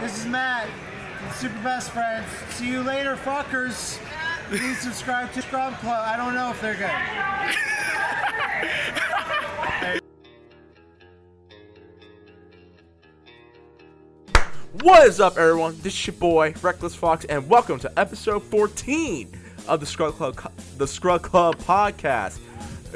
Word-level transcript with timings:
This 0.00 0.18
is 0.18 0.26
Matt, 0.26 0.68
Super 1.34 1.62
Best 1.62 1.90
Friends. 1.92 2.26
See 2.50 2.68
you 2.68 2.82
later, 2.82 3.14
fuckers. 3.14 3.98
Please 4.48 4.78
subscribe 4.80 5.32
to 5.32 5.40
Scrub 5.40 5.72
Club. 5.74 6.04
I 6.04 6.16
don't 6.16 6.34
know 6.34 6.50
if 6.50 6.60
they're 6.60 6.74
good. 6.74 6.90
What 14.82 15.06
is 15.06 15.20
up, 15.20 15.38
everyone? 15.38 15.76
This 15.80 15.94
is 15.94 16.08
your 16.08 16.16
boy 16.16 16.54
Reckless 16.60 16.96
Fox, 16.96 17.24
and 17.26 17.48
welcome 17.48 17.78
to 17.78 17.98
episode 17.98 18.42
14 18.42 19.32
of 19.68 19.78
the 19.78 19.86
Scrub 19.86 20.14
Club, 20.14 20.52
the 20.76 20.88
Scrub 20.88 21.22
Club 21.22 21.56
podcast, 21.58 22.40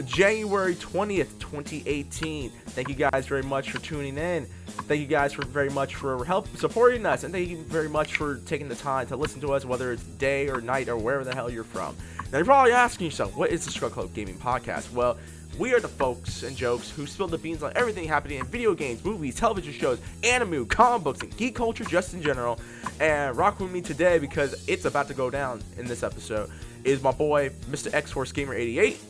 January 0.04 0.74
20th, 0.74 1.38
2018. 1.38 2.50
Thank 2.50 2.88
you 2.88 2.96
guys 2.96 3.26
very 3.26 3.44
much 3.44 3.70
for 3.70 3.78
tuning 3.78 4.18
in. 4.18 4.48
Thank 4.82 5.00
you 5.00 5.06
guys 5.06 5.32
for 5.32 5.45
very 5.45 5.68
much 5.70 5.96
for 5.96 6.24
help 6.24 6.48
supporting 6.56 7.04
us, 7.04 7.24
and 7.24 7.32
thank 7.32 7.48
you 7.48 7.58
very 7.64 7.88
much 7.88 8.16
for 8.16 8.36
taking 8.46 8.68
the 8.68 8.75
time 8.75 9.07
to 9.08 9.16
listen 9.16 9.40
to 9.43 9.53
us, 9.53 9.64
whether 9.64 9.93
it's 9.93 10.03
day 10.03 10.48
or 10.48 10.61
night 10.61 10.89
or 10.89 10.96
wherever 10.96 11.25
the 11.25 11.34
hell 11.34 11.50
you're 11.50 11.64
from. 11.64 11.94
Now, 12.32 12.39
you're 12.39 12.44
probably 12.44 12.72
asking 12.72 13.06
yourself, 13.06 13.36
what 13.36 13.50
is 13.50 13.64
the 13.64 13.70
Scrub 13.70 13.93
Club 13.93 14.14
Gaming 14.14 14.36
Podcast? 14.36 14.90
Well, 14.93 15.18
we 15.58 15.75
are 15.75 15.80
the 15.80 15.89
folks 15.89 16.43
and 16.43 16.56
jokes 16.56 16.90
who 16.90 17.06
spill 17.06 17.26
the 17.26 17.39
beans 17.39 17.62
on 17.62 17.72
everything 17.75 18.06
happening 18.06 18.39
in 18.39 18.46
video 18.46 18.75
games, 18.75 19.04
movies, 19.04 19.34
television 19.34 19.72
shows, 19.72 19.98
anime, 20.22 20.67
comic 20.67 21.03
books, 21.03 21.20
and 21.20 21.36
geek 21.36 21.54
culture 21.54 21.84
just 21.84 22.14
in 22.14 22.22
general. 22.22 22.61
And 23.00 23.36
rock 23.36 23.58
with 23.58 23.72
me 23.72 23.81
today 23.81 24.18
because 24.18 24.68
it's 24.68 24.84
about 24.84 25.08
to 25.08 25.14
go 25.14 25.31
down 25.31 25.62
in 25.76 25.86
this 25.86 26.03
episode 26.03 26.50
is 26.84 27.03
my 27.03 27.11
boy, 27.11 27.50
Mr. 27.70 27.92
X 27.92 28.12
Force 28.12 28.31
Gamer 28.31 28.54
88. 28.54 29.00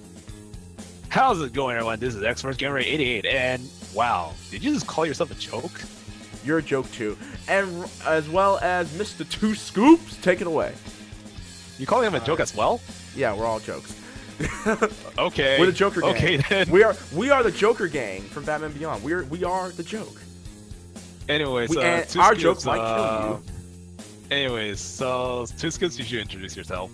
How's 1.09 1.41
it 1.43 1.52
going, 1.52 1.77
everyone? 1.77 1.98
This 1.98 2.15
is 2.15 2.23
X 2.23 2.43
Force 2.43 2.57
Gamer 2.57 2.79
88, 2.79 3.27
and 3.27 3.62
wow, 3.95 4.33
did 4.51 4.62
you 4.65 4.73
just 4.73 4.87
call 4.87 5.06
yourself 5.06 5.30
a 5.30 5.34
joke? 5.34 5.80
You're 6.45 6.59
a 6.59 6.62
joke 6.62 6.91
too. 6.92 7.16
And 7.48 7.88
as 8.06 8.29
well 8.29 8.59
as 8.59 8.88
Mr. 8.92 9.29
Two 9.29 9.55
Scoops, 9.55 10.16
take 10.19 10.41
it 10.41 10.46
away. 10.46 10.73
You 11.79 11.87
calling 11.87 12.07
him 12.07 12.15
a 12.15 12.24
joke 12.24 12.40
as 12.40 12.54
well? 12.54 12.80
Yeah, 13.15 13.35
we're 13.35 13.46
all 13.46 13.60
jokes. 13.60 13.95
Okay. 15.18 15.59
We're 15.59 15.66
the 15.66 15.73
Joker 15.73 16.01
gang. 16.01 16.15
Okay 16.15 16.37
then. 16.37 16.71
We 16.71 16.85
are 16.85 16.95
we 17.13 17.30
are 17.30 17.43
the 17.43 17.51
Joker 17.51 17.88
gang 17.88 18.23
from 18.23 18.45
Batman 18.45 18.71
Beyond. 18.73 19.02
We're 19.02 19.24
we 19.24 19.43
are 19.43 19.71
the 19.71 19.82
joke. 19.82 20.20
Anyways, 21.29 21.70
We- 21.70 21.79
uh, 21.82 22.02
two 22.04 22.20
our 22.20 22.37
Scoops, 22.38 22.63
joke 22.63 22.65
might 22.66 22.76
kill 22.76 23.35
uh, 23.35 23.38
Anyways, 24.30 24.79
so 24.79 25.46
two 25.59 25.70
scoops, 25.70 25.98
you 25.98 26.04
should 26.04 26.20
introduce 26.20 26.54
yourself. 26.57 26.91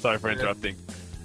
Sorry 0.00 0.16
for 0.18 0.28
Yeah. 0.30 0.38
interrupting. 0.38 0.76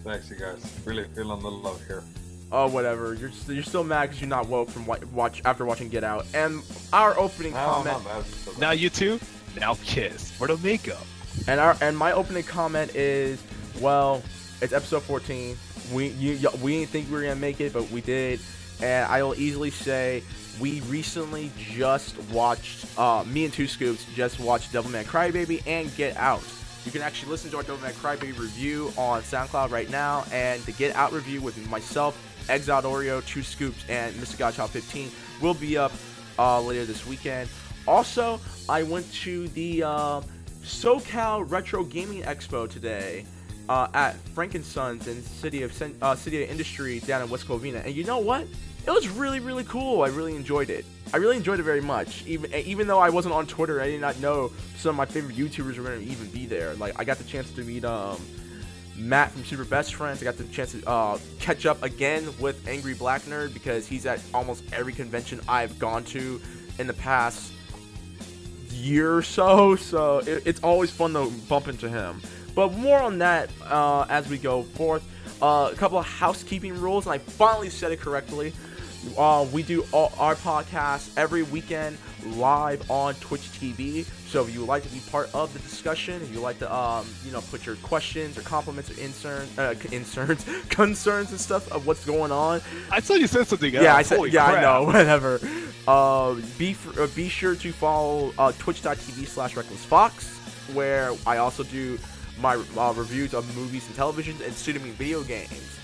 Thanks, 0.04 0.30
you 0.30 0.36
guys. 0.36 0.60
Really 0.84 1.06
feeling 1.16 1.42
the 1.42 1.52
love 1.52 1.80
here. 1.88 2.04
Oh, 2.52 2.68
whatever. 2.68 3.14
You're 3.14 3.32
st- 3.32 3.56
you're 3.56 3.64
still 3.64 3.84
mad 3.84 4.08
because 4.08 4.22
you're 4.22 4.30
not 4.30 4.48
woke 4.48 4.70
from 4.70 4.86
wa- 4.86 4.98
watch 5.14 5.42
after 5.46 5.66
watching 5.66 5.90
Get 5.90 6.04
Out. 6.04 6.26
And 6.34 6.62
our 6.92 7.18
opening 7.18 7.54
No, 7.54 7.60
comment. 7.84 8.26
So 8.26 8.52
Now 8.60 8.72
you 8.72 8.90
two, 8.90 9.20
now 9.60 9.76
kiss 9.84 10.32
for 10.32 10.48
the 10.48 10.58
makeup. 10.58 11.06
and 11.48 11.60
our 11.60 11.78
and 11.82 11.96
my 11.98 12.12
opening 12.12 12.44
comment 12.44 12.96
is, 12.96 13.42
well, 13.80 14.24
it's 14.62 14.74
episode 14.74 15.04
14. 15.04 15.58
We 15.94 16.08
you, 16.08 16.40
y- 16.44 16.60
we 16.62 16.78
didn't 16.80 16.90
think 16.90 17.08
we 17.08 17.14
were 17.18 17.22
gonna 17.22 17.36
make 17.36 17.62
it, 17.62 17.72
but 17.72 17.90
we 17.92 18.02
did. 18.02 18.40
And 18.82 19.06
I 19.12 19.22
will 19.24 19.36
easily 19.36 19.70
say 19.72 20.24
we 20.60 20.82
recently 20.82 21.52
just 21.58 22.18
watched. 22.32 22.86
Uh, 22.98 23.24
me 23.28 23.46
and 23.46 23.54
Two 23.54 23.68
Scoops 23.68 24.06
just 24.16 24.40
watched 24.40 24.74
Devilman 24.74 25.04
Crybaby 25.06 25.62
and 25.68 25.96
Get 25.96 26.18
Out. 26.18 26.42
You 26.86 26.92
can 26.92 27.02
actually 27.02 27.30
listen 27.30 27.52
to 27.52 27.58
our 27.58 27.64
Devilman 27.64 27.92
Crybaby 27.94 28.38
review 28.40 28.92
on 28.98 29.22
SoundCloud 29.22 29.70
right 29.70 29.90
now, 29.92 30.26
and 30.32 30.62
the 30.64 30.72
Get 30.72 30.96
Out 30.96 31.12
review 31.12 31.42
with 31.42 31.58
myself, 31.70 32.18
Exiled 32.50 32.86
Oreo, 32.86 33.26
Two 33.26 33.44
Scoops, 33.44 33.84
and 33.90 34.14
Mr. 34.16 34.38
Godchild 34.38 34.72
15 34.72 35.10
will 35.42 35.54
be 35.54 35.78
up 35.78 35.92
uh, 36.38 36.62
later 36.62 36.86
this 36.86 37.06
weekend. 37.06 37.50
Also, 37.88 38.40
I 38.68 38.84
went 38.84 39.12
to 39.14 39.48
the 39.50 39.84
uh, 39.84 40.22
SoCal 40.64 41.50
Retro 41.50 41.84
Gaming 41.84 42.24
Expo 42.24 42.70
today 42.70 43.26
uh, 43.70 43.88
at 43.94 44.16
Frank 44.34 44.58
& 44.62 44.64
Sons 44.64 45.08
in 45.08 45.22
City 45.22 45.64
of 45.64 46.02
uh, 46.02 46.16
City 46.16 46.44
of 46.44 46.50
Industry 46.50 47.00
down 47.00 47.22
in 47.22 47.30
West 47.30 47.48
Covina, 47.48 47.86
and 47.86 47.96
you 47.96 48.04
know 48.04 48.20
what? 48.20 48.48
It 48.88 48.92
was 48.92 49.08
really 49.08 49.40
really 49.40 49.66
cool. 49.66 50.02
I 50.02 50.08
really 50.08 50.36
enjoyed 50.36 50.70
it. 50.70 50.86
I 51.14 51.18
really 51.18 51.38
enjoyed 51.38 51.60
it 51.60 51.64
very 51.64 51.82
much. 51.82 52.26
Even 52.26 52.54
even 52.54 52.88
though 52.88 53.00
I 53.00 53.10
wasn't 53.10 53.36
on 53.36 53.46
Twitter, 53.46 53.82
I 53.82 53.88
did 53.88 54.02
not 54.02 54.20
know 54.20 54.52
some 54.78 54.92
of 54.92 54.96
my 54.96 55.06
favorite 55.06 55.36
YouTubers 55.36 55.78
were 55.78 55.84
going 55.84 56.04
to 56.04 56.12
even 56.12 56.28
be 56.28 56.46
there. 56.46 56.74
Like 56.76 57.00
I 57.00 57.04
got 57.04 57.18
the 57.18 57.24
chance 57.26 57.52
to 57.52 57.64
meet 57.64 57.86
um, 57.86 58.20
Matt 59.00 59.32
from 59.32 59.46
Super 59.46 59.64
Best 59.64 59.96
Friends. 59.96 60.22
I 60.22 60.26
got 60.26 60.38
the 60.38 60.44
chance 60.46 60.74
to 60.74 60.88
uh, 60.88 61.18
catch 61.40 61.66
up 61.66 61.82
again 61.84 62.28
with 62.40 62.68
Angry 62.68 62.94
Black 62.94 63.22
Nerd 63.24 63.54
because 63.54 63.88
he's 63.88 64.06
at 64.06 64.22
almost 64.34 64.64
every 64.74 64.94
convention 64.94 65.40
I've 65.48 65.80
gone 65.80 66.04
to 66.06 66.42
in 66.78 66.88
the 66.88 66.94
past 66.94 67.54
year 68.70 69.16
or 69.16 69.22
so. 69.22 69.76
So 69.76 70.20
it, 70.20 70.44
it's 70.46 70.64
always 70.64 70.92
fun 70.92 71.14
to 71.14 71.32
bump 71.48 71.68
into 71.68 71.90
him. 71.90 72.22
But 72.56 72.74
more 72.74 73.00
on 73.00 73.20
that 73.20 73.50
uh, 73.64 74.06
as 74.10 74.28
we 74.28 74.38
go 74.38 74.64
forth. 74.64 75.08
Uh, 75.42 75.70
a 75.72 75.76
couple 75.76 75.98
of 75.98 76.06
housekeeping 76.06 76.78
rules, 76.82 77.06
and 77.06 77.14
I 77.14 77.18
finally 77.18 77.70
said 77.70 77.94
it 77.94 78.02
correctly. 78.02 78.52
Uh, 79.18 79.48
we 79.54 79.64
do 79.64 79.86
all 79.94 80.12
our 80.20 80.36
podcast 80.36 81.18
every 81.18 81.44
weekend 81.44 81.98
live 82.36 82.92
on 82.92 83.16
Twitch 83.16 83.44
TV. 83.44 84.06
So 84.30 84.44
if 84.46 84.54
you 84.54 84.60
would 84.60 84.70
like 84.70 84.84
to 84.84 84.90
be 84.90 85.00
part 85.10 85.34
of 85.34 85.52
the 85.54 85.60
discussion, 85.60 86.22
if 86.22 86.32
you 86.32 86.40
like 86.40 86.60
to, 86.60 86.72
um, 86.72 87.08
you 87.26 87.32
know, 87.32 87.42
put 87.42 87.66
your 87.66 87.78
questions 87.78 88.38
or 88.38 88.42
compliments 88.42 88.92
or 88.92 89.02
incerns, 89.02 89.58
uh, 89.58 89.74
concerns, 89.80 90.46
concerns 90.70 91.32
and 91.32 91.40
stuff 91.40 91.72
of 91.72 91.88
what's 91.88 92.06
going 92.06 92.32
on, 92.32 92.62
I 92.92 93.00
thought 93.00 93.20
you 93.20 93.26
said 93.26 93.48
something 93.48 93.76
else. 93.76 93.84
yeah, 93.84 93.96
I 93.96 94.04
said, 94.04 94.18
Holy 94.18 94.30
yeah, 94.30 94.46
I 94.46 94.62
know, 94.62 94.84
whatever. 94.86 95.40
Uh, 95.88 96.36
be 96.60 96.74
fr- 96.74 97.02
uh, 97.02 97.08
be 97.16 97.28
sure 97.28 97.56
to 97.56 97.72
follow 97.72 98.32
uh, 98.38 98.52
twitch.tv 98.60 99.26
slash 99.26 99.56
recklessfox, 99.56 100.76
where 100.76 101.12
I 101.26 101.38
also 101.38 101.64
do 101.64 101.98
my 102.40 102.54
uh, 102.78 102.94
reviews 102.96 103.34
of 103.34 103.44
movies 103.58 103.88
and 103.88 103.96
television 103.96 104.36
and 104.44 104.84
me 104.84 104.92
video 104.92 105.24
games. 105.24 105.80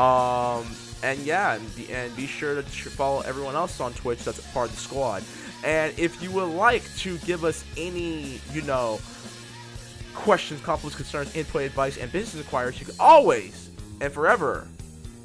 Um, 0.00 0.66
and 1.04 1.20
yeah, 1.20 1.54
and 1.54 1.76
be, 1.76 1.92
and 1.92 2.14
be 2.16 2.26
sure 2.26 2.56
to 2.56 2.62
follow 2.62 3.20
everyone 3.20 3.54
else 3.54 3.78
on 3.78 3.92
Twitch 3.92 4.24
that's 4.24 4.40
part 4.52 4.70
of 4.70 4.74
the 4.74 4.80
squad. 4.80 5.22
And 5.64 5.98
if 5.98 6.22
you 6.22 6.30
would 6.32 6.44
like 6.44 6.82
to 6.98 7.16
give 7.18 7.44
us 7.44 7.64
any, 7.76 8.40
you 8.52 8.62
know, 8.62 9.00
questions, 10.14 10.60
compliments, 10.60 10.96
concerns, 10.96 11.34
input, 11.34 11.62
advice, 11.62 11.96
and 11.96 12.12
business 12.12 12.44
inquiries, 12.44 12.78
you 12.78 12.86
can 12.86 12.94
always 13.00 13.70
and 14.00 14.12
forever 14.12 14.68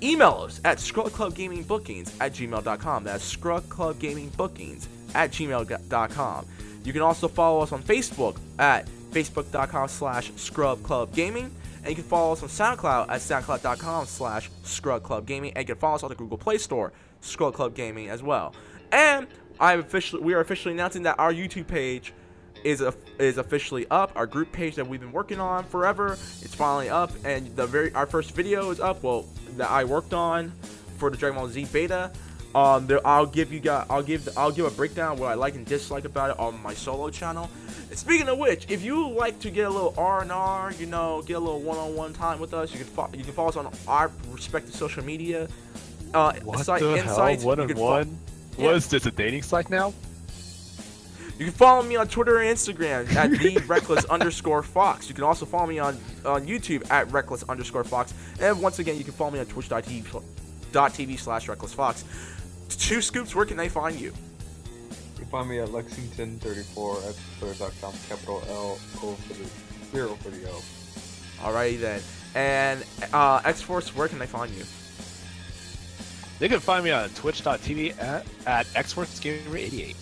email 0.02 0.46
us 0.46 0.62
at 0.64 0.78
scrubclubgamingbookings 0.78 2.14
at 2.22 2.34
gmail.com. 2.34 3.04
That's 3.04 3.36
scrubclubgamingbookings 3.36 4.88
at 5.14 5.32
gmail.com. 5.32 6.46
You 6.84 6.94
can 6.94 7.02
also 7.02 7.28
follow 7.28 7.62
us 7.62 7.72
on 7.72 7.84
Facebook 7.84 8.38
at 8.58 8.88
facebook.com 9.12 9.90
slash 9.90 10.32
scrubclubgaming. 10.32 11.50
And 11.82 11.88
you 11.88 11.96
can 11.96 12.04
follow 12.04 12.34
us 12.34 12.44
on 12.44 12.50
SoundCloud 12.50 13.10
at 13.10 13.22
soundcloud.com 13.22 14.06
slash 14.06 14.50
scrubclubgaming. 14.64 15.54
And 15.56 15.58
you 15.58 15.66
can 15.66 15.76
follow 15.76 15.96
us 15.96 16.04
on 16.04 16.10
the 16.10 16.16
Google 16.16 16.38
Play 16.38 16.58
Store, 16.58 16.92
Scrub 17.22 17.54
Club 17.54 17.76
Gaming 17.76 18.10
as 18.10 18.24
well. 18.24 18.54
And 18.92 19.28
I 19.60 19.74
officially 19.74 20.22
we 20.24 20.34
are 20.34 20.40
officially 20.40 20.74
announcing 20.74 21.04
that 21.04 21.20
our 21.20 21.34
YouTube 21.34 21.68
page 21.68 22.14
is 22.64 22.82
a, 22.82 22.94
is 23.20 23.38
officially 23.38 23.86
up. 23.90 24.12
Our 24.16 24.26
group 24.28 24.52
page 24.52 24.76
that 24.76 24.88
we've 24.88 25.00
been 25.00 25.12
working 25.12 25.40
on 25.40 25.64
forever, 25.66 26.14
it's 26.42 26.56
finally 26.56 26.90
up, 26.90 27.12
and 27.24 27.56
the 27.56 27.66
very 27.68 27.94
our 27.94 28.06
first 28.06 28.36
video 28.36 28.70
is 28.72 28.80
up. 28.80 29.04
Well, 29.04 29.26
that 29.58 29.70
I 29.70 29.84
worked 29.84 30.14
on 30.14 30.52
for 30.98 31.10
the 31.10 31.18
Dragon 31.18 31.38
Ball 31.38 31.48
Z 31.50 31.68
beta. 31.72 32.12
Um, 32.56 32.88
there, 32.88 33.06
I'll 33.06 33.28
give 33.28 33.54
you 33.54 33.60
guys, 33.60 33.86
I'll 33.92 34.02
give, 34.02 34.28
I'll 34.36 34.52
give 34.52 34.66
a 34.66 34.72
breakdown 34.72 35.12
of 35.14 35.20
what 35.20 35.30
I 35.30 35.36
like 35.36 35.54
and 35.54 35.64
dislike 35.68 36.06
about 36.06 36.32
it 36.32 36.40
on 36.40 36.60
my 36.64 36.74
solo 36.74 37.12
channel. 37.12 37.48
And 37.90 37.98
speaking 37.98 38.28
of 38.28 38.40
which, 38.40 38.66
if 38.72 38.82
you 38.84 39.08
like 39.08 39.40
to 39.42 39.52
get 39.52 39.68
a 39.68 39.70
little 39.70 39.94
R 39.98 40.24
and 40.24 40.32
R, 40.32 40.74
you 40.80 40.88
know, 40.88 41.22
get 41.22 41.34
a 41.36 41.40
little 41.40 41.62
one-on-one 41.62 42.14
time 42.14 42.40
with 42.40 42.56
us, 42.56 42.72
you 42.74 42.80
can 42.80 42.88
fo- 42.88 43.10
you 43.14 43.24
can 43.24 43.34
follow 43.34 43.50
us 43.50 43.56
on 43.56 43.72
our 43.88 44.10
respective 44.32 44.74
social 44.74 45.04
media. 45.06 45.48
Uh, 46.12 46.34
What 46.44 46.66
site 46.66 46.82
the 46.82 46.96
insights. 46.98 47.44
hell? 47.44 47.50
One 47.50 47.58
You 47.60 47.62
on 47.64 47.68
can 47.68 47.78
fo- 47.78 47.84
one? 47.84 48.18
Yeah. 48.60 48.66
What 48.66 48.76
is 48.76 48.88
this, 48.88 49.06
a 49.06 49.12
dating 49.12 49.44
site 49.44 49.70
now? 49.70 49.94
You 51.38 51.46
can 51.46 51.54
follow 51.54 51.82
me 51.82 51.96
on 51.96 52.10
Twitter 52.10 52.40
and 52.40 52.54
Instagram 52.54 53.10
at 53.16 53.32
the 53.32 53.58
reckless 53.68 54.04
underscore 54.06 54.62
fox. 54.62 55.08
You 55.08 55.16
can 55.16 55.24
also 55.24 55.46
follow 55.46 55.68
me 55.68 55.80
on, 55.80 55.98
on 56.26 56.46
YouTube 56.46 56.90
at 56.92 57.10
reckless 57.14 57.44
underscore 57.44 57.86
fox. 57.86 58.14
And 58.42 58.62
once 58.62 58.80
again, 58.80 58.98
you 58.98 59.06
can 59.06 59.14
follow 59.14 59.32
me 59.32 59.40
on 59.40 59.46
twitch.tv 59.46 60.22
dot 60.74 60.92
TV 60.92 61.18
slash 61.18 61.48
reckless 61.48 61.74
fox. 61.74 62.04
Two 62.68 63.02
scoops, 63.02 63.34
where 63.34 63.46
can 63.46 63.56
they 63.56 63.70
find 63.70 63.98
you? 63.98 64.08
You 64.10 65.20
can 65.20 65.26
find 65.28 65.50
me 65.50 65.60
at 65.60 65.70
Lexington34 65.70 67.10
at 67.10 67.16
twitter.com, 67.40 67.94
capital 68.10 68.44
L, 68.50 68.78
O 69.02 69.14
for 69.14 69.34
the 69.34 69.50
zero 69.92 70.16
for 70.16 70.30
the 70.30 70.46
O. 70.50 70.62
Alrighty 71.40 71.80
then. 71.80 72.02
And 72.36 72.84
uh, 73.14 73.42
X 73.46 73.62
Force, 73.62 73.96
where 73.96 74.10
can 74.10 74.20
they 74.20 74.26
find 74.26 74.52
you? 74.52 74.66
They 76.40 76.48
can 76.48 76.60
find 76.60 76.84
me 76.84 76.92
on 76.92 77.10
twitch.tv 77.10 78.02
at, 78.02 78.26
at 78.48 78.66
xforcegamer88. 78.68 79.96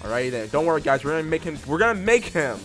Alrighty 0.00 0.30
then. 0.30 0.48
Don't 0.48 0.64
worry, 0.64 0.80
guys. 0.80 1.04
We're 1.04 1.10
gonna 1.10 1.24
make 1.24 1.42
him. 1.42 1.58
We're 1.66 1.78
gonna 1.78 1.98
make 2.00 2.24
him 2.24 2.58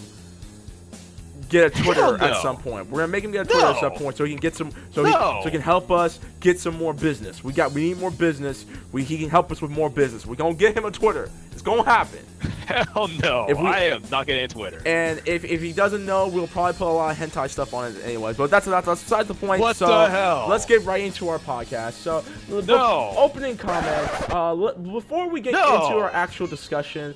get 1.49 1.65
a 1.77 1.83
Twitter 1.83 2.01
Hell 2.17 2.23
at 2.23 2.41
some 2.41 2.57
point. 2.57 2.89
We're 2.89 2.99
gonna 2.99 3.11
make 3.11 3.23
him 3.23 3.31
get 3.31 3.47
a 3.47 3.49
Twitter 3.49 3.67
at 3.67 3.79
some 3.79 3.93
point 3.93 4.17
so 4.17 4.23
he 4.25 4.31
can 4.31 4.39
get 4.39 4.55
some. 4.55 4.71
So 4.91 5.03
he, 5.03 5.11
so 5.11 5.41
he 5.43 5.51
can 5.51 5.61
help 5.61 5.91
us 5.91 6.19
get 6.39 6.59
some 6.59 6.75
more 6.77 6.93
business. 6.93 7.43
We 7.43 7.53
got. 7.53 7.71
We 7.71 7.89
need 7.89 7.99
more 7.99 8.11
business. 8.11 8.65
We 8.91 9.03
he 9.03 9.17
can 9.17 9.29
help 9.29 9.51
us 9.51 9.61
with 9.61 9.71
more 9.71 9.89
business. 9.89 10.25
We're 10.25 10.35
gonna 10.35 10.55
get 10.55 10.75
him 10.75 10.85
a 10.85 10.91
Twitter. 10.91 11.29
It's 11.51 11.61
gonna 11.61 11.83
happen. 11.83 12.19
Hell 12.67 13.07
no. 13.07 13.45
If 13.47 13.57
we- 13.57 13.65
I 13.67 13.79
am 13.85 14.03
not 14.11 14.25
getting 14.27 14.43
into 14.43 14.55
Twitter. 14.55 14.81
And 14.85 15.21
if, 15.25 15.45
if 15.45 15.61
he 15.61 15.71
doesn't 15.71 16.05
know, 16.05 16.27
we'll 16.27 16.47
probably 16.47 16.73
put 16.73 16.87
a 16.87 16.91
lot 16.91 17.11
of 17.11 17.17
hentai 17.17 17.49
stuff 17.49 17.73
on 17.73 17.91
it 17.91 18.03
anyways. 18.03 18.35
But 18.37 18.49
that's 18.51 18.65
that's, 18.65 18.85
that's 18.85 19.03
beside 19.03 19.27
the 19.27 19.33
point. 19.35 19.61
What 19.61 19.75
so 19.77 19.87
the 19.87 20.09
hell? 20.09 20.47
Let's 20.49 20.65
get 20.65 20.83
right 20.83 21.01
into 21.01 21.29
our 21.29 21.39
podcast. 21.39 21.93
So, 21.93 22.25
the- 22.49 22.61
No. 22.63 23.13
opening 23.15 23.55
comments. 23.57 24.13
Uh, 24.29 24.73
before 24.81 25.29
we 25.29 25.39
get 25.41 25.53
No. 25.53 25.75
into 25.75 25.97
our 25.97 26.09
actual 26.11 26.47
discussion, 26.47 27.15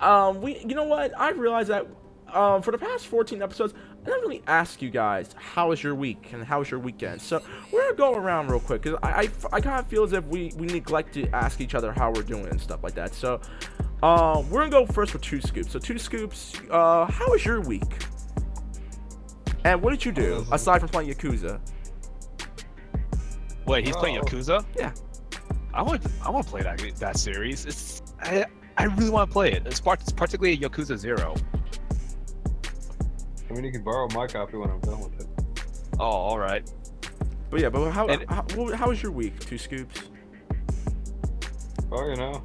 um, 0.00 0.40
we 0.42 0.58
you 0.58 0.74
know 0.74 0.84
what? 0.84 1.12
I 1.18 1.30
realized 1.30 1.70
that 1.70 1.86
um, 2.32 2.62
for 2.62 2.70
the 2.70 2.78
past 2.78 3.06
14 3.06 3.42
episodes, 3.42 3.74
I 4.02 4.04
didn't 4.06 4.20
really 4.22 4.42
ask 4.46 4.80
you 4.82 4.90
guys 4.90 5.34
how 5.38 5.68
was 5.68 5.82
your 5.82 5.94
week 5.94 6.30
and 6.32 6.42
how 6.44 6.58
was 6.60 6.70
your 6.70 6.80
weekend. 6.80 7.20
So 7.22 7.42
we're 7.72 7.82
gonna 7.82 7.96
go 7.96 8.14
around 8.14 8.50
real 8.50 8.60
quick 8.60 8.82
because 8.82 8.98
I, 9.02 9.22
I, 9.22 9.28
I 9.56 9.60
kind 9.60 9.78
of 9.78 9.86
feel 9.86 10.04
as 10.04 10.12
if 10.12 10.24
we 10.26 10.52
we 10.56 10.66
neglect 10.66 11.14
to 11.14 11.28
ask 11.30 11.60
each 11.60 11.74
other 11.74 11.92
how 11.92 12.10
we're 12.10 12.22
doing 12.22 12.46
and 12.46 12.60
stuff 12.60 12.82
like 12.82 12.94
that. 12.94 13.14
So. 13.14 13.40
Uh, 14.02 14.42
we're 14.50 14.68
gonna 14.68 14.84
go 14.84 14.92
first 14.92 15.12
with 15.12 15.22
two 15.22 15.40
scoops. 15.40 15.70
So 15.70 15.78
two 15.78 15.96
scoops. 15.96 16.54
Uh, 16.68 17.06
how 17.06 17.30
was 17.30 17.44
your 17.44 17.60
week? 17.60 17.84
And 19.64 19.80
what 19.80 19.90
did 19.90 20.04
you 20.04 20.10
do 20.10 20.44
aside 20.50 20.80
from 20.80 20.88
playing 20.88 21.08
Yakuza? 21.08 21.60
Wait, 23.64 23.86
he's 23.86 23.94
playing 23.96 24.18
Oh. 24.18 24.22
Yakuza? 24.22 24.64
Yeah. 24.76 24.92
I 25.72 25.82
want 25.82 26.04
I 26.24 26.30
want 26.30 26.46
to 26.46 26.50
play 26.50 26.62
that 26.62 26.80
that 26.96 27.16
series. 27.16 27.64
It's 27.64 28.02
I 28.20 28.44
I 28.76 28.84
really 28.84 29.10
want 29.10 29.30
to 29.30 29.32
play 29.32 29.52
it. 29.52 29.66
It's 29.66 29.80
part- 29.80 30.00
particularly 30.16 30.58
Yakuza 30.58 30.96
Zero. 30.96 31.34
I 33.52 33.54
mean, 33.54 33.64
you 33.64 33.72
can 33.72 33.82
borrow 33.82 34.08
my 34.14 34.26
copy 34.26 34.56
when 34.56 34.70
I'm 34.70 34.80
done 34.80 34.98
with 35.00 35.20
it. 35.20 35.26
Oh, 36.00 36.04
all 36.04 36.38
right. 36.38 36.68
But 37.50 37.60
yeah, 37.60 37.68
but 37.68 37.90
how 37.90 38.06
And- 38.06 38.24
how, 38.30 38.46
how 38.74 38.88
was 38.88 39.02
your 39.02 39.12
week? 39.12 39.38
Two 39.40 39.58
scoops. 39.58 40.04
Oh, 41.90 42.08
you 42.08 42.16
know, 42.16 42.42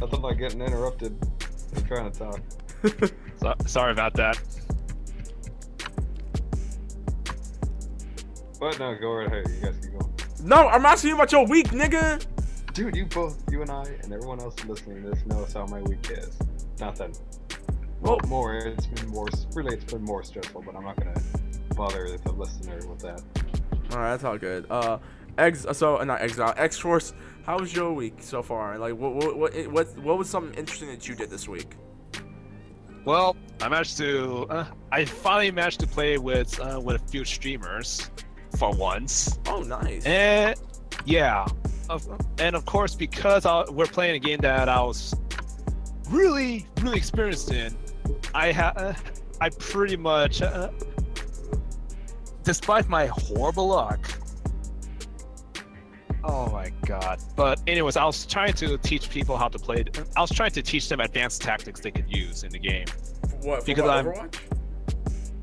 nothing 0.00 0.20
like 0.20 0.38
getting 0.38 0.60
interrupted. 0.60 1.16
I'm 1.76 1.84
trying 1.84 2.10
to 2.10 2.18
talk. 2.18 2.40
So, 3.40 3.54
sorry 3.66 3.92
about 3.92 4.14
that. 4.14 4.36
But 8.58 8.80
no, 8.80 8.96
go 9.00 9.12
right 9.12 9.28
ahead. 9.28 9.44
You 9.48 9.60
guys 9.62 9.78
keep 9.80 9.92
going. 9.92 10.12
No, 10.42 10.66
I'm 10.68 10.84
asking 10.84 11.10
you 11.10 11.14
about 11.14 11.30
your 11.30 11.46
week, 11.46 11.68
nigga. 11.68 12.26
Dude, 12.72 12.96
you 12.96 13.06
both, 13.06 13.40
you 13.52 13.62
and 13.62 13.70
I, 13.70 13.84
and 14.02 14.12
everyone 14.12 14.40
else 14.40 14.56
listening 14.64 15.04
to 15.04 15.10
this 15.10 15.24
knows 15.26 15.52
how 15.52 15.66
my 15.66 15.80
week 15.82 16.10
is. 16.10 16.36
Nothing. 16.80 17.14
Well, 18.00 18.18
Well- 18.22 18.28
more. 18.28 18.54
It's 18.56 18.86
been 18.86 19.08
more. 19.08 19.26
Really, 19.54 19.76
it's 19.76 19.92
been 19.92 20.02
more 20.04 20.22
stressful. 20.22 20.62
But 20.64 20.76
I'm 20.76 20.84
not 20.84 20.96
gonna 20.96 21.20
bother 21.76 22.16
the 22.16 22.32
listener 22.32 22.76
with 22.86 23.00
that. 23.00 23.22
All 23.92 23.98
right, 23.98 24.10
that's 24.10 24.24
all 24.24 24.38
good. 24.38 24.66
Uh, 24.70 24.98
ex. 25.38 25.66
So 25.72 25.98
uh, 25.98 26.04
not 26.04 26.20
exile. 26.20 26.54
X 26.56 26.78
Force. 26.78 27.12
How 27.44 27.58
was 27.58 27.74
your 27.74 27.92
week 27.92 28.16
so 28.20 28.42
far? 28.42 28.78
Like, 28.78 28.94
what 28.94 29.14
what 29.14 29.36
what 29.38 29.66
what, 29.72 29.98
what 29.98 30.18
was 30.18 30.28
something 30.28 30.54
interesting 30.58 30.88
that 30.88 31.08
you 31.08 31.14
did 31.14 31.30
this 31.30 31.48
week? 31.48 31.74
Well, 33.04 33.36
I 33.62 33.68
managed 33.68 33.96
to. 33.98 34.46
Uh, 34.50 34.66
I 34.92 35.04
finally 35.06 35.50
managed 35.50 35.80
to 35.80 35.86
play 35.86 36.18
with 36.18 36.58
uh, 36.60 36.78
with 36.80 36.96
a 36.96 37.08
few 37.08 37.24
streamers 37.24 38.10
for 38.58 38.70
once. 38.72 39.38
Oh, 39.46 39.62
nice. 39.62 40.04
And 40.04 40.54
yeah, 41.06 41.46
of, 41.88 42.06
and 42.38 42.54
of 42.54 42.66
course 42.66 42.94
because 42.94 43.46
I, 43.46 43.64
we're 43.70 43.86
playing 43.86 44.16
a 44.16 44.18
game 44.18 44.40
that 44.40 44.68
I 44.68 44.82
was 44.82 45.14
really 46.10 46.66
really 46.82 46.98
experienced 46.98 47.50
in, 47.50 47.74
I 48.34 48.52
ha- 48.52 48.72
uh, 48.76 48.94
I 49.40 49.50
pretty 49.50 49.96
much, 49.96 50.42
uh, 50.42 50.70
despite 52.42 52.88
my 52.88 53.06
horrible 53.06 53.68
luck. 53.68 54.00
Oh 56.24 56.50
my 56.50 56.70
god! 56.84 57.20
But 57.36 57.60
anyways, 57.66 57.96
I 57.96 58.04
was 58.04 58.26
trying 58.26 58.52
to 58.54 58.76
teach 58.78 59.08
people 59.08 59.36
how 59.36 59.48
to 59.48 59.58
play. 59.58 59.84
I 60.16 60.20
was 60.20 60.30
trying 60.30 60.50
to 60.52 60.62
teach 60.62 60.88
them 60.88 61.00
advanced 61.00 61.42
tactics 61.42 61.80
they 61.80 61.90
could 61.90 62.06
use 62.08 62.42
in 62.42 62.50
the 62.50 62.58
game. 62.58 62.86
what? 63.42 63.60
For 63.60 63.66
because 63.66 63.84
what, 63.84 63.90
I'm- 63.90 64.06
Overwatch? 64.06 64.38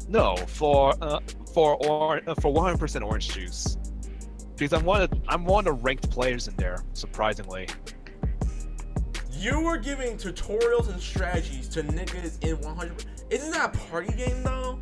No, 0.07 0.35
for 0.35 0.93
uh, 1.01 1.19
for 1.53 1.75
or 1.87 2.21
uh, 2.27 2.35
for 2.35 2.53
100% 2.53 3.03
orange 3.03 3.29
juice. 3.29 3.77
Because 4.55 4.73
I'm 4.73 4.85
one 4.85 5.01
of 5.01 5.11
I'm 5.27 5.45
one 5.45 5.67
of 5.67 5.77
the 5.77 5.83
ranked 5.83 6.09
players 6.11 6.47
in 6.47 6.55
there, 6.57 6.83
surprisingly. 6.93 7.67
You 9.37 9.59
were 9.59 9.77
giving 9.77 10.17
tutorials 10.17 10.89
and 10.89 11.01
strategies 11.01 11.67
to 11.69 11.83
niggas 11.83 12.43
in 12.43 12.59
100. 12.61 13.05
Isn't 13.29 13.51
that 13.51 13.75
a 13.75 13.77
party 13.89 14.13
game 14.13 14.43
though? 14.43 14.79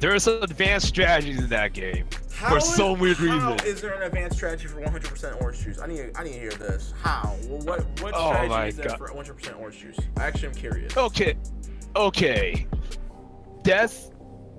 There 0.00 0.12
are 0.14 0.18
some 0.18 0.42
advanced 0.42 0.88
strategies 0.88 1.38
in 1.38 1.48
that 1.48 1.72
game. 1.72 2.06
How 2.34 2.50
For 2.50 2.58
is- 2.58 2.74
some 2.74 2.98
weird 2.98 3.16
how 3.16 3.52
reason. 3.52 3.66
is 3.66 3.80
there 3.80 3.92
an 3.94 4.02
advanced 4.02 4.36
strategy 4.36 4.66
for 4.66 4.80
100% 4.80 5.40
orange 5.40 5.60
juice? 5.62 5.78
I 5.78 5.86
need 5.86 6.10
I 6.16 6.24
need 6.24 6.32
to 6.34 6.38
hear 6.40 6.50
this. 6.50 6.92
How? 7.00 7.34
Well, 7.48 7.60
what 7.60 8.00
what 8.02 8.12
Oh 8.14 8.30
strategy 8.32 8.68
is 8.70 8.76
there 8.76 8.88
God. 8.88 8.98
for 8.98 9.08
100% 9.08 9.58
orange 9.60 9.78
juice? 9.78 9.98
I 10.16 10.24
actually 10.24 10.48
am 10.48 10.54
curious. 10.54 10.96
Okay, 10.96 11.34
okay. 11.96 12.66
Death. 13.62 14.10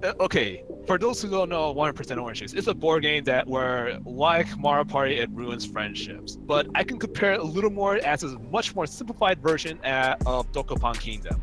Uh, 0.06 0.13
Okay, 0.19 0.63
for 0.88 0.98
those 0.98 1.22
who 1.22 1.30
don't 1.30 1.50
know, 1.50 1.74
100% 1.74 2.22
Orange 2.22 2.40
Juice 2.40 2.54
it's 2.54 2.68
a 2.68 2.74
board 2.74 3.04
game 3.04 3.24
that 3.25 3.48
where, 3.48 4.00
like 4.06 4.57
Mario 4.57 4.86
Party, 4.86 5.16
it 5.16 5.30
ruins 5.31 5.66
friendships. 5.66 6.36
But 6.36 6.68
I 6.75 6.84
can 6.84 7.00
compare 7.00 7.34
it 7.34 7.40
a 7.40 7.44
little 7.44 7.69
more 7.69 7.98
as 7.98 8.24
a 8.24 8.40
much 8.40 8.75
more 8.75 8.86
simplified 8.86 9.42
version 9.42 9.80
uh, 9.84 10.16
of 10.25 10.52
Dokapon 10.52 11.00
Kingdom. 11.00 11.42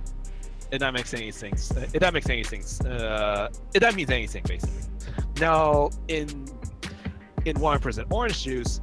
If 0.70 0.80
that 0.80 0.94
makes 0.94 1.12
any 1.12 1.30
sense. 1.30 1.70
If 1.70 2.00
that 2.00 2.14
makes 2.14 2.28
any 2.30 2.44
sense. 2.44 2.80
Uh, 2.80 3.50
if 3.74 3.80
that 3.80 3.94
means 3.94 4.10
anything, 4.10 4.42
basically. 4.46 4.88
Now, 5.38 5.90
in 6.08 6.46
in 7.44 7.56
100% 7.56 8.12
Orange 8.12 8.42
Juice, 8.42 8.80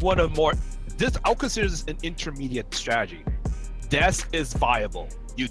one 0.00 0.18
of 0.18 0.36
more 0.36 0.52
this 0.98 1.16
I'll 1.24 1.34
consider 1.34 1.68
this 1.68 1.84
an 1.84 1.96
intermediate 2.02 2.74
strategy. 2.74 3.24
Death 3.88 4.26
is 4.34 4.52
viable. 4.54 5.08
You 5.36 5.48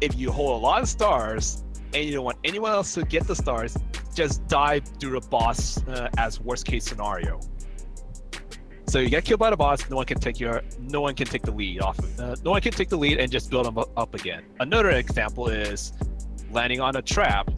if 0.00 0.16
you 0.16 0.32
hold 0.32 0.60
a 0.60 0.64
lot 0.64 0.82
of 0.82 0.88
stars 0.88 1.64
and 1.94 2.04
you 2.04 2.12
don't 2.12 2.24
want 2.24 2.38
anyone 2.44 2.72
else 2.72 2.94
to 2.94 3.02
get 3.04 3.26
the 3.26 3.34
stars, 3.36 3.76
just 4.14 4.46
die 4.48 4.80
through 4.80 5.18
the 5.20 5.26
boss 5.28 5.82
uh, 5.88 6.08
as 6.18 6.40
worst 6.40 6.66
case 6.66 6.84
scenario. 6.84 7.40
So 8.88 9.00
you 9.00 9.08
get 9.10 9.24
killed 9.24 9.40
by 9.40 9.50
the 9.50 9.56
boss, 9.56 9.88
no 9.90 9.96
one 9.96 10.06
can 10.06 10.18
take 10.20 10.38
your, 10.38 10.62
no 10.80 11.00
one 11.00 11.14
can 11.14 11.26
take 11.26 11.42
the 11.42 11.50
lead 11.50 11.80
off. 11.82 11.98
Of, 11.98 12.20
uh, 12.20 12.36
no 12.44 12.52
one 12.52 12.60
can 12.60 12.72
take 12.72 12.88
the 12.88 12.96
lead 12.96 13.18
and 13.18 13.30
just 13.30 13.50
build 13.50 13.66
them 13.66 13.76
up- 13.78 13.90
up 13.96 14.14
again. 14.14 14.44
Another 14.60 14.90
example 14.90 15.48
is 15.48 15.92
landing 16.52 16.80
on 16.80 16.94
a 16.96 17.02
trap, 17.02 17.50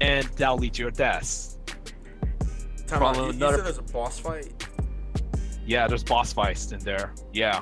and 0.00 0.26
that'll 0.36 0.56
lead 0.58 0.74
to 0.74 0.82
your 0.82 0.90
death. 0.90 1.56
Time 2.86 2.98
From 2.98 3.02
out, 3.04 3.16
you, 3.16 3.22
you 3.24 3.28
another- 3.30 3.56
said 3.58 3.66
there's 3.66 3.78
a 3.78 3.82
boss 3.82 4.18
fight. 4.18 4.52
Yeah, 5.64 5.86
there's 5.86 6.02
boss 6.02 6.32
fights 6.32 6.72
in 6.72 6.80
there. 6.80 7.14
Yeah, 7.32 7.60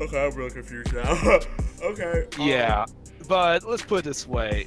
Okay, 0.00 0.26
I'm 0.26 0.34
really 0.34 0.50
confused 0.50 0.94
now. 0.94 1.02
okay. 1.82 2.26
um, 2.38 2.48
yeah. 2.48 2.86
But 3.30 3.62
let's 3.62 3.82
put 3.82 4.00
it 4.00 4.04
this 4.06 4.26
way: 4.26 4.66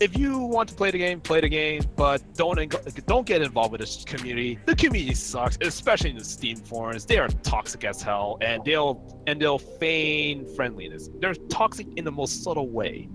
if 0.00 0.16
you 0.16 0.38
want 0.38 0.70
to 0.70 0.74
play 0.74 0.90
the 0.90 0.96
game, 0.96 1.20
play 1.20 1.42
the 1.42 1.50
game, 1.50 1.82
but 1.96 2.22
don't 2.34 2.58
eng- 2.58 2.70
don't 3.06 3.26
get 3.26 3.42
involved 3.42 3.72
with 3.72 3.82
this 3.82 4.04
community. 4.04 4.58
The 4.64 4.74
community 4.74 5.14
sucks, 5.14 5.58
especially 5.60 6.08
in 6.08 6.16
the 6.16 6.24
Steam 6.24 6.56
forums. 6.56 7.04
They 7.04 7.18
are 7.18 7.28
toxic 7.28 7.84
as 7.84 8.00
hell, 8.00 8.38
and 8.40 8.64
they'll 8.64 9.22
and 9.26 9.38
they'll 9.38 9.58
feign 9.58 10.46
friendliness. 10.56 11.10
They're 11.20 11.34
toxic 11.34 11.86
in 11.96 12.06
the 12.06 12.10
most 12.10 12.42
subtle 12.42 12.70
way. 12.70 13.06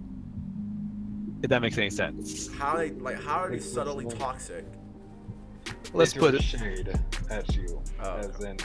If 1.42 1.50
that 1.50 1.64
makes 1.64 1.80
any 1.80 1.90
sense. 1.90 2.54
How 2.54 2.78
they 2.78 2.92
like 2.92 3.20
how 3.20 3.40
are 3.40 3.50
they 3.50 3.60
subtly 3.60 4.06
toxic? 4.06 4.66
Let's 5.94 6.14
put 6.14 6.32
throw 6.32 6.40
it. 6.40 6.44
shade 6.44 7.00
at 7.30 7.56
you, 7.56 7.82
Oh, 8.04 8.18
as 8.18 8.42
in. 8.44 8.58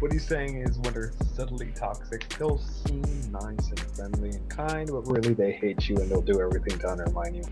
What 0.00 0.12
he's 0.12 0.26
saying 0.26 0.58
is 0.58 0.78
when 0.78 0.94
they're 0.94 1.12
subtly 1.34 1.72
toxic, 1.74 2.28
they'll 2.38 2.58
seem 2.58 3.02
nice 3.32 3.68
and 3.70 3.80
friendly 3.96 4.30
and 4.30 4.48
kind, 4.48 4.88
but 4.92 5.00
really 5.08 5.34
they 5.34 5.52
hate 5.52 5.88
you 5.88 5.96
and 5.96 6.10
they'll 6.10 6.22
do 6.22 6.40
everything 6.40 6.78
to 6.78 6.90
undermine 6.90 7.34
you. 7.34 7.42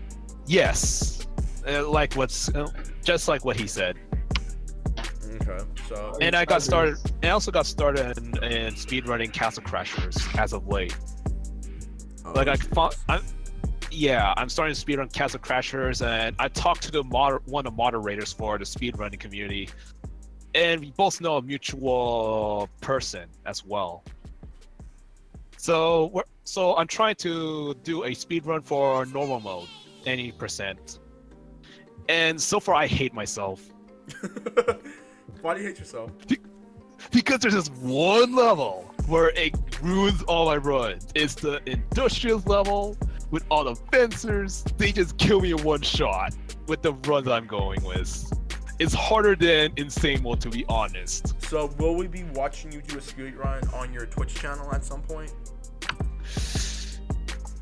Yes, 0.45 1.27
uh, 1.67 1.87
like 1.89 2.13
what's 2.13 2.47
uh, 2.55 2.67
just 3.03 3.27
like 3.27 3.43
what 3.43 3.57
he 3.57 3.67
said. 3.67 3.97
Okay. 5.41 5.63
So 5.89 6.17
And 6.21 6.35
I 6.35 6.45
got 6.45 6.61
started. 6.61 6.97
And 7.21 7.25
I 7.25 7.29
also 7.29 7.51
got 7.51 7.65
started 7.65 8.17
in, 8.17 8.25
in 8.43 8.73
speedrunning 8.75 9.33
Castle 9.33 9.63
Crashers 9.63 10.37
as 10.39 10.53
of 10.53 10.67
late. 10.67 10.95
like 12.33 12.47
I 12.47 12.55
found, 12.55 12.95
I'm, 13.09 13.21
yeah, 13.97 14.33
I'm 14.37 14.47
starting 14.47 14.75
to 14.75 14.85
speedrun 14.85 15.11
Castle 15.11 15.39
Crashers, 15.39 16.05
and 16.05 16.35
I 16.37 16.47
talked 16.49 16.83
to 16.83 16.91
the 16.91 17.03
moder- 17.03 17.41
one 17.45 17.65
of 17.65 17.73
the 17.73 17.77
moderators 17.77 18.31
for 18.31 18.57
the 18.57 18.63
speedrunning 18.63 19.19
community, 19.19 19.69
and 20.53 20.81
we 20.81 20.91
both 20.91 21.19
know 21.19 21.37
a 21.37 21.41
mutual 21.41 22.69
person 22.79 23.27
as 23.45 23.65
well. 23.65 24.03
So 25.57 26.11
we're, 26.13 26.23
so 26.43 26.77
I'm 26.77 26.87
trying 26.87 27.15
to 27.15 27.73
do 27.83 28.03
a 28.03 28.11
speedrun 28.11 28.63
for 28.63 29.05
normal 29.07 29.39
mode, 29.39 29.67
any 30.05 30.31
percent, 30.31 30.99
and 32.07 32.39
so 32.39 32.59
far 32.59 32.75
I 32.75 32.85
hate 32.87 33.13
myself 33.13 33.61
Why 35.41 35.55
do 35.55 35.61
you 35.61 35.67
hate 35.67 35.79
yourself? 35.79 36.11
because 37.11 37.39
there's 37.39 37.53
this 37.53 37.69
one 37.81 38.35
level 38.35 38.93
where 39.07 39.29
it 39.29 39.55
ruins 39.81 40.21
all 40.23 40.45
my 40.45 40.57
runs. 40.57 41.07
It's 41.15 41.35
the 41.35 41.61
industrial 41.65 42.41
level 42.45 42.97
with 43.31 43.45
all 43.49 43.63
the 43.63 43.75
fencers. 43.91 44.63
They 44.77 44.91
just 44.91 45.17
kill 45.17 45.41
me 45.41 45.51
in 45.51 45.63
one 45.63 45.81
shot 45.81 46.35
with 46.67 46.81
the 46.81 46.93
run 46.93 47.23
that 47.25 47.33
I'm 47.33 47.47
going 47.47 47.83
with. 47.83 48.31
it's 48.79 48.93
harder 48.93 49.35
than 49.35 49.71
insane 49.77 50.21
mode 50.23 50.41
to 50.41 50.49
be 50.49 50.65
honest. 50.69 51.41
So 51.43 51.67
will 51.77 51.95
we 51.95 52.07
be 52.07 52.23
watching 52.35 52.71
you 52.71 52.81
do 52.81 52.97
a 52.97 53.01
speed 53.01 53.35
run 53.35 53.67
on 53.73 53.93
your 53.93 54.05
Twitch 54.05 54.35
channel 54.35 54.71
at 54.73 54.83
some 54.85 55.01
point? 55.01 55.33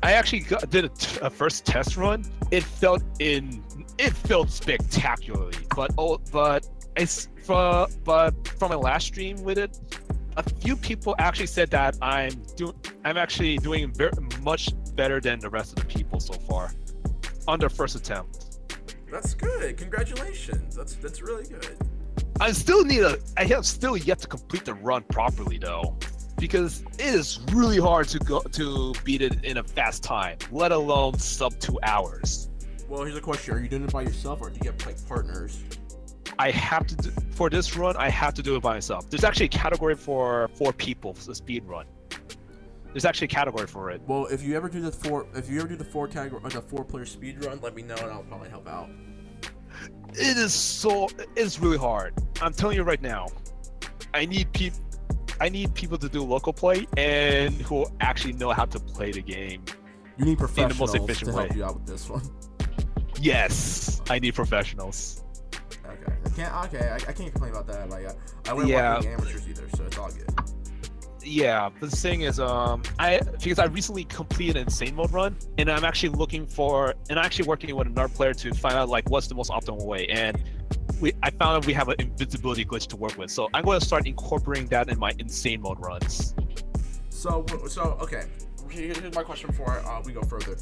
I 0.02 0.12
actually 0.12 0.40
got, 0.40 0.68
did 0.70 0.84
a, 0.84 0.88
t- 0.88 1.18
a 1.22 1.30
first 1.30 1.64
test 1.64 1.96
run. 1.96 2.24
It 2.50 2.62
felt 2.62 3.02
in 3.18 3.64
it 3.98 4.12
felt 4.12 4.50
spectacularly, 4.50 5.56
but 5.74 5.90
oh, 5.96 6.18
but 6.30 6.68
it's 6.96 7.28
from 7.42 7.90
but 8.04 8.46
from 8.46 8.70
my 8.70 8.76
last 8.76 9.06
stream 9.06 9.42
with 9.42 9.58
it, 9.58 9.78
a 10.36 10.42
few 10.42 10.76
people 10.76 11.14
actually 11.18 11.46
said 11.46 11.70
that 11.70 11.96
I'm 12.02 12.30
doing 12.56 12.74
I'm 13.04 13.16
actually 13.16 13.56
doing 13.58 13.92
very 13.92 14.12
much 14.42 14.68
better 14.96 15.20
than 15.20 15.38
the 15.38 15.50
rest 15.50 15.78
of 15.78 15.86
the 15.86 15.86
people 15.86 16.18
so 16.18 16.32
far 16.32 16.72
on 17.46 17.60
their 17.60 17.68
first 17.68 17.94
attempt. 17.94 18.58
That's 19.10 19.34
good. 19.34 19.76
Congratulations. 19.76 20.74
That's 20.74 20.94
that's 20.94 21.22
really 21.22 21.44
good. 21.44 21.76
I 22.40 22.52
still 22.52 22.84
need 22.84 23.02
a. 23.02 23.18
I 23.36 23.44
have 23.44 23.64
still 23.64 23.96
yet 23.96 24.18
to 24.20 24.26
complete 24.26 24.64
the 24.64 24.74
run 24.74 25.04
properly 25.04 25.58
though, 25.58 25.96
because 26.38 26.82
it 26.98 27.14
is 27.14 27.40
really 27.52 27.78
hard 27.78 28.08
to 28.08 28.18
go 28.18 28.40
to 28.40 28.94
beat 29.04 29.22
it 29.22 29.44
in 29.44 29.58
a 29.58 29.62
fast 29.62 30.02
time, 30.02 30.38
let 30.50 30.72
alone 30.72 31.18
sub 31.18 31.58
two 31.60 31.78
hours. 31.82 32.50
Well, 32.88 33.04
here's 33.04 33.16
a 33.16 33.20
question: 33.20 33.54
Are 33.54 33.60
you 33.60 33.68
doing 33.68 33.84
it 33.84 33.92
by 33.92 34.02
yourself, 34.02 34.40
or 34.42 34.50
do 34.50 34.58
you 34.62 34.70
have 34.70 34.86
like 34.86 35.06
partners? 35.06 35.62
I 36.38 36.50
have 36.50 36.86
to 36.88 36.96
do, 36.96 37.10
for 37.30 37.48
this 37.48 37.76
run. 37.76 37.96
I 37.96 38.10
have 38.10 38.34
to 38.34 38.42
do 38.42 38.56
it 38.56 38.62
by 38.62 38.74
myself. 38.74 39.08
There's 39.08 39.24
actually 39.24 39.46
a 39.46 39.50
category 39.50 39.94
for 39.94 40.48
four 40.48 40.72
people 40.72 41.14
for 41.14 41.32
speed 41.32 41.64
run. 41.64 41.86
There's 42.96 43.04
actually 43.04 43.26
a 43.26 43.28
category 43.28 43.66
for 43.66 43.90
it. 43.90 44.00
Well, 44.06 44.24
if 44.24 44.42
you 44.42 44.56
ever 44.56 44.70
do 44.70 44.80
the 44.80 44.90
four, 44.90 45.26
if 45.34 45.50
you 45.50 45.58
ever 45.58 45.68
do 45.68 45.76
the 45.76 45.84
four 45.84 46.08
category, 46.08 46.40
or 46.42 46.48
the 46.48 46.62
four 46.62 46.82
player 46.82 47.04
speed 47.04 47.44
run, 47.44 47.60
let 47.60 47.74
me 47.74 47.82
know 47.82 47.94
and 47.96 48.10
I'll 48.10 48.22
probably 48.22 48.48
help 48.48 48.66
out. 48.66 48.88
It 50.14 50.38
is 50.38 50.54
so. 50.54 51.10
It's 51.36 51.60
really 51.60 51.76
hard. 51.76 52.14
I'm 52.40 52.54
telling 52.54 52.74
you 52.74 52.84
right 52.84 53.02
now. 53.02 53.26
I 54.14 54.24
need 54.24 54.50
people. 54.54 54.80
I 55.42 55.50
need 55.50 55.74
people 55.74 55.98
to 55.98 56.08
do 56.08 56.22
local 56.22 56.54
play 56.54 56.86
and 56.96 57.60
who 57.60 57.84
actually 58.00 58.32
know 58.32 58.50
how 58.52 58.64
to 58.64 58.80
play 58.80 59.12
the 59.12 59.20
game. 59.20 59.62
You 60.16 60.24
need 60.24 60.30
In 60.30 60.36
the 60.36 60.36
professionals 60.36 60.78
most 60.78 60.94
efficient 60.94 61.32
to 61.32 61.36
help 61.36 61.50
way. 61.50 61.56
you 61.58 61.64
out 61.66 61.74
with 61.74 61.86
this 61.86 62.08
one. 62.08 62.22
Yes, 63.20 64.00
I 64.08 64.18
need 64.18 64.34
professionals. 64.34 65.22
Okay, 65.84 66.14
I 66.24 66.28
can't. 66.30 66.74
Okay, 66.74 66.88
I, 66.88 66.94
I 66.94 67.12
can't 67.12 67.30
complain 67.30 67.50
about 67.50 67.66
that. 67.66 67.90
Like, 67.90 68.06
uh, 68.06 68.14
I, 68.46 68.50
I 68.50 68.52
wouldn't 68.54 68.70
Yeah. 68.72 68.94
want 68.94 69.04
any 69.04 69.12
amateurs 69.16 69.46
either, 69.46 69.68
so 69.76 69.84
it's 69.84 69.98
all 69.98 70.10
good. 70.10 70.24
Yeah, 71.26 71.70
the 71.80 71.90
thing 71.90 72.20
is, 72.20 72.38
um, 72.38 72.82
I 73.00 73.20
because 73.42 73.58
I 73.58 73.64
recently 73.64 74.04
completed 74.04 74.56
an 74.56 74.62
insane 74.62 74.94
mode 74.94 75.10
run, 75.10 75.36
and 75.58 75.68
I'm 75.68 75.84
actually 75.84 76.10
looking 76.10 76.46
for, 76.46 76.94
and 77.10 77.18
I'm 77.18 77.24
actually 77.24 77.48
working 77.48 77.74
with 77.74 77.88
another 77.88 78.08
player 78.08 78.32
to 78.32 78.54
find 78.54 78.76
out 78.76 78.88
like 78.88 79.10
what's 79.10 79.26
the 79.26 79.34
most 79.34 79.50
optimal 79.50 79.84
way. 79.84 80.06
And 80.06 80.40
we, 81.00 81.14
I 81.24 81.30
found 81.30 81.56
out 81.56 81.66
we 81.66 81.72
have 81.72 81.88
an 81.88 81.96
invisibility 81.98 82.64
glitch 82.64 82.86
to 82.88 82.96
work 82.96 83.18
with, 83.18 83.32
so 83.32 83.50
I'm 83.54 83.64
going 83.64 83.80
to 83.80 83.84
start 83.84 84.06
incorporating 84.06 84.68
that 84.68 84.88
in 84.88 85.00
my 85.00 85.14
insane 85.18 85.62
mode 85.62 85.84
runs. 85.84 86.32
So, 87.10 87.44
so 87.66 87.98
okay. 88.00 88.26
Here's 88.70 89.14
my 89.14 89.24
question 89.24 89.48
before 89.48 89.80
uh, 89.80 90.02
we 90.04 90.12
go 90.12 90.22
further. 90.22 90.56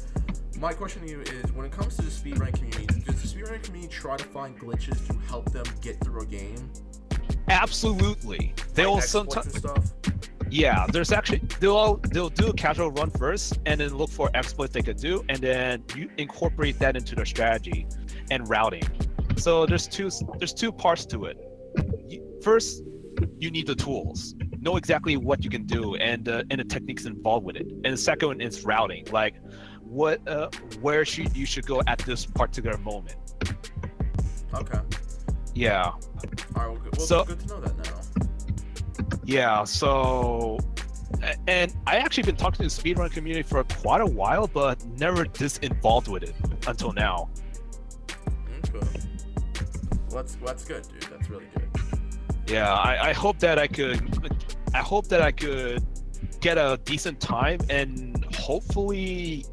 My 0.59 0.73
question 0.73 1.03
to 1.03 1.11
you 1.11 1.21
is: 1.21 1.51
When 1.51 1.67
it 1.67 1.73
comes 1.73 1.95
to 1.97 2.01
the 2.01 2.09
speedrun 2.09 2.53
community, 2.55 2.87
does 3.01 3.21
the 3.21 3.27
speedrun 3.27 3.61
community 3.61 3.93
try 3.93 4.17
to 4.17 4.23
find 4.23 4.59
glitches 4.59 5.05
to 5.07 5.13
help 5.27 5.51
them 5.51 5.65
get 5.81 6.03
through 6.03 6.21
a 6.21 6.25
game? 6.25 6.71
Absolutely, 7.49 8.53
they 8.73 8.87
will 8.87 8.95
Like 8.95 9.03
exploits 9.03 9.61
sometimes. 9.61 9.93
Yeah, 10.51 10.85
there's 10.91 11.11
actually 11.11 11.39
they'll 11.59 11.75
all, 11.75 11.95
they'll 12.11 12.29
do 12.29 12.47
a 12.47 12.53
casual 12.53 12.91
run 12.91 13.09
first, 13.11 13.59
and 13.65 13.81
then 13.81 13.95
look 13.95 14.09
for 14.09 14.29
exploits 14.33 14.73
they 14.73 14.81
could 14.81 14.97
do, 14.97 15.23
and 15.29 15.39
then 15.39 15.83
you 15.95 16.09
incorporate 16.17 16.79
that 16.79 16.95
into 16.95 17.15
their 17.15 17.25
strategy 17.25 17.87
and 18.31 18.47
routing. 18.47 18.83
So 19.37 19.65
there's 19.65 19.87
two 19.87 20.09
there's 20.37 20.53
two 20.53 20.71
parts 20.71 21.05
to 21.07 21.25
it. 21.25 21.37
First, 22.43 22.83
you 23.39 23.49
need 23.51 23.67
the 23.67 23.75
tools, 23.75 24.35
know 24.59 24.77
exactly 24.77 25.17
what 25.17 25.43
you 25.43 25.49
can 25.49 25.65
do, 25.65 25.95
and 25.95 26.29
uh, 26.29 26.43
and 26.51 26.59
the 26.59 26.65
techniques 26.65 27.05
involved 27.05 27.45
with 27.45 27.55
it. 27.55 27.67
And 27.83 27.93
the 27.93 27.97
second 27.97 28.27
one 28.27 28.41
is 28.41 28.63
routing, 28.63 29.05
like 29.11 29.35
what 29.81 30.25
uh, 30.27 30.49
where 30.81 31.05
should 31.05 31.35
you 31.35 31.45
should 31.45 31.65
go 31.65 31.81
at 31.87 31.99
this 31.99 32.25
particular 32.25 32.77
moment. 32.77 33.17
Okay. 34.53 34.79
Yeah. 35.53 35.83
All 35.85 35.97
right. 36.55 36.67
Well, 36.67 36.75
good, 36.77 36.97
well, 36.97 37.07
So- 37.07 37.25
good 37.25 37.39
to 37.41 37.47
know 37.47 37.59
that 37.61 37.77
now. 37.77 38.24
Yeah, 39.25 39.63
so 39.63 40.59
and 41.47 41.73
I 41.87 41.97
actually 41.97 42.23
been 42.23 42.35
talking 42.35 42.67
to 42.67 42.75
the 42.75 42.81
speedrun 42.81 43.11
community 43.11 43.43
for 43.43 43.63
quite 43.63 44.01
a 44.01 44.05
while, 44.05 44.47
but 44.47 44.83
never 44.99 45.25
this 45.25 45.57
involved 45.59 46.07
with 46.07 46.23
it 46.23 46.35
until 46.67 46.91
now. 46.93 47.29
Okay. 48.69 48.87
Well, 50.11 50.25
that's 50.45 50.65
good, 50.65 50.87
dude. 50.87 51.03
That's 51.03 51.29
really 51.29 51.45
good. 51.55 51.69
Yeah, 52.47 52.71
I, 52.71 53.09
I 53.09 53.13
hope 53.13 53.39
that 53.39 53.57
I 53.57 53.67
could 53.67 54.31
I 54.73 54.79
hope 54.79 55.07
that 55.07 55.21
I 55.21 55.31
could 55.31 55.83
get 56.41 56.57
a 56.57 56.79
decent 56.83 57.19
time 57.19 57.59
and 57.69 58.23
hopefully 58.35 59.45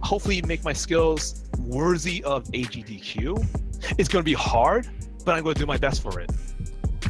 hopefully 0.00 0.42
make 0.42 0.64
my 0.64 0.72
skills 0.72 1.44
worthy 1.58 2.22
of 2.24 2.44
AGDQ. 2.48 3.94
It's 3.98 4.08
gonna 4.08 4.22
be 4.22 4.34
hard, 4.34 4.88
but 5.24 5.34
I'm 5.34 5.44
gonna 5.44 5.54
do 5.54 5.66
my 5.66 5.78
best 5.78 6.02
for 6.02 6.20
it. 6.20 6.30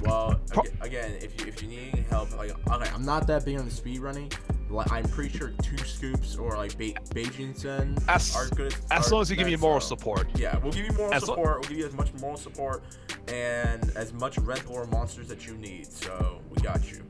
Well, 0.02 0.40
again, 0.80 1.12
if 1.20 1.40
you 1.40 1.46
if 1.46 1.62
you 1.62 1.68
need 1.68 1.90
any 1.92 2.02
help, 2.02 2.36
like 2.36 2.50
okay, 2.70 2.90
I'm 2.94 3.04
not 3.04 3.26
that 3.28 3.44
big 3.44 3.58
on 3.58 3.64
the 3.64 3.70
speed 3.70 4.00
running. 4.00 4.30
Like 4.68 4.90
I'm 4.90 5.04
pretty 5.08 5.36
sure 5.36 5.52
two 5.62 5.76
scoops 5.78 6.36
or 6.36 6.56
like 6.56 6.76
Be- 6.76 6.96
Beijingsen 7.10 8.02
As- 8.08 8.34
are 8.34 8.48
good. 8.56 8.74
As 8.90 9.06
are 9.08 9.12
long 9.14 9.22
as 9.22 9.30
you 9.30 9.36
give 9.36 9.46
me 9.46 9.54
moral 9.56 9.80
so- 9.80 9.96
support. 9.96 10.28
Yeah, 10.36 10.58
we'll 10.58 10.72
give 10.72 10.86
you 10.86 10.92
moral 10.92 11.14
As 11.14 11.22
lo- 11.28 11.34
support. 11.34 11.60
we'll 11.60 11.68
give 11.68 11.78
you 11.78 11.86
as 11.86 11.92
much 11.94 12.12
moral 12.14 12.36
support 12.36 12.82
and 13.28 13.90
as 13.96 14.12
much 14.12 14.38
Red 14.38 14.64
Bull 14.66 14.76
or 14.76 14.86
monsters 14.86 15.28
that 15.28 15.46
you 15.46 15.54
need. 15.56 15.86
So 15.86 16.40
we 16.50 16.60
got 16.62 16.90
you. 16.90 17.02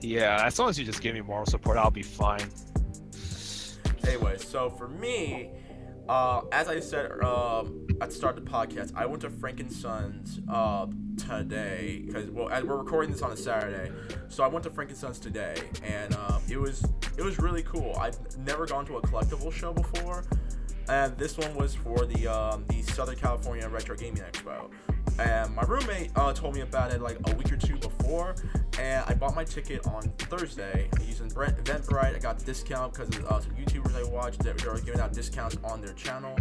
Yeah, 0.00 0.44
as 0.44 0.58
long 0.58 0.70
as 0.70 0.78
you 0.78 0.84
just 0.84 1.00
give 1.02 1.14
me 1.14 1.20
moral 1.20 1.46
support, 1.46 1.76
I'll 1.76 1.90
be 1.90 2.02
fine. 2.02 2.50
Anyway, 4.06 4.36
so 4.38 4.68
for 4.70 4.88
me, 4.88 5.50
uh, 6.08 6.42
as 6.52 6.68
I 6.68 6.80
said 6.80 7.10
um, 7.22 7.86
at 8.00 8.10
the 8.10 8.14
start 8.14 8.36
of 8.36 8.44
the 8.44 8.50
podcast, 8.50 8.92
I 8.94 9.06
went 9.06 9.22
to 9.22 9.30
Frank 9.30 9.62
& 9.66 9.68
Sons 9.70 10.40
uh, 10.48 10.86
today 11.16 12.02
because 12.06 12.30
well, 12.30 12.48
we're 12.64 12.76
recording 12.76 13.10
this 13.10 13.22
on 13.22 13.32
a 13.32 13.36
Saturday, 13.36 13.90
so 14.28 14.44
I 14.44 14.48
went 14.48 14.64
to 14.64 14.70
Frank 14.70 14.94
& 14.94 14.94
Sons 14.94 15.18
today, 15.18 15.54
and 15.82 16.14
um, 16.16 16.42
it 16.48 16.58
was 16.58 16.84
it 17.16 17.22
was 17.22 17.38
really 17.38 17.62
cool. 17.62 17.96
I've 17.98 18.18
never 18.38 18.66
gone 18.66 18.84
to 18.86 18.96
a 18.98 19.02
collectible 19.02 19.52
show 19.52 19.72
before, 19.72 20.24
and 20.88 21.16
this 21.16 21.38
one 21.38 21.54
was 21.54 21.74
for 21.74 22.04
the 22.06 22.26
um, 22.26 22.64
the 22.68 22.82
Southern 22.82 23.16
California 23.16 23.68
Retro 23.68 23.96
Gaming 23.96 24.22
Expo. 24.22 24.70
And 25.18 25.54
my 25.54 25.62
roommate 25.62 26.10
uh, 26.16 26.32
told 26.32 26.54
me 26.54 26.62
about 26.62 26.92
it 26.92 27.00
like 27.00 27.18
a 27.30 27.34
week 27.36 27.52
or 27.52 27.56
two 27.56 27.76
before, 27.76 28.34
and 28.80 29.04
I 29.06 29.14
bought 29.14 29.34
my 29.36 29.44
ticket 29.44 29.86
on 29.86 30.02
Thursday 30.18 30.88
using 31.06 31.28
Brent 31.28 31.56
Eventbrite. 31.62 32.16
I 32.16 32.18
got 32.18 32.38
the 32.38 32.44
discount 32.44 32.94
because 32.94 33.08
of 33.16 33.24
uh, 33.26 33.40
some 33.40 33.52
YouTubers 33.52 33.94
I 33.94 34.02
watched 34.10 34.40
that 34.40 34.64
were 34.64 34.80
giving 34.80 35.00
out 35.00 35.12
discounts 35.12 35.56
on 35.62 35.80
their 35.80 35.92
channel, 35.94 36.36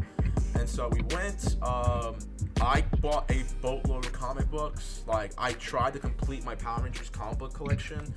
and 0.56 0.68
so 0.68 0.90
we 0.90 1.02
went. 1.16 1.56
Um, 1.62 2.16
I 2.62 2.82
bought 3.00 3.30
a 3.30 3.44
boatload 3.62 4.06
of 4.06 4.14
comic 4.14 4.50
books. 4.50 5.04
Like 5.06 5.34
I 5.38 5.54
tried 5.54 5.94
to 5.94 6.00
complete 6.00 6.44
my 6.44 6.56
Power 6.56 6.82
Rangers 6.84 7.10
comic 7.10 7.38
book 7.38 7.54
collection, 7.54 8.14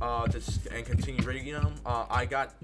uh, 0.00 0.28
to, 0.28 0.40
and 0.70 0.86
continue 0.86 1.22
reading 1.24 1.52
them. 1.52 1.74
Uh, 1.84 2.06
I 2.08 2.26
got 2.26 2.54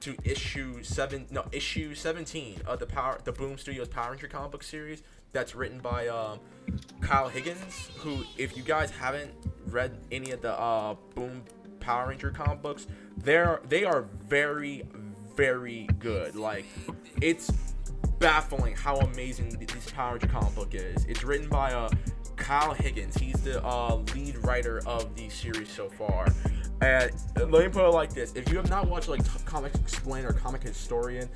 to 0.00 0.16
issue 0.24 0.82
seven, 0.82 1.26
no 1.30 1.44
issue 1.50 1.94
seventeen 1.94 2.60
of 2.66 2.78
the 2.78 2.86
Power, 2.86 3.18
the 3.24 3.32
Boom 3.32 3.58
Studios 3.58 3.88
Power 3.88 4.12
Ranger 4.12 4.28
comic 4.28 4.52
book 4.52 4.62
series. 4.62 5.02
That's 5.32 5.54
written 5.54 5.78
by 5.78 6.08
um, 6.08 6.40
Kyle 7.00 7.28
Higgins, 7.28 7.90
who, 7.98 8.24
if 8.36 8.56
you 8.56 8.62
guys 8.62 8.90
haven't 8.90 9.32
read 9.66 9.98
any 10.10 10.30
of 10.30 10.42
the 10.42 10.52
uh, 10.58 10.94
Boom 11.14 11.42
Power 11.80 12.08
Ranger 12.08 12.30
comic 12.30 12.62
books, 12.62 12.86
they're 13.16 13.60
they 13.68 13.84
are 13.84 14.02
very, 14.28 14.84
very 15.34 15.88
good. 15.98 16.36
Like, 16.36 16.64
it's 17.20 17.50
baffling 18.18 18.76
how 18.76 18.96
amazing 18.96 19.50
this 19.50 19.90
Power 19.90 20.12
Ranger 20.12 20.28
comic 20.28 20.54
book 20.54 20.74
is. 20.74 21.04
It's 21.06 21.24
written 21.24 21.48
by 21.48 21.72
uh, 21.72 21.90
Kyle 22.36 22.72
Higgins. 22.74 23.16
He's 23.16 23.40
the 23.42 23.64
uh, 23.64 23.96
lead 24.14 24.38
writer 24.38 24.80
of 24.86 25.14
the 25.16 25.28
series 25.28 25.70
so 25.70 25.88
far. 25.88 26.28
And 26.82 27.12
let 27.36 27.64
me 27.64 27.68
put 27.68 27.86
it 27.86 27.92
like 27.92 28.12
this: 28.12 28.32
If 28.32 28.50
you 28.50 28.56
have 28.56 28.68
not 28.68 28.88
watched 28.88 29.08
like 29.08 29.22
Comic 29.44 29.72
Explain 29.76 30.24
or 30.24 30.32
Comic 30.32 30.64
Historian, 30.64 31.28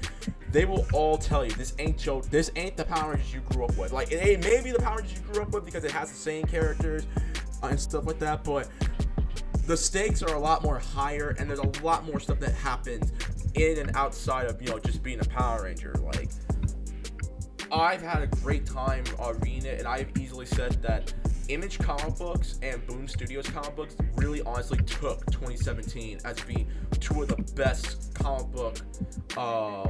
they 0.51 0.65
will 0.65 0.85
all 0.93 1.17
tell 1.17 1.45
you 1.45 1.53
this 1.53 1.73
ain't 1.79 1.99
Joe. 1.99 2.21
This 2.21 2.51
ain't 2.57 2.77
the 2.77 2.85
Power 2.85 3.13
Rangers 3.13 3.33
you 3.33 3.41
grew 3.43 3.65
up 3.65 3.77
with. 3.79 3.93
Like 3.93 4.11
it, 4.11 4.43
may 4.43 4.61
be 4.61 4.73
the 4.73 4.81
Power 4.81 4.97
Rangers 4.97 5.19
you 5.19 5.33
grew 5.33 5.43
up 5.43 5.53
with 5.53 5.65
because 5.65 5.85
it 5.85 5.93
has 5.93 6.11
the 6.11 6.17
same 6.17 6.47
characters 6.47 7.07
and 7.63 7.79
stuff 7.79 8.07
like 8.07 8.19
that, 8.19 8.43
but 8.43 8.69
the 9.67 9.77
stakes 9.77 10.21
are 10.21 10.35
a 10.35 10.39
lot 10.39 10.65
more 10.65 10.81
higher 10.81 11.37
and 11.39 11.49
there's 11.49 11.61
a 11.61 11.83
lot 11.83 12.05
more 12.05 12.19
stuff 12.19 12.41
that 12.41 12.53
happens 12.53 13.13
in 13.55 13.79
and 13.79 13.97
outside 13.97 14.47
of 14.47 14.61
you 14.61 14.69
know 14.69 14.81
just 14.81 15.01
being 15.05 15.21
a 15.21 15.25
Power 15.25 15.63
Ranger. 15.63 15.95
Like 16.03 16.31
I've 17.71 18.03
had 18.03 18.21
a 18.21 18.27
great 18.27 18.67
time 18.67 19.05
uh, 19.21 19.33
reading 19.43 19.67
it, 19.67 19.79
and 19.79 19.87
I've 19.87 20.11
easily 20.19 20.47
said 20.47 20.83
that 20.83 21.15
Image 21.49 21.79
comic 21.79 22.17
books 22.17 22.59
and 22.63 22.85
Boom 22.87 23.07
Studios 23.07 23.49
comic 23.49 23.77
books 23.77 23.97
really 24.17 24.43
honestly 24.43 24.79
took 24.79 25.25
2017 25.27 26.19
as 26.25 26.41
being 26.41 26.67
two 26.99 27.23
of 27.23 27.29
the 27.29 27.37
best 27.55 28.13
comic 28.15 28.47
book 28.49 28.79
uh, 29.37 29.87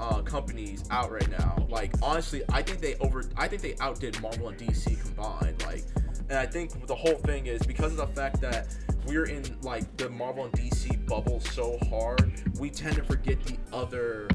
uh, 0.00 0.22
companies 0.22 0.84
out 0.90 1.10
right 1.10 1.30
now. 1.30 1.66
Like 1.68 1.92
honestly, 2.02 2.42
I 2.52 2.62
think 2.62 2.80
they 2.80 2.96
over. 2.96 3.24
I 3.36 3.48
think 3.48 3.62
they 3.62 3.74
outdid 3.80 4.20
Marvel 4.20 4.48
and 4.48 4.58
DC 4.58 5.00
combined. 5.00 5.62
Like, 5.62 5.84
and 6.28 6.38
I 6.38 6.46
think 6.46 6.86
the 6.86 6.94
whole 6.94 7.16
thing 7.16 7.46
is 7.46 7.62
because 7.62 7.92
of 7.92 7.98
the 7.98 8.06
fact 8.08 8.40
that 8.42 8.74
we're 9.06 9.26
in 9.26 9.44
like 9.62 9.96
the 9.96 10.10
Marvel 10.10 10.44
and 10.44 10.52
DC 10.52 11.06
bubble 11.06 11.40
so 11.40 11.78
hard, 11.90 12.32
we 12.58 12.70
tend 12.70 12.96
to 12.96 13.04
forget 13.04 13.42
the 13.44 13.56
other 13.72 14.28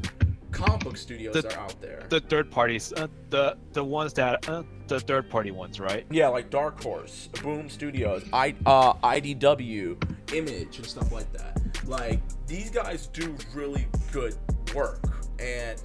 comic 0.60 0.80
book 0.80 0.96
studios 0.96 1.34
The- 1.34 1.48
are 1.56 1.60
out 1.60 1.80
there. 1.80 2.04
The 2.08 2.20
third 2.20 2.50
parties, 2.50 2.92
uh, 2.96 3.08
the 3.30 3.56
the 3.72 3.82
ones 3.84 4.12
that 4.14 4.48
uh, 4.48 4.62
the 4.88 5.00
third 5.00 5.30
party 5.30 5.50
ones, 5.50 5.78
right? 5.80 6.04
Yeah, 6.10 6.28
like 6.28 6.50
Dark 6.50 6.82
Horse, 6.82 7.28
Boom 7.42 7.68
Studios, 7.68 8.24
I 8.32 8.54
uh 8.66 8.94
IDW, 8.94 10.32
Image, 10.34 10.76
and 10.78 10.86
stuff 10.86 11.12
like 11.12 11.32
that. 11.32 11.60
Like 11.86 12.20
these 12.46 12.70
guys 12.70 13.06
do 13.08 13.36
really 13.54 13.86
good 14.12 14.36
work, 14.74 15.02
and 15.38 15.80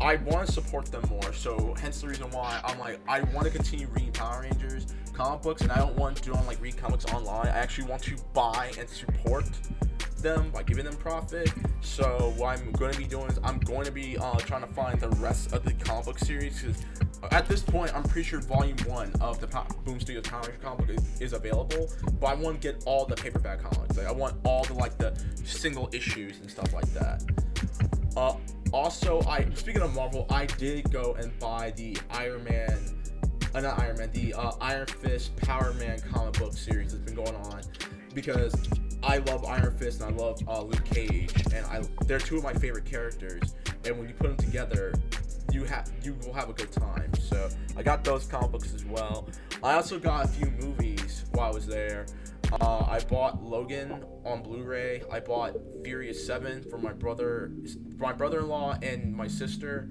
I 0.00 0.16
want 0.16 0.46
to 0.46 0.52
support 0.52 0.86
them 0.86 1.02
more. 1.08 1.32
So 1.32 1.74
hence 1.80 2.00
the 2.00 2.08
reason 2.08 2.30
why 2.30 2.60
I'm 2.64 2.78
like 2.78 3.00
I 3.08 3.20
want 3.20 3.44
to 3.44 3.50
continue 3.50 3.86
reading 3.88 4.12
Power 4.12 4.42
Rangers 4.42 4.86
comic 5.12 5.42
books, 5.42 5.62
and 5.62 5.70
I 5.70 5.76
don't 5.76 5.96
want 5.96 6.16
to 6.16 6.22
do 6.22 6.34
on 6.34 6.46
like 6.46 6.60
read 6.60 6.76
comics 6.76 7.04
online. 7.06 7.46
I 7.46 7.50
actually 7.50 7.88
want 7.88 8.02
to 8.04 8.16
buy 8.32 8.72
and 8.78 8.88
support 8.88 9.44
them 10.18 10.50
by 10.50 10.62
giving 10.62 10.84
them 10.84 10.96
profit. 10.96 11.52
So 11.80 12.32
what 12.36 12.58
I'm 12.58 12.72
going 12.72 12.92
to 12.92 12.98
be 12.98 13.04
doing 13.04 13.26
is 13.26 13.38
I'm 13.42 13.58
going 13.58 13.84
to 13.84 13.92
be 13.92 14.16
uh, 14.16 14.36
trying 14.38 14.62
to 14.62 14.72
find 14.72 14.98
the 15.00 15.10
rest 15.10 15.52
of 15.52 15.64
the 15.64 15.72
comic 15.74 16.06
book 16.06 16.18
series 16.18 16.62
because 16.62 16.84
at 17.30 17.46
this 17.46 17.62
point 17.62 17.94
I'm 17.94 18.04
pretty 18.04 18.28
sure 18.28 18.40
Volume 18.40 18.76
One 18.86 19.12
of 19.20 19.40
the 19.40 19.46
Boom 19.84 20.00
Studios 20.00 20.24
Power 20.24 20.42
Ranger 20.42 20.58
comic 20.62 20.86
book 20.86 20.96
is, 20.96 21.20
is 21.20 21.32
available. 21.32 21.90
But 22.20 22.26
I 22.28 22.34
want 22.34 22.60
to 22.60 22.72
get 22.72 22.82
all 22.86 23.04
the 23.04 23.16
paperback 23.16 23.62
comics. 23.62 23.96
Like 23.96 24.06
I 24.06 24.12
want 24.12 24.36
all 24.44 24.64
the 24.64 24.74
like 24.74 24.96
the 24.98 25.14
single 25.44 25.88
issues 25.92 26.38
and 26.40 26.50
stuff 26.50 26.72
like 26.72 26.86
that. 26.94 27.22
Uh, 28.16 28.34
also, 28.72 29.20
I 29.22 29.46
speaking 29.54 29.82
of 29.82 29.94
Marvel, 29.94 30.26
I 30.30 30.46
did 30.46 30.90
go 30.90 31.14
and 31.14 31.36
buy 31.38 31.72
the 31.76 31.96
Iron 32.10 32.44
Man, 32.44 32.78
uh, 33.54 33.60
not 33.60 33.78
Iron 33.78 33.98
Man, 33.98 34.10
the 34.12 34.34
uh, 34.34 34.52
Iron 34.60 34.86
Fist 34.86 35.36
Power 35.36 35.74
Man 35.74 36.00
comic 36.00 36.38
book 36.38 36.54
series 36.54 36.92
that's 36.92 37.04
been 37.04 37.14
going 37.14 37.36
on 37.36 37.60
because 38.14 38.54
I 39.02 39.18
love 39.18 39.44
Iron 39.44 39.76
Fist 39.76 40.00
and 40.00 40.14
I 40.14 40.22
love 40.22 40.40
uh, 40.48 40.62
Luke 40.62 40.84
Cage, 40.84 41.32
and 41.52 41.66
I 41.66 41.82
they're 42.06 42.18
two 42.18 42.38
of 42.38 42.44
my 42.44 42.54
favorite 42.54 42.84
characters. 42.84 43.54
And 43.84 43.98
when 43.98 44.08
you 44.08 44.14
put 44.14 44.28
them 44.28 44.36
together, 44.36 44.94
you 45.52 45.64
have 45.64 45.90
you 46.02 46.14
will 46.24 46.32
have 46.32 46.48
a 46.48 46.52
good 46.54 46.72
time. 46.72 47.12
So 47.14 47.48
I 47.76 47.82
got 47.82 48.04
those 48.04 48.26
comic 48.26 48.52
books 48.52 48.74
as 48.74 48.84
well. 48.84 49.28
I 49.62 49.74
also 49.74 49.98
got 49.98 50.24
a 50.24 50.28
few 50.28 50.50
movies 50.50 51.24
while 51.32 51.50
I 51.50 51.54
was 51.54 51.66
there. 51.66 52.06
Uh, 52.60 52.84
I 52.88 53.00
bought 53.08 53.42
Logan 53.42 54.04
on 54.24 54.42
Blu-ray. 54.42 55.02
I 55.10 55.20
bought 55.20 55.54
Furious 55.82 56.24
Seven 56.24 56.62
for 56.62 56.78
my 56.78 56.92
brother, 56.92 57.52
my 57.96 58.12
brother-in-law, 58.12 58.78
and 58.82 59.14
my 59.14 59.26
sister. 59.26 59.88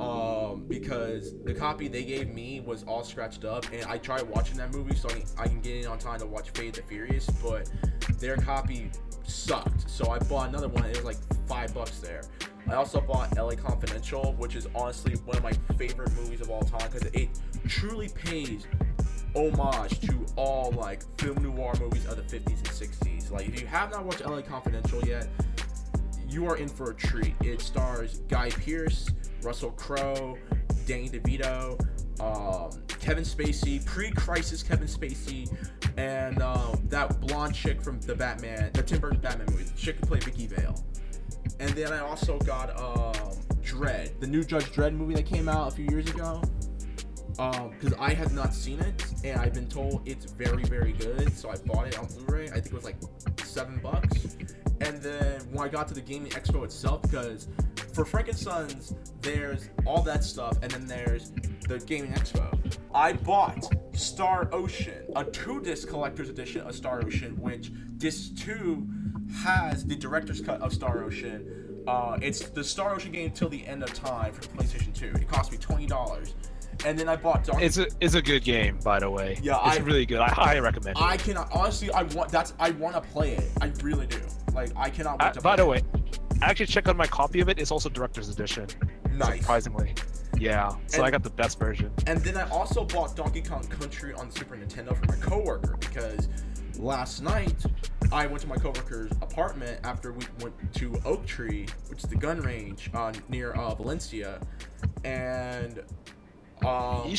Um, 0.00 0.64
because 0.66 1.34
the 1.44 1.52
copy 1.52 1.86
they 1.86 2.04
gave 2.04 2.32
me 2.32 2.60
was 2.60 2.84
all 2.84 3.04
scratched 3.04 3.44
up, 3.44 3.66
and 3.70 3.84
I 3.84 3.98
tried 3.98 4.22
watching 4.22 4.56
that 4.56 4.72
movie 4.72 4.94
so 4.94 5.10
I 5.10 5.12
can, 5.12 5.22
I 5.38 5.46
can 5.46 5.60
get 5.60 5.76
in 5.76 5.86
on 5.86 5.98
time 5.98 6.18
to 6.20 6.26
watch 6.26 6.48
Fate 6.50 6.74
the 6.74 6.82
Furious, 6.82 7.28
but 7.42 7.70
their 8.18 8.38
copy 8.38 8.90
sucked. 9.24 9.90
So 9.90 10.10
I 10.10 10.18
bought 10.20 10.48
another 10.48 10.68
one. 10.68 10.86
It 10.86 10.96
was 10.96 11.04
like 11.04 11.18
five 11.46 11.74
bucks 11.74 11.98
there. 11.98 12.22
I 12.66 12.74
also 12.74 13.00
bought 13.02 13.36
LA 13.36 13.56
Confidential, 13.56 14.34
which 14.38 14.56
is 14.56 14.68
honestly 14.74 15.14
one 15.26 15.36
of 15.36 15.42
my 15.42 15.52
favorite 15.76 16.12
movies 16.14 16.40
of 16.40 16.50
all 16.50 16.62
time 16.62 16.88
because 16.90 17.08
it 17.12 17.28
truly 17.68 18.08
pays 18.08 18.66
homage 19.34 20.00
to 20.00 20.26
all 20.36 20.72
like 20.72 21.02
film 21.18 21.42
noir 21.42 21.74
movies 21.80 22.06
of 22.06 22.16
the 22.16 22.22
50s 22.22 22.46
and 22.46 22.66
60s. 22.66 23.30
Like 23.30 23.48
if 23.48 23.60
you 23.60 23.66
have 23.66 23.90
not 23.90 24.04
watched 24.04 24.24
LA 24.24 24.42
Confidential 24.42 25.04
yet, 25.04 25.28
you 26.28 26.46
are 26.46 26.56
in 26.56 26.68
for 26.68 26.90
a 26.90 26.94
treat. 26.94 27.34
It 27.42 27.60
stars 27.60 28.18
Guy 28.28 28.50
Pearce, 28.50 29.10
Russell 29.42 29.72
Crowe, 29.72 30.36
Danny 30.86 31.08
DeVito, 31.08 31.80
um, 32.20 32.70
Kevin 33.00 33.24
Spacey, 33.24 33.84
pre-crisis 33.84 34.62
Kevin 34.62 34.86
Spacey, 34.86 35.50
and 35.96 36.42
um, 36.42 36.80
that 36.88 37.20
blonde 37.20 37.54
chick 37.54 37.82
from 37.82 38.00
the 38.00 38.14
Batman, 38.14 38.70
the 38.74 38.82
Tim 38.82 39.00
Burton 39.00 39.20
Batman 39.20 39.46
movie, 39.50 39.64
the 39.64 39.78
chick 39.78 39.96
who 39.96 40.06
played 40.06 40.24
Vicki 40.24 40.46
Vale. 40.46 40.74
And 41.58 41.70
then 41.70 41.92
I 41.92 42.00
also 42.00 42.38
got 42.40 42.70
um, 42.78 43.34
Dredd, 43.62 44.18
the 44.20 44.26
new 44.26 44.44
Judge 44.44 44.66
Dredd 44.66 44.94
movie 44.94 45.14
that 45.14 45.26
came 45.26 45.48
out 45.48 45.68
a 45.68 45.70
few 45.74 45.86
years 45.86 46.08
ago. 46.10 46.42
Because 47.36 47.94
I 47.98 48.12
have 48.12 48.32
not 48.34 48.54
seen 48.54 48.80
it, 48.80 49.04
and 49.24 49.40
I've 49.40 49.54
been 49.54 49.68
told 49.68 50.02
it's 50.06 50.30
very, 50.32 50.64
very 50.64 50.92
good. 50.92 51.36
So 51.36 51.50
I 51.50 51.56
bought 51.56 51.86
it 51.88 51.98
on 51.98 52.06
Blu-ray. 52.06 52.48
I 52.48 52.54
think 52.54 52.66
it 52.66 52.72
was 52.72 52.84
like 52.84 52.96
seven 53.44 53.78
bucks. 53.82 54.36
And 54.80 55.00
then 55.02 55.40
when 55.52 55.66
I 55.66 55.68
got 55.68 55.88
to 55.88 55.94
the 55.94 56.00
gaming 56.00 56.32
expo 56.32 56.64
itself, 56.64 57.02
because 57.02 57.48
for 57.92 58.04
Frank 58.04 58.32
& 58.32 58.34
Sons, 58.34 58.94
there's 59.20 59.68
all 59.86 60.02
that 60.02 60.24
stuff, 60.24 60.58
and 60.62 60.70
then 60.70 60.86
there's 60.86 61.32
the 61.68 61.78
gaming 61.86 62.12
expo. 62.12 62.56
I 62.94 63.12
bought 63.12 63.72
Star 63.94 64.48
Ocean, 64.52 65.04
a 65.16 65.24
two-disc 65.24 65.88
collector's 65.88 66.28
edition 66.28 66.62
of 66.62 66.74
Star 66.74 67.02
Ocean, 67.04 67.40
which 67.40 67.70
disc 67.98 68.36
two 68.36 68.88
has 69.44 69.84
the 69.84 69.94
director's 69.94 70.40
cut 70.40 70.60
of 70.60 70.72
Star 70.72 71.04
Ocean. 71.04 71.82
Uh, 71.86 72.18
it's 72.20 72.48
the 72.50 72.64
Star 72.64 72.94
Ocean 72.94 73.12
game 73.12 73.30
till 73.30 73.48
the 73.48 73.66
end 73.66 73.82
of 73.82 73.92
time 73.94 74.32
for 74.32 74.42
PlayStation 74.42 74.94
2. 74.94 75.06
It 75.20 75.28
cost 75.28 75.52
me 75.52 75.58
twenty 75.58 75.86
dollars, 75.86 76.34
and 76.84 76.98
then 76.98 77.08
I 77.08 77.16
bought 77.16 77.44
Donkey. 77.44 77.64
It's 77.64 77.78
a 77.78 77.86
it's 78.00 78.14
a 78.14 78.22
good 78.22 78.44
game, 78.44 78.78
by 78.84 78.98
the 79.00 79.10
way. 79.10 79.38
Yeah, 79.42 79.58
it's 79.68 79.78
I- 79.78 79.82
really 79.82 80.06
good. 80.06 80.18
I 80.20 80.28
highly 80.28 80.60
recommend 80.60 80.96
it. 80.96 81.02
I 81.02 81.16
cannot 81.16 81.48
honestly. 81.52 81.90
I 81.92 82.02
want 82.04 82.30
that's. 82.30 82.54
I 82.58 82.70
want 82.72 82.94
to 82.94 83.00
play 83.00 83.32
it. 83.36 83.50
I 83.60 83.72
really 83.82 84.06
do. 84.06 84.20
Like 84.54 84.70
I 84.76 84.90
cannot 84.90 85.20
wait 85.22 85.36
Uh, 85.36 85.40
by 85.40 85.56
the 85.56 85.62
it. 85.64 85.68
way, 85.68 85.82
I 86.42 86.46
actually 86.50 86.66
checked 86.66 86.88
on 86.88 86.96
my 86.96 87.06
copy 87.06 87.40
of 87.40 87.48
it. 87.48 87.58
It's 87.58 87.70
also 87.70 87.88
director's 87.88 88.28
edition. 88.28 88.66
nice. 89.12 89.40
Surprisingly. 89.40 89.94
Yeah. 90.38 90.70
So 90.86 90.98
And- 90.98 91.06
I 91.06 91.10
got 91.10 91.22
the 91.22 91.30
best 91.30 91.58
version. 91.58 91.92
And 92.06 92.20
then 92.20 92.36
I 92.36 92.48
also 92.48 92.84
bought 92.84 93.14
Donkey 93.14 93.42
Kong 93.42 93.62
Country 93.64 94.14
on 94.14 94.28
the 94.30 94.34
Super 94.38 94.56
Nintendo 94.56 94.96
for 94.96 95.04
my 95.06 95.16
coworker 95.16 95.76
because 95.80 96.28
last 96.78 97.20
night 97.22 97.62
I 98.10 98.26
went 98.26 98.40
to 98.42 98.48
my 98.48 98.56
coworker's 98.56 99.12
apartment 99.20 99.80
after 99.84 100.12
we 100.12 100.24
went 100.40 100.54
to 100.76 100.98
Oak 101.04 101.26
Tree, 101.26 101.66
which 101.88 102.02
is 102.02 102.08
the 102.08 102.16
gun 102.16 102.40
range 102.40 102.90
uh, 102.94 103.12
near 103.28 103.52
uh, 103.52 103.74
Valencia, 103.74 104.40
and 105.04 105.82
um, 106.66 107.08
You 107.08 107.16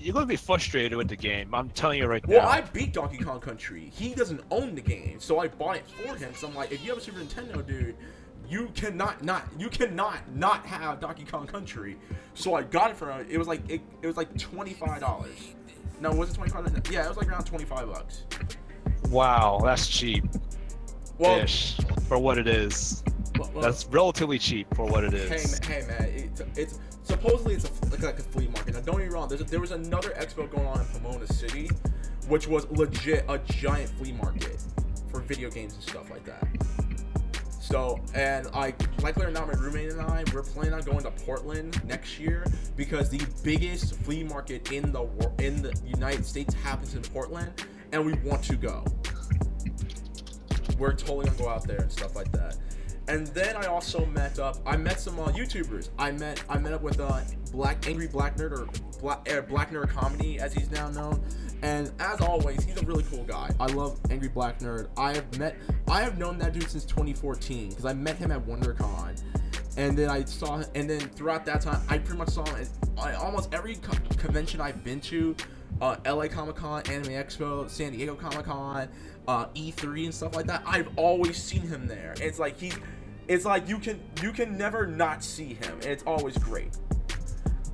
you're 0.00 0.14
gonna 0.14 0.26
be 0.26 0.36
frustrated 0.36 0.96
with 0.96 1.08
the 1.08 1.16
game. 1.16 1.54
I'm 1.54 1.68
telling 1.70 1.98
you 1.98 2.06
right 2.06 2.26
well, 2.26 2.38
now. 2.38 2.44
Well, 2.44 2.52
I 2.52 2.60
beat 2.62 2.94
Donkey 2.94 3.18
Kong 3.18 3.40
Country. 3.40 3.90
He 3.94 4.14
doesn't 4.14 4.40
own 4.50 4.74
the 4.74 4.80
game, 4.80 5.20
so 5.20 5.40
I 5.40 5.48
bought 5.48 5.76
it 5.76 5.84
for 5.88 6.14
him. 6.16 6.32
So 6.34 6.48
I'm 6.48 6.54
like, 6.54 6.72
if 6.72 6.82
you 6.82 6.90
have 6.90 6.98
a 6.98 7.02
Super 7.02 7.20
Nintendo, 7.20 7.66
dude, 7.66 7.96
you 8.48 8.70
cannot 8.74 9.22
not 9.22 9.46
you 9.58 9.68
cannot 9.68 10.18
not 10.34 10.64
have 10.66 11.00
Donkey 11.00 11.24
Kong 11.24 11.46
Country. 11.46 11.96
So 12.34 12.54
I 12.54 12.62
got 12.62 12.90
it 12.90 12.96
for 12.96 13.10
him. 13.10 13.26
It 13.30 13.38
was 13.38 13.46
like 13.46 13.68
it, 13.68 13.80
it 14.02 14.06
was 14.06 14.16
like 14.16 14.36
twenty 14.38 14.72
five 14.72 15.00
dollars. 15.00 15.54
No, 16.00 16.12
was 16.12 16.30
it 16.30 16.34
twenty 16.34 16.50
five? 16.50 16.66
Yeah, 16.90 17.04
it 17.04 17.08
was 17.08 17.18
like 17.18 17.28
around 17.28 17.44
twenty 17.44 17.64
five 17.64 17.86
bucks. 17.86 18.24
Wow, 19.10 19.60
that's 19.62 19.86
cheap. 19.86 20.24
Well, 21.18 21.40
ish 21.40 21.76
for 22.08 22.18
what 22.18 22.38
it 22.38 22.48
is. 22.48 23.02
Well, 23.40 23.50
well, 23.54 23.62
That's 23.62 23.86
relatively 23.86 24.38
cheap 24.38 24.66
for 24.74 24.84
what 24.86 25.04
it 25.04 25.14
is. 25.14 25.58
hey, 25.58 25.80
hey 25.80 25.86
man, 25.86 26.02
it's, 26.14 26.42
it's 26.56 26.78
supposedly 27.02 27.54
it's 27.54 27.64
a, 27.64 27.86
like, 27.86 28.02
like 28.02 28.18
a 28.18 28.22
flea 28.22 28.48
market. 28.48 28.74
Now 28.74 28.80
don't 28.80 28.98
get 28.98 29.08
me 29.08 29.14
wrong. 29.14 29.28
There's 29.28 29.40
a, 29.40 29.44
there 29.44 29.60
was 29.60 29.70
another 29.70 30.10
expo 30.10 30.50
going 30.50 30.66
on 30.66 30.80
in 30.80 30.86
Pomona 30.86 31.26
City, 31.26 31.70
which 32.28 32.46
was 32.46 32.70
legit 32.70 33.24
a 33.28 33.38
giant 33.38 33.90
flea 33.90 34.12
market 34.12 34.62
for 35.10 35.20
video 35.20 35.50
games 35.50 35.74
and 35.74 35.82
stuff 35.82 36.10
like 36.10 36.24
that. 36.24 36.46
So, 37.60 38.00
and 38.14 38.48
I, 38.52 38.74
likely 39.00 39.24
or 39.26 39.30
not, 39.30 39.46
my 39.46 39.52
roommate 39.54 39.92
and 39.92 40.00
I, 40.00 40.24
we're 40.34 40.42
planning 40.42 40.72
on 40.74 40.80
going 40.82 41.02
to 41.04 41.10
Portland 41.10 41.80
next 41.84 42.18
year 42.18 42.44
because 42.76 43.08
the 43.10 43.24
biggest 43.44 43.94
flea 43.96 44.24
market 44.24 44.72
in 44.72 44.90
the 44.90 45.02
wor- 45.02 45.32
in 45.38 45.62
the 45.62 45.72
United 45.86 46.26
States 46.26 46.52
happens 46.52 46.94
in 46.94 47.02
Portland, 47.02 47.64
and 47.92 48.04
we 48.04 48.14
want 48.28 48.42
to 48.44 48.56
go. 48.56 48.84
We're 50.78 50.94
totally 50.94 51.26
gonna 51.26 51.38
go 51.38 51.48
out 51.48 51.66
there 51.66 51.78
and 51.78 51.92
stuff 51.92 52.16
like 52.16 52.32
that. 52.32 52.56
And 53.10 53.26
then 53.28 53.56
I 53.56 53.66
also 53.66 54.06
met 54.06 54.38
up. 54.38 54.58
I 54.64 54.76
met 54.76 55.00
some 55.00 55.18
uh, 55.18 55.26
YouTubers. 55.32 55.88
I 55.98 56.12
met 56.12 56.44
I 56.48 56.58
met 56.58 56.72
up 56.72 56.80
with 56.80 57.00
uh, 57.00 57.20
Black 57.50 57.88
Angry 57.88 58.06
Black 58.06 58.36
Nerd 58.36 58.52
or 58.52 58.68
Black 59.00 59.28
uh, 59.28 59.40
Black 59.40 59.72
Nerd 59.72 59.88
Comedy 59.88 60.38
as 60.38 60.54
he's 60.54 60.70
now 60.70 60.88
known. 60.90 61.20
And 61.62 61.90
as 61.98 62.20
always, 62.20 62.62
he's 62.62 62.80
a 62.80 62.86
really 62.86 63.02
cool 63.10 63.24
guy. 63.24 63.50
I 63.58 63.66
love 63.66 63.98
Angry 64.10 64.28
Black 64.28 64.60
Nerd. 64.60 64.90
I 64.96 65.12
have 65.12 65.38
met 65.40 65.56
I 65.88 66.02
have 66.02 66.18
known 66.18 66.38
that 66.38 66.52
dude 66.52 66.70
since 66.70 66.84
2014 66.84 67.70
because 67.70 67.84
I 67.84 67.94
met 67.94 68.16
him 68.16 68.30
at 68.30 68.46
WonderCon. 68.46 69.20
And 69.76 69.98
then 69.98 70.08
I 70.08 70.24
saw, 70.24 70.62
and 70.74 70.88
then 70.88 71.00
throughout 71.00 71.44
that 71.46 71.62
time, 71.62 71.80
I 71.88 71.98
pretty 71.98 72.18
much 72.18 72.30
saw 72.30 72.44
him 72.44 72.66
at 72.98 73.14
almost 73.16 73.52
every 73.52 73.76
co- 73.76 73.96
convention 74.18 74.60
I've 74.60 74.84
been 74.84 75.00
to, 75.02 75.34
uh, 75.80 75.96
LA 76.04 76.26
Comic 76.28 76.56
Con, 76.56 76.82
Anime 76.88 77.12
Expo, 77.12 77.68
San 77.70 77.92
Diego 77.92 78.14
Comic 78.14 78.46
Con, 78.46 78.88
uh, 79.28 79.46
E3 79.54 80.06
and 80.06 80.14
stuff 80.14 80.34
like 80.34 80.46
that. 80.46 80.62
I've 80.66 80.88
always 80.96 81.40
seen 81.40 81.62
him 81.62 81.86
there. 81.86 82.14
It's 82.20 82.38
like 82.38 82.58
he, 82.58 82.72
it's 83.30 83.44
like 83.44 83.68
you 83.68 83.78
can 83.78 84.00
you 84.22 84.32
can 84.32 84.58
never 84.58 84.86
not 84.86 85.22
see 85.22 85.54
him, 85.54 85.74
and 85.74 85.86
it's 85.86 86.02
always 86.02 86.36
great. 86.36 86.76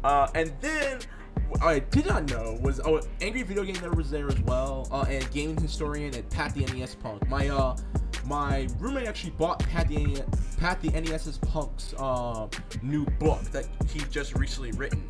Uh, 0.05 0.29
and 0.35 0.53
then 0.61 1.01
I 1.63 1.79
did 1.79 2.07
not 2.07 2.29
know 2.29 2.59
was 2.61 2.79
oh, 2.85 3.01
Angry 3.23 3.43
Video 3.43 3.65
Game 3.65 3.77
Nerd 3.77 3.97
was 3.97 4.11
there 4.11 4.29
as 4.29 4.39
well, 4.41 4.87
uh, 4.93 5.07
and 5.09 5.29
gaming 5.33 5.57
historian 5.57 6.15
and 6.15 6.29
Pat 6.29 6.55
the 6.55 6.67
NES 6.67 6.97
Punk. 6.97 7.27
My 7.29 7.49
uh, 7.49 7.75
my 8.27 8.69
roommate 8.79 9.09
actually 9.09 9.31
bought 9.31 9.61
Pat 9.61 9.89
the 9.89 10.23
Pat 10.59 10.83
the 10.83 10.91
NES's 10.91 11.39
Punk's 11.39 11.95
uh, 11.97 12.49
new 12.83 13.07
book 13.19 13.43
that 13.45 13.67
he 13.89 14.01
just 14.11 14.35
recently 14.35 14.73
written, 14.73 15.07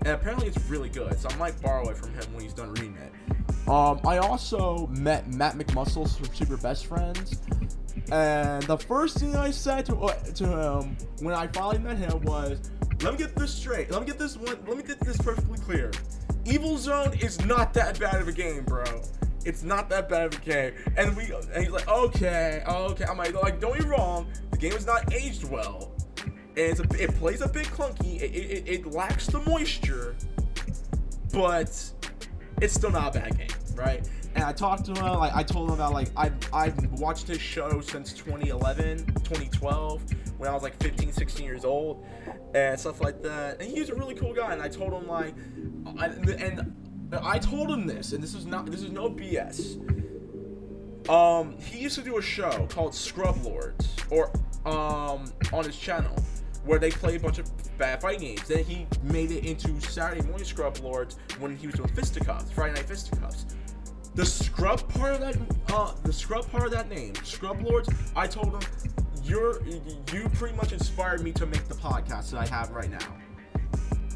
and 0.00 0.08
apparently 0.08 0.48
it's 0.48 0.60
really 0.68 0.88
good. 0.88 1.16
So 1.20 1.28
I 1.28 1.36
might 1.36 1.60
borrow 1.62 1.88
it 1.88 1.96
from 1.96 2.12
him 2.14 2.24
when 2.32 2.42
he's 2.42 2.54
done 2.54 2.72
reading 2.74 2.96
it. 2.96 3.68
Um, 3.68 4.00
I 4.04 4.18
also 4.18 4.88
met 4.88 5.32
Matt 5.32 5.54
McMuscles 5.54 6.16
from 6.18 6.34
Super 6.34 6.56
Best 6.58 6.86
Friends, 6.86 7.40
and 8.12 8.62
the 8.64 8.76
first 8.76 9.18
thing 9.18 9.34
I 9.34 9.50
said 9.50 9.86
to 9.86 9.96
uh, 9.96 10.14
to 10.14 10.46
him 10.46 10.96
when 11.20 11.34
I 11.34 11.46
finally 11.48 11.78
met 11.78 11.96
him 11.96 12.20
was, 12.22 12.70
"Let 13.02 13.12
me 13.12 13.18
get 13.18 13.34
this 13.34 13.52
straight. 13.52 13.90
Let 13.90 14.00
me 14.00 14.06
get 14.06 14.18
this 14.18 14.36
one. 14.36 14.58
Let 14.66 14.76
me 14.76 14.82
get 14.82 15.00
this 15.00 15.16
perfectly 15.16 15.58
clear. 15.58 15.90
Evil 16.44 16.76
Zone 16.76 17.14
is 17.20 17.42
not 17.46 17.72
that 17.74 17.98
bad 17.98 18.20
of 18.20 18.28
a 18.28 18.32
game, 18.32 18.64
bro. 18.64 18.84
It's 19.46 19.62
not 19.62 19.88
that 19.90 20.08
bad 20.08 20.34
of 20.34 20.40
a 20.40 20.44
game." 20.44 20.74
And 20.96 21.16
we, 21.16 21.24
and 21.32 21.64
he's 21.64 21.70
like, 21.72 21.88
"Okay, 21.88 22.62
okay." 22.66 23.04
I'm 23.04 23.16
like, 23.16 23.34
like, 23.34 23.60
don't 23.60 23.78
be 23.78 23.84
wrong. 23.84 24.26
The 24.50 24.58
game 24.58 24.72
is 24.72 24.86
not 24.86 25.12
aged 25.12 25.44
well, 25.44 25.92
and 26.56 26.78
a, 26.78 27.02
it 27.02 27.14
plays 27.16 27.40
a 27.40 27.48
bit 27.48 27.66
clunky. 27.68 28.20
It, 28.20 28.34
it, 28.34 28.68
it 28.68 28.86
lacks 28.86 29.26
the 29.26 29.40
moisture, 29.40 30.14
but 31.32 31.90
it's 32.60 32.74
still 32.74 32.90
not 32.90 33.16
a 33.16 33.20
bad 33.20 33.38
game, 33.38 33.48
right? 33.74 34.08
And 34.34 34.42
I 34.42 34.52
talked 34.52 34.86
to 34.86 34.92
him, 34.92 35.18
like 35.18 35.34
I 35.34 35.42
told 35.42 35.68
him 35.68 35.74
about 35.74 35.92
like 35.92 36.08
I 36.16 36.30
I've 36.52 36.76
watched 36.98 37.28
his 37.28 37.40
show 37.40 37.80
since 37.80 38.12
2011, 38.12 39.06
2012, 39.06 40.02
when 40.38 40.50
I 40.50 40.52
was 40.52 40.62
like 40.62 40.80
15, 40.82 41.12
16 41.12 41.46
years 41.46 41.64
old, 41.64 42.04
and 42.54 42.78
stuff 42.78 43.00
like 43.00 43.22
that. 43.22 43.60
And 43.60 43.70
he's 43.70 43.90
a 43.90 43.94
really 43.94 44.14
cool 44.14 44.34
guy. 44.34 44.52
And 44.52 44.60
I 44.60 44.68
told 44.68 44.92
him 44.92 45.06
like, 45.06 45.34
I, 45.98 46.06
and 46.06 46.74
I 47.22 47.38
told 47.38 47.70
him 47.70 47.86
this, 47.86 48.12
and 48.12 48.22
this 48.22 48.34
is 48.34 48.44
not 48.44 48.66
this 48.66 48.82
is 48.82 48.90
no 48.90 49.08
BS. 49.08 49.78
Um, 51.08 51.58
he 51.58 51.78
used 51.80 51.96
to 51.96 52.02
do 52.02 52.16
a 52.16 52.22
show 52.22 52.66
called 52.70 52.94
Scrub 52.94 53.36
Lords, 53.44 53.94
or 54.10 54.30
um, 54.64 55.32
on 55.52 55.64
his 55.64 55.78
channel, 55.78 56.16
where 56.64 56.78
they 56.78 56.90
play 56.90 57.16
a 57.16 57.20
bunch 57.20 57.38
of 57.38 57.48
bad 57.78 58.00
fighting 58.00 58.20
games. 58.34 58.48
Then 58.48 58.64
he 58.64 58.86
made 59.02 59.30
it 59.30 59.44
into 59.44 59.78
Saturday 59.80 60.26
Morning 60.26 60.46
Scrub 60.46 60.78
Lords 60.78 61.18
when 61.38 61.56
he 61.56 61.66
was 61.66 61.76
doing 61.76 61.90
fisticuffs, 61.90 62.50
Friday 62.50 62.74
Night 62.74 62.88
Fisticuffs. 62.88 63.46
The 64.14 64.24
scrub 64.24 64.88
part 64.94 65.14
of 65.14 65.20
that, 65.20 65.36
uh, 65.72 65.92
the 66.04 66.12
scrub 66.12 66.48
part 66.50 66.66
of 66.66 66.70
that 66.70 66.88
name, 66.88 67.14
Scrub 67.24 67.60
Lords. 67.62 67.88
I 68.14 68.28
told 68.28 68.54
him, 68.54 68.60
you're, 69.24 69.60
you 69.66 70.28
pretty 70.34 70.54
much 70.56 70.72
inspired 70.72 71.22
me 71.22 71.32
to 71.32 71.46
make 71.46 71.66
the 71.66 71.74
podcast 71.74 72.30
that 72.30 72.40
I 72.40 72.46
have 72.46 72.70
right 72.70 72.90
now. 72.90 73.16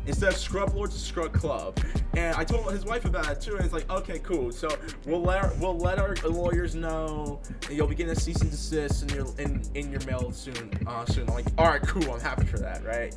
Instead 0.07 0.33
of 0.33 0.39
Scrub 0.39 0.75
Lords, 0.75 0.95
Scrub 0.95 1.33
Club. 1.33 1.79
And 2.17 2.35
I 2.37 2.45
told 2.45 2.73
his 2.73 2.85
wife 2.85 3.07
about 3.07 3.29
it 3.29 3.41
too, 3.41 3.57
and 3.57 3.65
it's 3.65 3.75
like, 3.75 3.91
okay, 3.91 4.21
cool. 4.21 4.53
So 4.53 4.69
we'll 5.05 5.21
let 5.21 5.43
our, 5.43 5.53
we'll 5.61 5.77
let 5.77 5.99
our 5.99 6.15
lawyers 6.25 6.77
know, 6.77 7.41
and 7.67 7.77
you'll 7.77 7.89
be 7.89 7.95
getting 7.97 8.13
a 8.13 8.17
cease 8.17 8.41
and 8.41 8.51
desist 8.51 9.03
in 9.03 9.09
your 9.11 9.27
in, 9.39 9.63
in 9.75 9.91
your 9.91 10.01
mail 10.07 10.31
soon. 10.33 10.71
Uh, 10.87 11.05
soon. 11.07 11.29
I'm 11.29 11.35
like, 11.35 11.47
all 11.59 11.67
right, 11.67 11.83
cool. 11.83 12.11
I'm 12.13 12.21
happy 12.21 12.47
for 12.47 12.59
that, 12.59 12.85
right? 12.85 13.15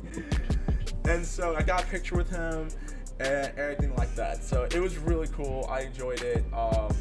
And 1.04 1.24
so 1.24 1.54
I 1.56 1.62
got 1.62 1.84
a 1.84 1.86
picture 1.86 2.16
with 2.16 2.28
him 2.30 2.68
and 3.20 3.52
everything 3.58 3.94
like 3.96 4.14
that. 4.16 4.42
So 4.42 4.64
it 4.64 4.80
was 4.80 4.98
really 4.98 5.28
cool. 5.28 5.66
I 5.70 5.80
enjoyed 5.80 6.22
it. 6.22 6.44
Um, 6.52 6.94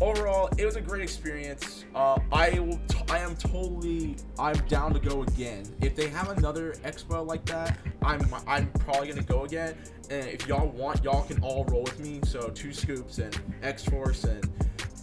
overall, 0.00 0.48
it 0.58 0.64
was 0.64 0.76
a 0.76 0.80
great 0.80 1.02
experience. 1.02 1.84
Uh, 1.94 2.18
I 2.32 2.58
will. 2.58 2.80
T- 2.88 2.98
I 3.10 3.18
am 3.18 3.36
totally. 3.36 4.16
I'm 4.38 4.56
down 4.66 4.92
to 4.94 5.00
go 5.00 5.22
again. 5.22 5.64
If 5.80 5.94
they 5.94 6.08
have 6.08 6.30
another 6.30 6.72
expo 6.84 7.26
like 7.26 7.44
that, 7.46 7.78
I'm. 8.02 8.26
I'm 8.46 8.68
probably 8.72 9.08
gonna 9.08 9.22
go 9.22 9.44
again. 9.44 9.76
And 10.10 10.28
if 10.28 10.46
y'all 10.46 10.68
want, 10.68 11.02
y'all 11.02 11.22
can 11.22 11.42
all 11.42 11.64
roll 11.66 11.82
with 11.82 11.98
me. 12.00 12.20
So 12.24 12.48
two 12.48 12.72
scoops 12.72 13.18
and 13.18 13.38
X 13.62 13.84
Force 13.84 14.24
and 14.24 14.44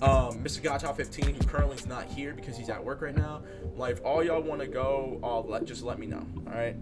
um, 0.01 0.43
Mr. 0.43 0.63
Godchild 0.63 0.97
15, 0.97 1.35
who 1.35 1.43
currently 1.45 1.75
is 1.75 1.85
not 1.85 2.05
here 2.05 2.33
because 2.33 2.57
he's 2.57 2.69
at 2.69 2.83
work 2.83 3.01
right 3.01 3.15
now. 3.15 3.43
Like, 3.77 3.97
if 3.97 4.03
all 4.03 4.23
y'all 4.23 4.41
want 4.41 4.59
to 4.61 4.67
go, 4.67 5.19
uh, 5.23 5.41
let 5.41 5.65
just 5.65 5.83
let 5.83 5.99
me 5.99 6.07
know. 6.07 6.25
All 6.47 6.53
right. 6.53 6.75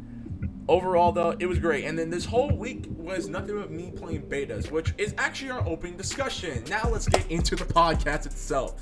Overall, 0.69 1.12
though, 1.12 1.36
it 1.39 1.47
was 1.47 1.58
great. 1.58 1.86
And 1.86 1.97
then 1.97 2.12
this 2.12 2.23
whole 2.23 2.51
week 2.51 2.86
was 2.89 3.27
nothing 3.27 3.60
but 3.60 3.71
me 3.71 3.89
playing 3.89 4.21
betas, 4.27 4.69
which 4.69 4.93
is 4.99 5.15
actually 5.17 5.49
our 5.49 5.67
opening 5.67 5.97
discussion. 5.97 6.63
Now 6.69 6.88
let's 6.88 7.10
get 7.10 7.25
into 7.32 7.55
the 7.55 7.65
podcast 7.65 8.27
itself. 8.27 8.79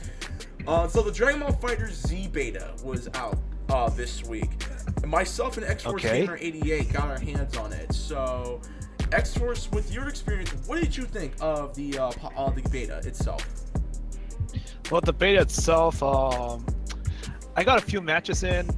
Uh, 0.68 0.90
so 0.90 1.02
the 1.02 1.14
Dragon 1.14 1.40
Ball 1.40 1.54
FighterZ 1.54 2.08
Z 2.08 2.28
beta 2.28 2.74
was 2.84 3.08
out 3.14 3.40
uh, 3.70 3.88
this 3.88 4.26
week. 4.26 4.50
Myself 5.06 5.56
and 5.56 5.66
X 5.66 5.84
Force 5.84 6.04
Okay. 6.04 6.22
Gamer 6.22 6.38
88 6.42 6.92
got 6.92 7.04
our 7.08 7.20
hands 7.20 7.56
on 7.56 7.72
it. 7.72 7.94
So, 7.94 8.60
X 9.14 9.38
Force, 9.38 9.72
with 9.72 9.94
your 9.94 10.10
experience, 10.10 10.52
what 10.68 10.82
did 10.82 10.96
you 10.96 11.06
think 11.06 11.36
of 11.40 11.74
the 11.74 11.98
uh, 11.98 12.12
uh, 12.36 12.50
the 12.50 12.68
beta 12.70 12.98
itself? 13.06 13.46
Well, 14.92 15.00
the 15.00 15.14
beta 15.14 15.40
itself, 15.40 16.04
um, 16.04 16.66
I 17.56 17.64
got 17.64 17.82
a 17.82 17.86
few 17.86 18.02
matches 18.02 18.44
in. 18.44 18.70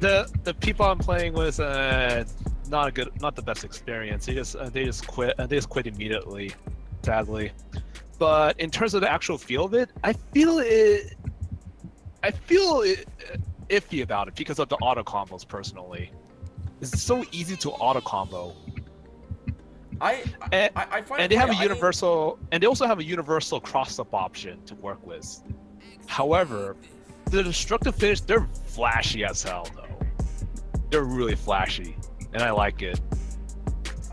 The 0.00 0.30
the 0.44 0.54
people 0.54 0.86
I'm 0.86 0.98
playing 0.98 1.34
with, 1.34 1.60
uh, 1.60 2.24
not 2.68 2.88
a 2.88 2.90
good, 2.90 3.10
not 3.20 3.36
the 3.36 3.42
best 3.42 3.64
experience. 3.64 4.26
They 4.26 4.34
just 4.34 4.56
uh, 4.56 4.68
they 4.70 4.84
just 4.84 5.06
quit. 5.06 5.38
Uh, 5.38 5.46
they 5.46 5.56
just 5.56 5.68
quit 5.68 5.86
immediately, 5.86 6.52
sadly. 7.02 7.52
But 8.18 8.58
in 8.58 8.70
terms 8.70 8.94
of 8.94 9.00
the 9.02 9.10
actual 9.10 9.38
feel 9.38 9.66
of 9.66 9.74
it, 9.74 9.90
I 10.02 10.12
feel 10.12 10.58
it. 10.58 11.14
I 12.22 12.30
feel 12.30 12.82
it, 12.82 13.08
iffy 13.68 14.02
about 14.02 14.28
it 14.28 14.34
because 14.34 14.58
of 14.58 14.68
the 14.68 14.76
auto 14.76 15.02
combos. 15.02 15.46
Personally, 15.46 16.12
it's 16.80 17.02
so 17.02 17.24
easy 17.32 17.56
to 17.56 17.70
auto 17.70 18.00
combo, 18.00 18.54
I 20.00 20.24
and, 20.52 20.72
I, 20.76 20.86
I 20.90 21.02
find 21.02 21.22
and 21.22 21.30
they 21.30 21.36
have 21.36 21.50
a 21.50 21.54
universal 21.54 22.38
and 22.52 22.62
they 22.62 22.66
also 22.66 22.86
have 22.86 22.98
a 22.98 23.04
universal 23.04 23.60
cross-up 23.60 24.14
option 24.14 24.62
to 24.64 24.74
work 24.76 25.04
with 25.06 25.42
however 26.06 26.76
the 27.30 27.42
destructive 27.42 27.94
finish 27.94 28.20
they're 28.20 28.46
flashy 28.66 29.24
as 29.24 29.42
hell 29.42 29.66
though 29.76 30.06
they're 30.90 31.04
really 31.04 31.36
flashy 31.36 31.96
and 32.32 32.42
i 32.42 32.50
like 32.50 32.82
it 32.82 33.00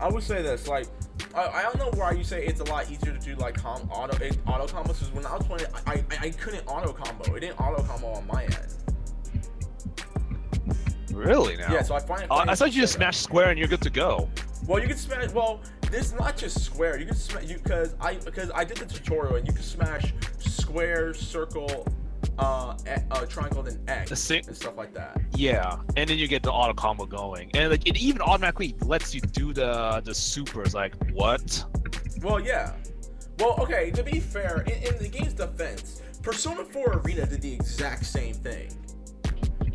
I 0.00 0.08
would 0.08 0.22
say 0.22 0.42
this, 0.42 0.68
like, 0.68 0.86
I, 1.34 1.48
I 1.48 1.62
don't 1.62 1.78
know 1.78 1.90
why 1.98 2.12
you 2.12 2.24
say 2.24 2.46
it's 2.46 2.60
a 2.60 2.64
lot 2.64 2.90
easier 2.90 3.12
to 3.12 3.18
do 3.18 3.34
like 3.36 3.56
com- 3.56 3.88
auto 3.90 4.16
it, 4.24 4.38
auto 4.46 4.66
combos. 4.66 4.86
Because 4.86 5.10
when 5.12 5.26
I 5.26 5.36
was 5.36 5.46
playing, 5.46 5.66
I, 5.86 5.92
I 5.92 6.26
I 6.26 6.30
couldn't 6.30 6.66
auto 6.66 6.92
combo. 6.92 7.34
It 7.34 7.40
didn't 7.40 7.60
auto 7.60 7.82
combo 7.82 8.08
on 8.08 8.26
my 8.26 8.44
end. 8.44 8.74
really 11.12 11.56
now 11.56 11.72
Yeah, 11.72 11.82
so 11.82 11.96
I 11.96 12.00
find 12.00 12.22
it. 12.22 12.30
Uh, 12.30 12.44
i 12.46 12.54
thought 12.54 12.72
you 12.72 12.80
just 12.80 12.94
smash 12.94 13.16
square 13.16 13.50
and 13.50 13.58
you're 13.58 13.68
good 13.68 13.82
to 13.82 13.90
go 13.90 14.28
Well, 14.66 14.80
you 14.80 14.86
can 14.86 14.96
smash. 14.96 15.30
Well, 15.32 15.60
this 15.90 16.12
not 16.12 16.36
just 16.36 16.62
square. 16.64 16.98
You 16.98 17.06
can 17.06 17.16
smash 17.16 17.44
you 17.44 17.56
because 17.56 17.94
I 18.00 18.14
because 18.14 18.50
I 18.54 18.64
did 18.64 18.76
the 18.76 18.86
tutorial 18.86 19.36
and 19.36 19.46
you 19.46 19.52
can 19.52 19.62
smash 19.62 20.14
square, 20.38 21.12
circle, 21.14 21.86
uh, 22.38 22.76
uh 23.10 23.26
triangle, 23.26 23.62
then 23.62 23.80
X 23.88 24.18
same- 24.20 24.42
and 24.46 24.56
stuff 24.56 24.76
like 24.76 24.94
that. 24.94 25.20
yeah 25.36 25.76
and 25.96 26.08
then 26.08 26.18
you 26.18 26.28
get 26.28 26.42
the 26.42 26.52
auto 26.52 26.72
combo 26.74 27.04
going 27.06 27.50
and 27.54 27.70
like 27.70 27.86
it 27.86 27.96
even 27.96 28.20
automatically 28.22 28.74
lets 28.82 29.14
you 29.14 29.20
do 29.20 29.52
the 29.52 30.00
the 30.04 30.14
supers 30.14 30.74
like 30.74 30.94
what 31.12 31.64
Well, 32.22 32.40
yeah. 32.40 32.72
Well, 33.38 33.54
okay. 33.60 33.90
To 33.92 34.02
be 34.02 34.18
fair, 34.18 34.62
in, 34.62 34.82
in 34.82 34.98
the 34.98 35.08
game's 35.08 35.34
defense, 35.34 36.02
Persona 36.22 36.64
4 36.64 37.00
Arena 37.04 37.24
did 37.26 37.40
the 37.40 37.52
exact 37.52 38.04
same 38.04 38.34
thing, 38.34 38.68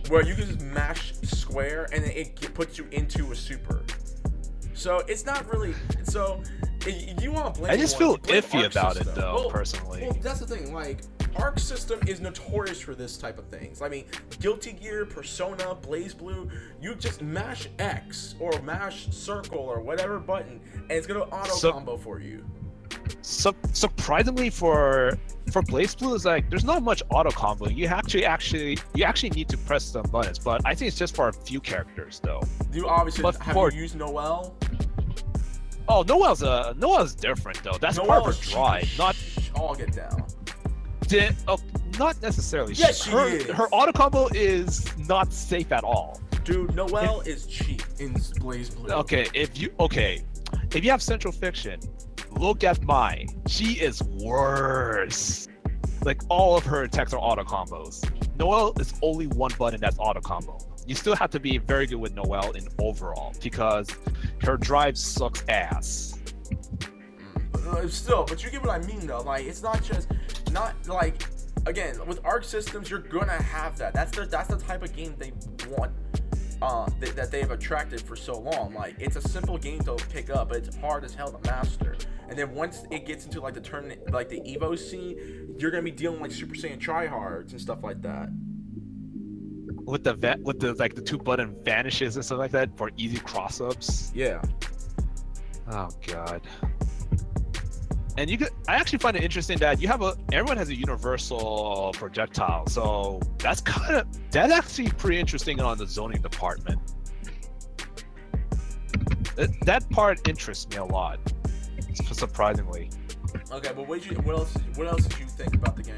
where 0.10 0.24
you 0.26 0.36
can 0.36 0.48
just 0.48 0.62
mash 0.62 1.14
square 1.24 1.88
and 1.94 2.04
then 2.04 2.12
it 2.12 2.54
puts 2.54 2.78
you 2.78 2.86
into 2.92 3.32
a 3.32 3.36
super. 3.36 3.84
So 4.74 5.00
it's 5.08 5.26
not 5.26 5.50
really. 5.52 5.74
So 6.04 6.44
you 6.92 7.32
want 7.32 7.54
to 7.54 7.60
blame? 7.62 7.72
i 7.74 7.78
just 7.78 7.98
feel 7.98 8.18
iffy 8.20 8.66
about 8.70 8.98
it 8.98 9.06
though 9.16 9.36
Well, 9.36 9.50
personally 9.50 10.04
Well, 10.04 10.18
that's 10.22 10.40
the 10.40 10.48
thing. 10.48 10.74
Like, 10.74 11.02
Arc 11.36 11.58
System 11.60 12.00
is 12.08 12.22
notorious 12.22 12.80
for 12.80 12.94
this 12.94 13.18
type 13.18 13.40
of 13.40 13.46
things. 13.48 13.82
I 13.82 13.90
mean, 13.90 14.06
Guilty 14.40 14.74
Gear, 14.74 15.04
Persona, 15.06 15.76
BlazBlue, 15.82 16.52
you 16.80 16.94
just 16.94 17.24
mash 17.24 17.68
X 17.80 18.36
or 18.40 18.62
mash 18.62 19.08
circle 19.10 19.58
or 19.58 19.80
whatever 19.82 20.20
button, 20.20 20.62
and 20.76 20.92
it's 20.92 21.08
gonna 21.08 21.22
auto 21.22 21.54
So- 21.54 21.72
combo 21.72 21.98
for 21.98 22.20
you. 22.20 22.46
Su- 23.22 23.56
surprisingly 23.72 24.50
for 24.52 25.18
for 25.52 25.62
BlazBlue 25.64 26.16
is 26.16 26.26
like 26.26 26.50
there's 26.52 26.64
not 26.64 26.84
much 26.84 27.02
auto 27.10 27.32
combo. 27.32 27.68
You 27.68 27.88
actually 27.88 28.26
actually 28.26 28.78
you 28.94 29.04
actually 29.04 29.32
need 29.32 29.50
to 29.50 29.58
press 29.58 29.84
some 29.86 30.04
buttons, 30.12 30.38
but 30.38 30.62
I 30.66 30.76
think 30.76 30.90
it's 30.90 30.98
just 30.98 31.16
for 31.16 31.30
a 31.30 31.34
few 31.34 31.60
characters 31.60 32.22
though. 32.24 32.42
You 32.72 32.88
obviously 32.88 33.24
But 33.24 33.38
have 33.38 33.56
for- 33.56 33.72
you 33.72 33.82
used 33.82 33.96
Noel? 33.96 34.56
Oh, 35.88 36.04
Noel's 36.04 36.44
uh 36.44 36.74
Noel's 36.78 37.16
different 37.16 37.62
though. 37.64 37.78
That's 37.80 37.98
Noel 37.98 38.08
part 38.08 38.20
of 38.20 38.26
her 38.26 38.32
is 38.32 38.40
cheap 38.40 38.54
drive, 38.54 38.90
not 38.98 39.16
all 39.56 39.76
get 39.76 39.94
down. 39.94 40.26
di- 41.02 41.36
oh, 41.48 41.60
not 42.00 42.22
necessarily. 42.22 42.74
Yes, 42.74 43.04
she 43.04 43.12
her, 43.12 43.28
is. 43.28 43.46
Her 43.48 43.68
auto 43.70 43.92
combo 43.92 44.28
is 44.34 44.86
not 45.08 45.34
safe 45.34 45.72
at 45.72 45.84
all. 45.84 46.20
Dude, 46.44 46.76
Noel 46.76 47.22
is 47.22 47.46
cheap 47.46 47.84
in 48.00 48.14
BlazBlue. 48.14 48.90
Okay, 48.92 49.28
if 49.34 49.58
you 49.58 49.74
okay, 49.80 50.24
if 50.74 50.84
you 50.84 50.92
have 50.92 51.02
Central 51.02 51.32
Fiction, 51.32 51.80
look 52.32 52.64
at 52.64 52.82
mine. 52.84 53.28
She 53.48 53.74
is 53.74 54.02
worse. 54.04 55.48
Like 56.04 56.22
all 56.30 56.58
of 56.58 56.66
her 56.66 56.84
attacks 56.84 57.14
are 57.14 57.20
auto 57.20 57.44
combos. 57.44 58.04
Noel 58.38 58.74
is 58.80 58.94
only 59.02 59.28
one 59.28 59.52
button 59.58 59.80
that's 59.80 59.98
auto 60.00 60.20
combo. 60.20 60.58
You 60.86 60.96
still 60.96 61.16
have 61.16 61.30
to 61.32 61.40
be 61.40 61.58
very 61.58 61.88
good 61.88 61.98
with 61.98 62.14
Noel 62.14 62.52
in 62.52 62.68
overall 62.80 63.34
because 63.42 63.90
her 64.42 64.58
drive 64.58 64.98
sucks 64.98 65.44
ass. 65.48 66.20
Uh, 67.68 67.88
still, 67.88 68.26
but 68.26 68.44
you 68.44 68.50
get 68.50 68.62
what 68.62 68.72
I 68.72 68.86
mean 68.86 69.08
though. 69.08 69.22
Like, 69.22 69.46
it's 69.46 69.64
not 69.64 69.82
just 69.84 70.10
not 70.52 70.76
like 70.88 71.24
again 71.66 72.06
with 72.06 72.20
Arc 72.24 72.44
Systems, 72.44 72.90
you're 72.90 73.00
gonna 73.00 73.42
have 73.42 73.78
that. 73.78 73.94
That's 73.94 74.12
the 74.12 74.26
that's 74.26 74.50
the 74.50 74.58
type 74.58 74.84
of 74.84 74.96
game 74.96 75.16
they 75.18 75.32
want. 75.70 75.92
Uh, 76.62 76.90
th- 77.02 77.14
that 77.14 77.30
they've 77.30 77.52
attracted 77.52 78.00
for 78.00 78.16
so 78.16 78.40
long. 78.40 78.74
Like 78.74 78.96
it's 78.98 79.18
a 79.18 79.22
simple 79.22 79.58
game 79.58 79.82
to 79.84 79.96
pick 80.12 80.30
up, 80.30 80.50
but 80.50 80.58
it's 80.60 80.76
hard 80.78 81.04
as 81.04 81.14
hell 81.14 81.32
to 81.32 81.50
master. 81.50 81.98
And 82.30 82.40
then 82.40 82.54
once 82.56 82.86
it 82.90 83.06
gets 83.06 83.26
into 83.26 83.42
like 83.42 83.54
the 83.54 83.60
turn, 83.62 83.94
like 84.12 84.30
the 84.30 84.40
Evo 84.42 84.78
scene, 84.78 85.56
you're 85.58 85.72
gonna 85.72 85.84
be 85.84 85.92
dealing 85.92 86.22
like 86.22 86.32
Super 86.32 86.56
Saiyan 86.56 86.80
tryhards 86.80 87.52
and 87.52 87.60
stuff 87.60 87.84
like 87.84 88.02
that. 88.04 88.30
With 89.86 90.04
the 90.04 90.14
va- 90.14 90.40
with 90.42 90.60
the 90.60 90.74
like 90.76 90.96
the 90.96 91.02
two 91.02 91.18
button 91.18 91.56
vanishes 91.64 92.16
and 92.16 92.26
stuff 92.26 92.40
like 92.40 92.52
that 92.52 92.76
for 92.78 92.92
easy 92.98 93.18
cross 93.18 93.62
ups. 93.62 94.12
Yeah. 94.16 94.42
Oh 95.72 95.90
god. 96.08 96.42
And 98.18 98.30
you 98.30 98.38
could 98.38 98.50
I 98.68 98.76
actually 98.76 99.00
find 99.00 99.18
it 99.18 99.24
interesting 99.24 99.58
that 99.60 99.82
you 99.82 99.88
have 99.88 100.02
a 100.02 100.16
everyone 100.32 100.58
has 100.58 100.70
a 100.70 100.76
universal 100.76 101.92
projectile. 101.98 102.68
So 102.68 103.20
that's 103.40 103.62
kind 103.62 103.96
of 103.96 104.32
that's 104.32 104.54
actually 104.54 104.90
pretty 104.90 105.20
interesting 105.20 105.60
on 105.60 105.78
the 105.78 105.88
zoning 105.88 106.22
department. 106.22 106.80
That, 109.36 109.50
that 109.66 109.90
part 109.90 110.28
interests 110.28 110.70
me 110.70 110.78
a 110.78 110.86
lot. 110.86 111.20
Surprisingly. 111.96 112.90
Okay, 113.52 113.72
but 113.76 113.88
what 113.88 114.02
did 114.02 114.12
you? 114.12 114.18
What 114.18 114.36
else? 114.36 114.54
What 114.76 114.88
else 114.88 115.06
did 115.06 115.20
you 115.20 115.26
think 115.26 115.56
about 115.56 115.76
the 115.76 115.84
game? 115.84 115.96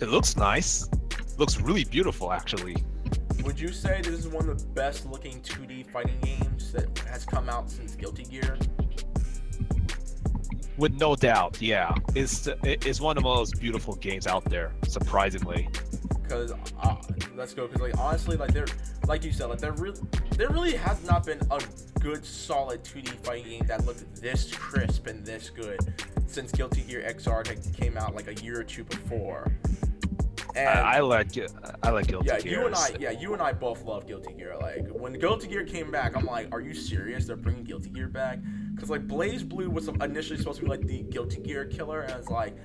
It 0.00 0.08
looks 0.08 0.36
nice. 0.36 0.88
Looks 1.38 1.60
really 1.60 1.84
beautiful 1.84 2.32
actually. 2.32 2.76
Would 3.42 3.58
you 3.58 3.68
say 3.68 4.00
this 4.00 4.14
is 4.14 4.28
one 4.28 4.48
of 4.48 4.58
the 4.58 4.66
best 4.66 5.06
looking 5.06 5.40
2D 5.40 5.90
fighting 5.90 6.20
games 6.20 6.72
that 6.72 6.98
has 7.10 7.24
come 7.24 7.48
out 7.48 7.70
since 7.70 7.94
Guilty 7.96 8.24
Gear? 8.24 8.58
With 10.76 10.94
no 10.94 11.16
doubt, 11.16 11.60
yeah. 11.60 11.94
It's 12.14 12.48
it's 12.62 13.00
one 13.00 13.16
of 13.16 13.24
the 13.24 13.28
most 13.28 13.58
beautiful 13.58 13.96
games 13.96 14.28
out 14.28 14.44
there, 14.44 14.72
surprisingly. 14.86 15.68
Because 16.22 16.52
uh, 16.80 16.96
let's 17.34 17.52
go. 17.52 17.66
Because 17.66 17.80
like 17.80 17.98
honestly, 17.98 18.36
like 18.36 18.52
there, 18.52 18.66
like 19.08 19.24
you 19.24 19.32
said, 19.32 19.46
like 19.46 19.58
there 19.58 19.72
really, 19.72 20.00
there 20.36 20.50
really 20.50 20.76
has 20.76 21.04
not 21.04 21.26
been 21.26 21.40
a 21.50 21.60
good 22.00 22.24
solid 22.24 22.84
2D 22.84 23.08
fighting 23.24 23.50
game 23.50 23.66
that 23.66 23.84
looked 23.86 24.20
this 24.20 24.54
crisp 24.54 25.08
and 25.08 25.26
this 25.26 25.50
good 25.50 25.80
since 26.28 26.52
Guilty 26.52 26.82
Gear 26.82 27.02
XR 27.08 27.76
came 27.76 27.96
out 27.96 28.14
like 28.14 28.28
a 28.28 28.34
year 28.34 28.60
or 28.60 28.64
two 28.64 28.84
before. 28.84 29.50
And 30.56 30.68
I, 30.68 30.96
I 30.96 31.00
like. 31.00 31.28
I 31.82 31.90
like 31.90 32.06
Guilty 32.06 32.26
yeah, 32.28 32.40
Gear. 32.40 32.52
you 32.52 32.66
and 32.66 32.74
I, 32.74 32.88
yeah, 32.98 33.10
you 33.10 33.32
and 33.32 33.42
I 33.42 33.52
both 33.52 33.84
love 33.84 34.06
Guilty 34.06 34.32
Gear. 34.34 34.56
Like 34.60 34.88
when 34.88 35.12
Guilty 35.18 35.46
Gear 35.48 35.64
came 35.64 35.90
back, 35.90 36.16
I'm 36.16 36.24
like, 36.26 36.48
are 36.52 36.60
you 36.60 36.74
serious? 36.74 37.26
They're 37.26 37.36
bringing 37.36 37.64
Guilty 37.64 37.90
Gear 37.90 38.08
back? 38.08 38.38
Because 38.74 38.90
like 38.90 39.06
BlazBlue 39.06 39.68
was 39.68 39.88
initially 39.88 40.38
supposed 40.38 40.58
to 40.60 40.64
be 40.64 40.70
like 40.70 40.86
the 40.86 41.02
Guilty 41.02 41.40
Gear 41.40 41.64
killer, 41.66 42.02
and 42.02 42.12
it's 42.12 42.28
like, 42.28 42.56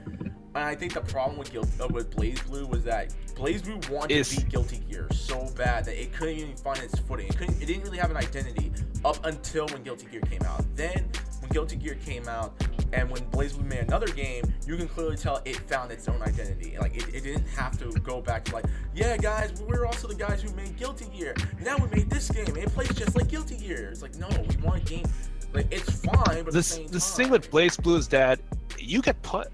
and 0.56 0.64
I 0.64 0.76
think 0.76 0.94
the 0.94 1.02
problem 1.02 1.38
with 1.38 1.52
Guilt 1.52 1.68
uh, 1.82 1.88
with 1.88 2.12
BlazBlue 2.16 2.70
was 2.70 2.84
that 2.84 3.14
BlazBlue 3.36 3.90
wanted 3.90 4.16
Is- 4.16 4.30
to 4.36 4.42
be 4.42 4.50
Guilty 4.52 4.82
Gear 4.90 5.08
so 5.12 5.50
bad 5.56 5.86
that 5.86 6.00
it 6.02 6.14
couldn't 6.14 6.36
even 6.38 6.56
find 6.56 6.80
its 6.80 6.98
footing. 7.00 7.28
It 7.28 7.38
couldn't. 7.38 7.62
It 7.62 7.66
didn't 7.66 7.84
really 7.84 7.98
have 7.98 8.12
an 8.12 8.18
identity 8.18 8.72
up 9.04 9.26
until 9.26 9.68
when 9.68 9.84
Guilty 9.84 10.08
Gear 10.08 10.22
came 10.22 10.42
out. 10.44 10.64
Then 10.76 11.10
when 11.44 11.52
Guilty 11.52 11.76
Gear 11.76 11.96
came 12.06 12.28
out, 12.28 12.54
and 12.94 13.10
when 13.10 13.22
BlazBlue 13.32 13.66
made 13.66 13.80
another 13.80 14.08
game, 14.08 14.44
you 14.66 14.78
can 14.78 14.88
clearly 14.88 15.18
tell 15.18 15.42
it 15.44 15.58
found 15.70 15.92
its 15.92 16.08
own 16.08 16.22
identity. 16.22 16.78
Like 16.80 16.96
it, 16.96 17.14
it 17.14 17.24
didn't 17.24 17.48
have 17.48 17.78
to 17.80 18.00
go 18.00 18.22
back 18.22 18.46
to 18.46 18.54
like, 18.56 18.66
yeah, 18.96 19.18
guys, 19.18 19.62
we're 19.62 19.86
also 19.86 20.08
the 20.08 20.16
guys 20.16 20.42
who 20.42 20.54
made 20.56 20.78
Guilty 20.78 21.06
Gear. 21.16 21.36
Now 21.62 21.78
we 21.78 21.90
made 21.90 22.10
this 22.10 22.30
game. 22.30 22.56
It 22.56 22.70
plays 22.70 22.94
just 22.96 23.16
like 23.16 23.28
Guilty 23.28 23.58
Gear. 23.58 23.90
It's 23.90 24.02
like, 24.02 24.16
no, 24.16 24.30
we 24.30 24.56
want 24.64 24.82
a 24.82 24.86
game. 24.86 25.06
Like 25.54 25.68
it's 25.70 25.92
fine, 25.92 26.16
but 26.24 26.38
at 26.40 26.46
the 26.46 26.52
the 26.52 26.64
same 26.64 26.88
the 26.88 27.00
time, 27.00 27.16
thing 27.18 27.30
with 27.30 27.52
BlazBlue 27.52 27.98
is 27.98 28.08
that 28.10 28.40
you 28.80 29.02
get 29.02 29.22
put. 29.22 29.50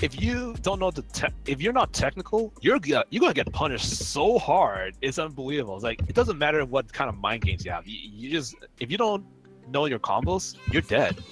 If 0.00 0.20
you 0.20 0.54
don't 0.62 0.78
know 0.78 0.92
the 0.92 1.02
te- 1.02 1.34
if 1.46 1.60
you're 1.60 1.72
not 1.72 1.92
technical, 1.92 2.52
you're 2.60 2.78
you're 2.84 3.20
gonna 3.20 3.34
get 3.34 3.52
punished 3.52 3.88
so 3.88 4.38
hard. 4.38 4.94
It's 5.02 5.18
unbelievable. 5.18 5.74
It's 5.74 5.84
like 5.84 6.00
it 6.08 6.14
doesn't 6.14 6.38
matter 6.38 6.64
what 6.64 6.92
kind 6.92 7.08
of 7.08 7.16
mind 7.16 7.42
games 7.42 7.64
you 7.64 7.72
have. 7.72 7.86
You, 7.86 7.98
you 7.98 8.30
just 8.30 8.54
if 8.78 8.90
you 8.90 8.96
don't 8.96 9.24
know 9.68 9.86
your 9.86 9.98
combos, 9.98 10.56
you're 10.72 10.82
dead. 10.82 11.22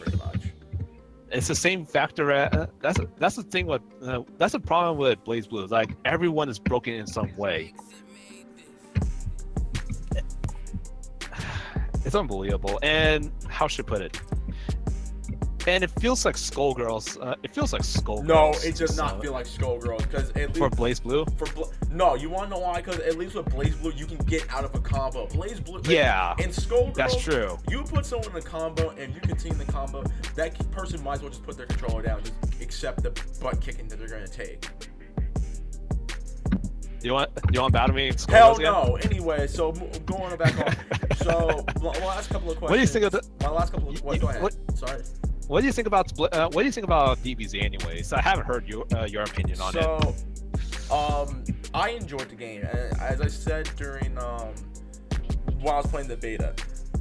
pretty 0.00 0.18
much. 0.18 0.48
It's 1.30 1.48
the 1.48 1.54
same 1.54 1.84
factor. 1.86 2.32
At, 2.32 2.54
uh, 2.54 2.66
that's 2.80 2.98
that's 3.18 3.36
the 3.36 3.42
thing 3.44 3.66
with 3.66 3.82
uh, 4.02 4.22
that's 4.36 4.52
the 4.52 4.60
problem 4.60 4.98
with 4.98 5.22
BlazBlue. 5.24 5.62
It's 5.62 5.72
like 5.72 5.96
everyone 6.04 6.48
is 6.48 6.58
broken 6.58 6.94
in 6.94 7.06
some 7.06 7.34
way. 7.36 7.74
It's 12.02 12.14
unbelievable, 12.14 12.78
and 12.82 13.30
how 13.48 13.68
should 13.68 13.84
I 13.84 13.88
put 13.88 14.00
it? 14.00 14.18
And 15.66 15.84
it 15.84 15.90
feels 16.00 16.24
like 16.24 16.36
Skullgirls. 16.36 17.18
Uh, 17.24 17.34
it 17.42 17.54
feels 17.54 17.72
like 17.72 17.82
Skullgirls. 17.82 18.24
No, 18.24 18.52
it 18.64 18.76
does 18.76 18.96
so- 18.96 19.04
not 19.04 19.20
feel 19.20 19.32
like 19.32 19.46
Skullgirls 19.46 19.98
because 20.10 20.30
at 20.30 20.56
for 20.56 20.70
least 20.70 21.04
BlazBlue. 21.04 21.38
for 21.38 21.46
Bla- 21.54 21.68
no, 21.90 22.14
you 22.14 22.30
want 22.30 22.44
to 22.44 22.56
know 22.56 22.60
why? 22.60 22.80
Because 22.80 22.98
at 23.00 23.18
least 23.18 23.34
with 23.34 23.46
BlazBlue, 23.46 23.96
you 23.98 24.06
can 24.06 24.16
get 24.18 24.48
out 24.50 24.64
of 24.64 24.74
a 24.74 24.80
combo. 24.80 25.26
BlazBlue, 25.26 25.86
Yeah, 25.88 26.34
and 26.38 26.50
Skullgirls, 26.50 26.94
that's 26.94 27.16
true. 27.22 27.58
You 27.68 27.82
put 27.82 28.06
someone 28.06 28.30
in 28.30 28.36
a 28.36 28.40
combo 28.42 28.90
and 28.90 29.14
you 29.14 29.20
continue 29.20 29.58
the 29.58 29.70
combo, 29.70 30.02
that 30.34 30.70
person 30.72 31.02
might 31.04 31.14
as 31.14 31.20
well 31.22 31.30
just 31.30 31.42
put 31.44 31.56
their 31.58 31.66
controller 31.66 32.02
down, 32.02 32.22
just 32.22 32.62
accept 32.62 33.02
the 33.02 33.10
butt 33.42 33.60
kicking 33.60 33.86
that 33.88 33.98
they're 33.98 34.08
gonna 34.08 34.26
take. 34.28 34.66
You 37.02 37.14
want 37.14 37.30
you 37.50 37.60
want 37.62 37.72
battle 37.72 37.94
me? 37.94 38.12
Hell 38.28 38.56
again? 38.56 38.64
no. 38.72 38.96
Anyway, 39.02 39.46
so 39.46 39.72
going 40.04 40.36
back 40.36 40.54
on. 40.66 41.16
so 41.16 41.64
my 41.80 41.90
last 42.04 42.28
couple 42.28 42.50
of 42.50 42.58
questions. 42.58 42.60
What 42.60 42.72
do 42.74 42.80
you 42.80 42.86
think 42.86 43.04
of 43.06 43.12
the? 43.12 43.22
My 43.42 43.48
last 43.50 43.72
couple. 43.72 43.88
Of, 43.88 44.02
what, 44.02 44.20
go 44.20 44.28
ahead. 44.28 44.42
What- 44.42 44.54
Sorry. 44.76 45.00
What 45.50 45.62
do 45.62 45.66
you 45.66 45.72
think 45.72 45.88
about? 45.88 46.12
Uh, 46.16 46.48
what 46.52 46.62
do 46.62 46.64
you 46.64 46.70
think 46.70 46.84
about 46.84 47.18
DBZ, 47.24 47.64
anyways? 47.64 48.12
I 48.12 48.22
haven't 48.22 48.46
heard 48.46 48.68
your 48.68 48.86
uh, 48.94 49.06
your 49.06 49.24
opinion 49.24 49.60
on 49.60 49.76
it. 49.76 49.82
so, 49.82 50.94
um, 50.94 51.42
I 51.74 51.90
enjoyed 51.90 52.28
the 52.28 52.36
game, 52.36 52.62
as 52.62 53.20
I 53.20 53.26
said 53.26 53.68
during 53.74 54.16
um, 54.18 54.54
while 55.58 55.74
I 55.74 55.76
was 55.78 55.88
playing 55.88 56.06
the 56.06 56.16
beta, 56.16 56.54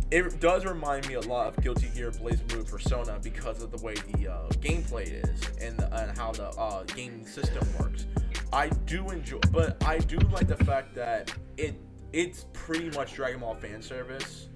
it 0.09 0.39
does 0.39 0.65
remind 0.65 1.07
me 1.07 1.13
a 1.13 1.21
lot 1.21 1.55
of 1.55 1.63
Guilty 1.63 1.89
Gear, 1.93 2.09
BlazBlue, 2.09 2.67
Persona 2.67 3.19
because 3.21 3.61
of 3.61 3.69
the 3.69 3.85
way 3.85 3.93
the 3.93 4.31
uh, 4.31 4.49
gameplay 4.53 5.23
is 5.23 5.41
and, 5.61 5.77
the, 5.77 6.01
and 6.01 6.17
how 6.17 6.31
the 6.31 6.47
uh, 6.57 6.81
game 6.85 7.27
system 7.27 7.67
works. 7.79 8.07
I 8.51 8.69
do 8.87 9.11
enjoy, 9.11 9.41
but 9.51 9.77
I 9.85 9.99
do 9.99 10.17
like 10.31 10.47
the 10.47 10.57
fact 10.65 10.95
that 10.95 11.31
it 11.57 11.75
it's 12.13 12.47
pretty 12.53 12.89
much 12.97 13.13
Dragon 13.13 13.41
Ball 13.41 13.53
fan 13.53 13.83
service 13.83 14.48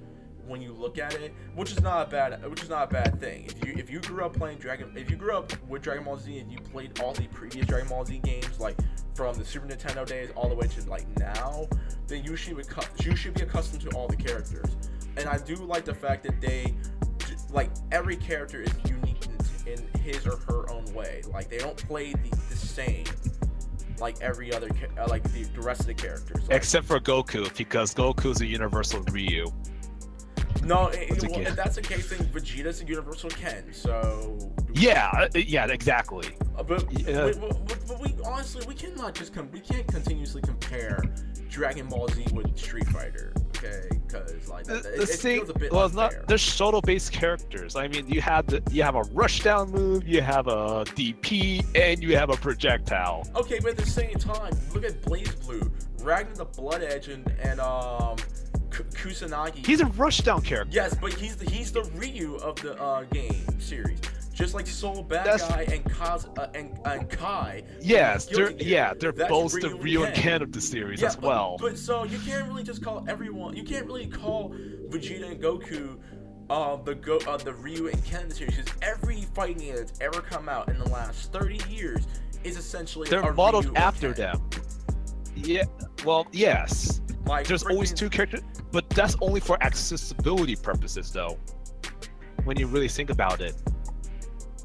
when 0.48 0.62
you 0.62 0.74
look 0.74 0.98
at 0.98 1.14
it, 1.16 1.34
which 1.56 1.72
is 1.72 1.82
not 1.82 2.08
a 2.08 2.10
bad 2.10 2.50
which 2.50 2.64
is 2.64 2.70
not 2.70 2.90
a 2.90 2.94
bad 2.94 3.20
thing. 3.20 3.46
If 3.46 3.66
you 3.66 3.74
if 3.78 3.90
you 3.90 4.00
grew 4.02 4.26
up 4.26 4.34
playing 4.34 4.58
Dragon 4.60 4.92
if 4.96 5.10
you 5.10 5.16
grew 5.16 5.36
up 5.36 5.52
with 5.68 5.82
Dragon 5.82 6.04
Ball 6.04 6.18
Z 6.18 6.38
and 6.38 6.52
you 6.52 6.60
played 6.60 7.00
all 7.00 7.14
the 7.14 7.28
previous 7.28 7.66
Dragon 7.66 7.88
Ball 7.90 8.06
Z 8.06 8.20
games 8.20 8.60
like 8.60 8.78
from 9.16 9.36
the 9.36 9.46
Super 9.46 9.68
Nintendo 9.68 10.06
days 10.06 10.30
all 10.36 10.50
the 10.50 10.56
way 10.56 10.68
to 10.68 10.90
like 10.90 11.08
now, 11.18 11.68
then 12.08 12.24
you 12.24 12.36
should 12.36 12.58
you 13.04 13.16
should 13.16 13.34
be 13.34 13.42
accustomed 13.42 13.82
to 13.82 13.90
all 13.96 14.08
the 14.08 14.16
characters. 14.16 14.76
And 15.18 15.28
I 15.30 15.38
do 15.38 15.56
like 15.56 15.86
the 15.86 15.94
fact 15.94 16.24
that 16.24 16.42
they 16.42 16.76
like 17.52 17.70
every 17.92 18.16
character 18.16 18.62
is 18.62 18.74
unique 18.88 19.26
in, 19.66 19.74
in 19.74 20.02
his 20.02 20.26
or 20.26 20.38
her 20.48 20.70
own 20.72 20.86
way. 20.94 21.22
Like 21.32 21.50
they 21.50 21.60
don't 21.60 21.78
play 21.78 22.14
the, 22.14 22.30
the 22.50 22.56
same 22.56 23.06
like 24.00 24.20
every 24.22 24.54
other 24.54 24.70
like 25.08 25.24
the, 25.32 25.44
the 25.44 25.62
rest 25.62 25.82
of 25.82 25.88
the 25.88 25.94
characters. 25.94 26.42
Like, 26.48 26.58
Except 26.58 26.86
for 26.86 27.00
Goku, 27.00 27.56
because 27.56 27.94
Goku's 27.94 28.42
a 28.42 28.46
universal 28.46 29.02
Ryu. 29.12 29.52
No, 30.64 30.88
it, 30.94 31.22
well, 31.30 31.42
if 31.42 31.56
that's 31.56 31.76
the 31.76 31.82
case, 31.82 32.10
then 32.10 32.26
Vegeta's 32.28 32.82
a 32.82 32.86
universal 32.86 33.30
Ken. 33.30 33.66
So 33.74 34.38
Yeah, 34.74 35.10
uh, 35.14 35.28
yeah, 35.36 35.66
exactly. 35.68 36.30
Uh, 36.58 36.64
but, 36.64 36.86
Yeah. 37.08 37.26
we, 37.26 37.34
but, 37.34 37.88
but 37.88 38.00
we 38.02 38.16
honestly 38.26 38.66
we 38.68 38.76
cannot 38.76 39.16
just 39.16 39.34
com- 39.34 39.50
we 39.52 39.60
can't 39.60 39.88
continuously 39.88 40.42
compare 40.42 41.04
Dragon 41.50 41.88
Ball 41.88 42.08
Z 42.10 42.26
with 42.34 42.58
Street 42.58 42.88
Fighter, 42.88 43.34
okay? 43.58 43.88
Because 44.08 44.48
like 44.48 44.66
The, 44.66 44.74
that, 44.76 44.86
it, 44.86 44.98
the 44.98 45.04
it 45.04 45.10
thing, 45.10 45.38
feels 45.40 45.50
a 45.50 45.54
bit 45.54 45.72
well, 45.72 45.86
it's 45.86 45.96
not. 45.96 46.12
They're 46.28 46.38
shoto-based 46.38 47.12
characters. 47.12 47.76
I 47.76 47.88
mean, 47.88 48.08
you 48.08 48.22
have 48.22 48.48
the 48.48 48.62
you 48.72 48.84
have 48.84 48.96
a 48.96 49.02
rushdown 49.02 49.70
move, 49.70 50.08
you 50.08 50.22
have 50.22 50.48
a 50.48 50.84
DP, 50.96 51.66
and 51.76 52.02
you 52.02 52.16
have 52.18 52.30
a 52.30 52.38
projectile. 52.38 53.28
Okay, 53.36 53.60
but 53.60 53.72
at 53.72 53.78
the 53.78 53.86
same 53.86 54.16
time, 54.16 54.54
look 54.74 54.84
at 54.86 55.02
BlazBlue, 55.04 55.70
Ragnar 56.02 56.36
the 56.36 56.46
Blood 56.46 56.84
Edge, 56.84 57.10
and, 57.10 57.28
and 57.42 57.60
um 57.60 58.18
K- 58.74 58.84
Kusanagi. 58.94 59.66
He's 59.66 59.82
a 59.82 59.86
rushdown 59.86 60.44
character. 60.44 60.74
yes, 60.74 60.96
but 61.00 61.14
he's 61.14 61.36
the 61.38 61.50
he's 61.50 61.72
the 61.72 61.84
Ryu 61.96 62.36
of 62.38 62.56
the 62.62 62.80
uh, 62.82 63.04
game 63.04 63.46
series. 63.60 64.00
Just 64.34 64.56
like 64.56 64.66
Sol 64.66 65.04
Bad 65.04 65.26
That's- 65.28 65.48
Guy 65.48 65.62
and 65.72 65.84
Kaz 65.86 66.28
uh, 66.40 66.48
and, 66.56 66.76
and 66.86 67.08
Ky. 67.10 67.64
Yes, 67.80 68.26
they're 68.26 68.52
yeah, 68.54 68.94
they're 69.00 69.12
That's 69.12 69.30
both 69.30 69.52
the 69.54 69.68
Ryu 69.70 69.76
and 69.76 69.84
Ryu 69.84 70.04
and 70.06 70.16
Ken. 70.16 70.42
Of 70.42 70.52
the 70.52 70.60
series 70.62 71.02
Yeah, 71.02 71.10
as 71.10 71.18
well. 71.20 71.58
But, 71.60 71.78
so 71.78 72.04
you 72.04 72.18
can't 72.20 72.48
really 72.48 72.64
just 72.64 72.84
call 72.84 73.06
everyone. 73.08 73.56
You 73.56 73.64
can't 73.64 73.86
really 73.86 74.08
call 74.08 74.50
Vegeta 74.90 75.32
and 75.34 75.40
Goku, 75.42 76.00
uh, 76.50 76.78
the 76.78 76.96
go 76.96 77.20
uh, 77.28 77.38
the 77.38 77.54
Ryu 77.54 77.88
and 77.90 78.04
Ken 78.04 78.24
of 78.24 78.30
the 78.30 78.36
series. 78.36 78.56
'cause 78.58 78.66
every 78.82 79.22
fighting 79.36 79.60
game 79.60 79.76
that's 79.76 79.94
ever 80.02 80.22
come 80.22 80.50
out 80.50 80.68
in 80.68 80.80
the 80.80 80.90
last 80.90 81.32
thirty 81.32 81.60
years 81.70 82.08
is 82.44 82.58
essentially 82.58 83.08
they're 83.10 83.34
modeled 83.34 83.70
after 83.78 84.14
them. 84.14 84.42
Yeah, 85.36 85.64
well, 86.06 86.26
yes. 86.32 87.02
Like 87.26 87.48
There's 87.48 87.64
always 87.64 87.94
two 87.94 88.10
characters, 88.10 88.42
but 88.72 88.90
that's 88.90 89.16
only 89.22 89.40
for 89.40 89.62
accessibility 89.64 90.56
purposes, 90.56 91.12
though. 91.12 91.38
When 92.44 92.58
you 92.58 92.68
really 92.68 92.90
think 92.90 93.10
about 93.10 93.40
it, 93.42 93.56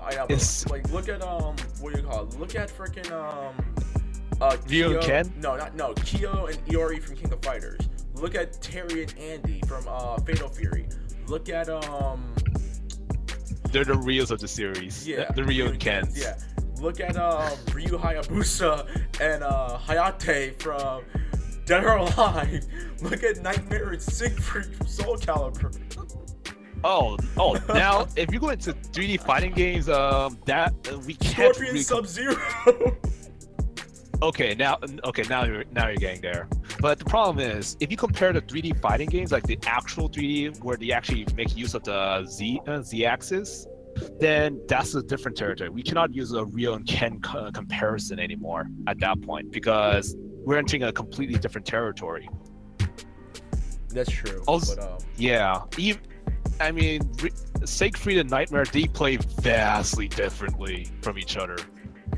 I 0.00 0.14
know, 0.16 0.24
It's- 0.24 0.66
like 0.68 0.88
look 0.90 1.08
at 1.08 1.22
um, 1.22 1.54
what 1.80 1.92
do 1.94 2.00
you 2.00 2.06
call 2.06 2.24
it? 2.26 2.38
Look 2.38 2.54
at 2.56 2.68
freaking 2.70 3.10
um, 3.12 3.54
uh, 4.40 4.56
Ryu 4.68 4.94
and 4.96 5.02
Ken? 5.02 5.32
No, 5.40 5.56
not 5.56 5.76
no. 5.76 5.94
Kyo 5.94 6.46
and 6.46 6.58
Iori 6.66 7.00
from 7.02 7.16
King 7.16 7.32
of 7.32 7.42
Fighters. 7.44 7.88
Look 8.14 8.34
at 8.34 8.60
Terry 8.60 9.02
and 9.04 9.14
Andy 9.18 9.60
from 9.68 9.86
uh, 9.88 10.18
Fatal 10.18 10.48
Fury. 10.48 10.88
Look 11.28 11.48
at 11.48 11.68
um, 11.68 12.34
They're 13.70 13.84
the 13.84 13.96
reals 13.98 14.30
of 14.32 14.40
the 14.40 14.48
series. 14.48 15.06
yeah, 15.06 15.30
The 15.32 15.44
Ryu 15.44 15.66
and 15.66 15.78
Kens. 15.78 16.18
Yeah. 16.20 16.38
Look 16.80 17.00
at 17.00 17.16
um, 17.16 17.56
Ryu 17.72 17.98
Hayabusa 17.98 19.20
and 19.20 19.42
uh, 19.44 19.78
Hayate 19.86 20.60
from 20.60 21.04
Dead 21.68 21.84
or 21.84 21.96
Alive. 21.96 22.66
Look 23.02 23.22
at 23.22 23.42
Nightmare 23.42 23.90
and 23.90 24.00
Siegfried 24.00 24.74
from 24.74 24.86
Soul 24.86 25.18
Calibur. 25.18 25.78
Oh, 26.82 27.18
oh. 27.36 27.58
Now, 27.68 28.08
if 28.16 28.32
you 28.32 28.40
go 28.40 28.48
into 28.48 28.72
3D 28.72 29.20
fighting 29.20 29.52
games, 29.52 29.90
um, 29.90 30.38
that 30.46 30.72
uh, 30.90 30.98
we 31.00 31.12
can't. 31.14 31.54
Scorpion 31.54 31.74
really 31.74 31.82
Sub 31.82 32.06
Zero. 32.06 32.36
Okay, 34.20 34.52
now 34.54 34.78
okay, 35.04 35.22
now 35.28 35.44
you're 35.44 35.64
now 35.70 35.86
you're 35.86 35.96
getting 35.96 36.20
there. 36.20 36.48
But 36.80 36.98
the 36.98 37.04
problem 37.04 37.38
is, 37.38 37.76
if 37.78 37.88
you 37.88 37.96
compare 37.96 38.32
the 38.32 38.42
3D 38.42 38.80
fighting 38.80 39.08
games, 39.08 39.30
like 39.30 39.44
the 39.44 39.56
actual 39.64 40.10
3D, 40.10 40.60
where 40.64 40.76
they 40.76 40.90
actually 40.90 41.24
make 41.36 41.56
use 41.56 41.74
of 41.74 41.84
the 41.84 42.24
Z 42.24 42.60
uh, 42.66 42.82
Z 42.82 43.04
axis, 43.04 43.68
then 44.18 44.60
that's 44.66 44.96
a 44.96 45.02
different 45.02 45.36
territory. 45.36 45.70
We 45.70 45.84
cannot 45.84 46.12
use 46.12 46.32
a 46.32 46.44
Ryu 46.44 46.72
and 46.72 46.84
Ken 46.84 47.20
co- 47.20 47.52
comparison 47.52 48.18
anymore 48.18 48.68
at 48.88 48.98
that 48.98 49.20
point 49.22 49.52
because 49.52 50.16
we're 50.48 50.56
entering 50.56 50.84
a 50.84 50.92
completely 50.92 51.38
different 51.38 51.66
territory. 51.66 52.26
That's 53.90 54.10
true. 54.10 54.42
Also- 54.46 54.76
but, 54.76 54.84
um, 54.84 54.98
Yeah, 55.18 55.60
even, 55.76 56.00
I 56.58 56.72
mean, 56.72 57.02
Re- 57.22 57.30
Siegfried 57.66 58.16
and 58.16 58.30
Nightmare 58.30 58.64
they 58.64 58.86
play 58.86 59.18
vastly 59.42 60.08
differently 60.08 60.88
from 61.02 61.18
each 61.18 61.36
other. 61.36 61.58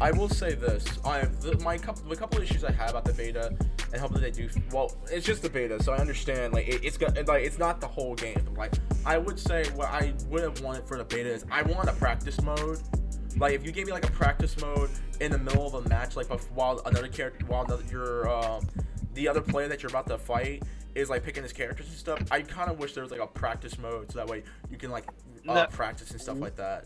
I 0.00 0.12
will 0.12 0.28
say 0.28 0.54
this: 0.54 0.84
I 1.04 1.24
the, 1.40 1.58
my 1.64 1.76
couple 1.76 2.08
the 2.08 2.14
couple 2.14 2.40
issues 2.40 2.62
I 2.62 2.70
have 2.70 2.90
about 2.90 3.04
the 3.04 3.12
beta, 3.12 3.52
and 3.92 4.00
hopefully 4.00 4.20
they 4.20 4.30
do. 4.30 4.48
Well, 4.70 4.94
it's 5.10 5.26
just 5.26 5.42
the 5.42 5.50
beta, 5.50 5.82
so 5.82 5.92
I 5.92 5.98
understand. 5.98 6.54
Like 6.54 6.68
it, 6.68 6.84
it's 6.84 6.96
got 6.96 7.16
like 7.26 7.44
it's 7.44 7.58
not 7.58 7.80
the 7.80 7.88
whole 7.88 8.14
game. 8.14 8.46
Like 8.56 8.72
I 9.04 9.18
would 9.18 9.38
say 9.38 9.64
what 9.74 9.88
I 9.88 10.14
would 10.28 10.42
have 10.42 10.60
wanted 10.62 10.86
for 10.86 10.96
the 10.96 11.04
beta 11.04 11.28
is 11.28 11.44
I 11.50 11.62
want 11.62 11.88
a 11.88 11.92
practice 11.94 12.40
mode. 12.40 12.78
Like 13.40 13.54
if 13.54 13.64
you 13.64 13.72
gave 13.72 13.86
me 13.86 13.92
like 13.92 14.06
a 14.06 14.10
practice 14.12 14.60
mode 14.60 14.90
in 15.20 15.32
the 15.32 15.38
middle 15.38 15.66
of 15.66 15.74
a 15.86 15.88
match, 15.88 16.14
like 16.14 16.26
while 16.54 16.80
another 16.84 17.08
character, 17.08 17.44
while 17.46 17.64
another, 17.64 17.82
your 17.90 18.28
um, 18.28 18.68
the 19.14 19.26
other 19.26 19.40
player 19.40 19.66
that 19.66 19.82
you're 19.82 19.90
about 19.90 20.06
to 20.08 20.18
fight 20.18 20.62
is 20.94 21.08
like 21.08 21.24
picking 21.24 21.42
his 21.42 21.52
characters 21.52 21.86
and 21.88 21.96
stuff. 21.96 22.20
I 22.30 22.42
kind 22.42 22.70
of 22.70 22.78
wish 22.78 22.92
there 22.92 23.02
was 23.02 23.10
like 23.10 23.20
a 23.20 23.26
practice 23.26 23.78
mode, 23.78 24.12
so 24.12 24.18
that 24.18 24.28
way 24.28 24.42
you 24.70 24.76
can 24.76 24.90
like 24.90 25.06
uh, 25.48 25.54
No. 25.54 25.66
practice 25.66 26.10
and 26.10 26.20
stuff 26.20 26.38
like 26.38 26.56
that. 26.56 26.84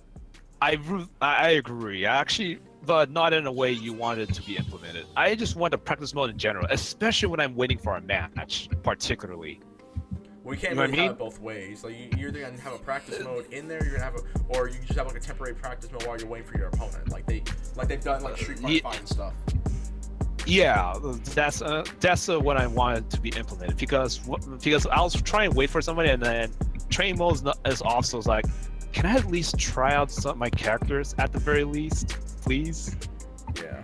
I 0.63 0.79
I 1.21 1.35
I 1.35 1.49
agree. 1.51 2.07
Actually, 2.07 2.61
but 2.87 3.11
not 3.11 3.33
in 3.33 3.47
a 3.47 3.53
way 3.53 3.73
you 3.73 3.93
want 3.93 4.21
it 4.21 4.33
to 4.35 4.43
be 4.43 4.57
implemented. 4.57 5.07
I 5.17 5.35
just 5.35 5.57
want 5.57 5.75
a 5.75 5.79
practice 5.79 6.15
mode 6.15 6.31
in 6.31 6.39
general, 6.39 6.67
especially 6.71 7.29
when 7.31 7.41
I'm 7.41 7.57
waiting 7.57 7.79
for 7.79 7.97
a 7.97 8.01
match, 8.01 8.69
particularly. 8.85 9.61
We 10.45 10.59
can't 10.59 10.75
You 10.75 10.83
really 10.83 10.99
I 10.99 11.03
have 11.05 11.13
it 11.13 11.19
both 11.19 11.41
ways. 11.41 11.83
Like 11.85 11.99
you, 11.99 12.11
you're 12.19 12.29
either 12.29 12.41
gonna 12.43 12.61
have 12.61 12.75
a 12.75 12.79
practice 12.79 13.23
mode 13.25 13.51
in 13.51 13.67
there, 13.67 13.83
you're 13.83 13.95
gonna 13.95 14.05
have 14.05 14.17
a, 14.17 14.21
or 14.49 14.69
you 14.69 14.77
just 14.85 14.99
have 14.99 15.07
like 15.07 15.17
a 15.17 15.21
temporary 15.21 15.55
practice 15.55 15.91
mode 15.91 16.03
while 16.07 16.19
you're 16.19 16.29
waiting 16.29 16.47
for 16.47 16.59
your 16.59 16.69
opponent. 16.69 17.09
Like 17.09 17.25
they, 17.27 17.43
like 17.77 17.89
they've 17.89 18.03
done 18.03 18.23
like 18.23 18.37
Street 18.37 18.59
Fighter 18.59 18.75
Ye- 18.75 18.81
Five 18.81 18.99
and 18.99 19.09
stuff. 19.09 19.33
Yeah, 20.47 20.95
that's 21.35 21.63
uh, 21.63 21.85
that's 22.01 22.29
uh, 22.29 22.39
what 22.39 22.59
I 22.59 22.67
wanted 22.67 23.09
to 23.11 23.21
be 23.21 23.31
implemented 23.31 23.79
because 23.79 24.19
because 24.63 24.87
I 24.87 25.01
was 25.01 25.15
trying 25.23 25.51
to 25.51 25.57
wait 25.57 25.71
for 25.71 25.81
somebody 25.81 26.11
and 26.11 26.23
then 26.23 26.53
training 26.91 27.17
mode 27.19 27.37
is, 27.37 27.43
not, 27.43 27.59
is 27.65 27.81
off, 27.81 28.05
so 28.05 28.17
I 28.17 28.19
was 28.19 28.27
like, 28.27 28.45
can 28.93 29.07
I 29.07 29.15
at 29.17 29.25
least 29.31 29.59
try 29.59 29.95
out 29.95 30.11
some 30.11 30.33
of 30.33 30.37
my 30.37 30.51
characters 30.51 31.15
at 31.17 31.33
the 31.33 31.39
very 31.39 31.65
least, 31.65 32.19
please? 32.43 32.95
Yeah. 33.57 33.81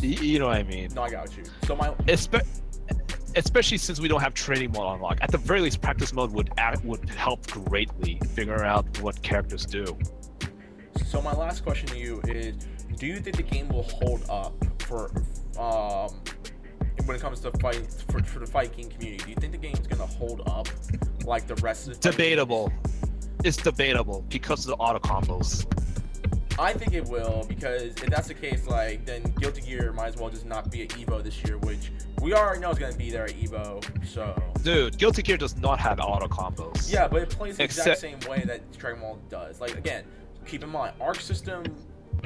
Y- 0.00 0.06
you 0.20 0.38
know 0.38 0.46
what 0.46 0.56
I 0.58 0.62
mean? 0.62 0.94
No, 0.94 1.02
I 1.02 1.10
got 1.10 1.36
you. 1.36 1.42
So 1.64 1.74
my, 1.74 1.88
Espe- 2.06 2.46
especially 3.38 3.78
since 3.78 4.00
we 4.00 4.08
don't 4.08 4.20
have 4.20 4.34
training 4.34 4.72
mode 4.72 4.96
unlocked. 4.96 5.20
At 5.22 5.30
the 5.30 5.38
very 5.38 5.60
least, 5.60 5.80
practice 5.80 6.12
mode 6.12 6.32
would 6.32 6.50
act, 6.58 6.84
would 6.84 7.08
help 7.10 7.46
greatly 7.46 8.20
figure 8.34 8.64
out 8.64 9.00
what 9.00 9.22
characters 9.22 9.64
do. 9.64 9.96
so 11.06 11.22
my 11.22 11.32
last 11.32 11.62
question 11.62 11.88
to 11.88 11.98
you 11.98 12.20
is: 12.26 12.56
Do 12.96 13.06
you 13.06 13.20
think 13.20 13.36
the 13.36 13.42
game 13.42 13.68
will 13.68 13.84
hold 13.84 14.24
up 14.28 14.52
for, 14.82 15.10
um, 15.58 16.10
when 17.04 17.16
it 17.16 17.20
comes 17.20 17.40
to 17.40 17.52
fight 17.58 17.86
for, 18.10 18.22
for 18.24 18.40
the 18.40 18.46
fighting 18.46 18.90
community? 18.90 19.24
Do 19.24 19.30
you 19.30 19.36
think 19.36 19.52
the 19.52 19.58
game's 19.58 19.86
gonna 19.86 20.06
hold 20.06 20.42
up 20.48 20.68
like 21.24 21.46
the 21.46 21.56
rest 21.56 21.88
of 21.88 22.00
the? 22.00 22.10
Debatable. 22.10 22.72
It's 23.44 23.56
debatable 23.56 24.24
because 24.28 24.66
of 24.66 24.76
the 24.76 24.82
auto 24.82 24.98
combos. 24.98 25.64
I 26.58 26.72
think 26.72 26.92
it 26.92 27.04
will 27.08 27.44
because 27.48 27.82
if 27.82 28.06
that's 28.06 28.28
the 28.28 28.34
case, 28.34 28.66
like 28.66 29.04
then 29.04 29.22
Guilty 29.38 29.60
Gear 29.60 29.92
might 29.92 30.08
as 30.08 30.16
well 30.16 30.28
just 30.28 30.44
not 30.44 30.70
be 30.70 30.82
at 30.82 30.88
Evo 30.90 31.22
this 31.22 31.42
year, 31.44 31.56
which 31.58 31.92
we 32.20 32.34
already 32.34 32.60
know 32.60 32.70
is 32.70 32.78
gonna 32.78 32.96
be 32.96 33.10
there 33.10 33.24
at 33.24 33.30
Evo. 33.34 33.82
So 34.06 34.40
Dude, 34.62 34.98
Guilty 34.98 35.22
Gear 35.22 35.36
does 35.36 35.56
not 35.56 35.78
have 35.78 36.00
auto 36.00 36.26
combos. 36.26 36.92
yeah, 36.92 37.06
but 37.06 37.22
it 37.22 37.30
plays 37.30 37.58
the 37.58 37.64
exact 37.64 38.00
same 38.00 38.18
way 38.28 38.42
that 38.46 38.76
Dragon 38.76 39.00
Ball 39.00 39.18
does. 39.28 39.60
Like 39.60 39.76
again, 39.76 40.04
keep 40.46 40.64
in 40.64 40.70
mind, 40.70 40.94
Arc 41.00 41.20
System 41.20 41.62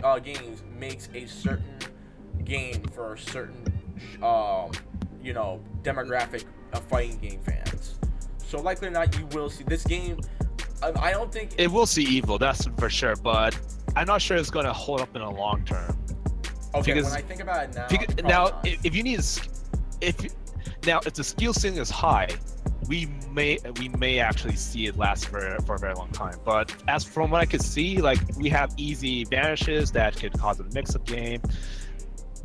uh, 0.03 0.19
Games 0.19 0.63
makes 0.79 1.09
a 1.15 1.27
certain 1.27 1.79
game 2.45 2.83
for 2.95 3.15
a 3.15 3.19
certain 3.19 3.63
um, 4.23 4.71
you 5.23 5.35
know 5.35 5.61
demographic 5.83 6.45
of 6.73 6.81
fighting 6.85 7.19
game 7.19 7.41
fans. 7.43 7.97
So 8.39 8.61
likely 8.61 8.89
or 8.89 8.93
not, 8.93 9.17
you 9.19 9.27
will 9.27 9.51
see 9.51 9.65
this 9.65 9.85
game. 9.85 10.19
I, 10.83 10.93
I 11.09 11.11
don't 11.11 11.31
think 11.31 11.53
It 11.59 11.71
will 11.71 11.87
see 11.87 12.21
Evo, 12.21 12.39
that's 12.39 12.67
for 12.79 12.91
sure, 12.91 13.15
but 13.17 13.57
I'm 13.97 14.07
not 14.07 14.23
sure 14.23 14.37
it's 14.37 14.51
going 14.51 14.67
to 14.67 14.73
hold 14.73 15.01
up 15.01 15.15
in 15.15 15.23
the 15.23 15.31
long 15.31 15.65
term. 15.65 15.97
okay. 16.75 16.93
because- 16.95 17.05
when 17.11 17.15
I 17.15 17.23
think 17.23 17.41
about 17.41 17.65
it 17.65 17.75
now, 17.75 17.87
Because- 17.89 18.17
now, 18.25 18.61
if, 18.65 18.85
if 18.85 18.95
you 18.95 19.03
need, 19.03 19.21
if 20.01 20.17
now 20.87 21.01
if 21.07 21.15
the 21.15 21.25
skill 21.25 21.53
ceiling 21.53 21.79
is 21.79 21.91
high, 21.91 22.29
we 22.89 23.07
may 23.31 23.59
we 23.79 23.89
may 23.91 24.19
actually 24.19 24.57
see 24.57 24.87
it 24.87 24.97
last 24.97 25.29
for 25.29 25.57
for 25.65 25.77
a 25.77 25.79
very 25.79 25.95
long 25.95 26.11
time. 26.11 26.39
But 26.45 26.75
as 26.89 27.05
from 27.05 27.31
what 27.31 27.41
I 27.41 27.47
could 27.47 27.63
see, 27.63 27.99
like 28.01 28.19
we 28.37 28.49
have 28.49 28.75
easy 28.77 29.25
vanishes 29.25 29.93
that 29.93 30.17
could 30.17 30.33
cause 30.33 30.59
a 30.61 30.65
mix-up 30.75 31.07
game. 31.07 31.41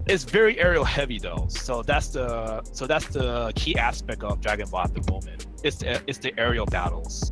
It's 0.06 0.24
very 0.24 0.60
aerial 0.60 0.84
heavy 0.84 1.18
though, 1.18 1.48
so 1.50 1.82
that's 1.82 2.10
the 2.10 2.62
so 2.72 2.86
that's 2.86 3.08
the 3.08 3.52
key 3.56 3.76
aspect 3.78 4.24
of 4.24 4.40
Dragon 4.42 4.70
Ball 4.70 4.82
at 4.84 4.94
the 4.94 5.12
moment. 5.12 5.48
It's 5.64 5.78
the, 5.78 6.02
it's 6.08 6.20
the 6.20 6.38
aerial 6.40 6.68
battles. 6.68 7.32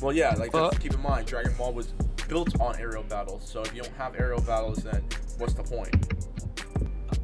Well, 0.00 0.12
yeah, 0.14 0.34
like 0.34 0.52
keep 0.80 0.94
in 0.94 1.00
mind, 1.02 1.26
Dragon 1.26 1.52
Ball 1.58 1.72
was 1.72 1.92
built 2.32 2.58
on 2.60 2.74
aerial 2.80 3.02
battles. 3.02 3.46
So 3.46 3.60
if 3.60 3.74
you 3.74 3.82
don't 3.82 3.94
have 3.96 4.18
aerial 4.18 4.40
battles, 4.40 4.78
then 4.78 5.04
what's 5.36 5.52
the 5.52 5.62
point? 5.62 5.94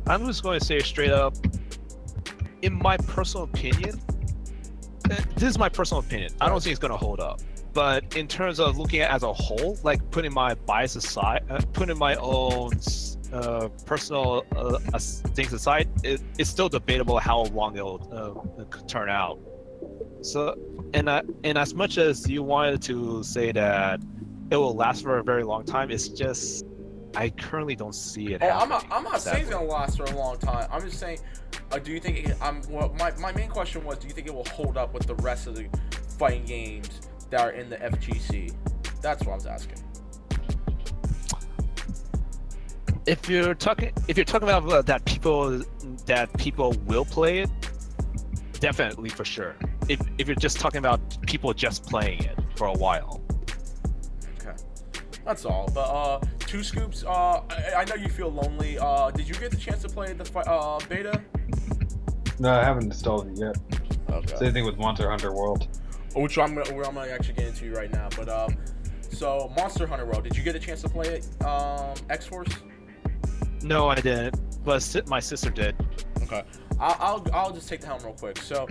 I'm 0.06 0.26
just 0.26 0.42
going 0.42 0.60
to 0.60 0.64
say 0.64 0.80
straight 0.80 1.12
up, 1.12 1.34
in 2.60 2.74
my 2.74 2.98
personal 2.98 3.44
opinion, 3.44 3.98
uh, 5.10 5.16
this 5.34 5.44
is 5.44 5.58
my 5.58 5.70
personal 5.70 6.00
opinion. 6.00 6.32
I 6.42 6.50
don't 6.50 6.62
think 6.62 6.72
it's 6.72 6.80
going 6.80 6.90
to 6.90 6.98
hold 6.98 7.20
up. 7.20 7.40
But 7.72 8.16
in 8.16 8.28
terms 8.28 8.60
of 8.60 8.76
looking 8.76 9.00
at 9.00 9.10
it 9.10 9.14
as 9.14 9.22
a 9.22 9.32
whole, 9.32 9.78
like 9.82 10.10
putting 10.10 10.34
my 10.34 10.52
bias 10.54 10.94
aside, 10.94 11.42
uh, 11.48 11.62
putting 11.72 11.96
my 11.96 12.14
own 12.16 12.72
uh, 13.32 13.68
personal 13.86 14.44
uh, 14.56 14.78
things 14.98 15.54
aside, 15.54 15.88
it, 16.04 16.20
it's 16.36 16.50
still 16.50 16.68
debatable 16.68 17.18
how 17.18 17.44
long 17.44 17.78
it'll 17.78 18.46
uh, 18.60 18.64
turn 18.86 19.08
out. 19.08 19.38
So, 20.20 20.58
and 20.92 21.08
I, 21.08 21.22
and 21.44 21.56
as 21.56 21.72
much 21.72 21.96
as 21.96 22.28
you 22.28 22.42
wanted 22.42 22.82
to 22.82 23.22
say 23.22 23.52
that 23.52 24.00
it 24.50 24.56
will 24.56 24.74
last 24.74 25.02
for 25.02 25.18
a 25.18 25.24
very 25.24 25.44
long 25.44 25.64
time, 25.64 25.90
it's 25.90 26.08
just 26.08 26.64
I 27.14 27.30
currently 27.30 27.74
don't 27.74 27.94
see 27.94 28.34
it. 28.34 28.42
Oh, 28.42 28.48
I'm 28.48 28.68
not. 28.68 28.86
I'm 28.90 29.02
not 29.02 29.20
saying 29.20 29.42
it's 29.42 29.50
gonna 29.50 29.66
last 29.66 29.96
for 29.96 30.04
a 30.04 30.16
long 30.16 30.38
time. 30.38 30.68
I'm 30.70 30.82
just 30.82 30.98
saying, 30.98 31.18
uh, 31.72 31.78
do 31.78 31.92
you 31.92 32.00
think? 32.00 32.28
It, 32.28 32.36
I'm. 32.40 32.62
Well, 32.68 32.94
my 32.98 33.12
my 33.18 33.32
main 33.32 33.48
question 33.48 33.84
was, 33.84 33.98
do 33.98 34.08
you 34.08 34.12
think 34.12 34.26
it 34.26 34.34
will 34.34 34.44
hold 34.44 34.76
up 34.76 34.92
with 34.92 35.06
the 35.06 35.14
rest 35.16 35.46
of 35.46 35.56
the 35.56 35.68
fighting 36.18 36.44
games 36.44 36.88
that 37.30 37.40
are 37.40 37.52
in 37.52 37.70
the 37.70 37.76
FGC? 37.76 38.54
That's 39.00 39.24
what 39.24 39.32
I 39.32 39.36
was 39.36 39.46
asking. 39.46 39.82
if 43.08 43.26
you're 43.26 43.54
talking 43.54 43.90
if 44.06 44.18
you're 44.18 44.24
talking 44.24 44.48
about 44.48 44.70
uh, 44.70 44.82
that 44.82 45.02
people 45.06 45.62
that 46.04 46.30
people 46.36 46.72
will 46.86 47.06
play 47.06 47.38
it 47.38 47.50
definitely 48.60 49.08
for 49.08 49.24
sure 49.24 49.56
if, 49.88 49.98
if 50.18 50.26
you're 50.26 50.36
just 50.36 50.60
talking 50.60 50.78
about 50.78 51.00
people 51.26 51.54
just 51.54 51.84
playing 51.86 52.22
it 52.22 52.38
for 52.54 52.66
a 52.66 52.72
while 52.72 53.22
that's 55.28 55.44
all. 55.44 55.70
But 55.74 55.82
uh, 55.82 56.20
two 56.40 56.62
scoops. 56.62 57.04
Uh, 57.04 57.42
I, 57.50 57.74
I 57.76 57.84
know 57.84 57.94
you 57.96 58.08
feel 58.08 58.30
lonely. 58.30 58.78
Uh, 58.78 59.10
did 59.10 59.28
you 59.28 59.34
get 59.34 59.50
the 59.50 59.58
chance 59.58 59.82
to 59.82 59.88
play 59.88 60.14
the 60.14 60.24
fi- 60.24 60.40
uh 60.42 60.80
beta? 60.88 61.22
No, 62.40 62.50
I 62.50 62.64
haven't 62.64 62.84
installed 62.84 63.28
it 63.28 63.38
yet. 63.38 63.56
Okay. 64.10 64.36
Same 64.36 64.52
thing 64.54 64.64
with 64.64 64.78
Monster 64.78 65.10
Hunter 65.10 65.34
World. 65.34 65.68
which 66.16 66.38
I'm 66.38 66.54
gonna, 66.54 66.72
where 66.72 66.86
I'm 66.86 66.94
gonna 66.94 67.10
actually 67.10 67.34
get 67.34 67.48
into 67.48 67.70
right 67.72 67.92
now. 67.92 68.08
But 68.16 68.30
um, 68.30 68.56
so 69.10 69.52
Monster 69.54 69.86
Hunter 69.86 70.06
World, 70.06 70.24
did 70.24 70.34
you 70.36 70.42
get 70.42 70.56
a 70.56 70.58
chance 70.58 70.80
to 70.82 70.88
play 70.88 71.08
it? 71.20 71.44
Um, 71.44 71.94
X 72.08 72.26
Force. 72.26 72.48
no 73.62 73.88
i 73.88 73.94
didn't 73.96 74.36
but 74.64 74.80
my 75.08 75.18
sister 75.18 75.50
did 75.50 75.74
Okay. 76.22 76.42
I'll, 76.78 76.96
I'll 77.00 77.26
I'll 77.34 77.52
just 77.52 77.68
take 77.68 77.80
the 77.80 77.86
helm 77.86 78.00
real 78.04 78.12
quick. 78.12 78.38
So, 78.38 78.68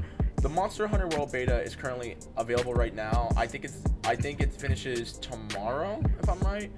the 0.47 0.53
Monster 0.53 0.87
Hunter 0.87 1.07
World 1.09 1.29
beta 1.33 1.61
is 1.61 1.75
currently 1.75 2.15
available 2.37 2.73
right 2.73 2.95
now. 2.95 3.29
I 3.35 3.45
think 3.45 3.65
it's 3.65 3.83
I 4.05 4.15
think 4.15 4.39
it 4.39 4.53
finishes 4.53 5.17
tomorrow, 5.17 6.01
if 6.21 6.29
I'm 6.29 6.39
right. 6.39 6.71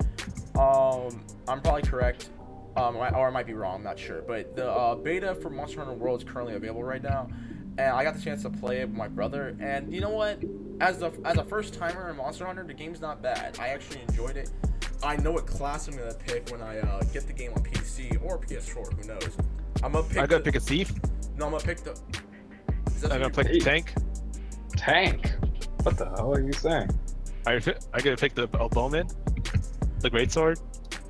Um, 0.58 1.24
I'm 1.48 1.62
probably 1.62 1.84
correct. 1.84 2.30
Um, 2.76 2.96
or 2.96 3.06
I- 3.06 3.30
might 3.30 3.46
be 3.46 3.54
wrong. 3.54 3.76
I'm 3.76 3.84
not 3.84 4.00
sure. 4.00 4.24
But 4.24 4.56
the 4.56 4.72
uh, 4.72 4.96
beta 4.96 5.36
for 5.36 5.52
Monster 5.52 5.84
Hunter 5.84 5.94
World 5.94 6.24
is 6.24 6.28
currently 6.28 6.56
available 6.56 6.84
right 6.84 7.04
now, 7.04 7.30
and 7.78 7.92
I 7.92 8.04
got 8.04 8.16
the 8.16 8.22
chance 8.22 8.42
to 8.42 8.50
play 8.50 8.82
it 8.82 8.88
with 8.88 8.98
my 8.98 9.08
brother. 9.08 9.56
And 9.60 9.94
you 9.94 10.02
know 10.02 10.10
what? 10.10 10.44
As 10.82 11.04
a 11.04 11.14
as 11.24 11.38
a 11.38 11.44
first 11.44 11.76
timer 11.76 12.10
in 12.10 12.16
Monster 12.16 12.48
Hunter, 12.48 12.64
the 12.64 12.74
game's 12.74 13.02
not 13.02 13.22
bad. 13.22 13.60
I 13.60 13.68
actually 13.68 14.02
enjoyed 14.02 14.36
it. 14.36 14.50
I 15.04 15.16
know 15.18 15.32
what 15.32 15.46
class 15.46 15.88
I'm 15.88 15.96
gonna 15.96 16.16
pick 16.16 16.50
when 16.50 16.64
I 16.64 16.80
uh, 16.80 17.04
get 17.14 17.28
the 17.28 17.34
game 17.34 17.52
on 17.54 17.62
PC 17.64 18.20
or 18.24 18.40
PS4. 18.40 19.00
Who 19.00 19.08
knows? 19.08 19.38
I'm 19.84 19.92
gonna 19.92 20.08
pick. 20.08 20.18
I 20.18 20.22
gotta 20.26 20.38
the, 20.38 20.52
pick 20.52 20.56
a 20.56 20.60
thief. 20.60 20.92
No, 21.38 21.46
I'm 21.46 21.52
gonna 21.52 21.64
pick 21.64 21.82
the. 21.82 21.96
Is 23.00 23.04
that 23.04 23.14
I'm 23.14 23.22
gonna 23.22 23.34
pick 23.34 23.48
the 23.48 23.60
tank. 23.62 23.94
Tank. 24.76 25.32
What 25.84 25.98
the 25.98 26.04
hell 26.10 26.34
are 26.34 26.42
you 26.42 26.52
saying? 26.52 26.90
I 27.48 27.54
I 27.94 28.02
gonna 28.02 28.18
pick 28.18 28.36
the 28.36 28.50
oh, 28.60 28.68
bowman, 28.68 29.08
the 30.02 30.10
great 30.10 30.34
sword. 30.34 30.60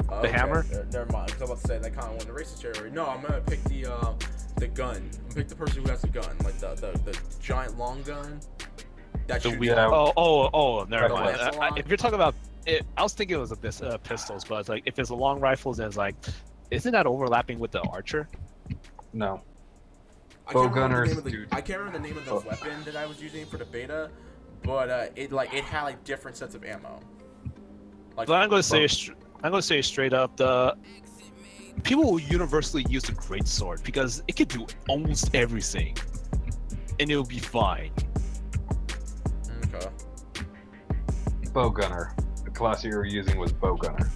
Okay, 0.07 0.29
hammer? 0.31 0.67
uh, 0.71 0.83
Never 0.91 1.11
mind. 1.11 1.31
'cause 1.31 1.41
I 1.41 1.45
was 1.45 1.49
about 1.49 1.61
to 1.61 1.67
say 1.67 1.79
that 1.79 1.95
kind 1.95 2.11
of 2.13 2.17
won 2.17 2.27
the 2.27 2.39
racist 2.43 2.61
territory. 2.61 2.91
No, 2.91 3.07
I'm 3.07 3.23
gonna 3.23 3.41
pick 3.41 3.63
the 3.63 3.87
uh, 3.91 4.13
the 4.57 4.67
gun. 4.67 5.09
I'm 5.29 5.33
pick 5.35 5.47
the 5.47 5.55
person 5.55 5.83
who 5.83 5.89
has 5.89 6.03
the 6.03 6.09
gun, 6.09 6.29
like 6.43 6.59
the 6.59 6.75
the, 6.75 6.91
the 7.11 7.19
giant 7.41 7.79
long 7.79 8.03
gun. 8.03 8.39
That 9.25 9.41
The 9.41 9.57
wheel. 9.57 9.75
Oh 9.79 10.13
oh 10.15 10.49
oh, 10.53 10.83
never 10.83 11.07
The 11.07 11.13
mind. 11.15 11.37
Uh, 11.37 11.51
I- 11.59 11.71
if 11.75 11.87
you're 11.87 11.97
talking 11.97 12.13
about 12.21 12.35
it, 12.67 12.85
I 12.97 13.01
was 13.01 13.13
thinking 13.13 13.35
it 13.35 13.39
was 13.39 13.51
a 13.51 13.55
bis- 13.55 13.81
uh, 13.81 13.97
pistols, 13.97 14.45
but 14.47 14.59
it's 14.59 14.69
like 14.69 14.83
if 14.85 14.99
it's 14.99 15.09
a 15.09 15.15
long 15.15 15.39
rifles, 15.39 15.77
then 15.77 15.87
it's 15.87 15.97
like, 15.97 16.13
isn't 16.69 16.91
that 16.91 17.07
overlapping 17.07 17.57
with 17.57 17.71
the 17.71 17.81
archer? 17.81 18.29
No. 19.11 19.41
I 20.49 20.53
can't 20.53 20.73
remember 20.73 21.01
the 21.05 21.07
name 21.09 21.17
of 21.17 21.23
the- 21.23 21.31
dude. 21.31 21.47
I 21.51 21.61
can't 21.61 21.79
remember 21.79 21.99
the 21.99 22.07
name 22.07 22.17
of 22.17 22.25
the 22.25 22.31
Oh. 22.31 22.43
weapon 22.45 22.83
that 22.85 22.95
I 22.95 23.05
was 23.05 23.21
using 23.21 23.45
for 23.45 23.57
the 23.57 23.65
beta, 23.65 24.09
but 24.63 24.89
uh, 24.89 25.05
it 25.15 25.31
like 25.31 25.53
it 25.53 25.63
had 25.63 25.83
like 25.83 26.03
different 26.03 26.37
sets 26.37 26.55
of 26.55 26.63
ammo. 26.65 26.99
Like 28.17 28.27
But 28.27 28.35
I'm 28.41 28.49
gonna 28.49 28.63
say, 28.63 28.81
Bow- 28.83 28.87
str- 28.87 29.13
I'm 29.43 29.51
gonna 29.51 29.61
say 29.61 29.81
straight 29.81 30.11
up, 30.13 30.35
the 30.37 30.75
people 31.83 32.03
will 32.11 32.19
universally 32.19 32.85
use 32.89 33.03
the 33.03 33.13
great 33.13 33.47
sword 33.47 33.81
because 33.83 34.23
it 34.27 34.35
can 34.35 34.47
do 34.47 34.65
almost 34.89 35.33
everything, 35.35 35.95
and 36.99 37.09
it'll 37.11 37.23
be 37.25 37.39
fine. 37.39 37.91
okay. 39.73 39.87
Bowgunner. 41.53 42.11
The 42.43 42.51
class 42.51 42.83
you 42.83 42.95
were 42.95 43.05
using 43.05 43.37
was 43.37 43.53
Bowgunner. 43.53 44.09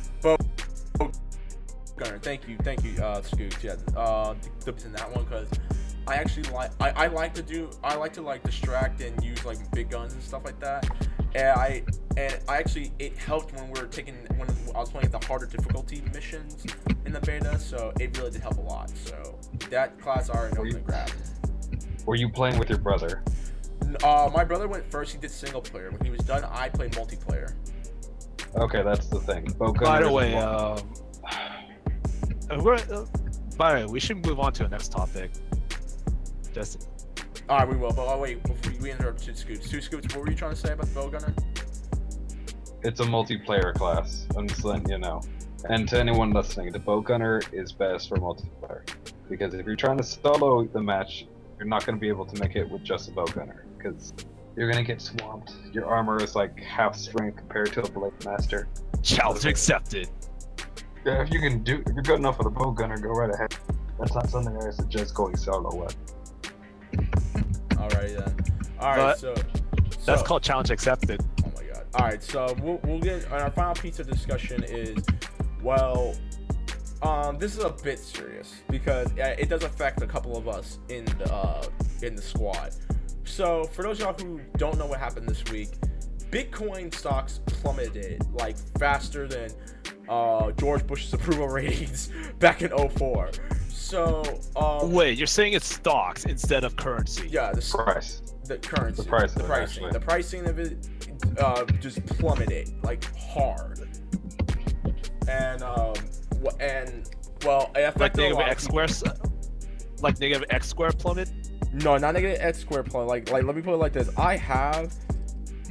Gunner, 1.95 2.17
bow 2.17 2.17
thank 2.21 2.47
you, 2.47 2.57
thank 2.63 2.83
you, 2.83 3.01
uh, 3.03 3.21
Scoots. 3.21 3.63
Yeah, 3.63 3.75
uh, 3.95 4.33
the, 4.65 4.71
the, 4.71 4.85
in 4.85 4.93
that 4.93 5.15
one 5.15 5.23
because 5.25 5.47
I 6.07 6.15
actually 6.15 6.43
like 6.51 6.71
I, 6.81 6.89
I 7.05 7.07
like 7.07 7.33
to 7.35 7.41
do 7.41 7.69
I 7.83 7.95
like 7.95 8.13
to 8.13 8.21
like 8.21 8.43
distract 8.43 9.01
and 9.01 9.21
use 9.23 9.43
like 9.45 9.57
big 9.71 9.89
guns 9.89 10.13
and 10.13 10.21
stuff 10.21 10.43
like 10.45 10.59
that. 10.59 10.89
And 11.35 11.47
I 11.47 11.83
and 12.17 12.37
I 12.47 12.57
actually 12.57 12.91
it 12.99 13.17
helped 13.17 13.53
when 13.55 13.71
we 13.71 13.79
were 13.79 13.87
taking 13.87 14.15
when 14.37 14.47
I 14.75 14.79
was 14.79 14.91
playing 14.91 15.09
the 15.09 15.19
harder 15.25 15.45
difficulty 15.45 16.01
missions 16.13 16.65
in 17.05 17.13
the 17.13 17.19
beta, 17.21 17.57
so 17.59 17.91
it 17.99 18.17
really 18.17 18.31
did 18.31 18.41
help 18.41 18.57
a 18.57 18.61
lot. 18.61 18.89
So 18.89 19.39
that 19.69 19.99
class 19.99 20.29
I 20.29 20.33
already 20.33 20.55
know 20.55 20.61
Were 20.61 20.67
I'm 20.67 20.71
you- 20.73 20.79
gonna 20.79 20.85
grab. 20.85 21.09
Were 22.05 22.15
you 22.15 22.29
playing 22.29 22.59
with 22.59 22.69
your 22.69 22.79
brother? 22.79 23.23
N- 23.81 23.95
Uh, 24.03 24.29
my 24.33 24.43
brother 24.43 24.67
went 24.67 24.89
first. 24.91 25.13
He 25.13 25.17
did 25.17 25.31
single 25.31 25.61
player. 25.61 25.89
When 25.89 26.01
he 26.03 26.09
was 26.11 26.19
done, 26.21 26.43
I 26.43 26.67
played 26.69 26.91
multiplayer. 26.93 27.53
Okay, 28.55 28.83
that's 28.83 29.07
the 29.07 29.19
thing. 29.19 29.45
Bowgunner. 29.53 29.83
By 29.83 30.01
the 30.01 30.11
way, 30.11 30.35
um, 30.35 30.93
uh, 32.49 32.55
uh, 32.55 33.05
by 33.57 33.79
the 33.79 33.85
way, 33.87 33.91
we 33.91 33.99
should 33.99 34.25
move 34.25 34.39
on 34.39 34.51
to 34.53 34.63
the 34.63 34.69
next 34.69 34.91
topic. 34.91 35.31
Just 36.53 36.87
All 37.49 37.59
right, 37.59 37.67
we 37.67 37.75
will. 37.75 37.91
But 37.91 38.07
oh 38.07 38.19
wait, 38.19 38.43
before 38.43 38.71
we, 38.79 38.91
we 38.91 39.13
two 39.17 39.33
Scoots. 39.33 39.69
Two 39.69 39.81
Scoots, 39.81 40.13
what 40.15 40.23
were 40.23 40.29
you 40.29 40.37
trying 40.37 40.53
to 40.53 40.57
say 40.57 40.73
about 40.73 40.87
the 40.87 40.99
bowgunner? 40.99 41.33
it's 42.83 42.99
a 42.99 43.05
multiplayer 43.05 43.73
class. 43.73 44.27
I'm 44.37 44.47
just 44.47 44.63
letting 44.63 44.89
you 44.89 44.97
know. 44.97 45.21
And 45.69 45.87
to 45.89 45.99
anyone 45.99 46.31
listening, 46.31 46.71
the 46.73 46.79
Bowgunner 46.79 47.41
is 47.53 47.71
best 47.71 48.09
for 48.09 48.17
multiplayer. 48.17 48.81
Because 49.29 49.53
if 49.53 49.65
you're 49.65 49.77
trying 49.77 49.97
to 49.97 50.03
solo 50.03 50.65
the 50.65 50.81
match, 50.81 51.25
you're 51.57 51.67
not 51.67 51.85
going 51.85 51.95
to 51.95 52.01
be 52.01 52.09
able 52.09 52.25
to 52.25 52.39
make 52.41 52.57
it 52.57 52.69
with 52.69 52.83
just 52.83 53.07
a 53.07 53.11
Bowgunner. 53.11 53.61
Because 53.77 54.13
you're 54.57 54.69
going 54.69 54.83
to 54.83 54.87
get 54.87 55.01
swamped. 55.01 55.53
Your 55.71 55.85
armor 55.85 56.21
is 56.21 56.35
like 56.35 56.59
half 56.59 56.95
strength 56.95 57.37
compared 57.37 57.71
to 57.73 57.83
a 57.83 57.89
Blade 57.89 58.11
Master. 58.25 58.67
challenge 59.01 59.45
accepted. 59.45 60.09
Yeah, 61.05 61.21
if 61.21 61.31
you 61.31 61.39
can 61.39 61.63
do, 61.63 61.81
if 61.85 61.93
you're 61.93 62.03
good 62.03 62.19
enough 62.19 62.37
for 62.37 62.43
the 62.43 62.51
Bowgunner, 62.51 63.01
go 63.01 63.09
right 63.09 63.33
ahead. 63.33 63.55
That's 63.99 64.13
not 64.13 64.29
something 64.29 64.55
I 64.57 64.71
suggest 64.71 65.15
going 65.15 65.37
solo 65.37 65.73
with. 65.73 65.95
Alrighty 66.93 68.17
then. 68.17 68.35
All 68.79 68.95
right, 68.95 68.97
But- 68.97 69.19
so 69.19 69.33
That's 70.05 70.23
called 70.23 70.43
challenge 70.43 70.69
accepted. 70.69 71.21
Oh 71.45 71.51
my 71.55 71.63
god. 71.63 71.85
All 71.95 72.05
right, 72.05 72.21
so 72.21 72.55
we'll, 72.61 72.79
we'll 72.83 72.99
get 72.99 73.31
our 73.31 73.49
final 73.51 73.73
piece 73.75 73.99
of 73.99 74.09
discussion 74.09 74.63
is 74.63 75.03
well, 75.61 76.13
um, 77.01 77.37
this 77.37 77.55
is 77.57 77.63
a 77.63 77.69
bit 77.69 77.99
serious 77.99 78.55
because 78.69 79.09
it 79.17 79.47
does 79.49 79.63
affect 79.63 80.01
a 80.01 80.07
couple 80.07 80.35
of 80.37 80.47
us 80.47 80.79
in 80.89 81.05
the 81.05 81.33
uh, 81.33 81.65
in 82.01 82.15
the 82.15 82.21
squad. 82.21 82.75
So 83.23 83.63
for 83.65 83.83
those 83.83 84.01
of 84.01 84.19
y'all 84.19 84.27
who 84.27 84.41
don't 84.57 84.77
know 84.77 84.85
what 84.85 84.99
happened 84.99 85.27
this 85.29 85.43
week, 85.51 85.69
Bitcoin 86.31 86.93
stocks 86.93 87.39
plummeted 87.45 88.21
like 88.33 88.57
faster 88.77 89.27
than 89.27 89.51
uh, 90.09 90.51
George 90.51 90.85
Bush's 90.85 91.13
approval 91.13 91.47
ratings 91.47 92.11
back 92.39 92.61
in 92.61 92.71
04. 92.89 93.31
So 93.93 94.23
um, 94.55 94.91
Wait, 94.91 95.19
you're 95.19 95.27
saying 95.27 95.53
it's 95.53 95.71
stocks 95.71 96.25
instead 96.25 96.63
of 96.63 96.75
currency? 96.75 97.27
yeah, 97.29 97.51
the 97.51 97.61
Price. 97.61 98.23
the 98.45 98.57
currency, 98.57 99.03
The 99.03 99.07
price 99.07 99.33
the 99.35 99.43
pricing, 99.43 99.83
actually. 99.85 99.91
the 99.91 99.99
pricing 99.99 100.47
of 100.47 100.57
it, 100.57 100.87
uh, 101.37 101.63
just 101.79 102.03
plummeted 102.07 102.71
like 102.83 103.03
hard. 103.15 103.87
And 105.27 105.61
um, 105.61 105.93
wh- 106.43 106.59
and 106.59 107.07
well, 107.45 107.69
it 107.75 107.81
Like 107.83 107.95
affected 107.95 108.21
a 108.25 108.29
negative 108.29 108.47
x 108.47 108.67
people. 108.67 108.87
square, 108.87 109.13
like 109.99 110.19
negative 110.19 110.47
x 110.49 110.67
square 110.67 110.91
plummet. 110.91 111.29
No, 111.71 111.95
not 111.97 112.15
negative 112.15 112.39
x 112.41 112.57
square 112.57 112.81
play. 112.81 113.03
Like, 113.03 113.29
like 113.29 113.43
let 113.43 113.55
me 113.55 113.61
put 113.61 113.75
it 113.75 113.77
like 113.77 113.93
this. 113.93 114.09
I 114.17 114.37
have, 114.37 114.91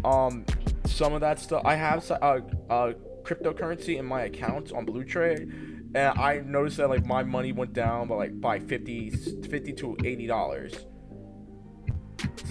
um, 0.05 0.47
some 0.87 1.13
of 1.13 1.21
that 1.23 1.41
stuff. 1.41 1.63
I 1.65 1.75
have 1.75 2.05
so- 2.05 2.15
uh, 2.23 2.39
uh, 2.73 2.93
cryptocurrency 3.25 3.99
in 3.99 4.05
my 4.05 4.23
account 4.23 4.71
on 4.73 4.85
Blue 4.85 5.03
Trade, 5.03 5.51
and 5.95 6.19
I 6.19 6.43
noticed 6.45 6.79
that 6.79 6.89
like 6.89 7.05
my 7.05 7.23
money 7.23 7.53
went 7.53 7.73
down 7.73 8.09
by 8.09 8.15
like 8.15 8.41
by 8.41 8.59
50, 8.59 9.11
50 9.11 9.73
to 9.75 9.97
eighty 10.05 10.27
dollars. 10.27 10.75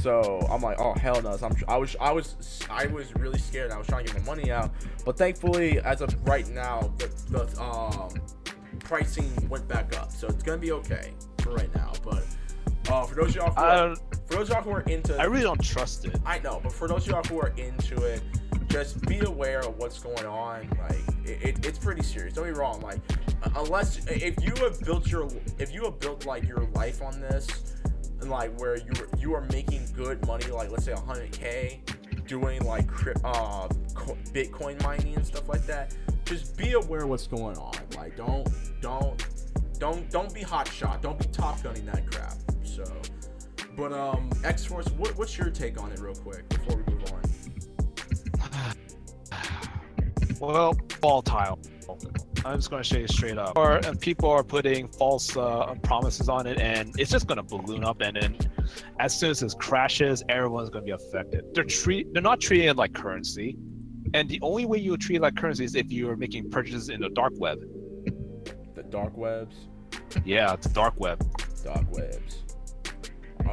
So 0.01 0.45
I'm 0.49 0.61
like, 0.61 0.79
oh 0.79 0.93
hell 0.93 1.21
no! 1.21 1.37
So 1.37 1.47
I'm, 1.47 1.55
I 1.67 1.77
was, 1.77 1.95
I 2.01 2.11
was, 2.11 2.65
I 2.69 2.87
was 2.87 3.13
really 3.15 3.39
scared. 3.39 3.71
I 3.71 3.77
was 3.77 3.87
trying 3.87 4.05
to 4.05 4.13
get 4.13 4.21
my 4.21 4.35
money 4.35 4.51
out, 4.51 4.71
but 5.05 5.17
thankfully, 5.17 5.79
as 5.79 6.01
of 6.01 6.15
right 6.27 6.47
now, 6.49 6.93
the, 6.97 7.07
the 7.29 7.61
um 7.61 8.09
pricing 8.79 9.31
went 9.47 9.67
back 9.67 9.95
up, 9.97 10.11
so 10.11 10.27
it's 10.27 10.43
gonna 10.43 10.57
be 10.57 10.71
okay 10.71 11.13
for 11.39 11.51
right 11.53 11.73
now. 11.75 11.93
But 12.03 12.25
uh, 12.89 13.05
for 13.05 13.15
those 13.15 13.29
of 13.29 13.35
y'all 13.35 13.51
who 13.51 13.61
are, 13.61 13.95
for 13.95 14.35
those 14.35 14.49
of 14.49 14.55
y'all 14.55 14.63
who 14.63 14.71
are 14.71 14.81
into, 14.81 15.15
I 15.17 15.25
really 15.25 15.43
don't 15.43 15.63
trust 15.63 16.05
it. 16.05 16.19
I 16.25 16.39
know, 16.39 16.59
but 16.61 16.73
for 16.73 16.87
those 16.87 17.05
of 17.05 17.11
y'all 17.11 17.23
who 17.23 17.39
are 17.39 17.53
into 17.57 18.03
it, 18.03 18.21
just 18.71 19.05
be 19.05 19.19
aware 19.19 19.59
of 19.59 19.77
what's 19.77 19.99
going 19.99 20.25
on. 20.25 20.67
Like, 20.79 20.99
it, 21.25 21.43
it, 21.43 21.65
it's 21.65 21.77
pretty 21.77 22.03
serious. 22.03 22.33
Don't 22.33 22.45
be 22.45 22.51
wrong. 22.51 22.79
Like, 22.81 22.99
unless 23.55 24.05
if 24.07 24.41
you 24.43 24.53
have 24.63 24.79
built 24.81 25.07
your, 25.11 25.27
if 25.59 25.73
you 25.73 25.83
have 25.83 25.99
built 25.99 26.25
like 26.25 26.47
your 26.47 26.61
life 26.73 27.01
on 27.01 27.19
this, 27.19 27.75
like 28.21 28.57
where 28.59 28.77
you 28.77 28.91
you 29.17 29.33
are 29.33 29.45
making 29.51 29.87
good 29.95 30.25
money, 30.27 30.45
like 30.47 30.71
let's 30.71 30.85
say 30.85 30.93
100k, 30.93 32.27
doing 32.27 32.63
like 32.63 32.89
uh 33.23 33.67
Bitcoin 34.31 34.81
mining 34.83 35.15
and 35.15 35.25
stuff 35.25 35.49
like 35.49 35.65
that. 35.65 35.95
Just 36.25 36.55
be 36.55 36.73
aware 36.73 37.07
what's 37.07 37.27
going 37.27 37.57
on. 37.57 37.73
Like, 37.97 38.15
don't 38.15 38.47
don't 38.79 39.27
don't 39.79 40.09
don't 40.09 40.33
be 40.33 40.41
hot 40.41 40.67
shot. 40.67 41.01
Don't 41.01 41.19
be 41.19 41.25
top 41.25 41.61
gunning 41.61 41.85
that 41.87 42.09
crap. 42.09 42.35
So. 42.63 42.83
But 43.77 43.93
um, 43.93 44.29
X 44.43 44.65
Force, 44.65 44.87
what, 44.97 45.17
what's 45.17 45.37
your 45.37 45.49
take 45.49 45.81
on 45.81 45.93
it, 45.93 45.99
real 45.99 46.13
quick, 46.13 46.47
before 46.49 46.75
we 46.75 46.93
move? 46.93 47.00
Well, 50.39 50.75
volatile. 51.01 51.59
I'm 52.43 52.57
just 52.57 52.71
gonna 52.71 52.83
say 52.83 53.03
it 53.03 53.11
straight 53.11 53.37
up. 53.37 53.55
Or 53.55 53.77
and 53.85 53.99
people 53.99 54.29
are 54.29 54.43
putting 54.43 54.87
false 54.87 55.37
uh, 55.37 55.75
promises 55.83 56.29
on 56.29 56.47
it, 56.47 56.59
and 56.59 56.91
it's 56.97 57.11
just 57.11 57.27
gonna 57.27 57.43
balloon 57.43 57.83
up. 57.83 58.01
And 58.01 58.17
then, 58.19 58.37
as 58.99 59.17
soon 59.17 59.29
as 59.31 59.41
this 59.41 59.53
crashes, 59.53 60.23
everyone's 60.29 60.69
gonna 60.71 60.85
be 60.85 60.91
affected. 60.91 61.45
They're 61.53 61.63
treat 61.63 62.11
they're 62.13 62.23
not 62.23 62.39
treating 62.41 62.67
it 62.69 62.77
like 62.77 62.93
currency, 62.93 63.57
and 64.15 64.27
the 64.27 64.39
only 64.41 64.65
way 64.65 64.79
you 64.79 64.97
treat 64.97 65.17
it 65.17 65.21
like 65.21 65.35
currency 65.35 65.65
is 65.65 65.75
if 65.75 65.91
you 65.91 66.09
are 66.09 66.17
making 66.17 66.49
purchases 66.49 66.89
in 66.89 67.01
the 67.01 67.09
dark 67.09 67.33
web. 67.37 67.59
The 68.73 68.83
dark 68.89 69.15
webs, 69.15 69.67
Yeah, 70.25 70.53
it's 70.53 70.67
dark 70.67 70.99
web. 70.99 71.21
dark 71.63 71.85
webs. 71.91 72.43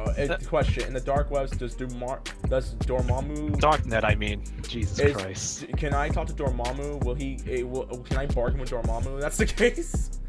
Uh, 0.05 0.13
eh, 0.17 0.37
question: 0.47 0.87
In 0.87 0.93
the 0.93 0.99
dark 1.01 1.29
webs, 1.31 1.51
does 1.51 1.75
Dumar, 1.75 2.21
does 2.47 2.75
Dormammu? 2.75 3.59
Darknet, 3.59 4.03
I 4.03 4.15
mean. 4.15 4.43
Jesus 4.67 4.99
is- 4.99 5.15
Christ. 5.15 5.65
Can 5.77 5.93
I 5.93 6.09
talk 6.09 6.27
to 6.27 6.33
Dormammu? 6.33 7.03
Will 7.03 7.15
he? 7.15 7.39
eh, 7.49 7.63
will, 7.63 7.85
can 8.07 8.17
I 8.17 8.25
bargain 8.27 8.59
with 8.59 8.71
Dormammu? 8.71 9.19
That's 9.19 9.37
the 9.37 9.45
case. 9.61 10.19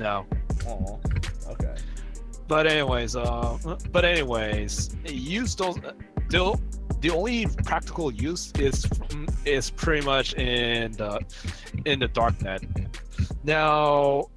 No. 0.00 0.26
Oh, 0.66 0.98
okay. 1.48 1.74
But 2.48 2.66
anyways, 2.66 3.14
uh, 3.16 3.58
but 3.90 4.04
anyways, 4.04 4.96
you 5.06 5.46
still, 5.46 5.76
still, 6.28 6.60
the 7.00 7.10
only 7.10 7.46
practical 7.64 8.10
use 8.12 8.52
is 8.58 8.86
is 9.44 9.70
pretty 9.70 10.04
much 10.06 10.34
in 10.34 10.92
the 10.92 11.20
in 11.84 11.98
the 11.98 12.08
darknet. 12.08 12.62
Now, 13.44 14.28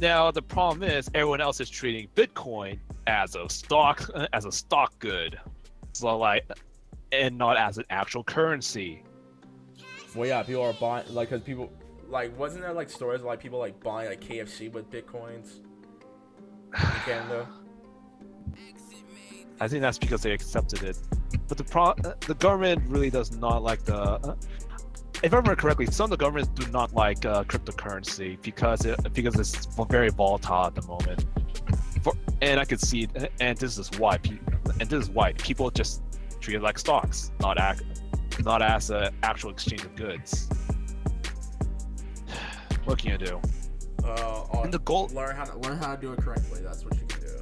now 0.00 0.30
the 0.30 0.42
problem 0.42 0.82
is 0.88 1.08
everyone 1.14 1.40
else 1.40 1.60
is 1.60 1.70
treating 1.70 2.08
Bitcoin 2.14 2.78
as 3.06 3.34
a 3.36 3.48
stock 3.48 4.10
as 4.32 4.44
a 4.44 4.52
stock 4.52 4.98
good, 4.98 5.38
so 5.92 6.16
like, 6.16 6.44
and 7.12 7.36
not 7.38 7.56
as 7.56 7.78
an 7.78 7.84
actual 7.90 8.24
currency. 8.24 9.02
Well, 10.14 10.28
yeah, 10.28 10.42
people 10.42 10.62
are 10.62 10.72
buying 10.74 11.04
like 11.12 11.30
because 11.30 11.42
people 11.42 11.70
like 12.08 12.36
wasn't 12.38 12.62
there 12.62 12.72
like 12.72 12.90
stories 12.90 13.20
of, 13.20 13.26
like 13.26 13.40
people 13.40 13.58
like 13.58 13.82
buying 13.82 14.08
like 14.08 14.20
KFC 14.20 14.72
with 14.72 14.90
bitcoins 14.90 15.58
in 16.74 17.00
Canada? 17.04 17.48
I 19.60 19.68
think 19.68 19.80
that's 19.80 19.98
because 19.98 20.22
they 20.22 20.32
accepted 20.32 20.82
it. 20.82 20.98
But 21.48 21.56
the 21.56 21.64
pro, 21.64 21.94
the 22.26 22.34
government 22.34 22.82
really 22.88 23.10
does 23.10 23.36
not 23.36 23.62
like 23.62 23.84
the. 23.84 23.96
Uh, 23.96 24.34
if 25.22 25.32
I 25.32 25.36
remember 25.36 25.56
correctly, 25.56 25.86
some 25.86 26.04
of 26.04 26.10
the 26.10 26.18
governments 26.18 26.50
do 26.54 26.70
not 26.70 26.92
like 26.92 27.24
uh, 27.24 27.44
cryptocurrency 27.44 28.40
because 28.42 28.84
it 28.84 28.98
because 29.14 29.38
it's 29.38 29.66
very 29.88 30.10
volatile 30.10 30.66
at 30.66 30.74
the 30.74 30.82
moment. 30.82 31.24
For, 32.06 32.12
and 32.40 32.60
I 32.60 32.64
could 32.64 32.80
see, 32.80 33.08
and 33.40 33.58
this 33.58 33.78
is 33.78 33.90
why, 33.98 34.20
and 34.78 34.88
this 34.88 35.02
is 35.02 35.10
why 35.10 35.32
people 35.32 35.72
just 35.72 36.02
treat 36.38 36.54
it 36.54 36.62
like 36.62 36.78
stocks, 36.78 37.32
not 37.40 37.58
act, 37.58 37.82
not 38.44 38.62
as 38.62 38.90
an 38.90 39.12
actual 39.24 39.50
exchange 39.50 39.82
of 39.82 39.96
goods. 39.96 40.48
What 42.84 42.98
can 42.98 43.10
you 43.10 43.18
do? 43.18 43.40
Uh, 44.04 44.44
and 44.62 44.72
the 44.72 44.78
goal. 44.78 45.10
Learn 45.12 45.34
how 45.34 45.46
to 45.46 45.58
learn 45.58 45.78
how 45.78 45.96
to 45.96 46.00
do 46.00 46.12
it 46.12 46.20
correctly. 46.20 46.60
That's 46.62 46.84
what 46.84 46.94
you 46.94 47.06
can 47.08 47.20
do. 47.22 47.34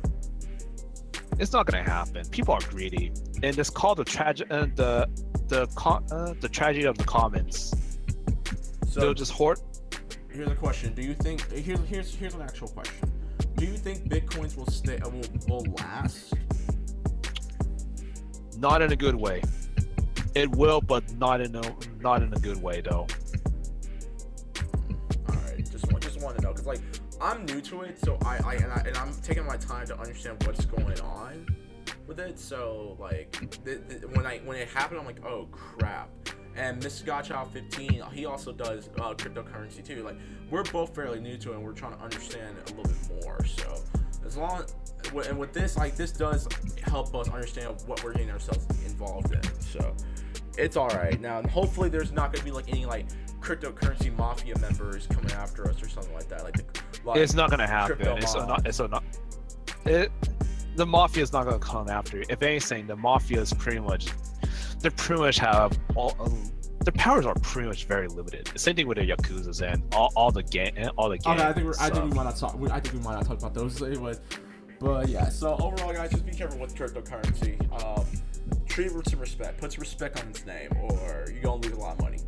It's 1.38 1.52
not 1.52 1.66
gonna 1.66 1.82
happen. 1.82 2.26
People 2.30 2.54
are 2.54 2.62
greedy, 2.70 3.12
and 3.42 3.58
it's 3.58 3.68
called 3.68 3.98
the 3.98 4.04
tragedy. 4.04 4.50
Uh, 4.50 4.68
the 4.74 5.06
the 5.48 5.66
con- 5.74 6.06
uh, 6.10 6.32
the 6.40 6.48
tragedy 6.48 6.86
of 6.86 6.96
the 6.96 7.04
commons. 7.04 7.74
So 8.88 9.00
They'll 9.00 9.12
just 9.12 9.32
hoard. 9.32 9.58
here's 10.32 10.48
a 10.48 10.54
question: 10.54 10.94
Do 10.94 11.02
you 11.02 11.12
think 11.12 11.42
here's 11.52 11.80
here's 11.80 12.14
here's 12.14 12.34
an 12.34 12.40
actual 12.40 12.68
question? 12.68 13.10
Do 13.56 13.66
you 13.66 13.76
think 13.76 14.08
bitcoins 14.08 14.56
will 14.56 14.66
stay 14.66 14.98
uh, 14.98 15.08
will 15.08 15.22
will 15.48 15.74
last? 15.78 16.34
Not 18.58 18.82
in 18.82 18.92
a 18.92 18.96
good 18.96 19.14
way. 19.14 19.42
It 20.34 20.50
will, 20.50 20.80
but 20.80 21.08
not 21.16 21.40
in 21.40 21.54
a 21.54 21.62
not 22.00 22.22
in 22.22 22.32
a 22.32 22.38
good 22.38 22.60
way 22.62 22.80
though. 22.80 23.06
All 25.28 25.34
right, 25.34 25.70
just 25.70 25.90
want 25.92 26.02
just 26.02 26.20
want 26.20 26.36
to 26.36 26.42
know 26.42 26.52
because 26.52 26.66
like 26.66 26.80
I'm 27.20 27.44
new 27.46 27.60
to 27.60 27.82
it, 27.82 27.98
so 27.98 28.18
I, 28.24 28.38
I 28.44 28.54
and 28.54 28.72
I 28.72 28.82
and 28.86 28.96
I'm 28.96 29.14
taking 29.22 29.46
my 29.46 29.56
time 29.56 29.86
to 29.86 29.98
understand 29.98 30.42
what's 30.44 30.64
going 30.64 31.00
on 31.00 31.46
with 32.06 32.18
it. 32.18 32.38
So 32.38 32.96
like 32.98 33.32
th- 33.64 33.80
th- 33.88 34.02
when 34.12 34.26
I 34.26 34.38
when 34.38 34.56
it 34.56 34.68
happened, 34.68 35.00
I'm 35.00 35.06
like, 35.06 35.24
oh 35.24 35.46
crap. 35.52 36.10
And 36.56 36.80
Mr. 36.80 37.04
Godchild 37.04 37.52
15, 37.52 38.02
he 38.12 38.26
also 38.26 38.52
does 38.52 38.88
uh, 39.00 39.14
cryptocurrency 39.14 39.84
too. 39.84 40.02
Like 40.02 40.16
we're 40.50 40.64
both 40.64 40.94
fairly 40.94 41.20
new 41.20 41.36
to 41.38 41.52
it, 41.52 41.56
and 41.56 41.64
we're 41.64 41.72
trying 41.72 41.96
to 41.96 42.02
understand 42.02 42.56
it 42.58 42.70
a 42.70 42.74
little 42.74 42.92
bit 42.92 43.24
more. 43.24 43.44
So 43.44 43.82
as 44.24 44.36
long 44.36 44.64
and 45.28 45.38
with 45.38 45.52
this, 45.52 45.76
like 45.76 45.96
this 45.96 46.12
does 46.12 46.48
help 46.82 47.14
us 47.14 47.28
understand 47.28 47.74
what 47.86 48.02
we're 48.02 48.12
getting 48.12 48.30
ourselves 48.30 48.66
involved 48.84 49.32
in. 49.32 49.42
So 49.60 49.94
it's 50.56 50.76
all 50.76 50.88
right. 50.88 51.20
Now, 51.20 51.42
hopefully, 51.42 51.88
there's 51.88 52.12
not 52.12 52.32
gonna 52.32 52.44
be 52.44 52.50
like 52.50 52.68
any 52.68 52.86
like 52.86 53.06
cryptocurrency 53.40 54.16
mafia 54.16 54.58
members 54.58 55.06
coming 55.06 55.32
after 55.32 55.68
us 55.68 55.82
or 55.82 55.88
something 55.88 56.14
like 56.14 56.28
that. 56.28 56.44
Like, 56.44 56.54
the, 56.54 56.64
like 57.04 57.18
It's 57.18 57.34
not 57.34 57.50
gonna 57.50 57.66
happen. 57.66 58.06
It's 58.18 58.34
mob. 58.34 58.48
not. 58.48 58.66
It's 58.66 58.78
not. 58.78 59.04
It. 59.84 60.10
The 60.76 60.86
mafia 60.86 61.22
is 61.22 61.32
not 61.32 61.44
gonna 61.44 61.58
come 61.58 61.88
after 61.88 62.18
you. 62.18 62.24
If 62.28 62.42
anything, 62.42 62.86
the 62.86 62.96
mafia 62.96 63.40
is 63.40 63.52
pretty 63.52 63.80
much. 63.80 64.08
They 64.84 64.90
pretty 64.90 65.22
much 65.22 65.38
have 65.38 65.78
all. 65.94 66.14
Um, 66.20 66.52
their 66.84 66.92
powers 66.92 67.24
are 67.24 67.34
pretty 67.36 67.68
much 67.68 67.86
very 67.86 68.06
limited. 68.06 68.50
The 68.52 68.58
same 68.58 68.76
thing 68.76 68.86
with 68.86 68.98
the 68.98 69.08
yakuza's 69.08 69.62
and 69.62 69.82
all, 69.94 70.12
all 70.14 70.30
the 70.30 70.42
gang, 70.42 70.90
all 70.98 71.08
the 71.08 71.16
gang. 71.16 71.38
Okay, 71.38 71.48
I 71.48 71.52
think 71.54 71.66
we're, 71.66 71.72
I 71.80 71.88
think 71.88 72.04
we 72.04 72.10
might 72.10 72.24
not 72.24 72.36
talk. 72.36 72.58
I 72.70 72.80
think 72.80 72.92
we 72.92 73.00
might 73.00 73.14
not 73.14 73.24
talk 73.24 73.38
about 73.38 73.54
those 73.54 73.82
anyways. 73.82 74.20
But 74.80 75.08
yeah, 75.08 75.30
so 75.30 75.56
overall, 75.58 75.94
guys, 75.94 76.10
just 76.10 76.26
be 76.26 76.32
careful 76.32 76.60
with 76.60 76.74
cryptocurrency. 76.74 77.56
Um, 77.82 78.04
treat 78.66 78.88
it 78.88 78.94
with 78.94 79.08
some 79.08 79.20
respect. 79.20 79.58
Put 79.58 79.72
some 79.72 79.80
respect 79.80 80.20
on 80.20 80.28
its 80.28 80.44
name, 80.44 80.68
or 80.78 81.24
you're 81.32 81.40
gonna 81.40 81.62
lose 81.62 81.72
a 81.72 81.80
lot 81.80 81.94
of 81.94 82.02
money. 82.02 82.18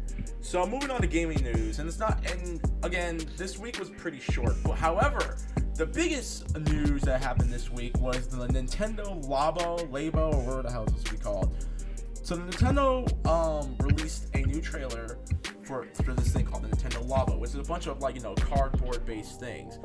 So 0.41 0.67
moving 0.67 0.91
on 0.91 1.03
to 1.03 1.07
gaming 1.07 1.45
news, 1.45 1.79
and 1.79 1.87
it's 1.87 1.99
not. 1.99 2.25
And 2.31 2.59
again, 2.85 3.21
this 3.37 3.59
week 3.59 3.79
was 3.79 3.91
pretty 3.91 4.21
short. 4.21 4.55
But 4.65 4.79
however, 4.79 5.37
the 5.75 5.85
biggest 5.85 6.59
news 6.59 7.03
that 7.03 7.23
happened 7.23 7.53
this 7.53 7.71
week 7.71 7.99
was 7.99 8.29
the 8.29 8.47
Nintendo 8.47 9.23
Labo, 9.27 9.87
Labo, 9.91 10.33
or 10.33 10.41
whatever 10.41 10.63
the 10.63 10.73
hell 10.73 10.87
this 10.87 11.03
be 11.03 11.19
called. 11.19 11.55
So 12.27 12.35
the 12.35 12.43
Nintendo 12.43 13.25
um, 13.29 13.77
released 13.79 14.35
a 14.35 14.39
new 14.39 14.61
trailer 14.61 15.21
for 15.63 15.87
for 16.03 16.13
this 16.13 16.33
thing 16.33 16.45
called 16.45 16.65
the 16.65 16.77
Nintendo 16.77 17.07
Labo, 17.07 17.39
which 17.39 17.51
is 17.51 17.55
a 17.55 17.63
bunch 17.63 17.87
of 17.87 18.01
like 18.01 18.17
you 18.17 18.21
know 18.21 18.35
cardboard 18.35 19.07
based 19.07 19.39
things. 19.39 19.79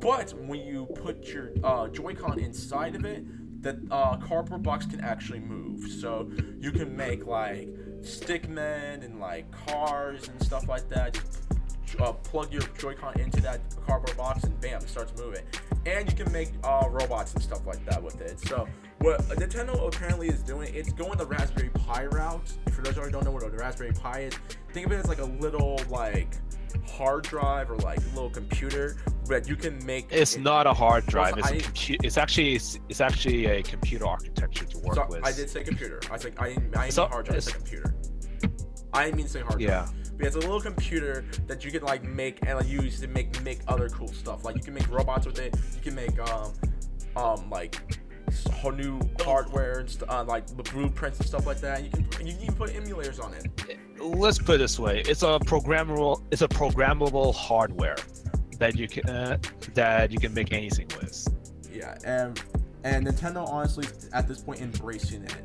But 0.00 0.32
when 0.32 0.66
you 0.66 0.86
put 0.96 1.28
your 1.28 1.52
uh, 1.62 1.86
Joy-Con 1.86 2.40
inside 2.40 2.96
of 2.96 3.04
it, 3.04 3.22
the 3.62 3.80
uh, 3.92 4.16
cardboard 4.16 4.64
box 4.64 4.86
can 4.86 5.00
actually 5.00 5.38
move. 5.38 5.88
So 5.88 6.28
you 6.58 6.72
can 6.72 6.96
make 6.96 7.24
like 7.24 7.68
stickmen 8.00 9.04
and 9.04 9.20
like 9.20 9.48
cars 9.52 10.26
and 10.26 10.42
stuff 10.42 10.66
like 10.66 10.88
that. 10.88 11.14
Just 11.14 11.44
uh, 12.00 12.12
plug 12.12 12.52
your 12.52 12.62
Joy-Con 12.78 13.20
into 13.20 13.40
that 13.42 13.60
cardboard 13.86 14.16
box 14.16 14.44
and 14.44 14.58
bam, 14.60 14.82
it 14.82 14.88
starts 14.88 15.12
moving. 15.20 15.44
And 15.86 16.08
you 16.10 16.16
can 16.16 16.30
make 16.32 16.50
uh, 16.64 16.86
robots 16.90 17.34
and 17.34 17.42
stuff 17.42 17.66
like 17.66 17.84
that 17.86 18.02
with 18.02 18.20
it. 18.20 18.40
So 18.40 18.66
what 18.98 19.20
Nintendo 19.28 19.86
apparently 19.86 20.28
is 20.28 20.42
doing, 20.42 20.74
it's 20.74 20.92
going 20.92 21.16
the 21.18 21.26
Raspberry 21.26 21.68
Pi 21.70 22.06
route. 22.06 22.52
For 22.72 22.82
those 22.82 22.96
who 22.96 23.10
don't 23.10 23.24
know 23.24 23.30
what 23.30 23.42
a 23.44 23.48
Raspberry 23.50 23.92
Pi 23.92 24.20
is, 24.22 24.34
think 24.72 24.86
of 24.86 24.92
it 24.92 24.96
as 24.96 25.06
like 25.08 25.18
a 25.20 25.24
little 25.24 25.80
like 25.88 26.28
hard 26.88 27.22
drive 27.24 27.70
or 27.70 27.76
like 27.78 27.98
a 27.98 28.08
little 28.14 28.30
computer 28.30 28.96
that 29.26 29.48
you 29.48 29.54
can 29.56 29.84
make. 29.86 30.06
It's 30.10 30.36
it- 30.36 30.40
not 30.42 30.66
a 30.66 30.74
hard 30.74 31.06
drive. 31.06 31.38
It's 31.38 31.46
I- 31.48 31.54
a 31.54 31.60
compu- 31.60 32.04
It's 32.04 32.16
actually 32.18 32.54
it's, 32.56 32.78
it's 32.88 33.00
actually 33.00 33.46
a 33.46 33.62
computer 33.62 34.06
architecture 34.06 34.64
to 34.64 34.78
work 34.78 34.96
So 34.96 35.06
with. 35.08 35.24
I 35.24 35.32
did 35.32 35.48
say 35.48 35.62
computer. 35.62 36.00
I 36.10 36.16
said 36.18 36.34
I 36.38 36.48
didn't. 36.50 36.76
I 36.76 36.82
didn't 36.82 36.92
So, 36.94 37.02
mean 37.02 37.10
hard 37.12 37.26
drive. 37.26 37.36
I 37.36 37.40
said 37.40 37.54
it's- 37.54 37.62
computer. 37.70 37.94
I 38.92 39.04
didn't 39.04 39.16
mean 39.16 39.26
to 39.26 39.32
say 39.32 39.40
hard 39.40 39.58
drive. 39.60 39.62
Yeah. 39.62 39.88
But 40.16 40.26
it's 40.26 40.36
a 40.36 40.40
little 40.40 40.60
computer 40.60 41.24
that 41.46 41.64
you 41.64 41.70
can 41.70 41.82
like 41.82 42.02
make 42.04 42.38
and 42.46 42.58
like, 42.58 42.68
use 42.68 43.00
to 43.00 43.06
make 43.08 43.40
make 43.42 43.60
other 43.68 43.88
cool 43.88 44.08
stuff. 44.08 44.44
Like 44.44 44.56
you 44.56 44.62
can 44.62 44.74
make 44.74 44.90
robots 44.90 45.26
with 45.26 45.38
it. 45.38 45.54
You 45.74 45.80
can 45.82 45.94
make 45.94 46.18
um 46.30 46.52
um 47.16 47.50
like 47.50 47.80
whole 48.52 48.72
new 48.72 49.00
hardware 49.20 49.80
and 49.80 49.90
st- 49.90 50.10
uh, 50.10 50.24
like 50.24 50.46
the 50.46 50.62
blueprints 50.62 51.18
and 51.18 51.28
stuff 51.28 51.46
like 51.46 51.60
that. 51.60 51.84
You 51.84 51.90
can 51.90 52.26
you 52.26 52.34
can 52.34 52.54
put 52.54 52.70
emulators 52.70 53.22
on 53.22 53.34
it. 53.34 53.78
Let's 54.00 54.38
put 54.38 54.56
it 54.56 54.58
this 54.58 54.78
way: 54.78 55.02
it's 55.06 55.22
a 55.22 55.38
programmable. 55.44 56.22
It's 56.30 56.42
a 56.42 56.48
programmable 56.48 57.34
hardware 57.34 57.96
that 58.58 58.76
you 58.76 58.88
can 58.88 59.08
uh, 59.08 59.38
that 59.74 60.10
you 60.10 60.18
can 60.18 60.32
make 60.34 60.52
anything 60.52 60.88
with. 61.00 61.28
Yeah, 61.70 61.96
and 62.04 62.40
and 62.84 63.06
Nintendo 63.06 63.46
honestly 63.48 63.86
at 64.12 64.26
this 64.28 64.40
point 64.42 64.60
embracing 64.60 65.24
it. 65.24 65.36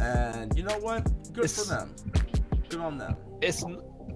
And 0.00 0.56
you 0.56 0.62
know 0.62 0.78
what? 0.78 1.04
Good 1.32 1.44
It's- 1.44 1.62
for 1.62 1.68
them. 1.68 1.94
Good 2.68 2.80
on 2.80 2.98
them. 2.98 3.16
It's 3.42 3.64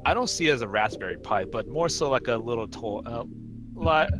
I 0.06 0.14
don't 0.14 0.28
see 0.28 0.48
it 0.48 0.52
as 0.52 0.62
a 0.62 0.68
Raspberry 0.68 1.16
Pi, 1.16 1.44
but 1.44 1.68
more 1.68 1.88
so 1.88 2.10
like 2.10 2.28
a 2.28 2.36
little 2.36 2.68
toy. 2.68 3.00
Uh, 3.06 3.24
like 3.74 4.10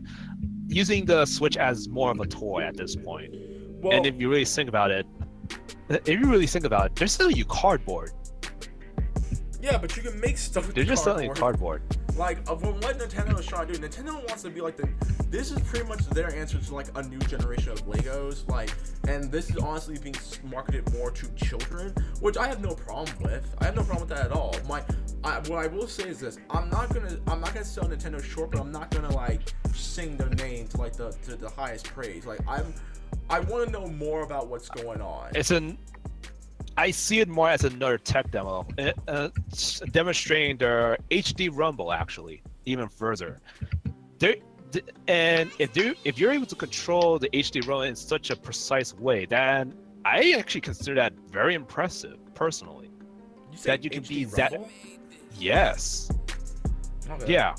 using 0.67 1.05
the 1.05 1.27
Switch 1.27 1.57
as 1.57 1.89
more 1.89 2.11
of 2.11 2.21
a 2.21 2.27
toy 2.27 2.63
at 2.63 2.77
this 2.77 2.97
point. 2.97 3.35
Well, 3.81 3.93
and 3.93 4.07
if 4.07 4.21
you 4.21 4.31
really 4.31 4.45
think 4.45 4.69
about 4.69 4.91
it, 4.91 5.07
if 5.89 6.09
you 6.09 6.31
really 6.31 6.47
think 6.47 6.65
about 6.65 6.87
it, 6.87 6.97
they're 6.97 7.09
selling 7.09 7.37
you 7.37 7.45
cardboard. 7.45 8.13
yeah, 9.61 9.77
but 9.79 9.97
you 9.97 10.03
can 10.03 10.19
make 10.21 10.39
stuff. 10.39 10.67
With 10.67 10.75
They're 10.75 10.85
just 10.85 11.05
selling 11.05 11.33
cardboard. 11.35 11.83
Like 12.17 12.39
of 12.49 12.63
what 12.63 12.99
Nintendo 12.99 13.39
is 13.39 13.47
trying 13.47 13.67
to 13.69 13.75
do. 13.75 13.89
Nintendo 13.89 14.15
wants 14.29 14.43
to 14.43 14.51
be 14.51 14.61
like 14.61 14.77
the. 14.77 14.89
This 15.31 15.51
is 15.51 15.61
pretty 15.63 15.87
much 15.87 16.07
their 16.11 16.33
answer 16.35 16.59
to 16.59 16.75
like 16.75 16.87
a 16.97 17.03
new 17.03 17.19
generation 17.21 17.73
of 17.73 17.85
Legos. 17.87 18.49
Like, 18.49 18.71
and 19.09 19.31
this 19.33 19.51
is 19.51 19.57
honestly 19.57 19.99
being 19.99 20.15
marketed 20.45 20.93
more 20.93 21.11
to 21.11 21.29
children, 21.35 21.93
which 22.21 22.37
I 22.37 22.47
have 22.47 22.61
no 22.61 22.75
problem 22.75 23.17
with. 23.21 23.55
I 23.59 23.65
have 23.67 23.77
no 23.77 23.83
problem 23.83 24.09
with 24.09 24.17
that 24.17 24.27
at 24.27 24.33
all. 24.33 24.55
My, 24.69 24.83
I, 25.25 25.39
what 25.41 25.65
I 25.65 25.67
will 25.67 25.89
say 25.89 26.09
is 26.09 26.21
this: 26.21 26.39
I'm 26.51 26.69
not 26.71 26.93
gonna, 26.95 27.19
I'm 27.27 27.41
not 27.41 27.53
gonna 27.53 27.65
sell 27.65 27.85
Nintendo 27.85 28.23
short, 28.23 28.53
but 28.53 28.61
I'm 28.61 28.73
not 28.73 28.91
gonna 28.91 29.15
like 29.15 29.53
sing 29.73 30.17
their 30.17 30.31
name 30.31 30.69
to 30.69 30.77
like 30.77 30.95
the 30.95 31.11
to 31.25 31.37
the 31.37 31.51
highest 31.51 31.87
praise. 31.87 32.27
Like, 32.27 32.41
I'm, 32.47 32.75
I 33.29 33.41
want 33.41 33.67
to 33.67 33.73
know 33.73 33.87
more 33.87 34.23
about 34.23 34.49
what's 34.49 34.69
going 34.69 35.01
on. 35.01 35.31
It's 35.35 35.51
an 35.51 35.79
I 36.77 36.91
see 36.91 37.21
it 37.21 37.29
more 37.29 37.49
as 37.49 37.65
another 37.65 37.99
tech 37.99 38.31
demo, 38.31 38.67
uh, 38.79 38.93
uh, 39.07 39.29
demonstrating 39.93 40.57
their 40.57 40.99
HD 41.11 41.49
Rumble 41.53 41.93
actually 41.93 42.43
even 42.65 42.89
further. 42.89 43.41
They 44.19 44.41
th- 44.73 44.85
and 45.07 45.51
if 45.59 45.77
you 45.77 45.95
if 46.05 46.19
you're 46.19 46.33
able 46.33 46.47
to 46.47 46.55
control 46.57 47.19
the 47.19 47.29
HD 47.31 47.61
Rumble 47.67 47.83
in 47.83 47.95
such 47.95 48.31
a 48.31 48.37
precise 48.37 48.93
way, 48.95 49.25
then 49.27 49.75
I 50.05 50.35
actually 50.39 50.63
consider 50.63 50.95
that 50.97 51.13
very 51.31 51.55
impressive 51.55 52.19
personally. 52.35 52.91
You 53.53 53.59
that 53.65 53.85
you 53.85 53.91
can 53.91 54.03
HD 54.03 54.09
be 54.09 54.25
that- 54.25 54.53
Yes, 55.39 56.11
Okay. 57.11 57.33
yeah. 57.33 57.55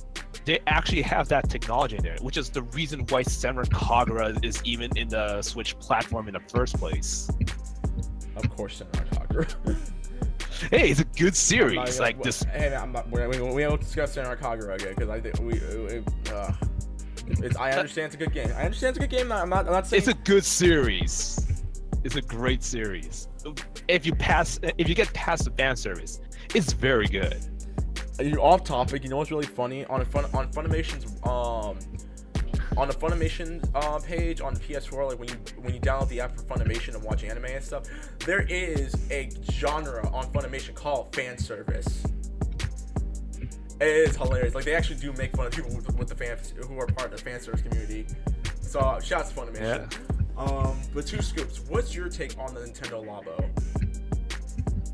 They 0.46 0.60
actually 0.68 1.02
have 1.02 1.28
that 1.30 1.50
technology 1.50 1.96
in 1.98 2.04
there, 2.04 2.18
which 2.22 2.38
is 2.38 2.50
the 2.50 2.62
reason 2.62 3.00
why 3.10 3.24
Senran 3.24 3.68
Kagura 3.70 4.44
is 4.46 4.62
even 4.64 4.96
in 4.96 5.08
the 5.10 5.42
Switch 5.42 5.78
platform 5.80 6.28
in 6.28 6.34
the 6.36 6.40
first 6.40 6.78
place. 6.78 7.30
Of 8.36 8.50
course, 8.50 8.82
Senran 8.82 9.10
Kagura. 9.10 9.78
Hey, 10.72 10.90
it's 10.90 11.02
a 11.02 11.04
good 11.04 11.26
not 11.26 11.36
series. 11.36 12.00
Like 12.00 12.24
this. 12.24 12.44
Hey, 12.44 12.70
man, 12.70 12.82
I'm 12.82 12.92
not. 12.94 13.12
We, 13.12 13.28
we, 13.28 13.42
we 13.42 13.68
won't 13.68 13.82
discuss 13.82 14.16
Senran 14.16 14.40
Kagura 14.40 14.76
again 14.76 14.94
because 14.96 15.10
I 15.10 15.20
think 15.20 15.38
we. 15.40 15.54
It, 15.56 16.32
uh, 16.32 16.54
it's, 17.28 17.58
I 17.58 17.72
understand 17.72 18.06
it's 18.06 18.16
a 18.16 18.18
good 18.18 18.34
game. 18.34 18.48
I 18.56 18.64
understand 18.64 18.96
it's 18.96 19.04
a 19.04 19.08
good 19.08 19.16
game. 19.18 19.32
I'm 19.34 19.50
not. 19.50 19.66
I'm 19.66 19.74
not 19.74 19.86
saying. 19.86 20.00
It's 20.00 20.08
a 20.08 20.14
good 20.14 20.46
series. 20.46 21.64
It's 22.06 22.16
a 22.16 22.22
great 22.22 22.64
series. 22.64 23.28
If 23.88 24.06
you 24.06 24.16
pass, 24.16 24.60
if 24.78 24.88
you 24.88 24.96
get 24.96 25.14
past 25.14 25.44
the 25.44 25.52
fan 25.52 25.76
service, 25.76 26.22
it's 26.54 26.72
very 26.72 27.08
good. 27.08 27.38
You're 28.20 28.40
off 28.40 28.64
topic. 28.64 29.04
You 29.04 29.10
know 29.10 29.18
what's 29.18 29.32
really 29.32 29.46
funny 29.46 29.86
on 29.86 30.06
fun 30.06 30.26
on 30.34 30.52
Funimation's 30.52 31.22
um 31.24 31.78
on 32.78 32.88
the 32.88 32.94
Funimation 32.94 33.68
uh, 33.74 34.00
page 34.00 34.42
on 34.42 34.54
the 34.54 34.60
PS4, 34.60 35.10
like 35.10 35.20
when 35.20 35.30
you 35.30 35.36
when 35.62 35.74
you 35.74 35.80
download 35.80 36.10
the 36.10 36.20
app 36.20 36.36
for 36.36 36.44
Funimation 36.44 36.96
and 36.96 37.04
watch 37.04 37.24
anime 37.24 37.46
and 37.46 37.64
stuff, 37.64 37.84
there 38.26 38.42
is 38.42 38.96
a 39.12 39.30
genre 39.52 40.08
on 40.14 40.26
Funimation 40.32 40.74
called 40.74 41.14
fan 41.16 41.38
service. 41.38 42.06
It 43.82 43.88
is 43.88 44.16
hilarious. 44.16 44.56
Like 44.56 44.66
they 44.66 44.76
actually 44.76 45.00
do 45.00 45.12
make 45.14 45.36
fun 45.36 45.48
of 45.48 45.54
people 45.54 45.76
with, 45.76 45.94
with 45.98 46.08
the 46.08 46.16
fans 46.16 46.54
who 46.56 46.80
are 46.80 46.88
part 46.88 47.14
of 47.14 47.18
the 47.18 47.24
fan 47.24 47.40
service 47.42 47.62
community. 47.62 48.08
So 48.62 48.80
uh, 48.80 49.00
shouts 49.00 49.32
to 49.32 49.36
Funimation. 49.36 49.94
Um, 50.38 50.78
but 50.94 51.08
two 51.08 51.22
scoops. 51.22 51.62
What's 51.70 51.96
your 51.96 52.10
take 52.10 52.38
on 52.38 52.54
the 52.54 52.62
Nintendo 52.62 53.06
Labo? 53.06 53.50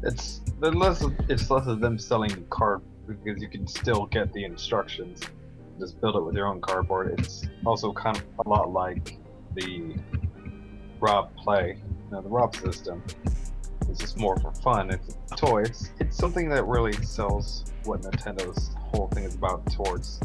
It's 0.04 0.42
less 0.60 1.02
of, 1.02 1.14
it's 1.30 1.50
less 1.50 1.68
of 1.68 1.80
them 1.80 1.98
selling 1.98 2.30
the 2.30 2.42
card 2.50 2.82
because 3.08 3.42
you 3.42 3.50
can 3.50 3.68
still 3.68 4.06
get 4.08 4.32
the 4.34 4.44
instructions. 4.44 5.22
Just 5.82 6.00
build 6.00 6.16
it 6.16 6.22
with 6.22 6.36
your 6.36 6.46
own 6.46 6.62
cardboard. 6.62 7.16
It's 7.18 7.44
also 7.66 7.92
kind 7.92 8.16
of 8.16 8.24
a 8.46 8.48
lot 8.48 8.72
like 8.72 9.18
the 9.56 9.96
Rob 11.00 11.36
Play, 11.36 11.82
know, 12.12 12.22
the 12.22 12.30
Rob 12.30 12.56
system. 12.56 13.02
It's 13.90 14.00
just 14.00 14.16
more 14.16 14.38
for 14.40 14.52
fun. 14.52 14.92
It's 14.92 15.18
a 15.32 15.36
toy. 15.36 15.64
It's, 15.64 15.90
it's 16.00 16.16
something 16.16 16.50
that 16.50 16.66
really 16.66 16.94
sells 17.04 17.66
what 17.86 18.04
Nintendo's 18.04 18.70
whole 18.78 19.08
thing 19.08 19.24
is 19.24 19.34
about 19.34 19.66
towards. 19.74 20.20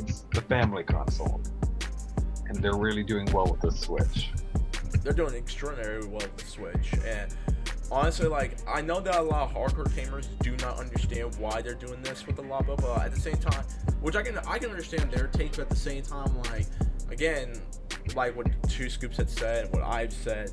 It's 0.00 0.26
the 0.34 0.42
family 0.42 0.84
console, 0.84 1.40
and 2.48 2.62
they're 2.62 2.76
really 2.76 3.04
doing 3.04 3.26
well 3.32 3.46
with 3.46 3.62
the 3.62 3.72
Switch. 3.72 4.32
they're 5.02 5.14
doing 5.14 5.34
extraordinarily 5.34 6.08
well 6.08 6.18
with 6.18 6.36
the 6.36 6.44
Switch. 6.44 6.92
And 7.06 7.34
honestly, 7.90 8.28
like 8.28 8.56
I 8.68 8.80
know 8.80 9.00
that 9.00 9.16
a 9.16 9.22
lot 9.22 9.50
of 9.50 9.54
hardcore 9.54 9.88
gamers 9.90 10.26
do 10.40 10.56
not 10.64 10.78
understand 10.78 11.34
why 11.36 11.62
they're 11.62 11.74
doing 11.74 12.02
this 12.02 12.26
with 12.26 12.36
the 12.36 12.42
Labo, 12.42 12.76
but 12.76 13.02
at 13.02 13.14
the 13.14 13.20
same 13.20 13.36
time, 13.36 13.64
which 14.00 14.16
I 14.16 14.22
can 14.22 14.38
I 14.38 14.58
can 14.58 14.70
understand 14.70 15.10
their 15.10 15.28
take, 15.28 15.52
but 15.52 15.60
at 15.60 15.70
the 15.70 15.76
same 15.76 16.02
time, 16.02 16.36
like 16.50 16.66
again, 17.10 17.60
like 18.14 18.36
what 18.36 18.46
Two 18.68 18.88
Scoops 18.88 19.16
had 19.16 19.30
said, 19.30 19.72
what 19.72 19.82
I've 19.82 20.12
said. 20.12 20.52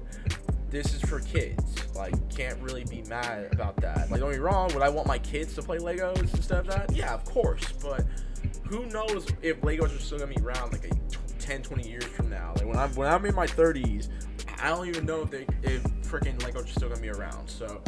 This 0.69 0.93
is 0.93 1.01
for 1.01 1.19
kids. 1.19 1.95
Like, 1.95 2.13
can't 2.29 2.57
really 2.61 2.85
be 2.85 3.01
mad 3.01 3.49
about 3.51 3.75
that. 3.81 4.09
Like, 4.09 4.21
don't 4.21 4.31
me 4.31 4.37
wrong. 4.37 4.73
Would 4.73 4.81
I 4.81 4.87
want 4.87 5.05
my 5.05 5.19
kids 5.19 5.53
to 5.55 5.61
play 5.61 5.79
Legos 5.79 6.33
instead 6.33 6.59
of 6.59 6.67
that? 6.67 6.95
Yeah, 6.95 7.13
of 7.13 7.25
course. 7.25 7.73
But 7.83 8.05
who 8.69 8.85
knows 8.85 9.27
if 9.41 9.59
Legos 9.61 9.93
are 9.93 9.99
still 9.99 10.19
gonna 10.19 10.33
be 10.33 10.41
around 10.41 10.71
like 10.71 10.85
a 10.85 10.89
t- 10.89 11.17
10, 11.39 11.63
20 11.63 11.89
years 11.89 12.05
from 12.05 12.29
now? 12.29 12.53
Like 12.55 12.67
when 12.67 12.77
I'm 12.77 12.95
when 12.95 13.09
I'm 13.09 13.25
in 13.25 13.35
my 13.35 13.47
30s, 13.47 14.07
I 14.61 14.69
don't 14.69 14.87
even 14.87 15.05
know 15.05 15.21
if 15.21 15.31
they 15.31 15.45
if 15.63 15.83
freaking 16.03 16.37
Legos 16.39 16.69
still 16.69 16.89
gonna 16.89 17.01
be 17.01 17.09
around. 17.09 17.47
So 17.49 17.81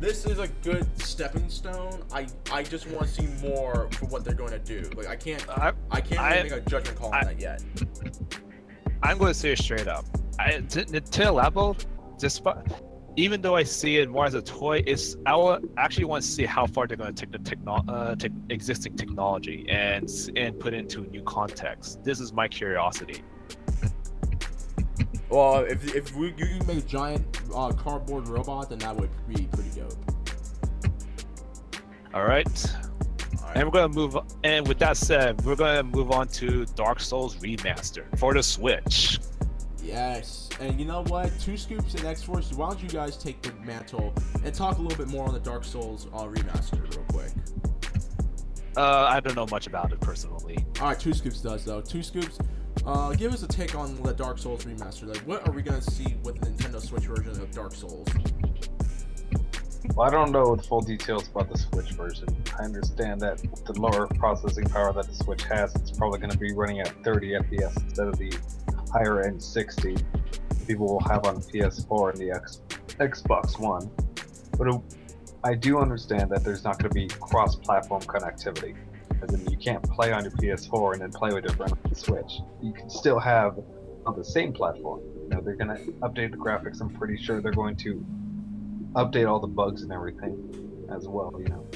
this 0.00 0.26
is 0.26 0.38
a 0.38 0.48
good 0.62 0.86
stepping 1.02 1.48
stone. 1.48 2.02
I 2.12 2.26
I 2.52 2.62
just 2.62 2.86
want 2.88 3.08
to 3.08 3.14
see 3.14 3.26
more 3.46 3.88
for 3.92 4.06
what 4.06 4.24
they're 4.24 4.34
going 4.34 4.52
to 4.52 4.58
do. 4.60 4.88
Like 4.96 5.08
I 5.08 5.16
can't 5.16 5.48
I, 5.48 5.72
I 5.90 6.00
can't 6.00 6.20
really 6.20 6.40
I- 6.40 6.42
make 6.44 6.52
a 6.52 6.60
judgment 6.70 6.98
call 6.98 7.08
on 7.08 7.14
I- 7.14 7.24
that 7.24 7.40
yet. 7.40 7.62
I'm 9.02 9.18
going 9.18 9.32
to 9.32 9.38
say 9.38 9.52
it 9.52 9.58
straight 9.58 9.86
up. 9.88 10.04
I, 10.40 10.52
T- 10.68 10.82
Nintendo 10.84 11.40
Labo, 11.42 11.76
despite, 12.18 12.56
even 13.16 13.40
though 13.40 13.54
I 13.54 13.62
see 13.62 13.98
it 13.98 14.08
more 14.08 14.24
as 14.26 14.34
a 14.34 14.42
toy, 14.42 14.82
it's 14.86 15.16
I 15.24 15.34
will 15.36 15.58
actually 15.76 16.04
want 16.06 16.24
to 16.24 16.28
see 16.28 16.44
how 16.44 16.66
far 16.66 16.86
they're 16.88 16.96
going 16.96 17.14
to 17.14 17.20
take 17.26 17.32
the 17.32 17.38
techno- 17.38 17.84
uh, 17.88 18.14
tech 18.16 18.32
existing 18.50 18.96
technology 18.96 19.66
and 19.68 20.08
and 20.36 20.58
put 20.58 20.74
it 20.74 20.78
into 20.78 21.02
a 21.02 21.06
new 21.06 21.22
context. 21.22 22.02
This 22.04 22.20
is 22.20 22.32
my 22.32 22.46
curiosity. 22.48 23.22
Well, 25.30 25.60
if 25.64 25.94
if 25.94 26.14
we, 26.14 26.28
you 26.28 26.46
can 26.58 26.66
make 26.66 26.78
a 26.78 26.82
giant 26.82 27.40
uh, 27.54 27.70
cardboard 27.72 28.28
robot, 28.28 28.70
then 28.70 28.78
that 28.78 28.96
would 28.96 29.10
be 29.28 29.46
pretty 29.52 29.70
dope. 29.80 29.94
All 32.14 32.24
right, 32.24 32.48
All 33.42 33.48
right. 33.48 33.56
and 33.56 33.64
we're 33.64 33.70
gonna 33.72 33.92
move. 33.92 34.16
And 34.44 34.66
with 34.66 34.78
that 34.78 34.96
said, 34.96 35.40
we're 35.44 35.56
gonna 35.56 35.82
move 35.82 36.10
on 36.10 36.28
to 36.28 36.64
Dark 36.74 37.00
Souls 37.00 37.36
Remaster 37.36 38.04
for 38.18 38.32
the 38.32 38.42
Switch. 38.42 39.18
Yes, 39.82 40.48
and 40.60 40.78
you 40.80 40.86
know 40.86 41.02
what? 41.04 41.30
Two 41.40 41.56
scoops 41.56 41.94
and 41.94 42.04
X 42.06 42.22
Force. 42.22 42.52
Why 42.52 42.68
don't 42.70 42.82
you 42.82 42.88
guys 42.88 43.16
take 43.16 43.42
the 43.42 43.52
mantle 43.64 44.14
and 44.44 44.54
talk 44.54 44.78
a 44.78 44.82
little 44.82 44.98
bit 44.98 45.08
more 45.12 45.26
on 45.26 45.34
the 45.34 45.40
Dark 45.40 45.64
Souls 45.64 46.06
uh, 46.14 46.24
remaster, 46.24 46.80
real 46.94 47.04
quick? 47.08 47.32
Uh, 48.76 49.06
I 49.10 49.20
don't 49.20 49.34
know 49.34 49.46
much 49.50 49.66
about 49.66 49.92
it 49.92 50.00
personally. 50.00 50.64
All 50.80 50.88
right, 50.88 50.98
Two 50.98 51.12
Scoops 51.12 51.40
does 51.42 51.64
though. 51.64 51.80
Two 51.80 52.02
Scoops, 52.02 52.38
uh, 52.84 53.12
give 53.12 53.32
us 53.32 53.42
a 53.42 53.48
take 53.48 53.74
on 53.74 54.00
the 54.02 54.12
Dark 54.12 54.38
Souls 54.38 54.64
remaster. 54.64 55.06
Like, 55.06 55.26
what 55.26 55.46
are 55.46 55.52
we 55.52 55.62
gonna 55.62 55.82
see 55.82 56.16
with 56.22 56.40
the 56.40 56.46
Nintendo 56.46 56.80
Switch 56.80 57.04
version 57.04 57.30
of 57.30 57.50
Dark 57.50 57.74
Souls? 57.74 58.08
Well, 59.94 60.06
I 60.06 60.10
don't 60.10 60.30
know 60.30 60.54
the 60.54 60.62
full 60.62 60.80
details 60.80 61.28
about 61.28 61.50
the 61.50 61.58
Switch 61.58 61.92
version. 61.92 62.28
I 62.58 62.64
understand 62.64 63.20
that 63.22 63.38
the 63.66 63.80
lower 63.80 64.06
processing 64.06 64.68
power 64.68 64.92
that 64.92 65.06
the 65.08 65.14
Switch 65.14 65.42
has, 65.44 65.74
it's 65.76 65.90
probably 65.90 66.18
going 66.18 66.30
to 66.30 66.38
be 66.38 66.52
running 66.52 66.80
at 66.80 66.92
30 67.04 67.30
FPS 67.30 67.82
instead 67.82 68.08
of 68.08 68.18
the 68.18 68.32
higher 68.92 69.22
end 69.22 69.42
60 69.42 69.96
people 70.68 70.86
will 70.86 71.08
have 71.08 71.24
on 71.24 71.36
PS4 71.36 72.12
and 72.12 72.18
the 72.20 72.30
X- 72.30 72.60
Xbox 73.00 73.58
One. 73.58 73.90
But 74.56 74.68
it, 74.68 74.80
I 75.42 75.54
do 75.54 75.78
understand 75.78 76.30
that 76.30 76.44
there's 76.44 76.62
not 76.62 76.78
going 76.78 76.90
to 76.90 76.94
be 76.94 77.08
cross-platform 77.08 78.02
connectivity, 78.02 78.76
as 79.22 79.34
in 79.34 79.50
you 79.50 79.56
can't 79.56 79.82
play 79.82 80.12
on 80.12 80.24
your 80.24 80.32
PS4 80.32 80.94
and 80.94 81.02
then 81.02 81.10
play 81.10 81.32
with 81.32 81.44
your 81.44 81.54
friend 81.54 81.72
on 81.72 81.90
the 81.90 81.94
Switch. 81.94 82.40
You 82.62 82.72
can 82.72 82.88
still 82.90 83.18
have 83.18 83.58
on 84.06 84.16
the 84.16 84.24
same 84.24 84.52
platform. 84.52 85.00
You 85.22 85.28
know, 85.28 85.40
they're 85.40 85.56
going 85.56 85.76
to 85.76 85.92
update 86.00 86.30
the 86.30 86.36
graphics. 86.36 86.80
I'm 86.80 86.90
pretty 86.90 87.16
sure 87.22 87.40
they're 87.40 87.52
going 87.52 87.76
to 87.76 88.04
update 88.94 89.28
all 89.28 89.40
the 89.40 89.46
bugs 89.46 89.82
and 89.82 89.92
everything 89.92 90.86
as 90.90 91.06
well. 91.06 91.32
You 91.38 91.48
know, 91.48 91.66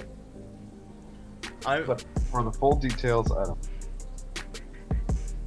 I 1.66 1.80
but 1.80 2.04
for 2.30 2.42
the 2.42 2.52
full 2.52 2.76
details, 2.76 3.30
I 3.30 3.44
don't. 3.44 3.58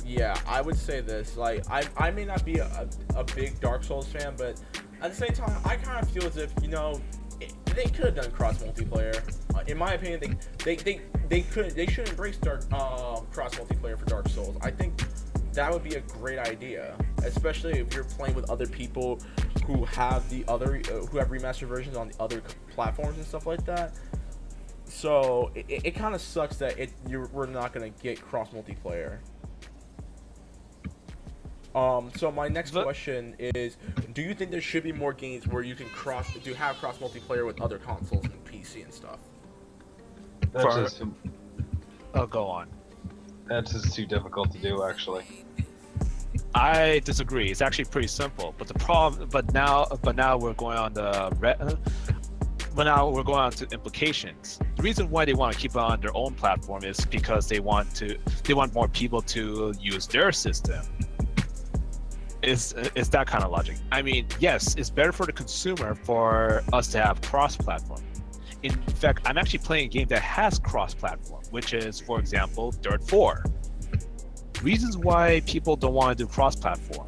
yeah, 0.05 0.39
I 0.47 0.61
would 0.61 0.77
say 0.77 1.01
this. 1.01 1.35
Like, 1.37 1.69
I 1.69 1.83
I 1.97 2.11
may 2.11 2.25
not 2.25 2.45
be 2.45 2.59
a, 2.59 2.87
a 3.15 3.23
big 3.23 3.59
Dark 3.59 3.83
Souls 3.83 4.07
fan, 4.07 4.35
but 4.37 4.61
at 5.01 5.11
the 5.11 5.17
same 5.17 5.33
time, 5.33 5.59
I 5.65 5.75
kind 5.75 6.01
of 6.01 6.09
feel 6.11 6.25
as 6.25 6.37
if 6.37 6.53
you 6.61 6.67
know 6.67 6.91
it, 6.91 7.24
they 7.75 7.85
could 7.85 8.05
have 8.05 8.15
done 8.15 8.31
cross 8.31 8.59
multiplayer. 8.59 9.21
Uh, 9.55 9.63
in 9.67 9.77
my 9.77 9.93
opinion, 9.93 10.19
they 10.19 10.75
they 10.75 10.75
they, 10.75 11.01
they 11.29 11.41
could 11.41 11.71
they 11.71 11.85
should 11.85 12.07
embrace 12.09 12.37
dark 12.37 12.61
um, 12.73 13.25
cross 13.31 13.55
multiplayer 13.55 13.97
for 13.97 14.05
Dark 14.05 14.29
Souls. 14.29 14.57
I 14.61 14.71
think 14.71 15.03
that 15.53 15.71
would 15.71 15.83
be 15.83 15.95
a 15.95 16.01
great 16.01 16.39
idea, 16.39 16.95
especially 17.23 17.79
if 17.79 17.93
you're 17.93 18.03
playing 18.03 18.35
with 18.35 18.49
other 18.49 18.67
people 18.67 19.19
who 19.65 19.85
have 19.85 20.29
the 20.29 20.43
other 20.47 20.81
uh, 20.91 21.05
who 21.05 21.17
have 21.17 21.29
remastered 21.29 21.67
versions 21.67 21.95
on 21.97 22.09
the 22.09 22.21
other 22.21 22.41
platforms 22.71 23.17
and 23.17 23.25
stuff 23.25 23.45
like 23.45 23.65
that. 23.65 23.93
So 24.85 25.51
it, 25.55 25.65
it, 25.67 25.85
it 25.87 25.91
kind 25.91 26.13
of 26.13 26.21
sucks 26.21 26.57
that 26.57 26.77
it 26.77 26.91
you're, 27.07 27.27
we're 27.27 27.47
not 27.47 27.73
gonna 27.73 27.89
get 27.89 28.21
cross 28.21 28.49
multiplayer. 28.49 29.17
Um, 31.75 32.09
so 32.15 32.31
my 32.31 32.47
next 32.47 32.71
But- 32.71 32.83
question 32.85 33.35
is, 33.37 33.75
do 34.13 34.21
you 34.21 34.33
think 34.33 34.49
there 34.49 34.61
should 34.61 34.83
be 34.83 34.93
more 34.93 35.11
games 35.13 35.45
where 35.47 35.61
you 35.61 35.75
can 35.75 35.89
cross, 35.89 36.33
do 36.41 36.53
have 36.53 36.77
cross 36.77 36.97
multiplayer 36.99 37.45
with 37.45 37.61
other 37.61 37.77
consoles 37.77 38.23
and 38.23 38.45
PC 38.45 38.83
and 38.83 38.93
stuff? 38.93 39.19
That's 40.53 40.63
For- 40.73 40.81
just 40.83 41.01
Oh, 42.13 42.25
go 42.25 42.47
on. 42.47 42.69
that's 43.47 43.73
just 43.73 43.93
too 43.93 44.05
difficult 44.05 44.51
to 44.53 44.57
do, 44.57 44.83
actually. 44.85 45.25
I 46.53 47.01
disagree. 47.03 47.51
It's 47.51 47.61
actually 47.61 47.85
pretty 47.85 48.07
simple. 48.07 48.55
But 48.57 48.69
the 48.69 48.73
problem, 48.75 49.27
but 49.29 49.53
now, 49.53 49.85
but 50.01 50.15
now 50.15 50.37
we're 50.37 50.53
going 50.53 50.77
on 50.77 50.93
the, 50.93 51.35
re- 51.39 51.55
uh, 51.59 51.75
but 52.73 52.85
now 52.85 53.09
we're 53.09 53.23
going 53.23 53.39
on 53.39 53.51
to 53.51 53.67
implications. 53.73 54.59
The 54.77 54.83
reason 54.83 55.09
why 55.09 55.25
they 55.25 55.33
want 55.33 55.53
to 55.53 55.59
keep 55.59 55.71
it 55.71 55.77
on 55.77 55.99
their 55.99 56.15
own 56.15 56.33
platform 56.35 56.85
is 56.85 57.03
because 57.05 57.49
they 57.49 57.59
want 57.59 57.93
to, 57.95 58.17
they 58.45 58.53
want 58.53 58.73
more 58.73 58.87
people 58.87 59.21
to 59.23 59.73
use 59.77 60.07
their 60.07 60.31
system. 60.31 60.85
It's, 62.45 62.73
it's 62.95 63.09
that 63.09 63.27
kind 63.27 63.43
of 63.43 63.51
logic. 63.51 63.77
I 63.91 64.01
mean, 64.01 64.27
yes, 64.39 64.75
it's 64.75 64.89
better 64.89 65.11
for 65.11 65.25
the 65.25 65.33
consumer 65.33 65.95
for 65.95 66.63
us 66.73 66.87
to 66.89 67.01
have 67.01 67.19
cross-platform. 67.21 68.03
In 68.61 68.73
fact, 68.73 69.21
I'm 69.25 69.37
actually 69.37 69.59
playing 69.59 69.85
a 69.85 69.89
game 69.89 70.07
that 70.07 70.21
has 70.21 70.59
cross-platform, 70.59 71.43
which 71.51 71.73
is, 71.73 71.99
for 71.99 72.19
example, 72.19 72.71
Dirt 72.81 73.03
4 73.07 73.43
reasons 74.61 74.97
why 74.97 75.41
people 75.45 75.75
don't 75.75 75.93
want 75.93 76.17
to 76.17 76.23
do 76.23 76.27
cross-platform. 76.27 77.07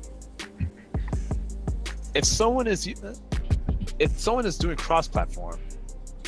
If 2.14 2.26
someone 2.26 2.68
is 2.68 2.88
if 4.00 4.20
someone 4.20 4.46
is 4.46 4.58
doing 4.58 4.78
cross-platform, 4.78 5.60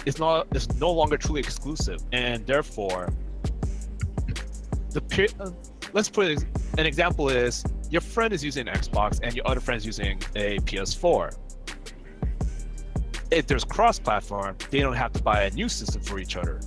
it's 0.05 0.19
not 0.19 0.47
it's 0.51 0.73
no 0.75 0.91
longer 0.91 1.17
truly 1.17 1.39
exclusive, 1.39 1.99
and 2.11 2.45
therefore, 2.45 3.13
the 4.91 5.01
let's 5.93 6.09
put 6.09 6.43
an 6.77 6.85
example 6.85 7.29
is 7.29 7.63
your 7.89 8.01
friend 8.01 8.33
is 8.33 8.43
using 8.43 8.67
an 8.67 8.75
Xbox 8.75 9.19
and 9.23 9.35
your 9.35 9.47
other 9.47 9.59
friend 9.59 9.77
is 9.77 9.85
using 9.85 10.21
a 10.35 10.59
PS4. 10.59 11.35
if 13.31 13.45
there's 13.45 13.63
cross-platform, 13.63 14.57
they 14.71 14.79
don't 14.79 14.95
have 14.95 15.11
to 15.13 15.21
buy 15.21 15.43
a 15.43 15.51
new 15.51 15.69
system 15.69 16.01
for 16.01 16.17
each 16.19 16.35
other. 16.35 16.59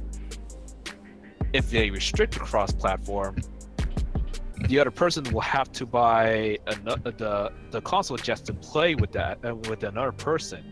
If 1.52 1.70
they 1.70 1.90
restrict 1.90 2.34
the 2.34 2.40
cross-platform, 2.40 3.38
the 4.68 4.78
other 4.78 4.92
person 4.92 5.24
will 5.32 5.40
have 5.40 5.72
to 5.72 5.84
buy 5.84 6.58
ano- 6.68 6.96
the 6.96 7.52
the 7.72 7.80
console 7.80 8.16
just 8.16 8.46
to 8.46 8.54
play 8.54 8.94
with 8.94 9.10
that 9.12 9.44
uh, 9.44 9.56
with 9.56 9.82
another 9.82 10.12
person. 10.12 10.62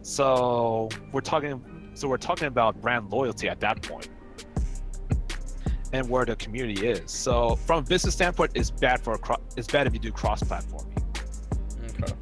So 0.00 0.88
we're 1.12 1.20
talking 1.20 1.90
so 1.92 2.08
we're 2.08 2.16
talking 2.16 2.48
about 2.48 2.80
brand 2.80 3.10
loyalty 3.10 3.50
at 3.50 3.60
that 3.60 3.82
point 3.82 4.08
and 5.96 6.08
where 6.10 6.24
the 6.26 6.36
community 6.36 6.86
is. 6.86 7.10
So 7.10 7.56
from 7.56 7.78
a 7.80 7.86
business 7.86 8.14
standpoint, 8.14 8.52
it's 8.54 8.70
bad 8.70 9.00
for 9.00 9.14
a 9.14 9.18
cro- 9.18 9.40
it's 9.56 9.66
bad 9.66 9.86
if 9.86 9.94
you 9.94 9.98
do 9.98 10.12
cross-platforming. 10.12 11.02
Okay. 12.02 12.12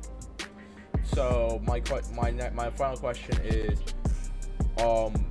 So 1.03 1.61
my 1.64 1.83
my 2.14 2.51
my 2.51 2.70
final 2.70 2.97
question 2.97 3.37
is, 3.45 3.79
um, 4.81 5.27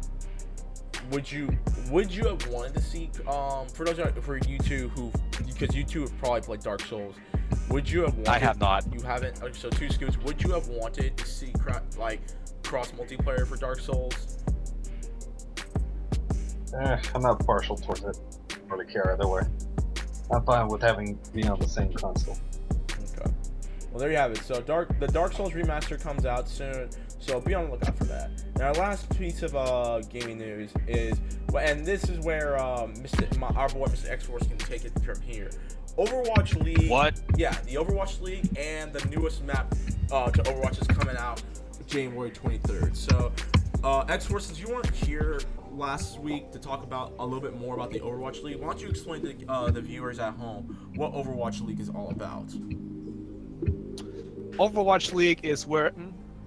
would 1.12 1.32
you 1.32 1.50
would 1.90 2.14
you 2.14 2.26
have 2.26 2.46
wanted 2.48 2.74
to 2.76 2.82
see 2.82 3.10
um 3.28 3.68
for 3.70 3.86
those 3.86 4.00
for 4.22 4.38
you 4.48 4.58
two 4.60 4.90
who 4.90 5.12
because 5.46 5.76
you 5.76 5.84
two 5.84 6.02
have 6.02 6.18
probably 6.18 6.42
played 6.42 6.60
Dark 6.62 6.82
Souls, 6.82 7.16
would 7.70 7.90
you 7.90 8.02
have 8.02 8.14
wanted? 8.16 8.28
I 8.28 8.40
have 8.40 8.60
not. 8.60 8.86
You 8.94 9.02
haven't. 9.02 9.38
So 9.56 9.70
two 9.70 9.90
scoops. 9.90 10.18
Would 10.20 10.44
you 10.44 10.52
have 10.52 10.68
wanted 10.68 11.18
to 11.18 11.26
see 11.26 11.54
cra- 11.54 11.84
like 11.98 12.22
cross 12.64 12.92
multiplayer 12.92 13.48
for 13.48 13.56
Dark 13.56 13.80
Souls? 13.80 14.43
Eh, 16.80 16.98
I'm 17.14 17.22
not 17.22 17.46
partial 17.46 17.76
towards 17.76 18.04
it. 18.04 18.18
I 18.50 18.56
don't 18.56 18.72
really 18.72 18.92
care 18.92 19.12
either 19.14 19.28
way. 19.28 19.42
I'm 20.32 20.44
fine 20.44 20.68
with 20.68 20.82
having 20.82 21.20
being 21.34 21.50
on 21.50 21.60
the 21.60 21.68
same 21.68 21.94
console. 21.94 22.38
Okay. 22.82 23.32
Well, 23.92 24.00
there 24.00 24.10
you 24.10 24.18
have 24.18 24.32
it. 24.32 24.40
So 24.40 24.60
Dark 24.62 25.00
the 25.00 25.08
Dark 25.08 25.34
Souls 25.34 25.54
remaster 25.54 26.02
comes 26.02 26.26
out 26.26 26.50
soon. 26.50 26.90
So 27.20 27.40
be 27.40 27.54
on 27.54 27.66
the 27.66 27.72
lookout 27.72 27.98
for 27.98 28.06
that. 28.06 28.32
Now, 28.58 28.68
our 28.68 28.74
last 28.74 29.18
piece 29.18 29.44
of 29.44 29.56
uh, 29.56 30.00
gaming 30.02 30.40
news 30.40 30.72
is, 30.88 31.22
and 31.58 31.86
this 31.86 32.10
is 32.10 32.20
where 32.26 32.62
um, 32.62 32.94
Mr. 32.96 33.38
My, 33.38 33.48
our 33.50 33.70
boy 33.70 33.86
Mr. 33.86 34.10
X 34.10 34.26
Force 34.26 34.46
can 34.46 34.58
take 34.58 34.84
it 34.84 34.92
from 35.04 35.22
here. 35.22 35.50
Overwatch 35.98 36.62
League. 36.64 36.90
What? 36.90 37.22
Yeah, 37.38 37.56
the 37.66 37.76
Overwatch 37.76 38.20
League 38.20 38.50
and 38.58 38.92
the 38.92 39.08
newest 39.10 39.44
map 39.44 39.74
uh, 40.12 40.32
to 40.32 40.42
Overwatch 40.44 40.82
is 40.82 40.88
coming 40.88 41.16
out 41.16 41.42
January 41.88 42.32
23rd. 42.32 42.96
So, 42.98 43.32
uh, 43.84 44.06
X 44.10 44.26
Force, 44.26 44.48
since 44.48 44.60
you 44.60 44.68
weren't 44.70 44.94
here 44.94 45.40
last 45.74 46.20
week 46.20 46.52
to 46.52 46.60
talk 46.60 46.84
about 46.84 47.14
a 47.20 47.26
little 47.26 47.42
bit 47.42 47.60
more 47.60 47.76
about 47.76 47.92
the 47.92 48.00
Overwatch 48.00 48.44
League, 48.44 48.60
why 48.60 48.68
don't 48.68 48.82
you 48.82 48.90
explain 48.90 49.22
to 49.22 49.46
uh, 49.48 49.72
the 49.72 49.82
viewers 49.82 50.20
at 50.20 50.34
home 50.34 50.92
what 50.96 51.14
Overwatch 51.14 51.66
League 51.66 51.80
is 51.80 51.90
all 51.90 52.10
about? 52.10 52.48
Overwatch 54.58 55.14
League 55.14 55.40
is 55.44 55.66
where 55.66 55.92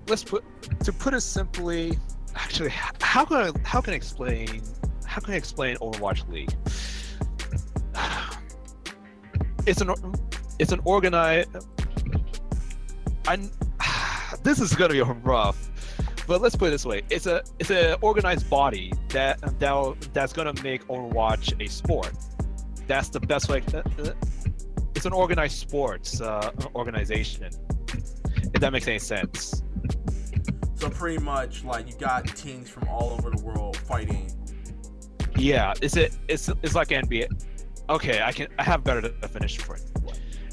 let's 0.09 0.23
put 0.23 0.45
to 0.85 0.93
put 0.93 1.15
it 1.15 1.21
simply. 1.21 1.99
Actually, 2.35 2.71
how 2.71 3.25
can 3.25 3.37
I 3.37 3.53
how 3.65 3.81
can 3.81 3.95
I 3.95 3.97
explain 3.97 4.63
how 5.05 5.21
can 5.21 5.35
I 5.35 5.37
explain 5.37 5.77
Overwatch 5.77 6.29
League? 6.31 6.55
It's 9.67 9.81
an 9.81 9.93
it's 10.61 10.71
an 10.71 10.81
organized. 10.85 11.51
I 13.27 13.37
this 14.45 14.61
is 14.61 14.77
gonna 14.77 14.93
be 14.93 15.03
rough, 15.03 15.66
but 16.27 16.41
let's 16.41 16.57
put 16.57 16.69
it 16.69 16.71
this 16.73 16.85
way: 16.87 17.03
it's 17.11 17.27
a 17.27 17.43
it's 17.59 17.71
an 17.71 17.97
organized 18.01 18.49
body 18.51 18.93
that 19.11 19.41
that 19.59 20.09
that's 20.13 20.33
gonna 20.33 20.55
make 20.63 20.87
Overwatch 20.89 21.61
a 21.65 21.69
sport. 21.69 22.13
That's 22.87 23.09
the 23.09 23.21
best 23.21 23.49
way. 23.49 23.63
uh, 23.75 23.79
uh, 23.79 24.13
It's 24.95 25.07
an 25.07 25.13
organized 25.13 25.59
sports 25.59 26.21
uh, 26.21 26.51
organization 26.75 27.51
if 28.55 28.61
that 28.61 28.73
makes 28.73 28.89
any 28.89 28.99
sense. 28.99 29.63
So 30.75 30.91
pretty 30.91 31.23
much 31.23 31.65
like 31.65 31.89
you 31.89 31.95
got 31.99 32.27
teams 32.37 32.69
from 32.69 32.89
all 32.89 33.11
over 33.11 33.31
the 33.31 33.43
world 33.43 33.77
fighting. 33.77 34.31
Yeah, 35.37 35.75
is 35.83 35.97
it? 35.97 36.17
It's 36.29 36.49
it's 36.63 36.75
like 36.75 36.89
NBA. 36.89 37.29
Okay, 37.89 38.23
I 38.23 38.33
can 38.33 38.49
I 38.59 38.63
have 38.63 38.85
better 38.85 39.01
definition 39.01 39.63
for 39.63 39.77
it. 39.77 39.83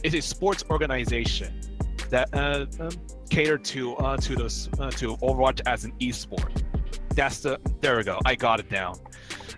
It's 0.03 0.15
a 0.15 0.21
sports 0.21 0.63
organization 0.69 1.61
that 2.09 2.29
uh, 2.33 2.65
um, 2.79 2.89
cater 3.29 3.57
to 3.57 3.95
uh, 3.97 4.17
to 4.17 4.35
those 4.35 4.69
uh, 4.79 4.89
to 4.91 5.17
Overwatch 5.17 5.61
as 5.65 5.83
an 5.85 5.91
esport. 5.99 6.63
That's 7.15 7.39
the 7.39 7.59
there 7.81 7.97
we 7.97 8.03
go. 8.03 8.19
I 8.25 8.35
got 8.35 8.59
it 8.59 8.69
down. 8.69 8.95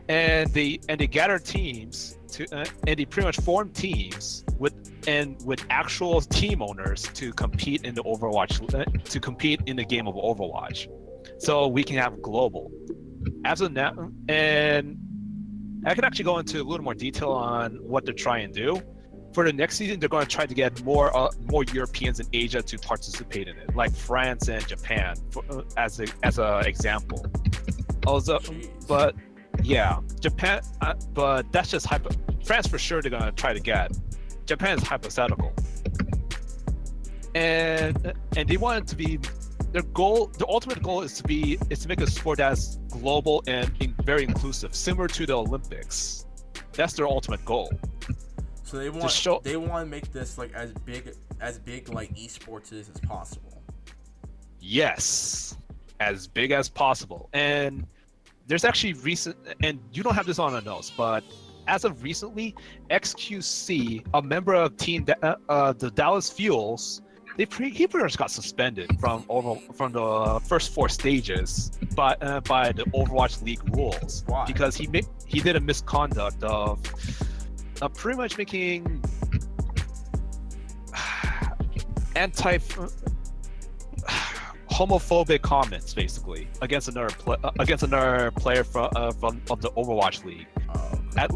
And 0.07 0.51
they 0.53 0.79
and 0.89 0.99
they 0.99 1.07
gather 1.07 1.39
teams 1.39 2.17
to 2.29 2.45
uh, 2.55 2.65
and 2.87 2.97
they 2.99 3.05
pretty 3.05 3.25
much 3.25 3.39
form 3.39 3.69
teams 3.69 4.43
with 4.59 4.73
and 5.07 5.37
with 5.45 5.65
actual 5.69 6.21
team 6.21 6.61
owners 6.61 7.03
to 7.13 7.31
compete 7.33 7.83
in 7.83 7.95
the 7.95 8.03
Overwatch 8.03 8.73
uh, 8.73 8.85
to 9.03 9.19
compete 9.19 9.61
in 9.65 9.75
the 9.75 9.85
game 9.85 10.07
of 10.07 10.15
Overwatch. 10.15 10.87
So 11.39 11.67
we 11.67 11.83
can 11.83 11.97
have 11.97 12.21
global. 12.21 12.71
As 13.43 13.61
of 13.61 13.71
now, 13.71 14.11
and 14.29 14.97
I 15.85 15.95
can 15.95 16.03
actually 16.03 16.25
go 16.25 16.37
into 16.37 16.61
a 16.61 16.63
little 16.63 16.83
more 16.83 16.93
detail 16.93 17.31
on 17.31 17.77
what 17.81 18.05
they're 18.05 18.13
trying 18.13 18.53
to 18.53 18.59
do. 18.59 18.81
For 19.35 19.43
the 19.43 19.51
next 19.51 19.75
season, 19.75 19.99
they're 19.99 20.07
going 20.07 20.25
to 20.25 20.33
try 20.33 20.45
to 20.45 20.53
get 20.53 20.81
more 20.85 21.13
uh, 21.13 21.29
more 21.51 21.65
Europeans 21.65 22.21
and 22.21 22.29
Asia 22.31 22.61
to 22.61 22.77
participate 22.77 23.49
in 23.49 23.57
it, 23.57 23.75
like 23.75 23.93
France 23.93 24.47
and 24.47 24.65
Japan, 24.65 25.17
for, 25.29 25.43
uh, 25.49 25.63
as 25.75 25.99
a, 25.99 26.05
as 26.23 26.39
a 26.39 26.59
example. 26.59 27.25
Also, 28.07 28.39
Jeez. 28.39 28.87
but 28.87 29.13
yeah, 29.61 29.99
Japan. 30.21 30.61
Uh, 30.79 30.93
but 31.13 31.51
that's 31.51 31.69
just 31.69 31.85
hypo. 31.85 32.11
France 32.45 32.65
for 32.67 32.77
sure 32.77 33.01
they're 33.01 33.11
gonna 33.11 33.33
try 33.33 33.51
to 33.51 33.59
get. 33.59 33.91
Japan 34.45 34.77
is 34.77 34.83
hypothetical, 34.85 35.51
and 37.35 38.13
and 38.37 38.47
they 38.47 38.55
want 38.55 38.83
it 38.83 38.87
to 38.87 38.95
be 38.95 39.19
their 39.73 39.81
goal. 39.81 40.27
The 40.27 40.47
ultimate 40.47 40.81
goal 40.81 41.01
is 41.01 41.13
to 41.15 41.23
be 41.23 41.59
is 41.69 41.79
to 41.79 41.89
make 41.89 41.99
a 41.99 42.09
sport 42.09 42.37
that's 42.37 42.77
global 42.87 43.43
and 43.47 43.69
in, 43.81 43.95
very 44.05 44.23
inclusive, 44.23 44.73
similar 44.73 45.09
to 45.09 45.25
the 45.25 45.37
Olympics. 45.37 46.25
That's 46.71 46.93
their 46.93 47.07
ultimate 47.07 47.43
goal. 47.43 47.69
So 48.65 48.77
they 48.77 48.89
want 48.89 49.11
show- 49.11 49.41
they 49.43 49.57
want 49.57 49.85
to 49.85 49.89
make 49.89 50.11
this 50.11 50.37
like 50.37 50.51
as 50.53 50.71
big 50.73 51.13
as 51.39 51.59
big 51.59 51.87
like 51.89 52.13
esports 52.15 52.73
is 52.73 52.89
as 52.89 52.99
possible. 52.99 53.61
Yes, 54.59 55.55
as 55.99 56.27
big 56.27 56.49
as 56.51 56.67
possible. 56.67 57.29
And 57.33 57.85
there's 58.47 58.65
actually 58.65 58.93
recent, 58.93 59.37
and 59.61 59.79
you 59.93 60.01
don't 60.01 60.15
have 60.15 60.25
this 60.25 60.39
on 60.39 60.53
the 60.53 60.61
notes, 60.61 60.91
but 60.95 61.23
as 61.67 61.85
of 61.85 62.01
recently, 62.01 62.55
XQC, 62.89 64.05
a 64.15 64.21
member 64.21 64.55
of 64.55 64.75
team 64.77 65.03
Da- 65.03 65.13
uh, 65.21 65.35
uh, 65.47 65.73
the 65.73 65.91
Dallas 65.91 66.31
Fuels, 66.31 67.01
they 67.37 67.45
pre- 67.45 67.69
he 67.69 67.85
pretty 67.85 68.03
much 68.03 68.17
got 68.17 68.31
suspended 68.31 68.99
from 68.99 69.25
over 69.29 69.59
from 69.73 69.91
the 69.91 70.39
first 70.47 70.73
four 70.73 70.89
stages 70.89 71.69
by 71.95 72.15
uh, 72.21 72.39
by 72.41 72.71
the 72.71 72.83
Overwatch 72.85 73.43
League 73.43 73.61
rules 73.75 74.23
Why? 74.25 74.45
because 74.45 74.75
he 74.75 74.87
ma- 74.87 75.07
he 75.27 75.39
did 75.39 75.55
a 75.55 75.59
misconduct 75.59 76.43
of 76.43 76.79
uh, 77.81 77.89
pretty 77.89 78.17
much 78.17 78.37
making 78.37 79.03
anti 82.15 82.57
homophobic 84.69 85.41
comments 85.41 85.93
basically 85.93 86.47
against 86.61 86.87
another 86.89 87.09
pla 87.17 87.35
uh, 87.43 87.51
against 87.59 87.83
another 87.83 88.31
player 88.31 88.63
from 88.63 88.89
uh, 88.95 89.11
from 89.11 89.41
of 89.49 89.61
the 89.61 89.69
Overwatch 89.71 90.23
League. 90.25 90.47
Oh, 90.75 90.99
At, 91.17 91.31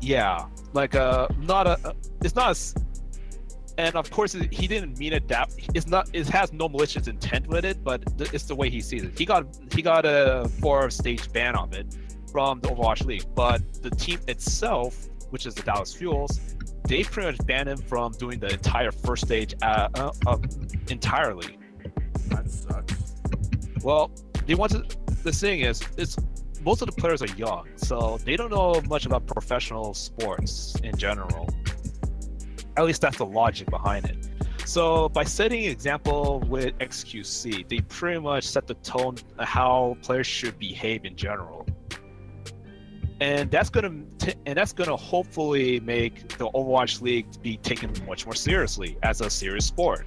yeah, 0.00 0.46
like 0.72 0.94
uh, 0.94 1.28
not 1.38 1.66
a, 1.66 1.78
uh, 1.88 1.92
it's 2.22 2.34
not 2.34 2.56
a, 2.56 2.80
and 3.78 3.94
of 3.96 4.10
course 4.10 4.34
it- 4.34 4.52
he 4.52 4.66
didn't 4.66 4.98
mean 4.98 5.12
it 5.12 5.28
that. 5.28 5.50
It's 5.74 5.86
not. 5.86 6.10
It 6.12 6.28
has 6.28 6.52
no 6.52 6.68
malicious 6.68 7.06
intent 7.08 7.46
with 7.48 7.64
it, 7.64 7.82
but 7.82 8.18
th- 8.18 8.32
it's 8.32 8.44
the 8.44 8.54
way 8.54 8.70
he 8.70 8.80
sees 8.80 9.02
it. 9.04 9.18
He 9.18 9.24
got 9.24 9.46
he 9.72 9.80
got 9.82 10.04
a 10.04 10.48
four 10.60 10.90
stage 10.90 11.32
ban 11.32 11.56
of 11.56 11.72
it 11.72 11.96
from 12.30 12.60
the 12.60 12.68
Overwatch 12.68 13.04
League, 13.06 13.24
but 13.34 13.62
the 13.82 13.90
team 13.90 14.18
itself, 14.28 15.06
which 15.34 15.46
is 15.46 15.54
the 15.56 15.62
Dallas 15.62 15.92
Fuels, 15.92 16.38
they 16.84 17.02
pretty 17.02 17.32
much 17.32 17.44
banned 17.44 17.68
him 17.68 17.78
from 17.78 18.12
doing 18.12 18.38
the 18.38 18.52
entire 18.52 18.92
first 18.92 19.26
stage 19.26 19.52
uh, 19.62 19.88
uh, 19.96 20.12
uh, 20.28 20.38
entirely. 20.88 21.58
that 22.28 22.48
sucks. 22.48 23.16
Well, 23.82 24.12
they 24.46 24.54
want 24.54 24.70
to. 24.72 24.84
The 25.24 25.32
thing 25.32 25.62
is, 25.62 25.82
it's 25.98 26.16
most 26.64 26.82
of 26.82 26.86
the 26.86 26.92
players 26.92 27.20
are 27.20 27.34
young, 27.36 27.66
so 27.74 28.18
they 28.24 28.36
don't 28.36 28.52
know 28.52 28.80
much 28.88 29.06
about 29.06 29.26
professional 29.26 29.92
sports 29.92 30.76
in 30.84 30.96
general. 30.96 31.52
At 32.76 32.84
least 32.84 33.00
that's 33.00 33.18
the 33.18 33.26
logic 33.26 33.68
behind 33.70 34.04
it. 34.04 34.28
So 34.64 35.08
by 35.08 35.24
setting 35.24 35.64
an 35.64 35.72
example 35.72 36.44
with 36.46 36.78
XQC, 36.78 37.68
they 37.68 37.80
pretty 37.80 38.20
much 38.20 38.46
set 38.46 38.68
the 38.68 38.74
tone 38.74 39.16
of 39.36 39.48
how 39.48 39.96
players 40.00 40.28
should 40.28 40.60
behave 40.60 41.04
in 41.04 41.16
general. 41.16 41.66
And 43.20 43.50
that's 43.50 43.70
gonna 43.70 44.02
t- 44.18 44.34
and 44.46 44.56
that's 44.56 44.72
gonna 44.72 44.96
hopefully 44.96 45.80
make 45.80 46.28
the 46.36 46.50
Overwatch 46.50 47.00
League 47.00 47.26
be 47.42 47.56
taken 47.58 47.92
much 48.06 48.26
more 48.26 48.34
seriously 48.34 48.98
as 49.02 49.20
a 49.20 49.30
serious 49.30 49.66
sport. 49.66 50.06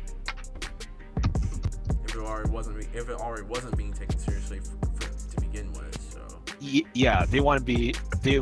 If 2.03 2.15
it 2.15 2.17
already 2.17 2.49
wasn't 2.49 2.77
if 2.93 3.09
it 3.09 3.19
already 3.19 3.43
wasn't 3.43 3.77
being 3.77 3.93
taken 3.93 4.17
seriously 4.17 4.59
for, 4.59 4.87
for, 4.99 5.35
to 5.35 5.41
begin 5.41 5.71
with, 5.73 5.97
so 6.11 6.39
Y- 6.61 6.83
yeah, 6.93 7.25
they 7.25 7.39
want 7.39 7.59
to 7.59 7.65
be 7.65 7.95
they 8.23 8.41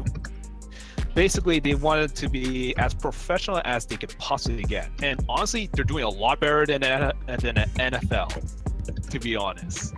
basically 1.13 1.59
they 1.59 1.75
wanted 1.75 2.15
to 2.15 2.27
be 2.27 2.75
as 2.77 2.93
professional 2.93 3.61
as 3.65 3.85
they 3.85 3.97
could 3.97 4.15
possibly 4.17 4.63
get. 4.63 4.89
And 5.03 5.23
honestly, 5.29 5.69
they're 5.73 5.85
doing 5.85 6.03
a 6.03 6.09
lot 6.09 6.39
better 6.39 6.65
than 6.65 6.81
than 6.81 7.11
the 7.27 7.69
NFL, 7.77 9.09
to 9.09 9.19
be 9.19 9.35
honest. 9.35 9.93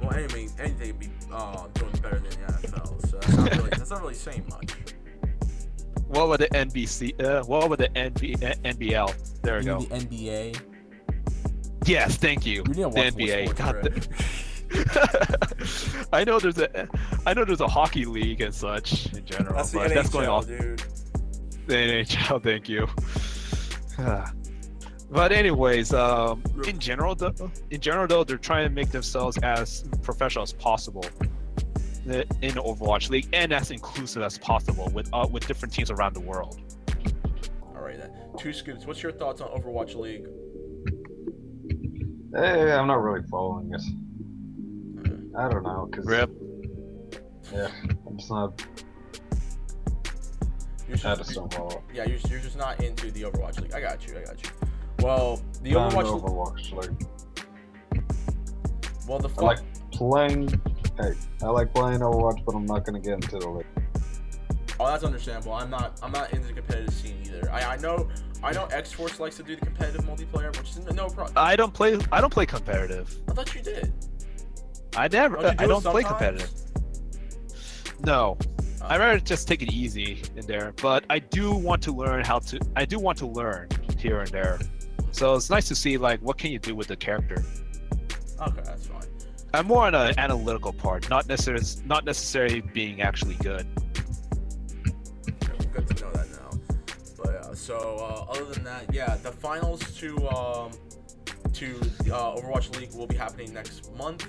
Well 0.00 0.12
anything, 0.12 0.50
anything 0.58 0.88
would 0.88 0.98
be 0.98 1.10
uh, 1.32 1.66
doing 1.74 1.92
better 2.02 2.18
than 2.20 2.30
the 2.30 2.68
NFL. 2.68 3.08
So 3.10 3.16
that's 3.18 3.36
not 3.36 3.56
really, 3.56 3.70
that's 3.70 3.90
not 3.90 4.00
really 4.02 4.14
saying 4.14 4.44
much. 4.50 4.72
What 6.08 6.24
about 6.24 6.38
the 6.40 6.48
NBC? 6.48 7.22
Uh, 7.24 7.42
what 7.44 7.64
about 7.64 7.78
the 7.78 7.88
NB, 7.88 8.38
NBL? 8.64 9.40
There 9.42 9.54
we 9.58 9.64
You 9.64 9.66
go. 9.66 9.80
the 9.80 9.94
NBA. 9.96 10.60
Yes, 11.86 12.16
thank 12.16 12.44
you. 12.46 12.62
We 12.64 12.74
need 12.74 12.82
to 12.82 12.90
The 12.90 13.10
NBA. 13.10 13.56
God, 13.56 13.74
Rick. 13.76 13.94
the- 13.94 14.08
I 16.12 16.24
know 16.24 16.38
there's 16.38 16.58
a, 16.58 16.88
I 17.26 17.34
know 17.34 17.44
there's 17.44 17.60
a 17.60 17.68
hockey 17.68 18.04
league 18.04 18.40
and 18.40 18.54
such 18.54 19.12
in 19.12 19.24
general, 19.24 19.54
That's 19.56 19.70
the 19.70 19.78
but 19.78 19.90
NHL, 19.90 19.94
that's 19.94 20.08
going 20.10 20.28
off 20.28 20.46
dude. 20.46 20.82
the 21.66 21.74
NHL. 21.74 22.42
Thank 22.42 22.68
you. 22.68 22.86
but 25.12 25.30
anyways, 25.30 25.92
um, 25.92 26.42
in 26.66 26.78
general, 26.78 27.14
though, 27.14 27.32
in 27.70 27.80
general 27.80 28.06
though, 28.06 28.24
they're 28.24 28.38
trying 28.38 28.66
to 28.66 28.74
make 28.74 28.90
themselves 28.90 29.38
as 29.42 29.84
professional 30.02 30.42
as 30.42 30.52
possible 30.52 31.04
in 32.06 32.54
the 32.54 32.62
Overwatch 32.62 33.10
League 33.10 33.28
and 33.32 33.52
as 33.52 33.70
inclusive 33.70 34.22
as 34.22 34.38
possible 34.38 34.90
with 34.94 35.08
uh, 35.12 35.26
with 35.30 35.46
different 35.46 35.72
teams 35.72 35.90
around 35.90 36.14
the 36.14 36.20
world. 36.20 36.60
All 37.74 37.82
right, 37.82 37.98
then. 37.98 38.10
Two 38.38 38.52
scoops. 38.52 38.86
What's 38.86 39.02
your 39.02 39.12
thoughts 39.12 39.40
on 39.40 39.48
Overwatch 39.50 39.94
League? 39.94 40.26
Eh, 42.34 42.74
I'm 42.74 42.86
not 42.86 43.02
really 43.02 43.26
following 43.30 43.70
it. 43.72 43.82
I 45.38 45.48
don't 45.48 45.62
know, 45.62 45.88
cause 45.92 46.06
Rip. 46.06 46.30
yeah, 47.52 47.68
I'm 48.06 48.18
just 48.18 48.30
not. 48.30 48.66
You're 50.88 50.98
I 51.04 51.14
just 51.14 51.34
don't 51.34 51.52
follow. 51.52 51.82
yeah, 51.94 52.04
you're, 52.04 52.18
you're 52.28 52.40
just 52.40 52.56
not 52.56 52.82
into 52.82 53.10
the 53.10 53.22
Overwatch 53.22 53.60
League. 53.60 53.72
I 53.72 53.80
got 53.80 54.06
you. 54.06 54.18
I 54.18 54.24
got 54.24 54.42
you. 54.42 54.50
Well, 55.02 55.42
the 55.62 55.72
Not 55.72 55.92
Overwatch. 55.92 56.12
an 56.12 56.20
Overwatch 56.20 56.72
like 56.72 56.90
Well, 59.08 59.18
the 59.18 59.28
I 59.38 59.42
like 59.42 59.58
playing. 59.90 60.48
Hey, 61.00 61.14
I 61.42 61.46
like 61.46 61.74
playing 61.74 62.00
Overwatch, 62.00 62.44
but 62.44 62.54
I'm 62.54 62.66
not 62.66 62.84
gonna 62.84 63.00
get 63.00 63.14
into 63.14 63.38
the 63.38 63.48
league. 63.48 63.66
Oh, 64.78 64.86
that's 64.86 65.04
understandable. 65.04 65.52
I'm 65.54 65.70
not. 65.70 65.98
I'm 66.02 66.12
not 66.12 66.32
into 66.32 66.46
the 66.48 66.52
competitive 66.54 66.94
scene 66.94 67.16
either. 67.24 67.50
I, 67.52 67.74
I 67.74 67.76
know. 67.78 68.08
I 68.44 68.52
know 68.52 68.66
X 68.66 68.92
Force 68.92 69.18
likes 69.20 69.36
to 69.36 69.42
do 69.42 69.54
the 69.56 69.64
competitive 69.66 70.04
multiplayer, 70.04 70.56
which 70.56 70.70
is 70.70 70.78
no 70.94 71.08
problem. 71.08 71.32
I 71.36 71.56
don't 71.56 71.72
play. 71.74 71.98
I 72.10 72.20
don't 72.20 72.32
play 72.32 72.46
competitive. 72.46 73.14
I 73.28 73.32
thought 73.32 73.54
you 73.54 73.62
did. 73.62 73.92
I 74.96 75.08
never. 75.08 75.36
Don't 75.36 75.56
do 75.56 75.64
I 75.64 75.66
don't 75.66 75.82
play 75.84 76.02
competitive. 76.04 76.50
No, 78.04 78.36
Oh. 78.82 78.86
I'd 78.88 78.98
rather 78.98 79.20
just 79.20 79.46
take 79.46 79.62
it 79.62 79.72
easy 79.72 80.22
in 80.36 80.44
there. 80.46 80.72
But 80.82 81.04
I 81.08 81.20
do 81.20 81.52
want 81.52 81.82
to 81.84 81.92
learn 81.92 82.24
how 82.24 82.40
to. 82.40 82.60
I 82.76 82.84
do 82.84 82.98
want 82.98 83.18
to 83.18 83.26
learn 83.26 83.68
here 83.98 84.20
and 84.20 84.28
there. 84.30 84.58
So 85.12 85.34
it's 85.34 85.50
nice 85.50 85.68
to 85.68 85.74
see 85.74 85.96
like 85.98 86.20
what 86.20 86.38
can 86.38 86.50
you 86.50 86.58
do 86.58 86.74
with 86.74 86.88
the 86.88 86.96
character. 86.96 87.44
Okay, 88.40 88.62
that's 88.64 88.86
fine. 88.86 89.06
I'm 89.54 89.66
more 89.66 89.86
on 89.86 89.94
an 89.94 90.18
analytical 90.18 90.72
part, 90.72 91.08
not 91.10 91.28
necessarily 91.28 91.64
not 91.84 92.04
necessarily 92.04 92.60
being 92.60 93.02
actually 93.02 93.36
good. 93.36 93.66
Good 95.72 95.88
to 95.88 96.04
know 96.04 96.12
that 96.12 96.28
now. 96.30 96.50
But 97.22 97.32
yeah, 97.32 97.54
so 97.54 97.76
uh, 97.98 98.32
other 98.32 98.46
than 98.46 98.64
that, 98.64 98.92
yeah, 98.92 99.16
the 99.16 99.30
finals 99.30 99.80
to 99.98 100.16
um, 100.28 100.72
to 101.52 101.76
uh, 102.06 102.34
Overwatch 102.34 102.76
League 102.78 102.94
will 102.94 103.06
be 103.06 103.16
happening 103.16 103.52
next 103.52 103.94
month. 103.94 104.26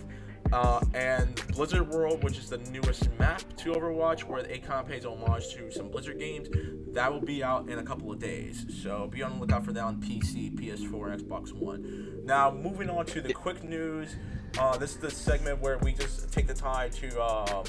Uh, 0.53 0.79
and 0.93 1.41
Blizzard 1.47 1.89
World, 1.89 2.23
which 2.23 2.37
is 2.37 2.47
the 2.47 2.59
newest 2.69 3.09
map 3.17 3.41
to 3.57 3.71
Overwatch, 3.71 4.25
where 4.25 4.43
Akon 4.43 4.87
pays 4.87 5.03
homage 5.03 5.51
to 5.55 5.71
some 5.71 5.89
Blizzard 5.89 6.19
games, 6.19 6.47
that 6.93 7.11
will 7.11 7.19
be 7.19 7.43
out 7.43 7.67
in 7.69 7.79
a 7.79 7.83
couple 7.83 8.11
of 8.11 8.19
days. 8.19 8.63
So 8.83 9.07
be 9.07 9.23
on 9.23 9.33
the 9.33 9.39
lookout 9.39 9.65
for 9.65 9.73
that 9.73 9.83
on 9.83 9.99
PC, 9.99 10.53
PS4, 10.53 11.23
Xbox 11.23 11.51
One. 11.51 12.21
Now, 12.23 12.51
moving 12.51 12.87
on 12.87 13.07
to 13.07 13.21
the 13.21 13.33
quick 13.33 13.63
news. 13.63 14.15
Uh, 14.59 14.77
this 14.77 14.91
is 14.91 14.97
the 14.97 15.09
segment 15.09 15.59
where 15.59 15.79
we 15.79 15.91
just 15.91 16.31
take 16.31 16.45
the 16.45 16.53
time 16.53 16.91
to 16.91 17.23
um, 17.23 17.63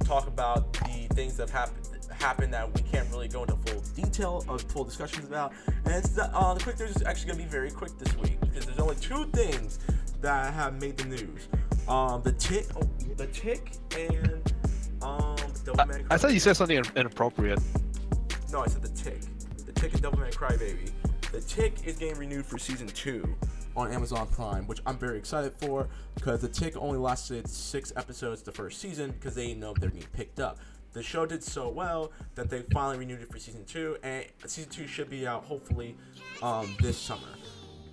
talk 0.00 0.26
about 0.26 0.72
the 0.72 1.06
things 1.14 1.36
that 1.36 1.48
have 1.50 1.70
happened 2.10 2.52
that 2.52 2.74
we 2.74 2.82
can't 2.82 3.08
really 3.10 3.28
go 3.28 3.42
into 3.44 3.54
full 3.66 3.80
detail 3.94 4.44
of 4.48 4.60
full 4.62 4.82
discussions 4.82 5.24
about. 5.24 5.52
And 5.84 5.94
it's 5.94 6.08
the, 6.08 6.24
uh, 6.36 6.52
the 6.54 6.64
quick 6.64 6.80
news 6.80 6.96
is 6.96 7.02
actually 7.04 7.30
gonna 7.30 7.44
be 7.44 7.48
very 7.48 7.70
quick 7.70 7.96
this 7.96 8.16
week 8.16 8.40
because 8.40 8.66
there's 8.66 8.80
only 8.80 8.96
two 8.96 9.26
things 9.26 9.78
that 10.20 10.52
have 10.54 10.80
made 10.80 10.96
the 10.96 11.04
news. 11.04 11.48
Um, 11.88 12.22
the 12.22 12.32
tick, 12.32 12.66
oh, 12.76 12.88
the 13.16 13.26
tick, 13.28 13.72
and 13.96 14.52
um, 15.02 15.36
Devilman 15.64 16.06
I 16.10 16.16
thought 16.16 16.32
you 16.32 16.40
said 16.40 16.56
something 16.56 16.82
inappropriate. 16.96 17.60
No, 18.50 18.62
I 18.62 18.66
said 18.66 18.82
the 18.82 18.88
tick. 18.88 19.20
The 19.66 19.72
tick 19.72 19.92
and 19.92 20.02
double. 20.02 20.18
Devilman 20.18 20.34
Crybaby. 20.34 20.90
The 21.32 21.40
tick 21.40 21.74
is 21.84 21.96
getting 21.96 22.16
renewed 22.18 22.46
for 22.46 22.58
season 22.58 22.86
two 22.86 23.36
on 23.76 23.92
Amazon 23.92 24.28
Prime, 24.28 24.66
which 24.66 24.80
I'm 24.86 24.96
very 24.96 25.18
excited 25.18 25.52
for 25.58 25.88
because 26.14 26.40
the 26.40 26.48
tick 26.48 26.76
only 26.76 26.98
lasted 26.98 27.48
six 27.48 27.92
episodes 27.96 28.42
the 28.42 28.52
first 28.52 28.80
season 28.80 29.10
because 29.10 29.34
they 29.34 29.48
didn't 29.48 29.60
know 29.60 29.72
if 29.72 29.78
they're 29.78 29.90
being 29.90 30.06
picked 30.12 30.40
up. 30.40 30.58
The 30.92 31.02
show 31.02 31.26
did 31.26 31.42
so 31.42 31.68
well 31.68 32.12
that 32.36 32.48
they 32.48 32.62
finally 32.72 32.98
renewed 32.98 33.20
it 33.20 33.30
for 33.30 33.38
season 33.40 33.64
two, 33.64 33.96
and 34.04 34.24
season 34.46 34.70
two 34.70 34.86
should 34.86 35.10
be 35.10 35.26
out 35.26 35.44
hopefully 35.44 35.96
um, 36.40 36.74
this 36.80 36.96
summer. 36.96 37.26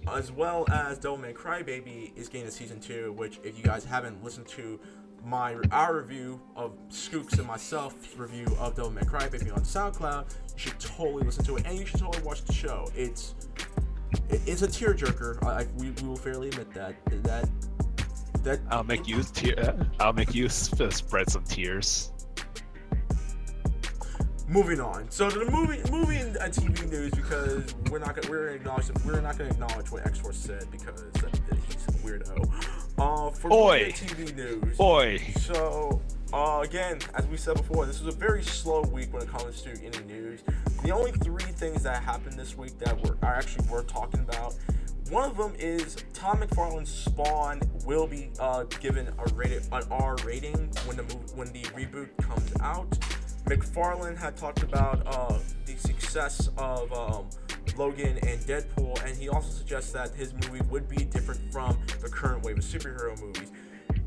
As 0.08 0.32
well 0.32 0.66
as 0.72 0.99
Devilman 0.99 1.34
Crybaby 1.34 2.16
is 2.18 2.28
getting 2.28 2.47
a 2.47 2.52
season 2.52 2.80
two, 2.80 3.14
which 3.14 3.39
if 3.43 3.58
you 3.58 3.64
guys 3.64 3.86
haven't 3.86 4.24
listened 4.24 4.47
to 4.47 4.80
my 5.24 5.56
our 5.72 5.97
review 5.97 6.41
of 6.56 6.74
Skooks 6.89 7.38
and 7.38 7.47
myself 7.47 7.93
review 8.18 8.45
of 8.60 8.76
Devilman 8.76 9.06
Crybaby 9.06 9.54
on 9.54 9.62
SoundCloud, 9.62 10.26
you 10.30 10.58
should 10.58 10.80
totally 10.80 11.24
listen 11.24 11.43
to 11.45 11.58
it, 11.58 11.66
and 11.66 11.78
you 11.78 11.86
should 11.86 11.99
totally 11.99 12.24
watch 12.24 12.43
the 12.43 12.54
show. 12.54 12.89
It's 12.95 13.36
it's 14.30 14.64
a 14.64 14.68
tearjerker. 14.68 15.43
I 15.43 15.68
we, 15.78 15.91
we 15.91 16.08
will 16.08 16.16
fairly 16.16 16.47
admit 16.49 16.74
that 16.74 16.95
that 17.24 17.47
that 18.43 18.60
I'll 18.70 18.84
make 18.84 19.08
you 19.08 19.22
tear. 19.24 19.78
I'll 19.99 20.14
make 20.14 20.34
you 20.34 20.49
sp- 20.49 20.91
spread 20.91 21.30
some 21.30 21.43
tears. 21.43 22.12
Moving 24.52 24.82
on. 24.82 25.10
So 25.10 25.30
to 25.30 25.39
the 25.39 25.49
movie, 25.49 25.80
movie 25.89 26.18
and 26.18 26.36
uh, 26.36 26.49
TV 26.49 26.91
news 26.91 27.12
because 27.12 27.74
we're 27.89 27.99
not 27.99 28.16
gonna 28.16 28.30
we're 28.30 28.47
gonna 28.47 28.58
acknowledge 28.58 28.91
we're 29.06 29.22
not 29.22 29.38
gonna 29.38 29.49
acknowledge 29.49 29.89
what 29.89 30.06
X 30.06 30.20
Force 30.20 30.36
said 30.36 30.70
because 30.70 31.02
he's 31.70 31.88
a 31.88 31.91
weirdo. 31.99 32.52
Uh, 32.97 33.30
for 33.32 33.47
movie 33.47 33.93
TV 33.93 34.36
news. 34.36 34.78
Boy, 34.78 35.20
So, 35.39 36.02
uh, 36.34 36.60
again, 36.66 36.99
as 37.16 37.26
we 37.28 37.38
said 37.38 37.56
before, 37.56 37.86
this 37.86 38.02
was 38.02 38.14
a 38.14 38.18
very 38.18 38.43
slow 38.43 38.82
week 38.82 39.14
when 39.14 39.22
it 39.24 39.30
comes 39.30 39.62
to 39.62 39.70
any 39.70 40.06
news. 40.06 40.41
The 40.84 40.91
only 40.91 41.14
three 41.14 41.43
things 41.43 41.84
that 41.84 42.04
happened 42.04 42.38
this 42.38 42.58
week 42.58 42.78
that 42.80 43.02
were 43.08 43.18
are 43.22 43.36
actually 43.36 43.66
worth 43.70 43.88
talking 43.88 44.20
about. 44.20 44.56
One 45.10 45.30
of 45.30 45.38
them 45.38 45.54
is 45.58 45.95
Tom 46.14 46.41
McFarlane's 46.41 46.89
Spawn 46.89 47.62
will 47.86 48.06
be 48.06 48.32
uh, 48.38 48.64
given 48.82 49.08
a 49.08 49.34
rated 49.34 49.64
an 49.72 49.84
R 49.89 50.18
rating 50.26 50.58
when 50.86 50.97
the 50.97 51.04
when 51.36 51.54
the 51.54 51.62
reboot 51.72 52.10
comes 52.18 52.52
out. 52.60 52.97
McFarlane 53.46 54.18
had 54.18 54.38
talked 54.38 54.64
about 54.64 55.02
uh, 55.06 55.38
the 55.66 55.76
success 55.78 56.50
of 56.58 56.92
um, 56.94 57.30
Logan 57.78 58.18
and 58.28 58.39
Deadpool, 58.42 59.04
and 59.06 59.18
he 59.18 59.30
also 59.30 59.52
suggests 59.52 59.92
that 59.92 60.12
his 60.12 60.34
movie 60.34 60.62
would 60.70 60.88
be 60.88 61.04
different 61.04 61.52
from 61.52 61.78
the 62.02 62.10
current 62.10 62.44
wave 62.44 62.58
of 62.58 62.64
superhero 62.64 63.20
movies. 63.20 63.52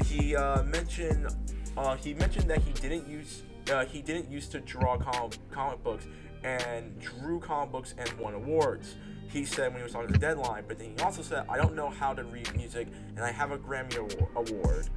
He 0.07 0.37
uh, 0.37 0.63
mentioned 0.65 1.29
uh, 1.77 1.97
he 1.97 2.15
mentioned 2.15 2.49
that 2.51 2.63
he 2.63 2.73
didn't 2.75 3.09
use 3.09 3.43
uh, 3.73 3.85
he 3.85 4.03
didn't 4.03 4.31
used 4.31 4.53
to 4.53 4.61
draw 4.61 4.97
com- 4.97 5.31
comic 5.51 5.83
books 5.83 6.07
and 6.43 6.99
drew 7.01 7.41
comic 7.41 7.73
books 7.73 7.95
and 7.99 8.11
won 8.19 8.35
awards. 8.35 8.97
He 9.29 9.45
said 9.45 9.73
when 9.73 9.79
he 9.79 9.83
was 9.83 9.93
talking 9.93 10.13
to 10.13 10.19
Deadline, 10.19 10.65
but 10.69 10.79
then 10.79 10.93
he 10.97 11.03
also 11.03 11.23
said, 11.23 11.47
"I 11.49 11.57
don't 11.57 11.75
know 11.75 11.91
how 11.91 12.15
to 12.15 12.23
read 12.25 12.55
music, 12.55 12.89
and 13.17 13.25
I 13.25 13.33
have 13.33 13.51
a 13.51 13.59
Grammy 13.59 13.97
award." 14.37 14.89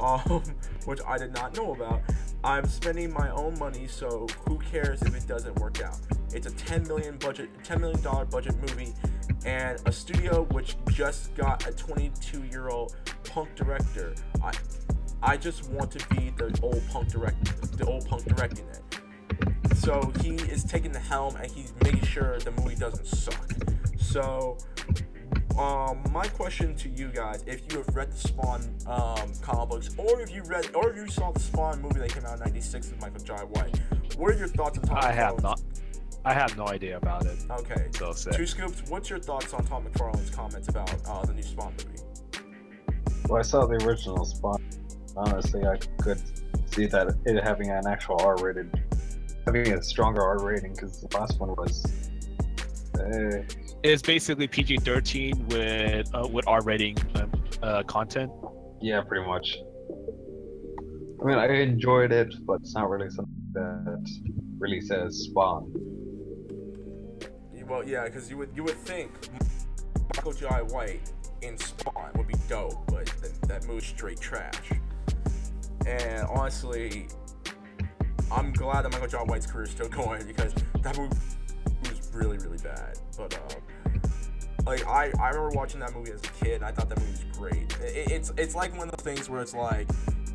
Um, 0.00 0.42
which 0.84 1.00
I 1.06 1.18
did 1.18 1.32
not 1.32 1.56
know 1.56 1.72
about. 1.72 2.02
I'm 2.44 2.66
spending 2.66 3.12
my 3.12 3.30
own 3.30 3.58
money, 3.58 3.86
so 3.88 4.26
who 4.46 4.58
cares 4.58 5.02
if 5.02 5.14
it 5.16 5.26
doesn't 5.26 5.56
work 5.56 5.82
out? 5.82 5.98
It's 6.32 6.46
a 6.46 6.52
10 6.52 6.86
million 6.86 7.16
budget, 7.18 7.50
10 7.64 7.80
million 7.80 8.00
dollar 8.02 8.24
budget 8.24 8.56
movie, 8.60 8.94
and 9.44 9.80
a 9.86 9.92
studio 9.92 10.44
which 10.52 10.76
just 10.90 11.34
got 11.34 11.66
a 11.66 11.72
22 11.72 12.44
year 12.44 12.68
old 12.68 12.94
punk 13.24 13.54
director. 13.56 14.14
I, 14.42 14.52
I 15.22 15.36
just 15.36 15.68
want 15.70 15.90
to 15.92 16.08
be 16.14 16.30
the 16.36 16.56
old 16.62 16.82
punk 16.88 17.08
director, 17.08 17.52
the 17.76 17.86
old 17.86 18.06
punk 18.06 18.24
directing 18.24 18.66
it. 18.68 19.76
So 19.76 20.12
he 20.20 20.34
is 20.34 20.64
taking 20.64 20.92
the 20.92 20.98
helm 20.98 21.36
and 21.36 21.50
he's 21.50 21.72
making 21.82 22.04
sure 22.04 22.38
the 22.38 22.50
movie 22.52 22.76
doesn't 22.76 23.06
suck. 23.06 23.50
So 23.98 24.58
um, 25.58 26.02
my 26.12 26.26
question 26.28 26.74
to 26.76 26.88
you 26.88 27.08
guys: 27.08 27.42
If 27.46 27.62
you 27.70 27.78
have 27.78 27.94
read 27.94 28.12
the 28.12 28.16
Spawn 28.16 28.62
um, 28.86 29.32
comic 29.40 29.68
books, 29.70 29.90
or 29.96 30.20
if 30.20 30.30
you 30.30 30.42
read, 30.42 30.74
or 30.74 30.90
if 30.90 30.96
you 30.96 31.08
saw 31.08 31.32
the 31.32 31.40
Spawn 31.40 31.80
movie 31.80 32.00
that 32.00 32.12
came 32.12 32.24
out 32.24 32.34
in 32.34 32.40
'96 32.40 32.90
with 32.90 33.00
Michael 33.00 33.20
Jai 33.20 33.44
White, 33.44 33.78
what 34.16 34.34
are 34.34 34.38
your 34.38 34.48
thoughts 34.48 34.78
on 34.78 34.84
Tom? 34.84 34.98
I 35.00 35.12
have 35.12 35.42
not. 35.42 35.60
I 36.24 36.34
have 36.34 36.56
no 36.56 36.66
idea 36.66 36.96
about 36.96 37.24
it. 37.24 37.38
Okay. 37.48 37.86
So 37.92 38.12
Two 38.32 38.46
scoops. 38.46 38.82
What's 38.88 39.08
your 39.08 39.20
thoughts 39.20 39.54
on 39.54 39.64
Tom 39.64 39.84
McFarlane's 39.84 40.30
comments 40.30 40.68
about 40.68 40.90
uh, 41.06 41.24
the 41.24 41.32
new 41.32 41.42
Spawn 41.42 41.72
movie? 41.72 42.02
Well, 43.28 43.38
I 43.38 43.42
saw 43.42 43.64
the 43.66 43.76
original 43.86 44.24
Spawn. 44.24 44.62
Honestly, 45.16 45.64
I 45.64 45.78
could 46.02 46.20
see 46.70 46.86
that 46.86 47.14
it 47.24 47.42
having 47.42 47.70
an 47.70 47.86
actual 47.86 48.20
R-rated, 48.20 48.70
having 49.46 49.72
a 49.72 49.82
stronger 49.82 50.22
R 50.22 50.44
rating 50.44 50.72
because 50.72 51.00
the 51.00 51.16
last 51.16 51.40
one 51.40 51.50
was. 51.50 52.10
It's 53.82 54.02
basically 54.02 54.48
PG-13 54.48 55.52
with 55.52 56.14
uh, 56.14 56.26
with 56.26 56.46
R 56.48 56.62
rating 56.62 56.96
um, 57.14 57.30
uh, 57.62 57.82
content. 57.84 58.30
yeah, 58.80 59.02
pretty 59.02 59.26
much. 59.26 59.56
I 61.20 61.24
mean, 61.24 61.38
I 61.38 61.46
enjoyed 61.46 62.12
it, 62.12 62.34
but 62.46 62.60
it's 62.60 62.74
not 62.74 62.90
really 62.90 63.10
something 63.10 63.34
that 63.54 64.06
really 64.58 64.80
says 64.80 65.16
Spawn. 65.24 65.72
Well, 67.68 67.86
yeah, 67.86 68.04
because 68.04 68.30
you 68.30 68.36
would 68.36 68.50
you 68.54 68.62
would 68.62 68.76
think 68.76 69.10
Michael 70.14 70.32
Jai 70.32 70.62
White 70.62 71.10
in 71.42 71.58
Spawn 71.58 72.12
would 72.14 72.28
be 72.28 72.36
dope, 72.48 72.86
but 72.86 73.06
th- 73.20 73.34
that 73.48 73.66
movie's 73.66 73.86
straight 73.88 74.20
trash. 74.20 74.70
And 75.84 76.26
honestly, 76.28 77.08
I'm 78.30 78.52
glad 78.52 78.82
that 78.82 78.92
Michael 78.92 79.08
Jai 79.08 79.22
White's 79.22 79.46
career 79.46 79.64
is 79.64 79.70
still 79.70 79.88
going 80.02 80.24
because 80.26 80.54
that 80.82 80.96
movie 80.96 81.08
was 81.08 81.35
really 82.16 82.38
really 82.38 82.58
bad. 82.58 82.98
But 83.16 83.34
um, 83.34 84.00
like 84.66 84.86
I 84.86 85.12
I 85.20 85.28
remember 85.28 85.50
watching 85.50 85.80
that 85.80 85.94
movie 85.94 86.12
as 86.12 86.20
a 86.20 86.44
kid, 86.44 86.54
and 86.56 86.64
I 86.64 86.72
thought 86.72 86.88
that 86.88 86.98
movie 86.98 87.12
was 87.12 87.38
great. 87.38 87.76
It, 87.80 88.10
it's 88.10 88.32
it's 88.36 88.54
like 88.54 88.76
one 88.76 88.88
of 88.88 88.96
those 88.96 89.04
things 89.04 89.28
where 89.28 89.40
it's 89.40 89.54
like. 89.54 89.88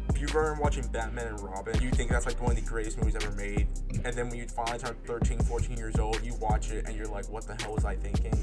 If 0.09 0.19
you 0.19 0.27
were 0.35 0.55
watching 0.61 0.85
Batman 0.87 1.27
and 1.27 1.39
Robin, 1.41 1.81
you 1.81 1.89
think 1.89 2.11
that's 2.11 2.25
like 2.25 2.39
one 2.41 2.51
of 2.51 2.57
the 2.57 2.69
greatest 2.69 2.97
movies 2.97 3.15
ever 3.15 3.31
made. 3.31 3.67
And 4.03 4.13
then 4.13 4.29
when 4.29 4.37
you 4.37 4.45
finally 4.45 4.77
turn 4.77 4.95
13, 5.05 5.39
14 5.39 5.77
years 5.77 5.97
old, 5.97 6.21
you 6.23 6.35
watch 6.35 6.69
it 6.69 6.85
and 6.85 6.95
you're 6.95 7.07
like, 7.07 7.27
what 7.29 7.47
the 7.47 7.55
hell 7.63 7.73
was 7.73 7.85
I 7.85 7.95
thinking? 7.95 8.33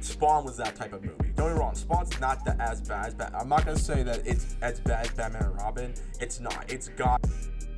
Spawn 0.00 0.44
was 0.44 0.56
that 0.56 0.76
type 0.76 0.92
of 0.92 1.02
movie. 1.02 1.30
Don't 1.34 1.48
get 1.48 1.54
me 1.54 1.60
wrong, 1.60 1.74
Spawn's 1.74 2.18
not 2.20 2.44
that 2.46 2.58
as 2.60 2.80
bad 2.80 3.06
as 3.06 3.14
Bat- 3.14 3.34
I'm 3.38 3.48
not 3.48 3.64
gonna 3.64 3.78
say 3.78 4.02
that 4.02 4.26
it's 4.26 4.56
as 4.62 4.80
bad 4.80 5.06
as 5.06 5.12
Batman 5.12 5.44
and 5.44 5.56
Robin. 5.56 5.94
It's 6.20 6.40
not. 6.40 6.64
It's 6.72 6.88
got 6.88 7.20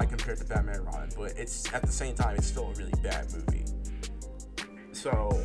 compared 0.09 0.39
to 0.39 0.45
Batman 0.45 0.77
and 0.77 0.87
Robin, 0.87 1.09
but 1.17 1.33
it's 1.37 1.73
at 1.73 1.83
the 1.83 1.93
same 1.93 2.15
time 2.15 2.37
it's 2.37 2.47
still 2.47 2.71
a 2.71 2.75
really 2.75 2.93
bad 3.03 3.27
movie. 3.33 3.65
So 5.07 5.41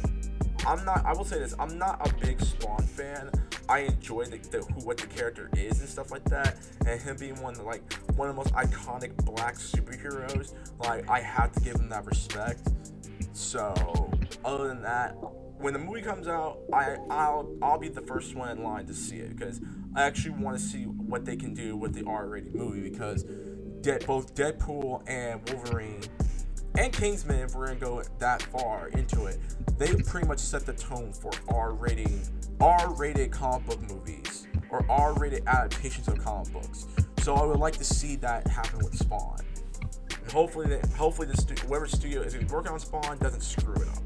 I'm 0.66 0.84
not. 0.86 1.06
I 1.06 1.14
will 1.14 1.24
say 1.24 1.38
this. 1.38 1.54
I'm 1.60 1.78
not 1.78 2.02
a 2.04 2.12
big 2.26 2.42
Spawn 2.42 2.82
fan. 2.82 3.30
I 3.70 3.82
enjoy 3.82 4.26
the, 4.26 4.38
the 4.38 4.64
who 4.64 4.82
what 4.88 4.98
the 4.98 5.06
character 5.06 5.52
is 5.56 5.82
and 5.82 5.88
stuff 5.88 6.10
like 6.10 6.24
that, 6.26 6.58
and 6.88 7.00
him 7.00 7.16
being 7.16 7.40
one 7.44 7.54
of 7.54 7.60
the, 7.60 7.64
like 7.64 7.94
one 8.16 8.28
of 8.28 8.36
the 8.36 8.42
most 8.42 8.56
iconic 8.56 9.16
black 9.18 9.58
superheroes. 9.58 10.56
Like 10.80 11.08
I 11.08 11.20
have 11.20 11.52
to 11.52 11.60
give 11.60 11.76
him 11.76 11.90
that 11.90 12.08
respect. 12.08 12.70
So 13.34 14.12
other 14.44 14.68
than 14.68 14.82
that, 14.82 15.16
when 15.60 15.74
the 15.74 15.80
movie 15.80 16.02
comes 16.02 16.28
out, 16.28 16.58
I 16.74 16.98
I'll 17.12 17.56
I'll 17.62 17.78
be 17.78 17.90
the 17.90 18.02
first 18.02 18.34
one 18.34 18.50
in 18.50 18.64
line 18.64 18.88
to 18.88 18.96
see 18.96 19.18
it 19.18 19.38
because 19.38 19.62
I 19.96 20.02
actually 20.02 20.40
want 20.40 20.58
to 20.58 20.64
see 20.64 20.86
what 20.86 21.24
they 21.24 21.36
can 21.36 21.54
do 21.54 21.78
with 21.78 21.94
the 21.94 22.04
R-rated 22.10 22.56
movie 22.56 22.90
because 22.90 23.26
Dead, 23.82 24.08
both 24.08 24.34
Deadpool 24.34 25.04
and 25.08 25.48
Wolverine 25.52 26.02
and 26.78 26.94
Kingsman, 26.94 27.40
if 27.42 27.56
we're 27.56 27.68
gonna 27.68 27.80
go 27.80 28.04
that 28.20 28.42
far 28.44 28.88
into 28.90 29.26
it, 29.26 29.40
they 29.78 29.94
pretty 30.04 30.28
much 30.28 30.40
set 30.40 30.66
the 30.66 30.74
tone 30.74 31.12
for 31.12 31.32
R 31.50 31.74
rating, 31.74 32.22
R 32.60 32.94
rated 32.94 33.32
comic 33.32 33.68
book 33.68 33.82
movies 33.90 34.48
or 34.70 34.86
R 34.90 35.14
rated 35.14 35.44
adaptations 35.48 36.08
of 36.08 36.24
comic 36.24 36.52
books. 36.54 36.88
So 37.20 37.36
I 37.36 37.46
would 37.46 37.60
like 37.60 37.78
to 37.78 37.84
see 37.84 38.16
that 38.18 38.48
happen 38.48 38.80
with 38.80 38.98
Spawn. 38.98 39.40
And 40.24 40.32
hopefully, 40.32 40.80
hopefully 40.96 41.28
the 41.28 41.38
stu- 41.38 41.56
whoever 41.68 41.88
studio 41.88 42.22
is 42.22 42.36
working 42.52 42.72
on 42.72 42.80
Spawn 42.80 43.18
doesn't 43.18 43.42
screw 43.42 43.76
it 43.76 43.88
up. 43.90 44.04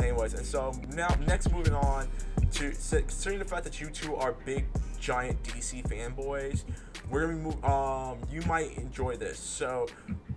Anyways, 0.00 0.34
and 0.34 0.44
so 0.44 0.72
now 0.94 1.08
next 1.26 1.50
moving 1.50 1.74
on 1.74 2.08
to 2.52 2.70
considering 2.70 3.38
the 3.38 3.44
fact 3.44 3.64
that 3.64 3.80
you 3.80 3.88
two 3.88 4.14
are 4.16 4.32
big 4.44 4.66
giant 5.00 5.42
DC 5.42 5.82
fanboys, 5.88 6.64
we're 7.12 7.26
gonna 7.26 7.36
move. 7.36 7.64
Um, 7.64 8.18
you 8.30 8.40
might 8.42 8.76
enjoy 8.78 9.16
this. 9.16 9.38
So, 9.38 9.86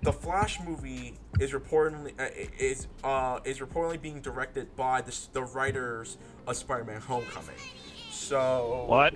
the 0.04 0.12
Flash 0.12 0.60
movie 0.60 1.18
is 1.40 1.52
reportedly 1.54 2.12
uh, 2.20 2.28
is 2.60 2.88
uh 3.04 3.40
is 3.46 3.60
reportedly 3.60 4.02
being 4.02 4.20
directed 4.22 4.76
by 4.76 5.02
the 5.02 5.18
the 5.34 5.44
writers 5.44 6.18
of 6.46 6.56
Spider-Man: 6.58 7.00
Homecoming. 7.02 7.56
So 8.12 8.86
What? 8.88 9.16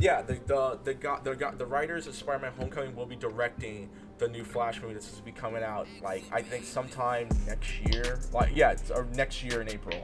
yeah, 0.00 0.22
the 0.22 0.34
the 0.46 0.78
the 0.84 0.94
got 0.94 1.24
the 1.24 1.34
got 1.34 1.58
the 1.58 1.66
writers 1.66 2.06
of 2.06 2.14
Spider-Man: 2.14 2.52
Homecoming 2.58 2.94
will 2.94 3.06
be 3.06 3.16
directing 3.16 3.90
the 4.18 4.28
new 4.28 4.44
Flash 4.44 4.80
movie 4.80 4.94
that's 4.94 5.06
supposed 5.06 5.24
to 5.24 5.32
be 5.32 5.32
coming 5.32 5.62
out 5.64 5.88
like 6.02 6.22
I 6.32 6.40
think 6.40 6.64
sometime 6.64 7.28
next 7.46 7.80
year. 7.80 8.20
Like 8.32 8.50
yeah, 8.54 8.70
it's, 8.72 8.90
or 8.90 9.06
next 9.14 9.42
year 9.42 9.60
in 9.60 9.68
April, 9.68 10.00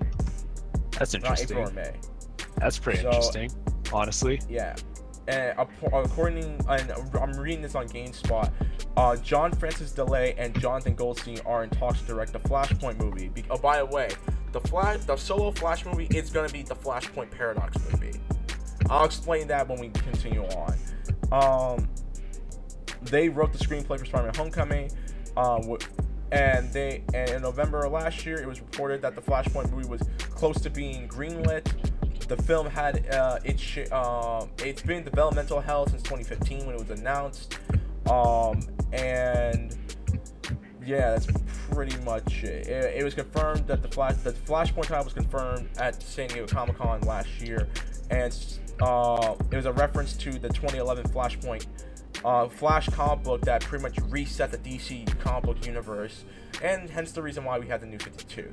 That's 0.99 1.15
not 1.15 1.23
interesting. 1.23 1.59
April 1.59 1.69
or 1.71 1.73
May. 1.75 1.95
That's 2.57 2.79
pretty 2.79 3.01
So- 3.03 3.09
interesting, 3.09 3.51
honestly. 3.93 4.41
Yeah. 4.49 4.75
And 5.29 5.59
according, 5.59 6.61
and 6.69 6.93
I'm 7.21 7.33
reading 7.33 7.63
this 7.63 7.75
on 7.75 7.89
GameSpot, 7.89 8.51
uh, 8.97 9.17
John 9.17 9.53
Francis 9.53 9.93
Daley 9.93 10.35
and 10.39 10.59
Jonathan 10.61 10.95
Goldstein 10.95 11.41
are 11.45 11.65
in 11.65 11.71
talks 11.71 12.01
to 12.01 12.07
direct 12.07 12.33
the 12.33 12.39
Flashpoint 12.41 12.99
movie. 12.99 13.29
Be- 13.29 13.45
oh, 13.51 13.59
by 13.59 13.79
the 13.79 13.87
way, 13.87 14.09
the 14.53 14.61
Flash, 14.61 15.01
the 15.05 15.17
solo 15.17 15.51
Flash 15.51 15.85
movie 15.85 16.07
is 16.17 16.31
gonna 16.31 16.49
be 16.49 16.63
the 16.63 16.77
Flashpoint 16.77 17.31
Paradox 17.31 17.77
movie. 17.91 18.21
I'll 18.89 19.05
explain 19.05 19.49
that 19.49 19.69
when 19.69 19.81
we 19.81 19.89
continue 19.89 20.45
on. 20.45 20.79
Um, 21.33 21.89
they 23.03 23.29
wrote 23.29 23.53
the 23.53 23.59
screenplay 23.59 23.99
for 23.99 24.05
Spider-Man: 24.05 24.35
Homecoming, 24.35 24.91
uh, 25.37 25.61
and 26.33 26.73
they 26.73 27.03
and 27.15 27.31
in 27.31 27.43
November 27.43 27.85
of 27.85 27.93
last 27.93 28.25
year, 28.25 28.37
it 28.41 28.47
was 28.47 28.61
reported 28.61 29.03
that 29.03 29.15
the 29.15 29.23
Flashpoint 29.23 29.71
movie 29.73 29.89
was 29.89 30.03
close 30.31 30.61
to 30.61 30.71
being 30.71 31.09
greenlit. 31.09 31.67
The 32.29 32.37
film 32.37 32.67
had 32.67 33.09
uh, 33.15 33.39
its 33.45 33.63
sh- 33.63 33.91
um, 33.93 34.51
it's 34.59 34.83
been 34.83 35.05
developmental 35.05 35.61
hell 35.61 35.87
since 35.87 36.03
2015 36.03 36.67
when 36.67 36.75
it 36.75 36.89
was 36.89 36.99
announced, 36.99 37.59
um, 38.11 38.61
and 38.93 39.77
yeah, 40.85 41.11
that's 41.11 41.29
pretty 41.71 41.97
much 41.99 42.43
it. 42.43 42.67
it. 42.67 42.97
It 42.99 43.05
was 43.05 43.15
confirmed 43.15 43.67
that 43.69 43.83
the 43.83 43.89
Flash 43.89 44.17
the 44.17 44.33
Flashpoint 44.33 44.87
title 44.87 45.05
was 45.05 45.13
confirmed 45.13 45.69
at 45.79 46.03
San 46.03 46.29
Diego 46.29 46.47
Comic 46.47 46.79
Con 46.79 47.01
last 47.03 47.29
year, 47.41 47.69
and 48.11 48.37
uh, 48.81 49.35
it 49.51 49.57
was 49.57 49.67
a 49.67 49.73
reference 49.73 50.17
to 50.17 50.33
the 50.33 50.49
2011 50.49 51.07
Flashpoint 51.13 51.67
uh, 52.25 52.49
Flash 52.49 52.89
comic 52.89 53.25
book 53.25 53.41
that 53.43 53.63
pretty 53.63 53.83
much 53.83 53.99
reset 54.09 54.51
the 54.51 54.59
DC 54.59 55.19
comic 55.21 55.45
book 55.45 55.67
universe, 55.67 56.25
and 56.63 56.91
hence 56.91 57.13
the 57.13 57.23
reason 57.23 57.45
why 57.45 57.59
we 57.59 57.67
had 57.69 57.81
the 57.81 57.87
New 57.87 57.99
52. 57.99 58.53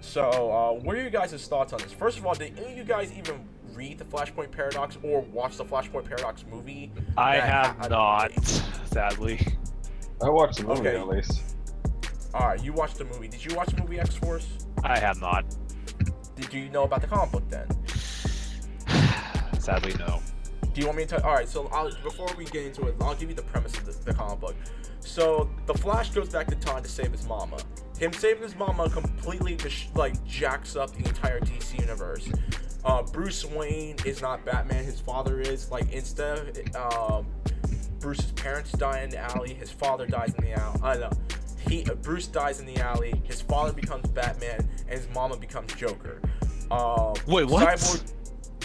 So, 0.00 0.22
uh, 0.50 0.72
what 0.82 0.96
are 0.96 1.00
your 1.00 1.10
guys' 1.10 1.46
thoughts 1.46 1.72
on 1.72 1.80
this? 1.80 1.92
First 1.92 2.18
of 2.18 2.26
all, 2.26 2.34
did 2.34 2.58
any 2.58 2.72
of 2.72 2.78
you 2.78 2.84
guys 2.84 3.12
even 3.12 3.40
read 3.72 3.98
the 3.98 4.04
Flashpoint 4.04 4.50
Paradox 4.50 4.98
or 5.02 5.20
watch 5.22 5.56
the 5.56 5.64
Flashpoint 5.64 6.04
Paradox 6.04 6.44
movie? 6.50 6.90
I 7.16 7.36
that 7.36 7.48
have 7.48 7.76
had- 7.76 7.90
not, 7.90 8.44
sadly. 8.92 9.46
I 10.22 10.28
watched 10.30 10.58
the 10.58 10.64
movie 10.66 10.88
Okay. 10.88 10.96
at 10.98 11.08
least. 11.08 11.56
All 12.34 12.48
right, 12.48 12.62
you 12.62 12.72
watched 12.72 12.98
the 12.98 13.04
movie. 13.04 13.28
Did 13.28 13.44
you 13.44 13.54
watch 13.56 13.68
the 13.70 13.80
movie 13.80 13.98
X 14.00 14.14
Force? 14.16 14.46
I 14.84 14.98
have 14.98 15.20
not. 15.20 15.44
Did 16.36 16.52
you 16.52 16.68
know 16.70 16.84
about 16.84 17.00
the 17.00 17.06
comic 17.06 17.30
book 17.32 17.48
then? 17.48 17.66
Sadly, 19.60 19.94
no. 19.98 20.20
Do 20.74 20.80
you 20.80 20.86
want 20.86 20.98
me 20.98 21.04
to 21.04 21.16
tell? 21.16 21.24
All 21.26 21.34
right, 21.34 21.48
so 21.48 21.68
I'll, 21.68 21.90
before 22.02 22.28
we 22.36 22.44
get 22.46 22.64
into 22.66 22.86
it, 22.86 22.94
I'll 23.00 23.14
give 23.14 23.28
you 23.28 23.34
the 23.34 23.42
premise 23.42 23.76
of 23.76 23.84
the, 23.86 23.92
the 24.04 24.14
comic 24.14 24.40
book. 24.40 24.56
So 25.00 25.50
the 25.66 25.74
Flash 25.74 26.10
goes 26.10 26.30
back 26.30 26.50
in 26.50 26.58
time 26.60 26.82
to 26.82 26.88
save 26.88 27.12
his 27.12 27.26
mama. 27.26 27.58
Him 28.02 28.12
saving 28.12 28.42
his 28.42 28.56
mama 28.56 28.90
completely 28.90 29.54
just 29.54 29.94
like 29.94 30.24
jacks 30.24 30.74
up 30.74 30.90
the 30.92 31.06
entire 31.08 31.38
DC 31.38 31.78
universe. 31.78 32.28
Uh, 32.84 33.00
Bruce 33.04 33.44
Wayne 33.44 33.94
is 34.04 34.20
not 34.20 34.44
Batman. 34.44 34.84
His 34.84 34.98
father 34.98 35.40
is. 35.40 35.70
Like 35.70 35.92
instead, 35.92 36.74
um, 36.74 37.26
Bruce's 38.00 38.32
parents 38.32 38.72
die 38.72 39.02
in 39.02 39.10
the 39.10 39.18
alley. 39.18 39.54
His 39.54 39.70
father 39.70 40.04
dies 40.06 40.34
in 40.36 40.44
the 40.44 40.52
alley. 40.52 40.80
I 40.82 40.96
know. 40.96 41.10
He 41.68 41.84
Bruce 42.02 42.26
dies 42.26 42.58
in 42.58 42.66
the 42.66 42.76
alley. 42.78 43.22
His 43.22 43.40
father 43.40 43.72
becomes 43.72 44.08
Batman, 44.10 44.68
and 44.88 44.98
his 44.98 45.08
mama 45.14 45.36
becomes 45.36 45.72
Joker. 45.74 46.20
Um, 46.72 47.14
Wait, 47.28 47.46
what? 47.46 47.68
Cyborg, 47.78 48.12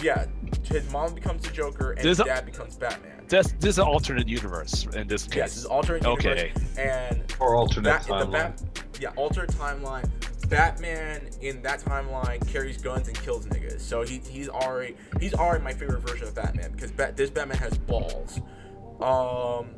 yeah, 0.02 0.26
his 0.64 0.90
mom 0.90 1.14
becomes 1.14 1.44
the 1.44 1.50
Joker, 1.52 1.92
and 1.92 1.98
There's 1.98 2.18
his 2.18 2.20
a- 2.20 2.24
dad 2.24 2.44
becomes 2.44 2.74
Batman. 2.74 3.17
This, 3.28 3.52
this 3.60 3.70
is 3.70 3.78
an 3.78 3.84
alternate 3.84 4.26
universe 4.28 4.86
in 4.94 5.06
this 5.06 5.24
case. 5.24 5.36
Yes, 5.36 5.56
it's 5.56 5.64
alternate 5.66 6.06
Okay. 6.06 6.52
universe, 6.54 6.78
and 6.78 7.22
Or 7.38 7.56
alternate 7.56 7.90
Bat, 7.90 8.02
timeline. 8.04 8.32
Bat, 8.32 8.62
yeah, 9.00 9.10
alternate 9.16 9.50
timeline. 9.50 10.10
Batman 10.48 11.28
in 11.42 11.60
that 11.62 11.80
timeline 11.80 12.46
carries 12.50 12.78
guns 12.80 13.06
and 13.08 13.20
kills 13.20 13.44
niggas. 13.46 13.80
So 13.80 14.02
he, 14.02 14.18
he's 14.26 14.48
already 14.48 14.96
he's 15.20 15.34
already 15.34 15.62
my 15.62 15.74
favorite 15.74 16.00
version 16.00 16.26
of 16.26 16.34
Batman 16.34 16.72
because 16.72 16.90
Bat, 16.90 17.16
this 17.18 17.28
Batman 17.28 17.58
has 17.58 17.76
balls. 17.76 18.40
Um, 19.00 19.74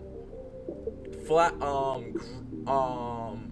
flat 1.27 1.61
um 1.61 2.15
um 2.69 3.47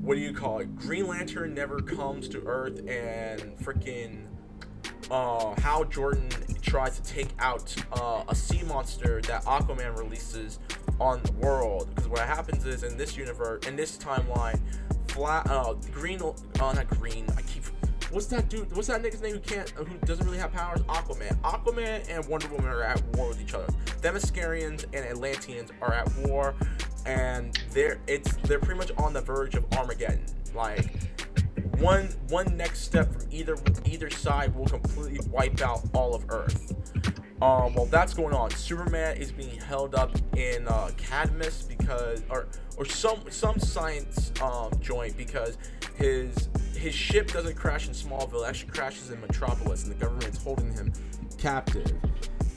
what 0.00 0.14
do 0.14 0.20
you 0.22 0.32
call 0.32 0.60
it? 0.60 0.74
Green 0.76 1.06
Lantern 1.06 1.52
never 1.52 1.80
comes 1.80 2.26
to 2.30 2.42
Earth 2.46 2.78
and 2.88 3.58
freaking 3.58 4.27
uh, 5.10 5.54
Hal 5.60 5.84
Jordan 5.84 6.28
tries 6.62 6.98
to 6.98 7.02
take 7.02 7.28
out 7.38 7.74
uh, 7.92 8.24
a 8.28 8.34
sea 8.34 8.62
monster 8.64 9.20
that 9.22 9.44
Aquaman 9.44 9.96
releases 9.96 10.58
on 11.00 11.22
the 11.22 11.32
world. 11.32 11.88
Because 11.94 12.08
what 12.08 12.20
happens 12.20 12.66
is 12.66 12.82
in 12.82 12.96
this 12.96 13.16
universe, 13.16 13.66
in 13.66 13.76
this 13.76 13.96
timeline, 13.96 14.60
flat 15.08 15.48
uh, 15.50 15.74
Green, 15.92 16.20
uh, 16.22 16.32
not 16.60 16.88
Green. 16.88 17.26
I 17.36 17.42
keep. 17.42 17.64
What's 18.10 18.26
that 18.26 18.48
dude? 18.48 18.74
What's 18.74 18.88
that 18.88 19.02
nigga's 19.02 19.20
name 19.20 19.34
who 19.34 19.40
can't, 19.40 19.68
who 19.70 19.98
doesn't 20.06 20.24
really 20.24 20.38
have 20.38 20.52
powers? 20.52 20.80
Aquaman. 20.82 21.38
Aquaman 21.42 22.08
and 22.08 22.26
Wonder 22.26 22.48
Woman 22.48 22.70
are 22.70 22.82
at 22.82 23.02
war 23.16 23.28
with 23.28 23.40
each 23.40 23.52
other. 23.52 23.66
Themyscirians 24.00 24.84
and 24.94 25.04
Atlanteans 25.06 25.70
are 25.82 25.92
at 25.92 26.10
war, 26.18 26.54
and 27.04 27.58
they're 27.72 27.98
it's 28.06 28.34
they're 28.44 28.60
pretty 28.60 28.78
much 28.78 28.92
on 28.96 29.12
the 29.12 29.20
verge 29.20 29.54
of 29.56 29.64
Armageddon. 29.74 30.24
Like 30.54 30.90
one 31.80 32.08
one 32.28 32.56
next 32.56 32.80
step 32.80 33.12
from 33.12 33.22
either 33.30 33.56
either 33.84 34.10
side 34.10 34.54
will 34.54 34.66
completely 34.66 35.20
wipe 35.30 35.60
out 35.60 35.82
all 35.94 36.14
of 36.14 36.24
Earth. 36.28 36.74
Um, 37.40 37.74
while 37.74 37.86
that's 37.86 38.14
going 38.14 38.34
on, 38.34 38.50
Superman 38.50 39.16
is 39.16 39.30
being 39.30 39.60
held 39.60 39.94
up 39.94 40.10
in 40.36 40.66
uh, 40.66 40.90
Cadmus 40.96 41.62
because, 41.62 42.22
or 42.30 42.48
or 42.76 42.84
some 42.84 43.20
some 43.30 43.60
science 43.60 44.32
um, 44.42 44.72
joint 44.80 45.16
because 45.16 45.56
his 45.94 46.48
his 46.76 46.94
ship 46.94 47.32
doesn't 47.32 47.54
crash 47.54 47.86
in 47.86 47.94
Smallville, 47.94 48.44
it 48.44 48.48
actually 48.48 48.72
crashes 48.72 49.10
in 49.10 49.20
Metropolis, 49.20 49.84
and 49.84 49.92
the 49.92 49.96
government's 49.96 50.42
holding 50.42 50.72
him 50.72 50.92
captive 51.38 51.92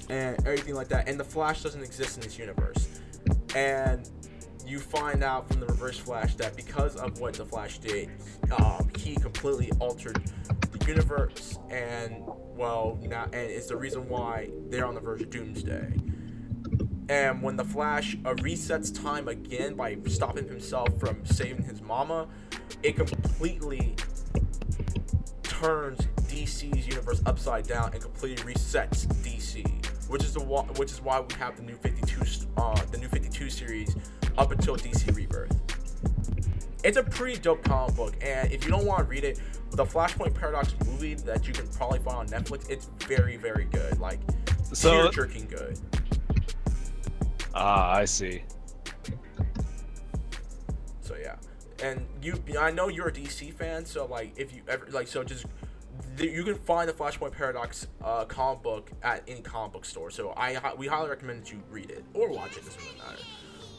and 0.09 0.37
everything 0.47 0.73
like 0.75 0.87
that. 0.89 1.07
And 1.07 1.19
the 1.19 1.23
Flash 1.23 1.61
doesn't 1.61 1.83
exist 1.83 2.17
in 2.17 2.23
this 2.23 2.39
universe, 2.39 2.87
and 3.55 4.09
you 4.71 4.79
find 4.79 5.21
out 5.21 5.47
from 5.49 5.59
the 5.59 5.65
Reverse 5.65 5.97
Flash 5.97 6.35
that 6.35 6.55
because 6.55 6.95
of 6.95 7.19
what 7.19 7.33
the 7.33 7.45
Flash 7.45 7.77
did, 7.79 8.09
um, 8.57 8.89
he 8.97 9.15
completely 9.15 9.69
altered 9.79 10.23
the 10.71 10.85
universe, 10.87 11.59
and 11.69 12.23
well, 12.55 12.97
now 13.03 13.25
and 13.25 13.35
it's 13.35 13.67
the 13.67 13.75
reason 13.75 14.07
why 14.07 14.49
they're 14.69 14.85
on 14.85 14.95
the 14.95 15.01
verge 15.01 15.21
of 15.21 15.29
doomsday. 15.29 15.93
And 17.09 17.41
when 17.41 17.57
the 17.57 17.65
Flash 17.65 18.15
uh, 18.23 18.33
resets 18.35 19.03
time 19.03 19.27
again 19.27 19.75
by 19.75 19.97
stopping 20.07 20.47
himself 20.47 20.87
from 20.97 21.25
saving 21.25 21.63
his 21.63 21.81
mama, 21.81 22.29
it 22.81 22.95
completely 22.95 23.95
turns 25.43 25.99
DC's 26.29 26.87
universe 26.87 27.21
upside 27.25 27.67
down 27.67 27.91
and 27.91 28.01
completely 28.01 28.53
resets 28.53 29.05
DC, 29.21 29.65
which 30.11 30.25
is 30.25 30.33
the 30.33 30.41
which 30.41 30.91
is 30.91 31.01
why 31.01 31.21
we 31.21 31.33
have 31.35 31.55
the 31.55 31.63
new 31.63 31.75
52 31.75 32.19
uh, 32.57 32.75
the 32.91 32.97
new 32.97 33.07
52 33.07 33.49
series 33.49 33.95
up 34.37 34.51
until 34.51 34.75
DC 34.75 35.15
Rebirth. 35.15 35.57
It's 36.83 36.97
a 36.97 37.03
pretty 37.03 37.39
dope 37.39 37.63
comic 37.63 37.95
book, 37.95 38.15
and 38.21 38.51
if 38.51 38.65
you 38.65 38.71
don't 38.71 38.85
want 38.85 38.99
to 38.99 39.05
read 39.05 39.23
it, 39.23 39.39
the 39.71 39.85
Flashpoint 39.85 40.33
Paradox 40.33 40.75
movie 40.85 41.13
that 41.13 41.47
you 41.47 41.53
can 41.53 41.67
probably 41.69 41.99
find 41.99 42.17
on 42.17 42.27
Netflix, 42.27 42.69
it's 42.69 42.89
very 43.07 43.37
very 43.37 43.65
good, 43.65 43.99
like 43.99 44.19
So- 44.73 45.03
tear 45.03 45.11
jerking 45.11 45.47
good. 45.47 45.79
Ah, 47.53 47.93
I 47.93 48.05
see. 48.05 48.43
So 51.01 51.15
yeah, 51.21 51.35
and 51.81 52.05
you, 52.21 52.37
I 52.59 52.71
know 52.71 52.89
you're 52.89 53.07
a 53.07 53.13
DC 53.13 53.53
fan, 53.53 53.85
so 53.85 54.05
like 54.05 54.33
if 54.35 54.53
you 54.53 54.61
ever 54.67 54.87
like, 54.91 55.07
so 55.07 55.23
just 55.23 55.45
you 56.29 56.43
can 56.43 56.55
find 56.55 56.87
the 56.87 56.93
Flashpoint 56.93 57.31
Paradox 57.31 57.87
uh, 58.03 58.25
comic 58.25 58.61
book 58.63 58.91
at 59.03 59.23
any 59.27 59.41
comic 59.41 59.73
book 59.73 59.85
store. 59.85 60.11
So 60.11 60.31
I 60.31 60.73
we 60.75 60.87
highly 60.87 61.09
recommend 61.09 61.41
that 61.43 61.51
you 61.51 61.61
read 61.69 61.89
it 61.89 62.03
or 62.13 62.29
watch 62.29 62.57
it. 62.57 62.65
Doesn't 62.65 62.81
really 62.83 62.97
matter. 62.97 63.23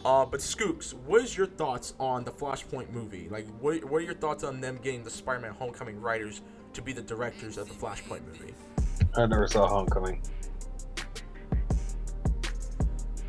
Uh, 0.05 0.27
but 0.27 0.41
Skooks, 0.41 0.95
what 0.95 1.23
is 1.23 1.37
your 1.37 1.47
thoughts 1.47 1.95
on 2.01 2.25
the 2.25 2.33
Flashpoint 2.33 2.91
movie? 2.91 3.29
Like, 3.31 3.47
what, 3.61 3.85
what 3.85 3.99
are 3.99 4.05
your 4.05 4.15
thoughts 4.15 4.43
on 4.43 4.61
them 4.61 4.81
getting 4.83 5.05
the 5.05 5.11
Spider-Man 5.11 5.53
Homecoming 5.53 6.01
writers 6.01 6.43
to 6.73 6.83
be 6.83 6.93
the 6.93 7.03
directors 7.03 7.57
of 7.57 7.69
the 7.69 7.75
Flashpoint 7.75 8.27
movie? 8.27 8.53
I 9.17 9.27
never 9.27 9.47
saw 9.47 9.69
Homecoming. 9.69 10.21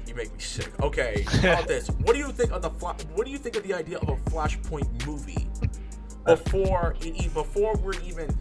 You 0.08 0.16
make 0.16 0.34
me 0.34 0.40
sick. 0.40 0.72
Okay, 0.82 1.24
how 1.28 1.54
about 1.54 1.68
this? 1.68 1.90
What 2.04 2.14
do 2.14 2.20
you 2.20 2.32
think 2.32 2.52
of 2.52 2.64
the 2.64 2.72
Fla- 2.72 2.98
What 3.14 3.26
do 3.26 3.32
you 3.32 3.38
think 3.38 3.56
of 3.56 3.64
the 3.64 3.74
idea 3.76 4.00
of 4.00 4.10
a 4.10 4.16
Flashpoint 4.32 5.06
movie 5.06 5.48
before 6.26 6.96
it, 7.02 7.06
e- 7.06 7.28
before 7.28 7.76
we're 7.78 8.00
even 8.02 8.36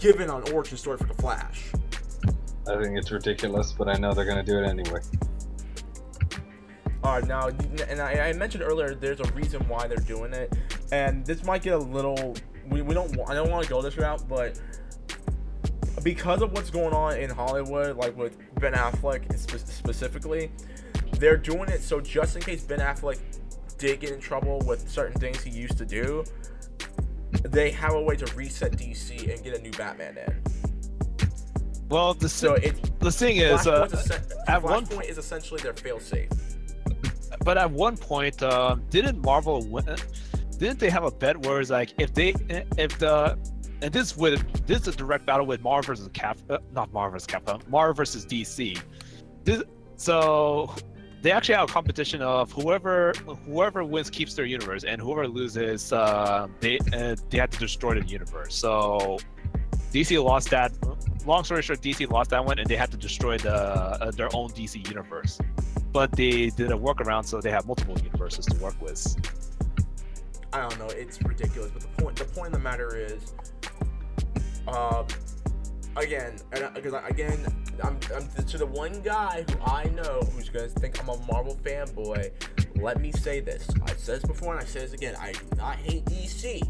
given 0.00 0.30
an 0.30 0.42
origin 0.52 0.76
story 0.76 0.98
for 0.98 1.04
the 1.04 1.14
Flash? 1.14 1.70
I 2.66 2.82
think 2.82 2.96
it's 2.98 3.10
ridiculous, 3.10 3.72
but 3.72 3.88
I 3.88 3.94
know 3.94 4.12
they're 4.12 4.24
gonna 4.24 4.42
do 4.42 4.58
it 4.58 4.66
anyway. 4.66 5.00
All 7.02 7.18
right, 7.18 7.26
now, 7.26 7.48
and 7.88 8.00
I, 8.00 8.28
I 8.28 8.32
mentioned 8.34 8.62
earlier, 8.62 8.94
there's 8.94 9.20
a 9.20 9.32
reason 9.32 9.66
why 9.68 9.86
they're 9.86 9.96
doing 9.98 10.34
it, 10.34 10.54
and 10.92 11.24
this 11.24 11.44
might 11.44 11.62
get 11.62 11.74
a 11.74 11.78
little. 11.78 12.34
We, 12.68 12.82
we 12.82 12.94
don't. 12.94 13.14
wa- 13.16 13.24
I 13.28 13.34
don't 13.34 13.50
want 13.50 13.64
to 13.64 13.70
go 13.70 13.80
this 13.80 13.96
route, 13.96 14.28
but 14.28 14.60
because 16.02 16.42
of 16.42 16.52
what's 16.52 16.70
going 16.70 16.92
on 16.92 17.16
in 17.16 17.30
Hollywood, 17.30 17.96
like 17.96 18.16
with 18.16 18.36
Ben 18.56 18.74
Affleck 18.74 19.36
spe- 19.38 19.66
specifically, 19.66 20.52
they're 21.14 21.36
doing 21.36 21.68
it 21.68 21.82
so 21.82 22.00
just 22.00 22.36
in 22.36 22.42
case 22.42 22.62
Ben 22.62 22.80
Affleck 22.80 23.18
did 23.78 24.00
get 24.00 24.10
in 24.10 24.20
trouble 24.20 24.60
with 24.66 24.88
certain 24.88 25.18
things 25.18 25.42
he 25.42 25.50
used 25.50 25.78
to 25.78 25.86
do, 25.86 26.22
they 27.42 27.70
have 27.70 27.94
a 27.94 28.00
way 28.00 28.16
to 28.16 28.26
reset 28.34 28.72
DC 28.72 29.32
and 29.32 29.42
get 29.42 29.56
a 29.58 29.62
new 29.62 29.70
Batman 29.72 30.18
in. 30.18 30.42
Well, 31.88 32.14
the 32.14 32.28
So 32.28 32.56
si- 32.56 32.66
it's 32.68 32.80
the 33.00 33.10
thing 33.10 33.36
is, 33.38 33.66
uh, 33.66 33.88
at 34.46 34.62
one 34.62 34.86
point 34.86 35.06
is 35.08 35.18
essentially 35.18 35.60
their 35.60 35.72
failsafe. 35.72 36.30
but 37.44 37.58
at 37.58 37.70
one 37.70 37.96
point, 37.96 38.42
um, 38.42 38.84
didn't 38.90 39.20
Marvel 39.22 39.66
win? 39.66 39.96
Didn't 40.58 40.78
they 40.78 40.90
have 40.90 41.04
a 41.04 41.10
bet 41.10 41.36
where 41.38 41.60
it's 41.60 41.70
like 41.70 41.92
if 41.98 42.12
they 42.14 42.34
if 42.78 42.98
the 42.98 43.36
and 43.82 43.92
this 43.92 44.16
with 44.16 44.66
this 44.66 44.82
is 44.82 44.88
a 44.88 44.92
direct 44.96 45.26
battle 45.26 45.46
with 45.46 45.62
Marvel 45.62 45.82
versus 45.82 46.08
Cap, 46.12 46.38
uh, 46.50 46.58
not 46.72 46.92
Marvel 46.92 47.12
versus 47.12 47.26
Capcom, 47.26 47.66
Marvel 47.68 47.94
versus 47.94 48.24
DC. 48.26 48.80
This, 49.44 49.62
so 49.96 50.72
they 51.22 51.30
actually 51.32 51.54
have 51.56 51.68
a 51.68 51.72
competition 51.72 52.22
of 52.22 52.50
whoever 52.52 53.12
whoever 53.46 53.84
wins 53.84 54.10
keeps 54.10 54.34
their 54.34 54.44
universe, 54.44 54.84
and 54.84 55.00
whoever 55.00 55.28
loses, 55.28 55.92
uh, 55.92 56.48
they 56.60 56.78
uh, 56.92 57.16
they 57.28 57.38
have 57.38 57.50
to 57.50 57.58
destroy 57.58 58.00
the 58.00 58.06
universe. 58.06 58.54
So 58.54 59.18
DC 59.92 60.22
lost 60.22 60.50
that. 60.50 60.72
Long 61.26 61.44
story 61.44 61.62
short, 61.62 61.82
DC 61.82 62.10
lost 62.10 62.30
that 62.30 62.44
one, 62.44 62.58
and 62.58 62.68
they 62.68 62.76
had 62.76 62.90
to 62.92 62.96
destroy 62.96 63.36
the 63.36 63.54
uh, 63.54 64.10
their 64.12 64.34
own 64.34 64.50
DC 64.50 64.86
universe. 64.88 65.38
But 65.92 66.12
they 66.12 66.50
did 66.50 66.70
a 66.70 66.78
workaround, 66.78 67.26
so 67.26 67.40
they 67.40 67.50
have 67.50 67.66
multiple 67.66 67.98
universes 67.98 68.46
to 68.46 68.56
work 68.58 68.80
with. 68.80 69.16
I 70.52 70.60
don't 70.60 70.78
know. 70.78 70.88
It's 70.88 71.20
ridiculous. 71.22 71.70
But 71.72 71.82
the 71.82 72.02
point, 72.02 72.16
the 72.16 72.24
point 72.24 72.46
of 72.48 72.52
the 72.54 72.58
matter 72.60 72.96
is, 72.96 73.34
um, 74.68 75.06
again, 75.96 76.36
because 76.74 76.94
again, 77.08 77.46
I'm, 77.82 77.98
I'm 78.14 78.44
to 78.44 78.58
the 78.58 78.66
one 78.66 79.00
guy 79.02 79.44
who 79.48 79.56
I 79.64 79.84
know 79.84 80.20
who's 80.32 80.48
gonna 80.48 80.68
think 80.68 81.00
I'm 81.00 81.08
a 81.08 81.16
Marvel 81.26 81.58
fanboy. 81.62 82.30
Let 82.80 83.00
me 83.00 83.12
say 83.12 83.40
this. 83.40 83.68
I 83.84 83.88
said 83.94 84.20
this 84.20 84.24
before 84.24 84.54
and 84.54 84.62
I 84.62 84.66
say 84.66 84.80
this 84.80 84.92
again. 84.92 85.14
I 85.20 85.32
do 85.32 85.56
not 85.56 85.76
hate 85.76 86.04
DC. 86.06 86.62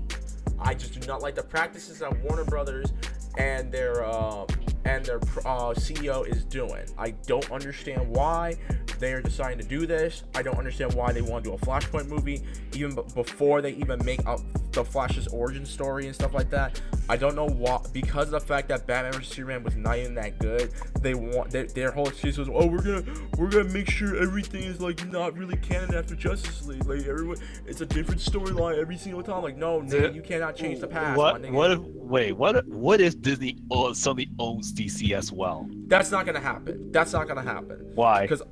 I 0.58 0.74
just 0.74 0.98
do 0.98 1.06
not 1.06 1.22
like 1.22 1.34
the 1.34 1.42
practices 1.42 2.00
that 2.00 2.16
Warner 2.22 2.44
Brothers 2.44 2.92
and 3.38 3.72
their 3.72 4.04
uh, 4.04 4.46
and 4.84 5.04
their 5.04 5.18
uh, 5.18 5.74
CEO 5.74 6.26
is 6.26 6.44
doing. 6.44 6.84
I 6.98 7.10
don't 7.26 7.50
understand 7.50 8.08
why 8.08 8.56
they 8.98 9.12
are 9.12 9.22
deciding 9.22 9.58
to 9.58 9.66
do 9.66 9.86
this. 9.86 10.24
I 10.34 10.42
don't 10.42 10.58
understand 10.58 10.94
why 10.94 11.12
they 11.12 11.22
want 11.22 11.44
to 11.44 11.50
do 11.50 11.56
a 11.56 11.58
Flashpoint 11.58 12.08
movie 12.08 12.42
even 12.74 12.94
b- 12.94 13.02
before 13.14 13.62
they 13.62 13.72
even 13.72 14.04
make 14.04 14.24
up 14.26 14.40
the 14.72 14.84
Flash's 14.84 15.26
origin 15.28 15.64
story 15.66 16.06
and 16.06 16.14
stuff 16.14 16.34
like 16.34 16.50
that. 16.50 16.80
I 17.08 17.16
don't 17.16 17.34
know 17.34 17.48
why 17.48 17.80
because 17.92 18.26
of 18.26 18.32
the 18.32 18.40
fact 18.40 18.68
that 18.68 18.86
Batman 18.86 19.14
vs 19.14 19.28
Superman 19.28 19.64
was 19.64 19.76
not 19.76 19.98
even 19.98 20.14
that 20.14 20.38
good. 20.38 20.70
They 21.00 21.14
want 21.14 21.50
their, 21.50 21.66
their 21.66 21.90
whole 21.90 22.08
excuse 22.08 22.38
was, 22.38 22.48
oh, 22.48 22.66
we're 22.66 22.82
gonna 22.82 23.02
we're 23.36 23.48
gonna 23.48 23.72
make 23.72 23.90
sure 23.90 24.16
everything 24.16 24.62
is 24.62 24.80
like 24.80 25.04
not 25.10 25.36
really 25.36 25.56
canon 25.56 25.94
after 25.94 26.14
Justice 26.14 26.64
League. 26.66 26.86
Like 26.86 27.00
everyone, 27.06 27.38
it's 27.66 27.80
a 27.80 27.86
different 27.86 28.20
storyline 28.20 28.78
every 28.78 28.96
single 28.96 29.22
time. 29.22 29.42
Like 29.42 29.56
no, 29.56 29.80
nigga, 29.80 30.14
you 30.14 30.22
cannot 30.22 30.54
change 30.54 30.80
the 30.80 30.86
past. 30.86 31.16
What? 31.16 31.50
What? 31.50 31.70
If, 31.72 31.80
wait. 31.80 32.32
What? 32.32 32.66
What 32.68 33.00
if 33.00 33.20
Disney 33.20 33.58
oh, 33.70 33.92
suddenly 33.92 34.28
owns 34.38 34.69
DC 34.72 35.12
as 35.12 35.32
well? 35.32 35.68
That's 35.86 36.10
not 36.10 36.26
gonna 36.26 36.40
happen. 36.40 36.90
That's 36.92 37.12
not 37.12 37.28
gonna 37.28 37.42
happen. 37.42 37.90
Why? 37.94 38.22
Because 38.22 38.42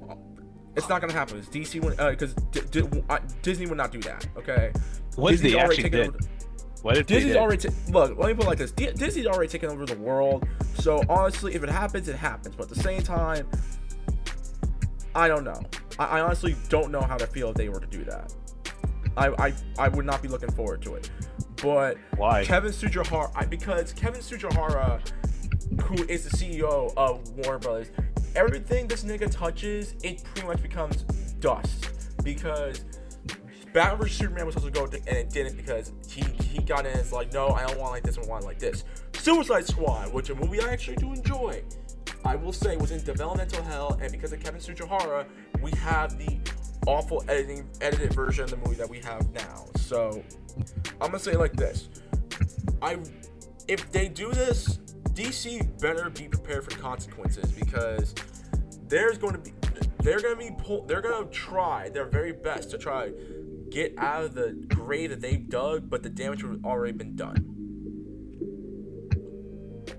it's 0.76 0.88
not 0.88 1.00
gonna 1.00 1.12
happen. 1.12 1.38
It's 1.38 1.48
DC 1.48 1.80
because 2.10 2.34
D- 2.34 2.60
D- 2.70 3.02
uh, 3.08 3.18
Disney 3.42 3.66
would 3.66 3.78
not 3.78 3.90
do 3.92 4.00
that. 4.02 4.26
Okay. 4.36 4.72
What 5.16 5.30
Disney's 5.32 5.52
they 5.52 5.58
already 5.58 5.74
actually 5.74 5.90
taken 5.90 5.98
did? 5.98 6.08
over- 6.08 6.18
What 6.82 6.96
if 6.96 7.06
Disney's 7.06 7.36
already 7.36 7.68
ta- 7.68 7.74
look. 7.90 8.16
Let 8.18 8.28
me 8.28 8.34
put 8.34 8.44
it 8.44 8.48
like 8.48 8.58
this: 8.58 8.70
D- 8.72 8.92
Disney's 8.94 9.26
already 9.26 9.48
taken 9.48 9.70
over 9.70 9.84
the 9.86 9.96
world. 9.98 10.46
So 10.74 11.02
honestly, 11.08 11.54
if 11.54 11.62
it 11.64 11.68
happens, 11.70 12.08
it 12.08 12.16
happens. 12.16 12.54
But 12.54 12.64
at 12.70 12.76
the 12.76 12.82
same 12.82 13.02
time, 13.02 13.48
I 15.14 15.26
don't 15.28 15.44
know. 15.44 15.60
I, 15.98 16.04
I 16.04 16.20
honestly 16.20 16.54
don't 16.68 16.90
know 16.92 17.00
how 17.00 17.16
to 17.16 17.26
feel 17.26 17.48
if 17.50 17.56
they 17.56 17.68
were 17.68 17.80
to 17.80 17.86
do 17.86 18.04
that. 18.04 18.32
I 19.16 19.28
I, 19.48 19.54
I 19.78 19.88
would 19.88 20.06
not 20.06 20.22
be 20.22 20.28
looking 20.28 20.50
forward 20.52 20.82
to 20.82 20.94
it. 20.94 21.10
But 21.60 21.96
Why? 22.16 22.44
Kevin 22.44 22.70
Tsujihara, 22.70 23.32
I, 23.34 23.44
because 23.44 23.92
Kevin 23.92 24.20
Tsujihara, 24.20 25.00
who 25.82 25.94
is 26.04 26.28
the 26.28 26.36
CEO 26.36 26.92
of 26.96 27.28
Warner 27.30 27.58
Brothers, 27.58 27.90
everything 28.34 28.88
this 28.88 29.04
nigga 29.04 29.30
touches, 29.30 29.94
it 30.02 30.22
pretty 30.24 30.46
much 30.46 30.62
becomes 30.62 31.02
dust. 31.40 31.90
Because 32.22 32.84
Batman 33.72 33.98
vs 33.98 34.16
Superman 34.16 34.46
was 34.46 34.54
supposed 34.54 34.74
to 34.74 34.80
go, 34.80 34.86
and 34.86 35.16
it 35.16 35.30
didn't 35.30 35.56
because 35.56 35.92
he 36.08 36.22
he 36.42 36.58
got 36.60 36.80
in. 36.80 36.92
and 36.92 37.00
It's 37.00 37.12
like, 37.12 37.32
no, 37.32 37.48
I 37.50 37.66
don't 37.66 37.78
want 37.78 37.92
like 37.92 38.02
this. 38.02 38.18
I 38.18 38.22
want 38.22 38.44
like 38.44 38.58
this. 38.58 38.84
Suicide 39.14 39.66
Squad, 39.66 40.12
which 40.12 40.30
a 40.30 40.34
movie 40.34 40.60
I 40.60 40.68
actually 40.72 40.96
do 40.96 41.12
enjoy, 41.12 41.62
I 42.24 42.36
will 42.36 42.52
say 42.52 42.76
was 42.76 42.90
in 42.90 43.02
developmental 43.04 43.62
hell, 43.64 43.98
and 44.00 44.10
because 44.10 44.32
of 44.32 44.40
Kevin 44.40 44.60
Tsujihara, 44.60 45.26
we 45.62 45.70
have 45.72 46.18
the 46.18 46.38
awful 46.86 47.22
editing 47.28 47.68
edited 47.80 48.12
version 48.12 48.44
of 48.44 48.50
the 48.50 48.56
movie 48.56 48.76
that 48.76 48.88
we 48.88 49.00
have 49.00 49.30
now. 49.32 49.66
So 49.76 50.22
I'm 51.00 51.10
gonna 51.10 51.18
say 51.18 51.32
it 51.32 51.38
like 51.38 51.54
this: 51.54 51.88
I, 52.82 52.98
if 53.68 53.90
they 53.92 54.08
do 54.08 54.32
this, 54.32 54.78
DC 55.18 55.80
better 55.80 56.08
be 56.10 56.28
prepared 56.28 56.62
for 56.62 56.70
consequences 56.78 57.50
because 57.50 58.14
there's 58.86 59.18
going 59.18 59.32
to 59.32 59.40
be, 59.40 59.52
they're 59.98 60.20
gonna 60.20 60.36
be 60.36 60.52
pull, 60.56 60.86
they're 60.86 61.00
gonna 61.00 61.26
try 61.26 61.88
their 61.88 62.04
very 62.04 62.32
best 62.32 62.70
to 62.70 62.78
try 62.78 63.10
get 63.68 63.92
out 63.98 64.24
of 64.24 64.34
the 64.34 64.52
grave 64.68 65.10
that 65.10 65.20
they've 65.20 65.48
dug, 65.48 65.90
but 65.90 66.04
the 66.04 66.08
damage 66.08 66.42
has 66.42 66.56
already 66.64 66.92
been 66.92 67.16
done. 67.16 67.36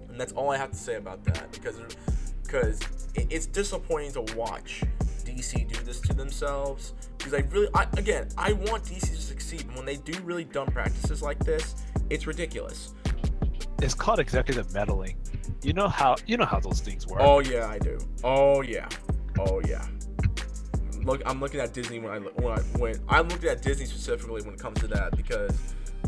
And 0.07 0.17
that's 0.17 0.31
all 0.31 0.51
I 0.51 0.57
have 0.57 0.71
to 0.71 0.77
say 0.77 0.95
about 0.95 1.25
that 1.25 1.51
because 1.51 1.75
because 2.43 2.79
it, 3.13 3.27
it's 3.29 3.45
disappointing 3.45 4.13
to 4.13 4.21
watch 4.37 4.83
DC 5.25 5.67
do 5.67 5.83
this 5.83 5.99
to 5.99 6.13
themselves. 6.13 6.93
Because 7.17 7.33
I 7.33 7.39
really, 7.51 7.67
I, 7.75 7.87
again, 7.97 8.29
I 8.37 8.53
want 8.53 8.85
DC 8.85 9.01
to 9.01 9.21
succeed. 9.21 9.65
And 9.65 9.75
when 9.75 9.85
they 9.85 9.97
do 9.97 10.13
really 10.21 10.45
dumb 10.45 10.67
practices 10.67 11.21
like 11.21 11.39
this, 11.39 11.75
it's 12.09 12.25
ridiculous. 12.25 12.93
It's 13.81 13.93
called 13.93 14.19
executive 14.19 14.73
meddling. 14.73 15.15
You 15.61 15.73
know 15.73 15.87
how 15.87 16.15
you 16.25 16.37
know 16.37 16.45
how 16.45 16.59
those 16.59 16.81
things 16.81 17.07
work. 17.07 17.21
Oh 17.21 17.39
yeah, 17.39 17.67
I 17.67 17.79
do. 17.79 17.97
Oh 18.23 18.61
yeah. 18.61 18.87
Oh 19.39 19.61
yeah. 19.67 19.85
Look, 21.03 21.21
I'm 21.25 21.39
looking 21.39 21.59
at 21.61 21.73
Disney 21.73 21.99
when 21.99 22.11
I 22.11 22.19
when 22.19 22.57
I, 22.57 22.61
when 22.77 22.95
I'm 23.07 23.29
looking 23.29 23.49
at 23.49 23.61
Disney 23.61 23.85
specifically 23.85 24.41
when 24.41 24.53
it 24.53 24.59
comes 24.59 24.79
to 24.81 24.87
that 24.87 25.15
because 25.15 25.57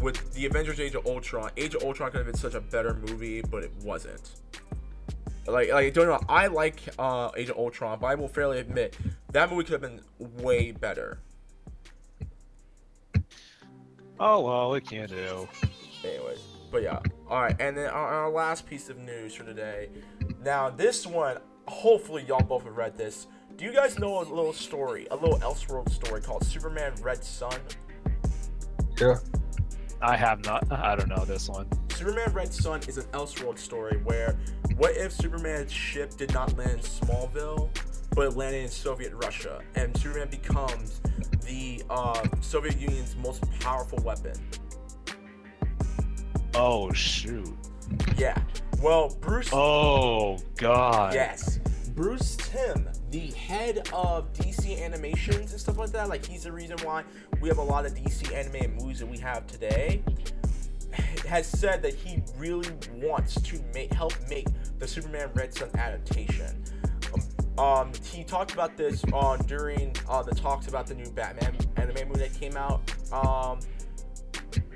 with 0.01 0.33
the 0.33 0.45
Avengers: 0.45 0.79
Age 0.79 0.95
of 0.95 1.05
Ultron, 1.05 1.51
Age 1.57 1.75
of 1.75 1.83
Ultron 1.83 2.11
could 2.11 2.17
have 2.17 2.27
been 2.27 2.35
such 2.35 2.55
a 2.55 2.61
better 2.61 2.93
movie, 2.93 3.41
but 3.41 3.63
it 3.63 3.71
wasn't. 3.83 4.31
Like, 5.47 5.71
like 5.71 5.93
don't 5.93 6.07
know. 6.07 6.19
I 6.29 6.47
like 6.47 6.81
uh, 6.99 7.31
Age 7.35 7.49
of 7.49 7.57
Ultron, 7.57 7.99
but 7.99 8.07
I 8.07 8.15
will 8.15 8.27
fairly 8.27 8.59
admit 8.59 8.97
that 9.31 9.49
movie 9.49 9.63
could 9.63 9.73
have 9.73 9.81
been 9.81 10.01
way 10.19 10.71
better. 10.71 11.19
Oh 14.19 14.41
well, 14.41 14.73
it 14.75 14.87
can't 14.87 15.09
do. 15.09 15.47
Anyways, 16.03 16.39
but 16.71 16.81
yeah. 16.83 16.99
All 17.29 17.41
right, 17.41 17.55
and 17.59 17.77
then 17.77 17.89
our, 17.89 18.07
our 18.07 18.29
last 18.29 18.65
piece 18.65 18.89
of 18.89 18.97
news 18.97 19.35
for 19.35 19.43
today. 19.43 19.89
Now, 20.41 20.69
this 20.69 21.05
one, 21.05 21.37
hopefully 21.67 22.23
y'all 22.27 22.41
both 22.41 22.63
have 22.63 22.77
read 22.77 22.97
this. 22.97 23.27
Do 23.57 23.65
you 23.65 23.73
guys 23.73 23.99
know 23.99 24.19
a 24.19 24.23
little 24.23 24.53
story, 24.53 25.07
a 25.11 25.15
little 25.15 25.39
Elseworld 25.39 25.91
story 25.91 26.21
called 26.21 26.43
Superman 26.45 26.93
Red 27.01 27.23
Sun? 27.23 27.59
Yeah. 28.99 29.17
I 30.01 30.15
have 30.15 30.43
not. 30.45 30.65
I 30.71 30.95
don't 30.95 31.09
know 31.09 31.25
this 31.25 31.49
one. 31.49 31.67
Superman 31.89 32.33
Red 32.33 32.51
Sun 32.53 32.81
is 32.87 32.97
an 32.97 33.05
Elseworld 33.11 33.59
story 33.59 33.99
where 34.03 34.39
what 34.77 34.97
if 34.97 35.11
Superman's 35.11 35.71
ship 35.71 36.17
did 36.17 36.33
not 36.33 36.57
land 36.57 36.71
in 36.71 36.79
Smallville, 36.79 37.69
but 38.15 38.35
landed 38.35 38.63
in 38.63 38.69
Soviet 38.69 39.13
Russia, 39.13 39.61
and 39.75 39.95
Superman 39.95 40.29
becomes 40.29 41.01
the 41.45 41.83
uh, 41.89 42.25
Soviet 42.39 42.79
Union's 42.79 43.15
most 43.17 43.43
powerful 43.59 43.99
weapon? 44.03 44.33
Oh 46.53 46.91
shoot. 46.91 47.55
Yeah. 48.17 48.37
Well, 48.81 49.15
Bruce. 49.21 49.49
Oh 49.51 50.39
god. 50.57 51.13
Yes. 51.13 51.59
Bruce 51.95 52.37
Timm, 52.37 52.87
the 53.11 53.27
head 53.31 53.89
of 53.93 54.31
DC 54.33 54.81
animations 54.81 55.51
and 55.51 55.59
stuff 55.59 55.77
like 55.77 55.91
that, 55.91 56.09
like 56.09 56.25
he's 56.25 56.43
the 56.43 56.51
reason 56.51 56.77
why 56.83 57.03
we 57.41 57.49
have 57.49 57.57
a 57.57 57.63
lot 57.63 57.85
of 57.85 57.93
DC 57.93 58.33
animated 58.33 58.71
movies 58.81 58.99
that 58.99 59.07
we 59.07 59.17
have 59.17 59.45
today, 59.45 60.01
has 61.27 61.45
said 61.45 61.81
that 61.81 61.93
he 61.93 62.23
really 62.37 62.69
wants 62.95 63.39
to 63.41 63.61
make 63.73 63.91
help 63.93 64.13
make 64.29 64.47
the 64.79 64.87
Superman 64.87 65.29
Red 65.35 65.53
Sun 65.53 65.69
adaptation. 65.75 66.63
Um, 67.57 67.65
um 67.65 67.91
he 68.05 68.23
talked 68.23 68.53
about 68.53 68.77
this 68.77 69.03
uh, 69.13 69.37
during 69.37 69.93
uh, 70.09 70.23
the 70.23 70.33
talks 70.33 70.67
about 70.67 70.87
the 70.87 70.95
new 70.95 71.09
Batman 71.11 71.55
anime 71.75 72.07
movie 72.07 72.21
that 72.21 72.33
came 72.33 72.55
out. 72.55 72.81
Um, 73.11 73.59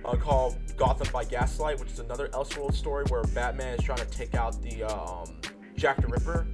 uh, 0.03 0.15
called 0.15 0.57
Gotham 0.77 1.07
by 1.11 1.23
Gaslight, 1.23 1.79
which 1.79 1.91
is 1.91 1.99
another 1.99 2.27
Elseworld 2.29 2.73
story 2.73 3.05
where 3.09 3.23
Batman 3.23 3.77
is 3.77 3.83
trying 3.83 3.99
to 3.99 4.09
take 4.09 4.35
out 4.35 4.61
the 4.61 4.83
um, 4.83 5.39
Jack 5.75 6.01
the 6.01 6.07
Ripper. 6.07 6.47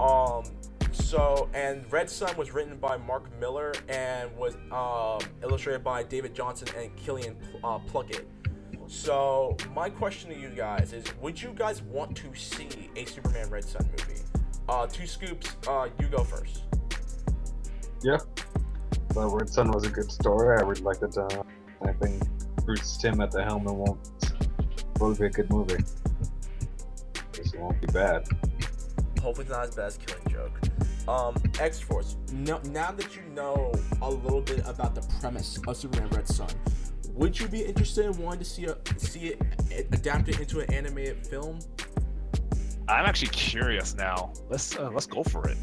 Um, 0.00 0.44
so 0.92 1.48
and 1.54 1.90
Red 1.92 2.10
Sun 2.10 2.36
was 2.36 2.52
written 2.52 2.76
by 2.76 2.96
Mark 2.96 3.30
Millar 3.38 3.72
and 3.88 4.34
was 4.36 4.56
um, 4.72 5.20
illustrated 5.42 5.84
by 5.84 6.02
David 6.02 6.34
Johnson 6.34 6.68
and 6.76 6.94
Kilian 6.96 7.36
uh, 7.62 7.78
Plunkett. 7.78 8.28
So 8.86 9.56
my 9.72 9.88
question 9.88 10.30
to 10.30 10.36
you 10.36 10.48
guys 10.48 10.92
is: 10.92 11.04
Would 11.20 11.40
you 11.40 11.52
guys 11.54 11.82
want 11.82 12.16
to 12.16 12.34
see 12.34 12.90
a 12.96 13.04
Superman 13.04 13.48
Red 13.50 13.64
Sun 13.64 13.88
movie? 13.90 14.20
Uh, 14.68 14.86
two 14.86 15.06
scoops. 15.06 15.56
Uh, 15.68 15.88
you 16.00 16.06
go 16.08 16.24
first. 16.24 16.62
Yeah. 18.02 18.18
The 19.10 19.26
Red 19.26 19.48
Sun 19.48 19.70
was 19.72 19.84
a 19.84 19.90
good 19.90 20.10
story. 20.10 20.56
I 20.58 20.62
really 20.62 20.82
liked 20.82 21.02
it. 21.02 21.16
I 21.82 21.92
think 21.92 22.22
Bruce 22.64 22.96
Timm 22.96 23.20
at 23.20 23.30
the 23.30 23.42
helm 23.42 23.66
it 23.66 23.72
won't 23.72 23.98
will 25.00 25.14
be 25.14 25.24
a 25.24 25.30
good 25.30 25.50
movie. 25.50 25.82
Guess 27.32 27.54
it 27.54 27.60
won't 27.60 27.80
be 27.80 27.86
bad. 27.88 28.26
Hopefully, 29.22 29.46
it's 29.46 29.50
not 29.50 29.68
as 29.68 29.74
bad 29.74 29.86
as 29.86 29.98
Killing 29.98 30.28
Joke. 30.28 30.60
Um, 31.08 31.34
X 31.58 31.80
Force. 31.80 32.16
No, 32.32 32.60
now 32.66 32.92
that 32.92 33.16
you 33.16 33.22
know 33.34 33.72
a 34.02 34.10
little 34.10 34.42
bit 34.42 34.62
about 34.66 34.94
the 34.94 35.02
premise 35.20 35.58
of 35.66 35.76
Superman 35.76 36.08
Red 36.10 36.28
Sun, 36.28 36.48
would 37.14 37.38
you 37.38 37.48
be 37.48 37.62
interested 37.62 38.04
in 38.06 38.16
wanting 38.18 38.40
to 38.40 38.44
see 38.44 38.66
a 38.66 38.76
see 38.98 39.28
it 39.70 39.88
adapted 39.92 40.38
into 40.38 40.60
an 40.60 40.72
animated 40.72 41.26
film? 41.26 41.58
I'm 42.88 43.06
actually 43.06 43.28
curious 43.28 43.94
now. 43.94 44.32
Let's 44.48 44.76
uh, 44.76 44.90
let's 44.90 45.06
go 45.06 45.22
for 45.22 45.48
it. 45.48 45.58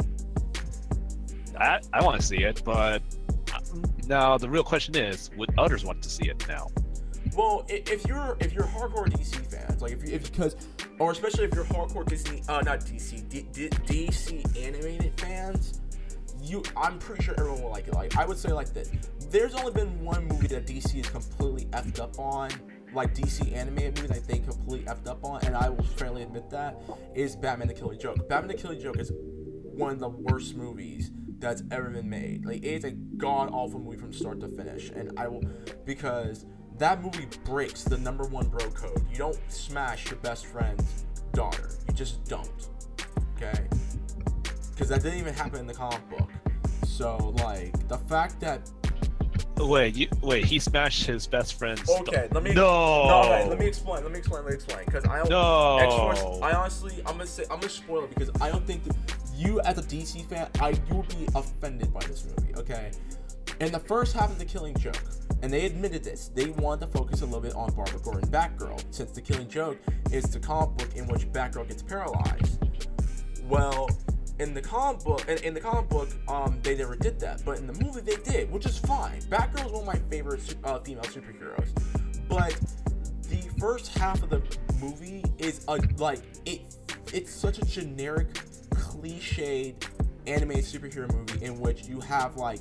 I 1.60 1.80
I 1.94 2.04
want 2.04 2.20
to 2.20 2.26
see 2.26 2.44
it, 2.44 2.62
but 2.66 3.02
now 4.08 4.38
the 4.38 4.50
real 4.50 4.64
question 4.64 4.96
is, 4.96 5.30
would 5.38 5.50
others 5.58 5.84
want 5.84 6.02
to 6.02 6.10
see 6.10 6.30
it 6.30 6.48
now? 6.48 6.70
Well, 7.36 7.66
if 7.70 8.06
you're 8.08 8.38
if 8.40 8.54
you're 8.54 8.64
hardcore 8.64 9.08
DC 9.08 9.36
fans, 9.52 9.82
like 9.82 9.92
if 9.92 10.10
you 10.10 10.18
because 10.18 10.56
or 11.00 11.12
especially 11.12 11.46
if 11.46 11.54
you're 11.54 11.66
hardcore 11.66 12.06
Disney, 12.06 12.42
uh, 12.48 12.62
not 12.62 12.80
DC, 12.80 13.28
D, 13.30 13.48
D, 13.52 13.70
DC 13.70 14.58
animated 14.58 15.20
fans, 15.20 15.82
you 16.42 16.64
I'm 16.76 17.00
pretty 17.00 17.24
sure 17.24 17.36
everyone 17.38 17.62
will 17.62 17.70
like 17.70 17.88
it. 17.88 17.94
Like 17.94 18.16
I 18.18 18.26
would 18.26 18.38
say 18.38 18.52
like 18.52 18.74
this, 18.74 18.90
there's 19.30 19.54
only 19.56 19.72
been 19.72 20.04
one 20.04 20.28
movie 20.28 20.48
that 20.48 20.66
DC 20.66 20.96
is 20.96 21.10
completely 21.10 21.66
effed 21.66 22.00
up 22.00 22.18
on, 22.18 22.50
like 22.94 23.14
DC 23.14 23.54
animated 23.54 23.98
movie 23.98 24.14
that 24.14 24.28
they 24.28 24.40
completely 24.40 24.88
effed 24.88 25.08
up 25.08 25.24
on, 25.24 25.44
and 25.46 25.56
I 25.56 25.70
will 25.70 25.84
fairly 25.84 26.24
admit 26.24 26.50
that 26.50 26.82
is 27.14 27.36
Batman: 27.36 27.68
The 27.68 27.74
Killing 27.74 28.00
Joke. 28.00 28.28
Batman: 28.30 28.48
The 28.48 28.62
Killing 28.62 28.80
Joke 28.80 29.00
is 29.00 29.12
one 29.14 29.92
of 29.92 30.00
the 30.00 30.10
worst 30.10 30.56
movies 30.56 31.12
that's 31.40 31.64
ever 31.72 31.90
been 31.90 32.10
made. 32.10 32.46
Like 32.46 32.64
it's 32.64 32.86
a 32.86 32.92
god 32.92 33.50
awful 33.52 33.80
movie 33.80 33.98
from 33.98 34.14
start 34.14 34.40
to 34.42 34.48
finish, 34.48 34.90
and 34.90 35.12
I 35.18 35.28
will 35.28 35.44
because 35.86 36.46
that 36.78 37.02
movie 37.02 37.28
breaks 37.44 37.84
the 37.84 37.98
number 37.98 38.26
one 38.26 38.48
bro 38.48 38.70
code. 38.70 39.06
You 39.12 39.18
don't 39.18 39.40
smash 39.48 40.10
your 40.10 40.20
best 40.20 40.46
friend's 40.46 41.06
daughter. 41.34 41.72
You 41.88 41.94
just 41.94 42.24
don't. 42.26 42.68
Okay? 43.36 43.68
Because 44.72 44.90
that 44.90 45.02
didn't 45.02 45.20
even 45.20 45.34
happen 45.34 45.60
in 45.60 45.68
the 45.68 45.74
comic 45.74 46.08
book. 46.10 46.30
So 46.86 47.34
like 47.44 47.88
the 47.88 47.98
fact 47.98 48.40
that 48.42 48.70
Wait, 49.58 49.96
you 49.96 50.08
wait. 50.22 50.46
He 50.46 50.60
smashed 50.60 51.06
his 51.06 51.28
best 51.28 51.58
friend's. 51.58 51.90
okay, 51.90 52.28
let 52.32 52.44
me 52.44 52.54
No. 52.54 53.08
no, 53.08 53.48
let 53.50 53.60
me 53.60 53.66
explain. 53.68 54.04
Let 54.04 54.12
me 54.12 54.20
explain. 54.20 54.44
Let 54.44 54.50
me 54.52 54.56
explain. 54.56 54.86
Because 54.86 55.06
I 55.06 55.18
don't. 55.18 55.30
No. 55.30 55.78
X-Force, 55.78 56.42
I 56.42 56.52
honestly, 56.54 56.96
I'm 57.06 57.14
gonna 57.14 57.26
say, 57.26 57.44
I'm 57.50 57.60
gonna 57.60 57.70
spoil 57.70 58.04
it 58.04 58.10
because 58.16 58.30
I 58.42 58.50
don't 58.50 58.66
think 58.66 58.84
that 58.84 58.96
you, 59.36 59.60
as 59.62 59.78
a 59.78 59.84
DC 59.84 60.28
fan, 60.30 60.50
I 60.62 60.70
you 60.70 60.96
would 60.96 61.10
be 61.10 61.28
offended 61.36 61.94
by 61.94 62.02
this 62.02 62.26
movie. 62.26 62.56
Okay, 62.56 62.92
in 63.60 63.72
the 63.72 63.80
first 63.80 64.14
half 64.16 64.30
of 64.32 64.40
the 64.40 64.46
Killing 64.46 64.76
Joke, 64.78 65.02
and 65.42 65.52
they 65.52 65.66
admitted 65.66 66.04
this, 66.04 66.30
they 66.30 66.50
wanted 66.52 66.86
to 66.86 66.92
focus 66.98 67.22
a 67.22 67.26
little 67.26 67.42
bit 67.42 67.54
on 67.56 67.74
Barbara 67.74 68.00
Gordon, 68.00 68.30
Batgirl, 68.30 68.84
since 68.92 69.12
the 69.12 69.22
Killing 69.22 69.48
Joke 69.50 69.78
is 70.12 70.26
the 70.26 70.40
comic 70.40 70.78
book 70.78 70.96
in 70.96 71.08
which 71.08 71.22
Batgirl 71.32 71.68
gets 71.68 71.82
paralyzed. 71.84 72.64
Well, 73.48 73.90
in 74.40 74.54
the 74.54 74.62
comic 74.62 75.04
book, 75.04 75.28
in, 75.28 75.38
in 75.40 75.54
the 75.54 75.60
comic 75.60 75.90
book, 75.90 76.10
um, 76.28 76.60
they 76.64 76.76
never 76.76 76.96
did 76.96 77.20
that, 77.20 77.44
but 77.46 77.58
in 77.58 77.68
the 77.68 77.74
movie 77.84 78.02
they 78.02 78.18
did, 78.18 78.52
which 78.52 78.66
is 78.66 78.78
fine. 78.78 79.22
Batgirl 79.24 79.66
is 79.66 79.72
one 79.72 79.82
of 79.82 79.88
my 79.88 80.00
favorite 80.10 80.56
uh, 80.64 80.80
female 80.80 81.04
superheroes, 81.04 81.70
but 82.28 82.56
the 83.30 83.50
first 83.60 83.98
half 83.98 84.22
of 84.24 84.30
the 84.30 84.42
movie 84.80 85.24
is 85.38 85.66
a 85.68 85.78
like 85.98 86.22
it. 86.46 86.76
It's 87.14 87.32
such 87.32 87.58
a 87.60 87.66
generic, 87.66 88.34
cliched 88.72 89.76
animated 90.28 90.66
superhero 90.66 91.12
movie 91.14 91.46
in 91.46 91.60
which 91.60 91.88
you 91.88 92.00
have 92.02 92.36
like 92.36 92.60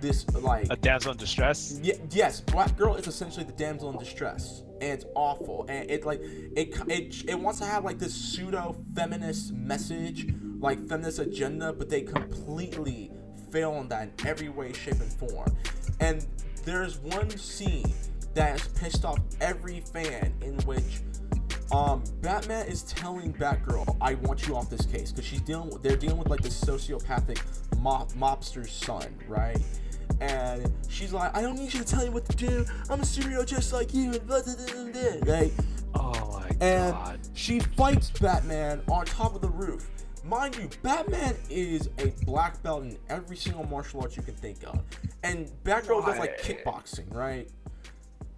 this 0.00 0.28
like 0.34 0.66
A 0.70 0.76
damsel 0.76 1.12
in 1.12 1.18
distress. 1.18 1.80
Ye- 1.82 1.98
yes, 2.10 2.40
Batgirl 2.42 2.98
is 3.00 3.06
essentially 3.08 3.44
the 3.44 3.52
damsel 3.52 3.90
in 3.90 3.98
distress, 3.98 4.62
and 4.80 4.92
it's 4.92 5.04
awful. 5.16 5.66
And 5.68 5.90
it 5.90 6.06
like 6.06 6.20
it 6.22 6.78
it 6.88 7.24
it 7.28 7.38
wants 7.40 7.58
to 7.60 7.64
have 7.66 7.84
like 7.84 7.98
this 7.98 8.14
pseudo 8.14 8.76
feminist 8.94 9.52
message, 9.52 10.32
like 10.60 10.86
feminist 10.88 11.18
agenda, 11.18 11.72
but 11.72 11.88
they 11.88 12.02
completely 12.02 13.10
fail 13.50 13.72
on 13.72 13.88
that 13.88 14.02
in 14.02 14.26
every 14.26 14.48
way, 14.48 14.72
shape, 14.72 15.00
and 15.00 15.12
form. 15.12 15.56
And 16.00 16.26
there's 16.64 16.98
one 16.98 17.30
scene 17.30 17.92
that 18.34 18.50
has 18.50 18.68
pissed 18.68 19.04
off 19.04 19.18
every 19.40 19.80
fan 19.80 20.34
in 20.42 20.58
which 20.60 21.00
um, 21.72 22.02
Batman 22.22 22.66
is 22.66 22.82
telling 22.84 23.32
Batgirl, 23.34 23.96
"I 24.00 24.14
want 24.14 24.46
you 24.46 24.56
off 24.56 24.70
this 24.70 24.86
case," 24.86 25.12
because 25.12 25.26
she's 25.26 25.40
dealing. 25.42 25.70
With, 25.70 25.82
they're 25.82 25.96
dealing 25.96 26.18
with 26.18 26.28
like 26.28 26.40
this 26.40 26.58
sociopathic 26.62 27.40
mob, 27.78 28.10
mobster's 28.12 28.72
son, 28.72 29.06
right? 29.28 29.58
And 30.20 30.72
she's 30.88 31.12
like, 31.12 31.36
"I 31.36 31.42
don't 31.42 31.56
need 31.56 31.72
you 31.72 31.80
to 31.80 31.84
tell 31.84 32.02
me 32.02 32.08
what 32.10 32.24
to 32.26 32.36
do. 32.36 32.64
I'm 32.88 33.00
a 33.00 33.04
serial 33.04 33.44
just 33.44 33.72
like 33.72 33.92
you." 33.92 34.12
And 34.12 34.26
blah, 34.26 34.42
blah, 34.42 34.54
blah, 34.54 34.84
blah, 34.92 35.34
right? 35.34 35.52
Oh 35.94 36.38
my 36.40 36.48
And 36.60 36.92
god. 36.92 37.20
she 37.34 37.60
fights 37.60 38.10
Batman 38.10 38.80
on 38.90 39.04
top 39.04 39.34
of 39.34 39.42
the 39.42 39.48
roof. 39.48 39.88
Mind 40.28 40.56
you, 40.56 40.68
Batman 40.82 41.34
is 41.48 41.88
a 41.98 42.08
black 42.26 42.62
belt 42.62 42.82
in 42.82 42.98
every 43.08 43.36
single 43.36 43.64
martial 43.64 44.02
arts 44.02 44.14
you 44.14 44.22
can 44.22 44.34
think 44.34 44.58
of, 44.66 44.78
and 45.22 45.50
Batgirl 45.64 46.04
does 46.04 46.18
like 46.18 46.38
kickboxing, 46.42 47.12
right? 47.14 47.48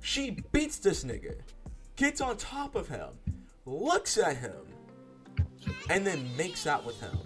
She 0.00 0.38
beats 0.52 0.78
this 0.78 1.02
nigga, 1.02 1.34
gets 1.96 2.20
on 2.20 2.36
top 2.36 2.76
of 2.76 2.86
him, 2.86 3.08
looks 3.66 4.18
at 4.18 4.36
him, 4.36 4.54
and 5.88 6.06
then 6.06 6.30
makes 6.36 6.64
out 6.64 6.86
with 6.86 7.00
him. 7.00 7.18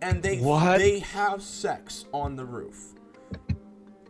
And 0.00 0.22
they 0.22 0.38
What? 0.38 0.78
they 0.78 1.00
have 1.00 1.42
sex 1.42 2.06
on 2.12 2.36
the 2.36 2.44
roof. 2.46 2.94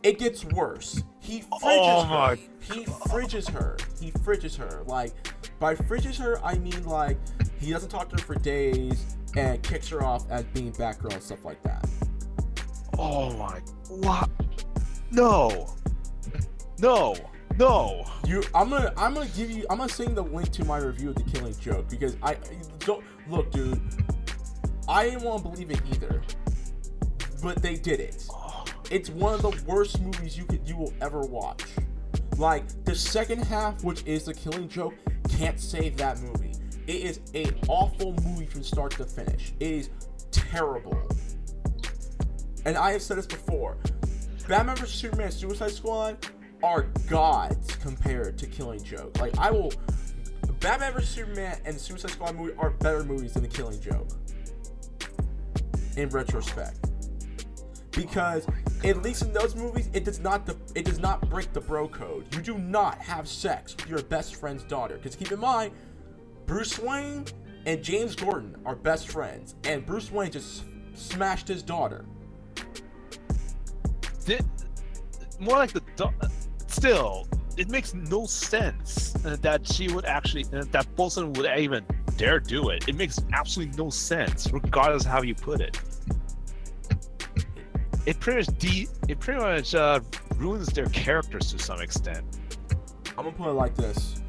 It 0.05 0.20
gets 0.20 0.45
worse. 0.45 1.03
He 1.19 1.41
fridges 1.41 1.49
Oh 1.62 2.05
her. 2.05 2.39
He 2.61 2.85
fridges 2.85 3.51
her. 3.51 3.77
He 4.01 4.12
fridges 4.12 4.57
her. 4.57 4.85
Like 4.87 5.12
by 5.59 5.74
fridges 5.74 6.16
her, 6.19 6.43
I 6.45 6.59
mean 6.59 6.85
like 6.85 7.19
he 7.61 7.70
doesn't 7.70 7.91
talk 7.91 8.09
to 8.11 8.16
her 8.16 8.23
for 8.23 8.35
days 8.37 9.16
and 9.37 9.62
kicks 9.62 9.89
her 9.89 10.03
off 10.03 10.28
as 10.31 10.45
being 10.45 10.73
Batgirl 10.73 11.12
and 11.12 11.23
stuff 11.23 11.45
like 11.45 11.62
that. 11.62 11.87
Oh 12.99 13.37
my. 13.37 13.61
What? 13.89 14.31
No. 15.11 15.74
No. 16.78 17.15
No. 17.59 18.05
You, 18.27 18.43
I'm 18.55 18.70
gonna, 18.70 18.93
I'm 18.97 19.15
gonna 19.15 19.28
give 19.37 19.51
you, 19.51 19.66
I'm 19.69 19.78
gonna 19.78 19.89
send 19.89 20.16
the 20.16 20.23
link 20.23 20.51
to 20.53 20.65
my 20.65 20.78
review 20.78 21.11
of 21.11 21.16
the 21.16 21.23
Killing 21.24 21.55
Joke 21.61 21.89
because 21.89 22.16
I 22.23 22.37
don't 22.81 23.05
look, 23.28 23.51
dude. 23.51 23.81
I 24.89 25.05
didn't 25.05 25.23
want 25.23 25.45
to 25.45 25.51
believe 25.51 25.70
it 25.70 25.81
either, 25.93 26.23
but 27.43 27.62
they 27.62 27.77
did 27.77 28.01
it. 28.01 28.27
Oh. 28.31 28.65
It's 28.91 29.09
one 29.11 29.35
of 29.35 29.43
the 29.43 29.62
worst 29.66 30.01
movies 30.01 30.37
you 30.37 30.45
could, 30.45 30.66
you 30.66 30.77
will 30.77 30.93
ever 31.01 31.20
watch. 31.20 31.62
Like 32.39 32.65
the 32.85 32.95
second 32.95 33.45
half, 33.45 33.85
which 33.85 34.05
is 34.05 34.24
the 34.24 34.35
Killing 34.35 34.69
Joke, 34.69 34.95
can't 35.28 35.61
save 35.61 35.97
that 35.99 36.20
movie. 36.20 36.53
It 36.91 37.03
is 37.03 37.21
a 37.37 37.47
awful 37.69 38.17
movie 38.25 38.47
from 38.47 38.65
start 38.65 38.91
to 38.97 39.05
finish. 39.05 39.53
It 39.61 39.71
is 39.71 39.91
terrible. 40.33 41.01
And 42.65 42.77
I 42.77 42.91
have 42.91 43.01
said 43.01 43.17
this 43.17 43.29
before. 43.29 43.77
Batman 44.49 44.75
vs 44.75 44.99
Superman, 44.99 45.31
Suicide 45.31 45.71
Squad 45.71 46.27
are 46.65 46.89
gods 47.09 47.77
compared 47.77 48.37
to 48.39 48.49
Killing 48.49 48.83
Joke. 48.83 49.21
Like 49.21 49.39
I 49.39 49.53
will, 49.53 49.73
Batman 50.59 50.95
vs 50.95 51.09
Superman 51.11 51.61
and 51.65 51.79
Suicide 51.79 52.11
Squad 52.11 52.35
movie 52.35 52.55
are 52.59 52.71
better 52.71 53.05
movies 53.05 53.35
than 53.35 53.43
the 53.43 53.49
Killing 53.49 53.81
Joke. 53.81 54.09
In 55.97 56.09
retrospect, 56.09 56.91
because 57.93 58.49
at 58.83 59.01
least 59.03 59.23
in 59.23 59.33
those 59.33 59.55
movies, 59.55 59.89
it 59.93 60.05
does 60.05 60.19
not 60.19 60.49
it 60.75 60.85
does 60.87 60.99
not 60.99 61.31
break 61.31 61.53
the 61.53 61.61
bro 61.61 61.87
code. 61.87 62.35
You 62.35 62.43
do 62.43 62.59
not 62.59 62.99
have 62.99 63.29
sex 63.29 63.77
with 63.77 63.89
your 63.89 64.03
best 64.03 64.35
friend's 64.35 64.65
daughter. 64.65 64.97
Because 64.97 65.15
keep 65.15 65.31
in 65.31 65.39
mind, 65.39 65.73
Bruce 66.51 66.81
Wayne 66.81 67.25
and 67.65 67.81
James 67.81 68.17
Gordon 68.17 68.57
are 68.67 68.75
best 68.75 69.07
friends, 69.07 69.55
and 69.63 69.87
Bruce 69.87 70.11
Wayne 70.11 70.33
just 70.33 70.65
smashed 70.95 71.47
his 71.47 71.63
daughter. 71.63 72.05
Di- 74.25 74.41
more 75.39 75.59
like 75.59 75.73
the 75.73 75.81
still 76.67 77.29
it 77.57 77.71
makes 77.71 77.95
no 77.95 78.27
sense 78.27 79.13
that 79.23 79.65
she 79.65 79.93
would 79.93 80.05
actually 80.07 80.43
that 80.43 80.87
Bolson 80.97 81.33
would 81.37 81.47
even 81.57 81.85
dare 82.17 82.41
do 82.41 82.71
it 82.71 82.89
it 82.89 82.97
makes 82.97 83.21
absolutely 83.33 83.77
no 83.77 83.89
sense 83.89 84.53
regardless 84.53 85.05
of 85.05 85.11
how 85.11 85.23
you 85.23 85.37
put 85.37 85.61
it 85.61 85.81
it 88.07 88.19
pretty 88.19 88.39
much 88.39 88.59
de- 88.59 88.89
it 89.09 89.21
pretty 89.21 89.41
much 89.41 89.75
uh, 89.77 90.01
ruins 90.35 90.67
their 90.67 90.87
characters 90.87 91.53
to 91.53 91.61
some 91.61 91.81
extent 91.81 92.25
I'm 93.17 93.25
gonna 93.25 93.33
put 93.33 93.49
it 93.49 93.53
like 93.53 93.77
this: 93.77 94.21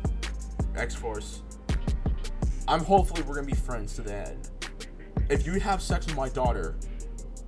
X 0.76 0.93
Force. 0.93 1.41
I'm 2.72 2.85
hopefully 2.85 3.22
we're 3.23 3.35
gonna 3.35 3.48
be 3.48 3.53
friends 3.53 3.95
to 3.95 4.02
the 4.02 4.14
end. 4.15 4.49
If 5.30 5.45
you 5.45 5.60
have 5.60 5.81
sex 5.81 6.06
with 6.06 6.15
my 6.15 6.30
daughter, 6.30 6.77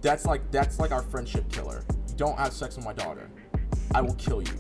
that's 0.02 0.26
like 0.26 0.52
that's 0.52 0.80
like 0.80 0.92
our 0.92 1.02
friendship 1.02 1.50
killer. 1.50 1.86
You 2.10 2.16
don't 2.18 2.38
have 2.38 2.52
sex 2.52 2.76
with 2.76 2.84
my 2.84 2.92
daughter, 2.92 3.30
I 3.96 4.02
will 4.02 4.16
kill 4.16 4.42
you. 4.42 4.52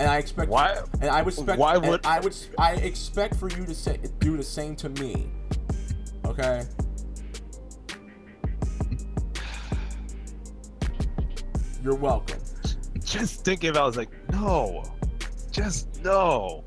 And 0.00 0.10
I 0.10 0.18
expect 0.18 0.50
Why- 0.50 0.82
And 1.00 1.04
I 1.08 1.22
would 1.22 1.34
expect. 1.34 1.60
why 1.60 1.76
would- 1.76 2.04
I 2.04 2.18
would? 2.18 2.34
I 2.58 2.72
expect 2.72 3.36
for 3.36 3.48
you 3.48 3.64
to 3.64 3.74
say 3.76 4.00
do 4.18 4.36
the 4.36 4.42
same 4.42 4.74
to 4.76 4.88
me. 4.88 5.30
Okay. 6.26 6.64
You're 11.80 11.94
welcome. 11.94 12.40
just 13.04 13.44
thinking 13.44 13.70
about 13.70 13.78
it, 13.80 13.82
I 13.82 13.86
was 13.86 13.96
like 13.98 14.30
no 14.32 14.82
just 15.52 16.02
no 16.02 16.64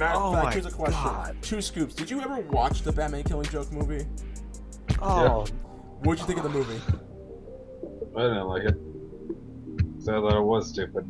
Matter 0.00 0.18
of 0.18 0.22
Oh 0.22 0.32
fact, 0.32 0.54
here's 0.54 0.66
a 0.66 0.70
question. 0.70 1.04
God. 1.04 1.36
Two 1.42 1.60
scoops. 1.60 1.94
Did 1.94 2.10
you 2.10 2.22
ever 2.22 2.38
watch 2.40 2.80
the 2.82 2.90
Batman 2.90 3.22
Killing 3.22 3.46
Joke 3.50 3.70
movie? 3.70 4.06
oh 5.02 5.46
What'd 6.00 6.20
you 6.20 6.26
think 6.26 6.38
of 6.38 6.44
the 6.44 6.58
movie? 6.58 6.80
I 8.16 8.22
didn't 8.22 8.46
like 8.46 8.62
it. 8.62 8.76
So 10.02 10.16
I 10.16 10.20
thought 10.20 10.38
it 10.38 10.42
was 10.42 10.70
stupid. 10.70 11.04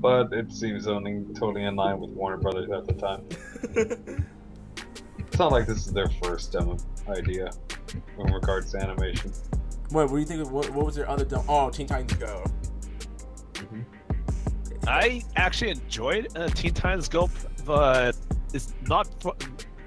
But 0.00 0.32
it 0.32 0.50
seems 0.50 0.86
only 0.86 1.24
totally 1.34 1.64
in 1.64 1.76
line 1.76 2.00
with 2.00 2.10
Warner 2.10 2.38
Brothers 2.38 2.70
at 2.70 2.86
the 2.86 2.94
time. 2.94 4.26
It's 5.18 5.38
not 5.38 5.52
like 5.52 5.66
this 5.66 5.86
is 5.86 5.92
their 5.92 6.08
first 6.22 6.52
demo 6.52 6.78
idea 7.10 7.50
in 8.18 8.32
regards 8.32 8.72
to 8.72 8.78
animation. 8.78 9.32
Wait, 9.90 10.04
what 10.04 10.08
do 10.08 10.18
you 10.18 10.24
think 10.24 10.40
of 10.40 10.50
what, 10.50 10.70
what 10.70 10.86
was 10.86 10.94
their 10.94 11.10
other 11.10 11.26
dumb? 11.26 11.44
Oh, 11.46 11.68
Teen 11.68 11.86
Titans 11.86 12.14
Go. 12.14 12.42
I 14.88 15.22
actually 15.36 15.72
enjoyed 15.72 16.34
uh, 16.38 16.48
Teen 16.48 16.72
Titans 16.72 17.10
Go, 17.10 17.28
but 17.66 18.16
it's 18.54 18.72
not. 18.86 19.08
For, 19.22 19.34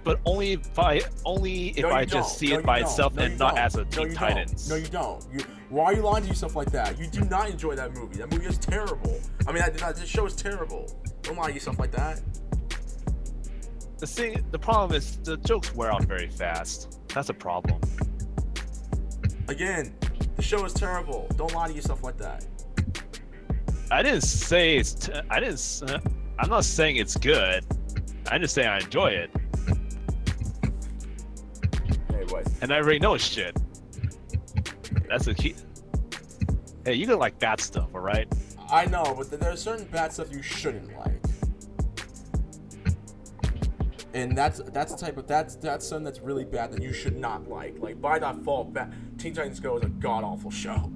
but 0.03 0.19
only 0.26 0.53
if 0.53 0.80
I 0.80 1.01
only 1.26 1.69
if 1.69 1.80
No, 1.84 1.89
I 1.91 2.06
don't. 2.06 2.22
just 2.22 2.38
see 2.38 2.49
No, 2.49 2.60
it 2.60 2.65
by 2.65 2.80
don't. 2.80 2.89
itself 2.89 3.14
No, 3.15 3.23
and 3.23 3.38
not 3.39 3.56
don't. 3.56 3.64
as 3.65 3.76
a 3.76 3.85
Teen 3.85 4.14
Titans. 4.14 4.69
No, 4.69 4.76
you 4.76 4.88
don't. 4.88 5.26
You, 5.31 5.39
why 5.69 5.85
are 5.85 5.93
you 5.93 6.01
lying 6.01 6.23
to 6.23 6.30
yourself 6.30 6.56
like 6.56 6.72
that? 6.72 6.97
You 6.97 7.07
do 7.07 7.22
not 7.22 7.49
enjoy 7.49 7.76
that 7.76 7.93
movie. 7.93 8.18
That 8.18 8.31
movie 8.31 8.45
is 8.45 8.57
terrible. 8.57 9.19
I 9.47 9.51
mean, 9.51 9.61
that, 9.61 9.77
that 9.77 9.95
this 9.97 10.07
show 10.10 10.26
is 10.26 10.35
terrible. 10.35 10.89
Don't 11.22 11.38
lie 11.38 11.47
to 11.47 11.53
yourself 11.53 11.80
like 11.80 11.91
that. 11.91 12.22
The 13.97 14.07
thing, 14.07 14.43
the 14.51 14.60
problem 14.60 14.95
is 14.97 15.18
the 15.18 15.35
jokes 15.38 15.76
wear 15.76 15.91
out 15.91 16.06
very 16.06 16.30
fast. 16.30 16.99
That's 17.14 17.30
a 17.30 17.34
problem. 17.34 17.81
Again, 19.49 19.93
the 20.38 20.41
show 20.41 20.64
is 20.64 20.73
terrible. 20.73 21.27
Don't 21.35 21.53
lie 21.53 21.68
to 21.68 21.73
yourself 21.73 22.03
like 22.03 22.18
that. 22.18 22.45
I 23.91 24.01
didn't 24.01 24.22
say 24.22 24.77
it's. 24.77 24.93
T- 24.93 25.11
I 25.30 25.39
didn't. 25.41 25.84
Uh, 25.85 25.99
I'm 26.39 26.49
not 26.49 26.63
saying 26.63 26.95
it's 26.95 27.17
good. 27.17 27.65
I'm 28.31 28.39
just 28.41 28.53
say 28.53 28.65
I 28.65 28.77
enjoy 28.77 29.07
it, 29.07 29.29
Anyways, 32.13 32.47
and 32.61 32.71
I 32.71 32.77
already 32.77 32.99
know 32.99 33.17
shit. 33.17 33.57
That's 35.09 35.27
a 35.27 35.33
key. 35.33 35.55
Hey, 36.85 36.93
you 36.93 37.05
can 37.05 37.19
like 37.19 37.37
bad 37.39 37.59
stuff, 37.59 37.89
all 37.93 37.99
right? 37.99 38.27
I 38.71 38.85
know, 38.85 39.13
but 39.17 39.29
th- 39.29 39.41
there's 39.41 39.61
certain 39.61 39.85
bad 39.87 40.13
stuff 40.13 40.31
you 40.31 40.41
shouldn't 40.41 40.95
like. 40.97 41.21
And 44.13 44.37
that's 44.37 44.61
that's 44.71 44.93
the 44.93 44.97
type 44.97 45.17
of 45.17 45.27
that's 45.27 45.55
that's 45.55 45.85
something 45.85 46.05
that's 46.05 46.19
really 46.19 46.45
bad 46.45 46.71
that 46.71 46.81
you 46.81 46.93
should 46.93 47.17
not 47.17 47.49
like. 47.49 47.77
Like 47.79 47.99
by 47.99 48.17
default, 48.17 48.73
ba- 48.73 48.91
Teen 49.17 49.33
Titans 49.33 49.59
Go 49.59 49.77
is 49.77 49.83
a 49.83 49.89
god 49.89 50.23
awful 50.23 50.51
show. 50.51 50.89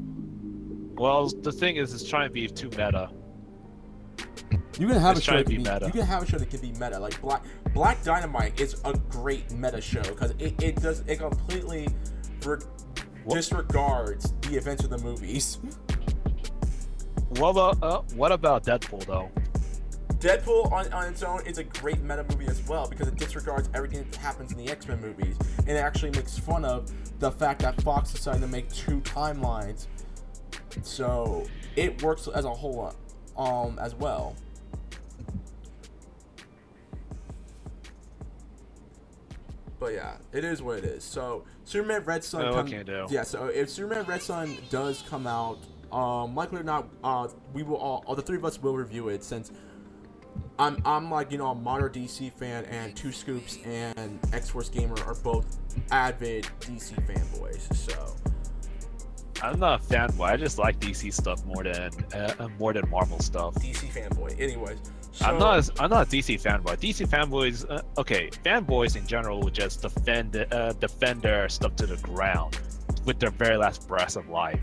Well, 0.95 1.27
the 1.27 1.51
thing 1.51 1.75
is, 1.75 1.93
it's 1.93 2.07
trying 2.07 2.29
to 2.29 2.33
be 2.33 2.47
too 2.47 2.69
meta. 2.69 3.09
You 4.79 4.87
can 4.87 4.99
have 4.99 5.17
a 5.17 5.21
show 5.21 5.37
that 5.37 5.45
can 5.45 5.51
be 5.51 5.57
be, 5.57 5.69
meta. 5.69 5.85
you 5.85 5.91
can 5.91 6.05
have 6.05 6.23
a 6.23 6.25
show 6.25 6.37
that 6.37 6.49
can 6.49 6.59
be 6.61 6.71
meta. 6.71 6.99
Like 6.99 7.21
Black 7.21 7.43
Black 7.73 8.03
Dynamite 8.03 8.59
is 8.59 8.81
a 8.85 8.93
great 9.09 9.51
meta 9.51 9.81
show 9.81 10.01
because 10.01 10.31
it, 10.39 10.61
it 10.61 10.75
does 10.77 11.03
it 11.07 11.17
completely 11.17 11.87
re- 12.45 12.57
disregards 13.29 14.33
the 14.41 14.57
events 14.57 14.83
of 14.83 14.89
the 14.89 14.97
movies. 14.99 15.59
What 17.37 17.49
about 17.49 17.83
uh, 17.83 18.01
what 18.15 18.31
about 18.31 18.63
Deadpool 18.63 19.05
though? 19.05 19.29
Deadpool 20.23 20.71
on, 20.71 20.91
on 20.93 21.07
its 21.07 21.21
own 21.21 21.45
is 21.45 21.57
a 21.57 21.65
great 21.65 21.99
meta 22.01 22.25
movie 22.29 22.47
as 22.47 22.65
well 22.65 22.87
because 22.87 23.09
it 23.09 23.15
disregards 23.17 23.69
everything 23.73 24.05
that 24.09 24.15
happens 24.15 24.53
in 24.53 24.57
the 24.57 24.69
X 24.71 24.87
Men 24.87 25.01
movies 25.01 25.35
and 25.59 25.71
it 25.71 25.81
actually 25.81 26.11
makes 26.11 26.37
fun 26.37 26.63
of 26.63 26.91
the 27.19 27.31
fact 27.31 27.61
that 27.61 27.81
Fox 27.81 28.13
decided 28.13 28.41
to 28.41 28.47
make 28.47 28.71
two 28.71 29.01
timelines. 29.01 29.87
So 30.81 31.45
it 31.75 32.01
works 32.01 32.27
as 32.27 32.45
a 32.45 32.49
whole, 32.49 32.93
um, 33.37 33.77
as 33.79 33.95
well. 33.95 34.35
But 39.83 39.95
yeah, 39.95 40.15
it 40.31 40.45
is 40.45 40.61
what 40.61 40.77
it 40.77 40.85
is. 40.85 41.03
So 41.03 41.43
Superman 41.65 42.05
Red 42.05 42.23
Sun. 42.23 42.45
Oh, 42.45 42.53
come-. 42.53 43.07
Yeah. 43.09 43.23
So 43.23 43.47
if 43.47 43.69
Superman 43.69 44.05
Red 44.05 44.21
Sun 44.21 44.57
does 44.69 45.03
come 45.09 45.27
out, 45.27 45.59
um, 45.91 46.33
likely 46.35 46.61
or 46.61 46.63
not, 46.63 46.87
uh, 47.03 47.27
we 47.53 47.63
will 47.63 47.75
all, 47.75 48.01
all 48.07 48.15
the 48.15 48.21
three 48.21 48.37
of 48.37 48.45
us 48.45 48.61
will 48.61 48.77
review 48.77 49.09
it 49.09 49.25
since 49.25 49.51
I'm 50.57 50.81
I'm 50.85 51.11
like 51.11 51.33
you 51.33 51.37
know 51.37 51.47
a 51.47 51.55
modern 51.55 51.91
DC 51.91 52.31
fan 52.31 52.63
and 52.65 52.95
Two 52.95 53.11
Scoops 53.11 53.57
and 53.65 54.19
X 54.31 54.51
Force 54.51 54.69
Gamer 54.69 54.95
are 55.03 55.15
both 55.15 55.57
avid 55.91 56.47
DC 56.61 56.93
fanboys. 57.05 57.75
So 57.75 58.15
I'm 59.41 59.59
not 59.59 59.81
a 59.81 59.83
fanboy. 59.83 60.25
I 60.29 60.37
just 60.37 60.57
like 60.57 60.79
DC 60.79 61.13
stuff 61.13 61.43
more 61.45 61.63
than 61.63 61.91
uh, 62.13 62.47
more 62.59 62.73
than 62.73 62.89
Marvel 62.89 63.19
stuff. 63.19 63.55
DC 63.55 63.91
fanboy. 63.91 64.39
Anyways, 64.39 64.79
so, 65.11 65.25
I'm 65.25 65.39
not. 65.39 65.69
I'm 65.79 65.89
not 65.89 66.07
a 66.07 66.09
DC 66.09 66.41
fanboy. 66.41 66.77
DC 66.77 67.07
fanboys. 67.07 67.69
Uh, 67.69 67.81
okay, 67.97 68.29
fanboys 68.43 68.95
in 68.95 69.05
general 69.07 69.41
would 69.41 69.53
just 69.53 69.81
defend 69.81 70.35
uh, 70.51 70.73
defend 70.73 71.21
their 71.21 71.49
stuff 71.49 71.75
to 71.77 71.85
the 71.85 71.97
ground 71.97 72.59
with 73.05 73.19
their 73.19 73.31
very 73.31 73.57
last 73.57 73.87
breath 73.87 74.15
of 74.15 74.29
life. 74.29 74.59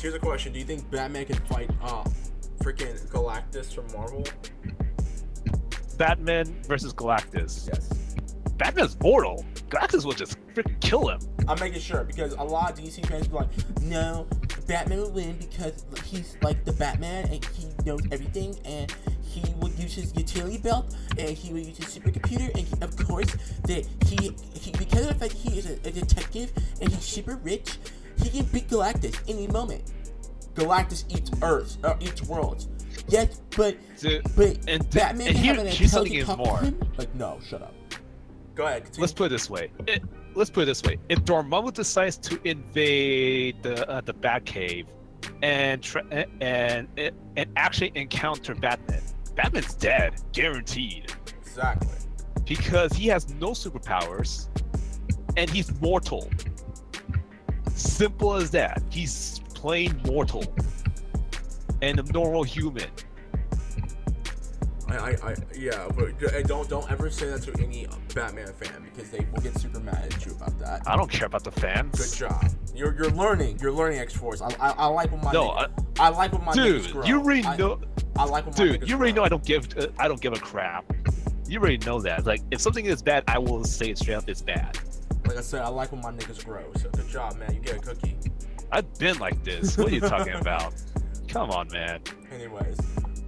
Here's 0.00 0.14
a 0.14 0.18
question: 0.18 0.52
Do 0.52 0.58
you 0.58 0.64
think 0.64 0.90
Batman 0.90 1.26
can 1.26 1.36
fight 1.46 1.70
uh 1.82 2.04
freaking 2.58 3.06
Galactus 3.08 3.74
from 3.74 3.86
Marvel? 3.92 4.24
Batman 5.98 6.46
versus 6.66 6.92
Galactus. 6.92 7.68
Yes. 7.68 8.16
Batman's 8.56 8.98
mortal. 9.00 9.44
Galactus 9.68 10.04
will 10.04 10.12
just 10.12 10.36
freaking 10.54 10.80
kill 10.80 11.08
him. 11.08 11.20
I'm 11.48 11.58
making 11.60 11.80
sure 11.80 12.04
because 12.04 12.32
a 12.34 12.42
lot 12.42 12.72
of 12.72 12.78
DC 12.78 13.06
fans 13.06 13.28
be 13.28 13.34
like, 13.34 13.48
no, 13.82 14.26
Batman 14.66 14.98
will 14.98 15.10
win 15.10 15.36
because 15.38 15.84
he's 16.04 16.36
like 16.42 16.64
the 16.64 16.72
Batman 16.72 17.26
and 17.30 17.44
he 17.44 17.68
knows 17.84 18.00
everything 18.10 18.56
and 18.64 18.94
he 19.22 19.42
will 19.60 19.70
use 19.70 19.94
his 19.94 20.14
utility 20.16 20.58
belt 20.58 20.94
and 21.18 21.30
he 21.30 21.52
will 21.52 21.60
use 21.60 21.76
his 21.76 21.98
supercomputer 21.98 22.48
and 22.54 22.66
he, 22.66 22.74
of 22.80 22.96
course 23.06 23.30
that 23.64 23.86
he, 24.06 24.34
he 24.58 24.72
because 24.72 25.06
of 25.06 25.08
the 25.08 25.14
fact 25.14 25.32
he 25.32 25.58
is 25.58 25.66
a, 25.66 25.74
a 25.86 25.90
detective 25.90 26.52
and 26.80 26.90
he's 26.90 27.04
super 27.04 27.36
rich, 27.36 27.78
he 28.22 28.30
can 28.30 28.44
beat 28.46 28.68
Galactus 28.68 29.20
any 29.28 29.46
moment. 29.48 29.92
Galactus 30.54 31.04
eats 31.14 31.30
Earth, 31.42 31.76
uh, 31.84 31.94
eats 32.00 32.22
worlds. 32.22 32.68
Yes, 33.08 33.40
but 33.56 33.76
Dude, 33.98 34.22
but 34.36 34.56
and, 34.68 34.88
Batman 34.90 35.28
and 35.28 35.36
here, 35.36 35.54
have 35.54 35.64
an 35.64 35.70
here's 35.70 35.90
something 35.90 36.14
intelligent 36.14 36.14
even 36.14 36.26
talk 36.26 36.38
more. 36.38 36.58
him? 36.60 36.92
Like 36.96 37.14
no, 37.14 37.38
shut 37.46 37.60
up. 37.60 37.74
Go 38.54 38.66
ahead. 38.66 38.84
Continue. 38.84 39.02
Let's 39.02 39.12
put 39.12 39.26
it 39.26 39.28
this 39.30 39.50
way. 39.50 39.70
It, 39.86 40.02
let's 40.34 40.50
put 40.50 40.64
it 40.64 40.66
this 40.66 40.82
way. 40.82 40.98
If 41.08 41.20
Dormammu 41.24 41.72
decides 41.72 42.16
to 42.18 42.40
invade 42.48 43.62
the 43.62 43.88
uh, 43.88 44.00
the 44.00 44.14
Batcave 44.14 44.86
and 45.42 45.82
try, 45.82 46.02
and 46.40 46.88
and 46.96 47.12
and 47.36 47.50
actually 47.56 47.92
encounter 47.94 48.54
Batman, 48.54 49.02
Batman's 49.34 49.74
dead, 49.74 50.14
guaranteed, 50.32 51.12
exactly. 51.40 51.88
because 52.44 52.92
he 52.92 53.08
has 53.08 53.32
no 53.34 53.50
superpowers 53.50 54.48
and 55.36 55.50
he's 55.50 55.80
mortal. 55.80 56.30
Simple 57.74 58.34
as 58.34 58.50
that. 58.52 58.82
He's 58.90 59.40
plain 59.54 60.00
mortal 60.06 60.44
and 61.82 61.98
a 61.98 62.02
normal 62.12 62.42
human. 62.42 62.88
I, 64.88 64.96
I, 64.96 65.10
I 65.30 65.34
yeah, 65.56 65.88
but 65.96 66.18
don't 66.46 66.68
don't 66.68 66.90
ever 66.90 67.08
say 67.10 67.26
that 67.30 67.42
to 67.42 67.62
any 67.62 67.86
Batman 68.14 68.52
fan 68.52 68.82
because 68.84 69.10
they 69.10 69.26
will 69.32 69.40
get 69.40 69.56
super 69.58 69.80
mad 69.80 70.08
at 70.12 70.26
you 70.26 70.32
about 70.32 70.58
that. 70.58 70.82
I 70.86 70.96
don't 70.96 71.10
care 71.10 71.26
about 71.26 71.42
the 71.44 71.50
fans. 71.52 71.98
Good 71.98 72.18
job. 72.18 72.50
You're 72.74 72.94
you're 72.94 73.10
learning. 73.10 73.58
You're 73.60 73.72
learning 73.72 73.98
X 73.98 74.14
Force. 74.14 74.42
I, 74.42 74.48
I 74.60 74.70
I 74.72 74.86
like 74.86 75.10
when 75.10 75.22
my 75.24 75.32
No, 75.32 75.50
niggas, 75.50 75.98
I, 76.00 76.08
like 76.10 76.32
when 76.32 76.44
my 76.44 76.52
niggas 76.52 76.82
Dude, 76.84 76.92
grow. 76.92 77.04
you 77.04 77.22
really 77.22 77.44
I, 77.44 77.56
know. 77.56 77.80
I 78.16 78.24
like 78.24 78.44
when 78.46 78.54
my 78.58 78.72
Dude, 78.78 78.88
you 78.88 78.96
already 78.96 79.12
grow. 79.12 79.22
know 79.22 79.26
I 79.26 79.28
don't 79.30 79.44
give 79.44 79.68
uh, 79.78 79.86
I 79.98 80.06
don't 80.08 80.20
give 80.20 80.32
a 80.34 80.38
crap. 80.38 80.84
You 81.48 81.60
already 81.60 81.78
know 81.78 82.00
that. 82.00 82.24
Like, 82.26 82.40
if 82.50 82.60
something 82.60 82.86
is 82.86 83.02
bad, 83.02 83.24
I 83.28 83.38
will 83.38 83.64
say 83.64 83.90
it 83.90 83.98
straight 83.98 84.14
up. 84.14 84.28
It's 84.28 84.40
bad. 84.42 84.78
Like 85.26 85.36
I 85.36 85.40
said, 85.42 85.62
I 85.62 85.68
like 85.68 85.92
when 85.92 86.00
my 86.00 86.10
niggas 86.10 86.44
grow. 86.44 86.64
So 86.76 86.88
good 86.90 87.08
job, 87.08 87.36
man. 87.38 87.54
You 87.54 87.60
get 87.60 87.76
a 87.76 87.80
cookie. 87.80 88.16
I've 88.72 88.92
been 88.98 89.18
like 89.18 89.42
this. 89.44 89.76
What 89.76 89.88
are 89.88 89.94
you 89.94 90.00
talking 90.00 90.34
about? 90.40 90.74
Come 91.28 91.50
on, 91.50 91.68
man. 91.68 92.00
Anyways, 92.32 92.78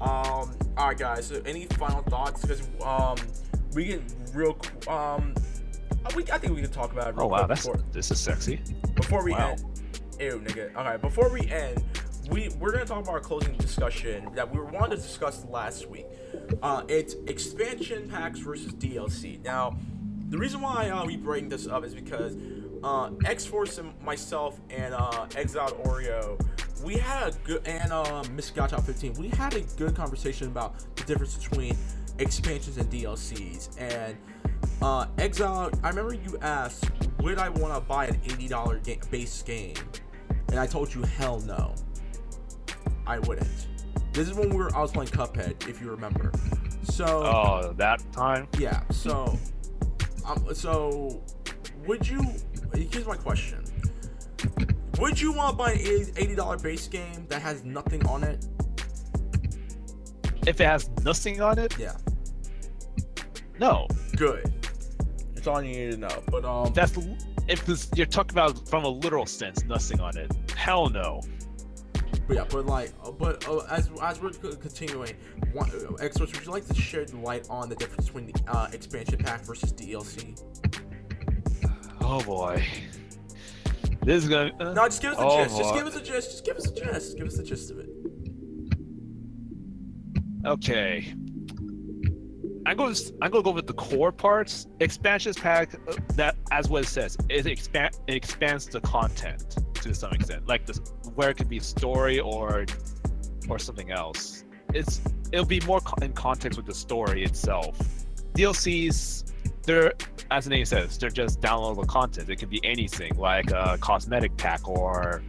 um, 0.00 0.54
all 0.76 0.88
right, 0.88 0.98
guys. 0.98 1.26
So 1.26 1.42
any 1.46 1.66
final 1.66 2.02
thoughts? 2.02 2.42
Because 2.42 2.68
um, 2.84 3.16
we 3.74 3.84
get 3.86 4.02
real. 4.34 4.58
Um, 4.88 5.34
we 6.14 6.30
I 6.30 6.38
think 6.38 6.54
we 6.54 6.62
can 6.62 6.70
talk 6.70 6.92
about 6.92 7.08
it. 7.08 7.14
Real 7.16 7.24
Oh 7.24 7.28
wow, 7.28 7.46
that's 7.46 7.66
before, 7.66 7.82
this 7.92 8.10
is 8.10 8.20
sexy. 8.20 8.60
before 8.94 9.24
we 9.24 9.32
wow. 9.32 9.50
end. 9.50 9.64
Ew, 10.20 10.40
nigga. 10.44 10.74
Okay, 10.74 10.96
before 11.00 11.30
we 11.30 11.48
end, 11.50 11.82
we 12.30 12.50
we're 12.58 12.72
gonna 12.72 12.84
talk 12.84 13.02
about 13.02 13.14
our 13.14 13.20
closing 13.20 13.54
discussion 13.54 14.28
that 14.34 14.50
we 14.52 14.60
wanted 14.60 14.96
to 14.96 15.02
discuss 15.02 15.44
last 15.46 15.88
week. 15.88 16.06
Uh, 16.62 16.82
it's 16.88 17.14
expansion 17.26 18.08
packs 18.08 18.38
versus 18.38 18.72
DLC. 18.72 19.42
Now, 19.42 19.76
the 20.28 20.38
reason 20.38 20.60
why 20.60 20.90
uh, 20.90 21.04
we 21.04 21.16
bring 21.16 21.48
this 21.48 21.66
up 21.66 21.84
is 21.84 21.94
because 21.94 22.36
uh, 22.82 23.10
X 23.24 23.44
Force 23.46 23.78
and 23.78 23.92
myself 24.02 24.60
and 24.70 24.94
uh, 24.94 25.26
Exiled 25.36 25.82
Oreo, 25.84 26.40
we 26.84 26.94
had 26.96 27.28
a 27.28 27.32
good 27.44 27.66
and 27.66 27.92
uh, 27.92 28.22
Miss 28.32 28.50
Godchild 28.50 28.84
15, 28.84 29.14
we 29.14 29.28
had 29.28 29.54
a 29.54 29.60
good 29.76 29.94
conversation 29.94 30.48
about 30.48 30.74
the 30.96 31.04
difference 31.04 31.36
between 31.36 31.76
expansions 32.18 32.76
and 32.78 32.90
DLCs. 32.90 33.80
And 33.80 34.16
uh, 34.82 35.06
Exile, 35.18 35.70
I 35.82 35.88
remember 35.88 36.14
you 36.14 36.38
asked, 36.42 36.90
would 37.20 37.38
I 37.38 37.48
want 37.48 37.74
to 37.74 37.80
buy 37.80 38.06
an 38.06 38.16
$80 38.20 38.84
ga- 38.84 39.00
base 39.10 39.42
game? 39.42 39.74
And 40.50 40.58
I 40.60 40.66
told 40.66 40.94
you, 40.94 41.02
hell 41.02 41.40
no. 41.40 41.74
I 43.06 43.18
wouldn't. 43.20 43.66
This 44.12 44.28
is 44.28 44.34
when 44.34 44.50
we 44.50 44.56
were 44.56 44.74
I 44.74 44.80
was 44.80 44.92
playing 44.92 45.10
Cuphead, 45.10 45.68
if 45.68 45.80
you 45.80 45.90
remember. 45.90 46.32
So 46.84 47.04
Oh, 47.04 47.72
that 47.76 48.00
time. 48.12 48.48
yeah, 48.58 48.82
so 48.90 49.38
um, 50.24 50.46
so 50.54 51.22
would 51.86 52.08
you 52.08 52.20
here's 52.84 53.06
my 53.06 53.16
question. 53.16 53.64
Would 54.98 55.20
you 55.20 55.32
want 55.32 55.52
to 55.52 55.56
buy 55.56 55.72
an 55.72 56.06
eighty 56.16 56.34
dollar 56.34 56.56
base 56.58 56.88
game 56.88 57.26
that 57.28 57.42
has 57.42 57.64
nothing 57.64 58.06
on 58.06 58.24
it? 58.24 58.46
If 60.46 60.60
it 60.60 60.64
has 60.64 60.88
nothing 61.02 61.40
on 61.40 61.58
it, 61.58 61.76
Yeah, 61.78 61.96
no. 63.58 63.88
good. 64.16 64.52
That's 65.34 65.46
all 65.46 65.62
you 65.62 65.72
need 65.76 65.90
to 65.92 65.96
know. 65.98 66.22
But 66.30 66.44
um, 66.44 66.72
That's 66.72 66.96
if 67.48 67.64
this, 67.66 67.90
you're 67.94 68.06
talking 68.06 68.32
about 68.32 68.68
from 68.68 68.84
a 68.84 68.88
literal 68.88 69.26
sense, 69.26 69.64
nothing 69.64 70.00
on 70.00 70.16
it. 70.16 70.32
Hell 70.56 70.88
no. 70.88 71.20
But 72.28 72.36
yeah, 72.36 72.44
but 72.50 72.66
like, 72.66 72.92
uh, 73.04 73.10
but 73.12 73.46
uh, 73.48 73.58
as 73.70 73.90
as 74.02 74.20
we're 74.20 74.30
continuing, 74.30 75.14
one, 75.52 75.70
uh, 75.70 75.94
experts, 75.94 76.32
would 76.32 76.44
you 76.44 76.50
like 76.52 76.66
to 76.66 76.74
shed 76.74 77.12
light 77.14 77.46
on 77.50 77.68
the 77.68 77.76
difference 77.76 78.06
between 78.06 78.26
the 78.26 78.40
uh, 78.48 78.68
expansion 78.72 79.18
pack 79.18 79.42
versus 79.42 79.72
DLC? 79.72 80.40
Oh 82.08 82.22
boy. 82.22 82.64
This 84.04 84.22
is 84.22 84.28
gonna. 84.28 84.52
uh, 84.60 84.72
No, 84.74 84.86
just 84.86 85.02
give 85.02 85.10
us 85.12 85.18
the 85.18 85.24
Oh, 85.26 85.42
gist. 85.44 85.58
Just 85.58 85.74
give 85.74 85.86
us 85.86 85.96
a 85.96 86.00
gist. 86.02 86.30
Just 86.30 86.44
give 86.44 86.56
us 86.56 86.66
a 86.66 86.74
gist. 86.74 86.92
Just 86.94 87.18
give 87.18 87.26
us 87.26 87.36
the 87.36 87.42
gist 87.42 87.70
of 87.72 87.78
it. 87.80 87.88
Okay. 90.46 91.12
I'm 92.66 92.76
going. 92.76 92.94
To, 92.94 93.12
I'm 93.22 93.30
going 93.30 93.42
to 93.44 93.50
go 93.50 93.54
with 93.54 93.66
the 93.66 93.72
core 93.74 94.12
parts. 94.12 94.66
Expansions 94.80 95.36
pack. 95.36 95.74
uh, 95.88 95.94
That, 96.14 96.36
as 96.52 96.68
what 96.68 96.84
it 96.84 96.88
says, 96.88 97.16
it 97.28 97.46
expand. 97.46 97.96
It 98.06 98.14
expands 98.14 98.66
the 98.66 98.80
content 98.80 99.56
to 99.82 99.94
some 99.94 100.12
extent, 100.12 100.46
like 100.48 100.66
this, 100.66 100.80
where 101.14 101.30
it 101.30 101.34
could 101.36 101.48
be 101.48 101.58
story 101.60 102.18
or, 102.20 102.66
or 103.48 103.58
something 103.58 103.90
else. 103.90 104.44
It's. 104.74 105.00
It'll 105.32 105.44
be 105.44 105.60
more 105.60 105.80
in 106.02 106.12
context 106.12 106.56
with 106.56 106.66
the 106.66 106.74
story 106.74 107.24
itself. 107.24 107.76
DLCs, 108.34 109.32
they're 109.66 109.92
as 110.30 110.44
the 110.44 110.50
name 110.50 110.64
says, 110.64 110.98
they're 110.98 111.10
just 111.10 111.40
downloadable 111.40 111.86
content. 111.86 112.28
It 112.28 112.36
could 112.36 112.50
be 112.50 112.60
anything, 112.64 113.16
like 113.16 113.50
a 113.50 113.78
cosmetic 113.80 114.36
pack 114.36 114.68
or, 114.68 115.22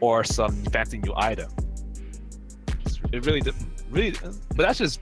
or 0.00 0.24
some 0.24 0.54
fancy 0.66 0.98
new 0.98 1.12
item. 1.16 1.50
It 3.12 3.26
really, 3.26 3.42
really, 3.90 4.16
but 4.48 4.58
that's 4.58 4.78
just 4.78 5.00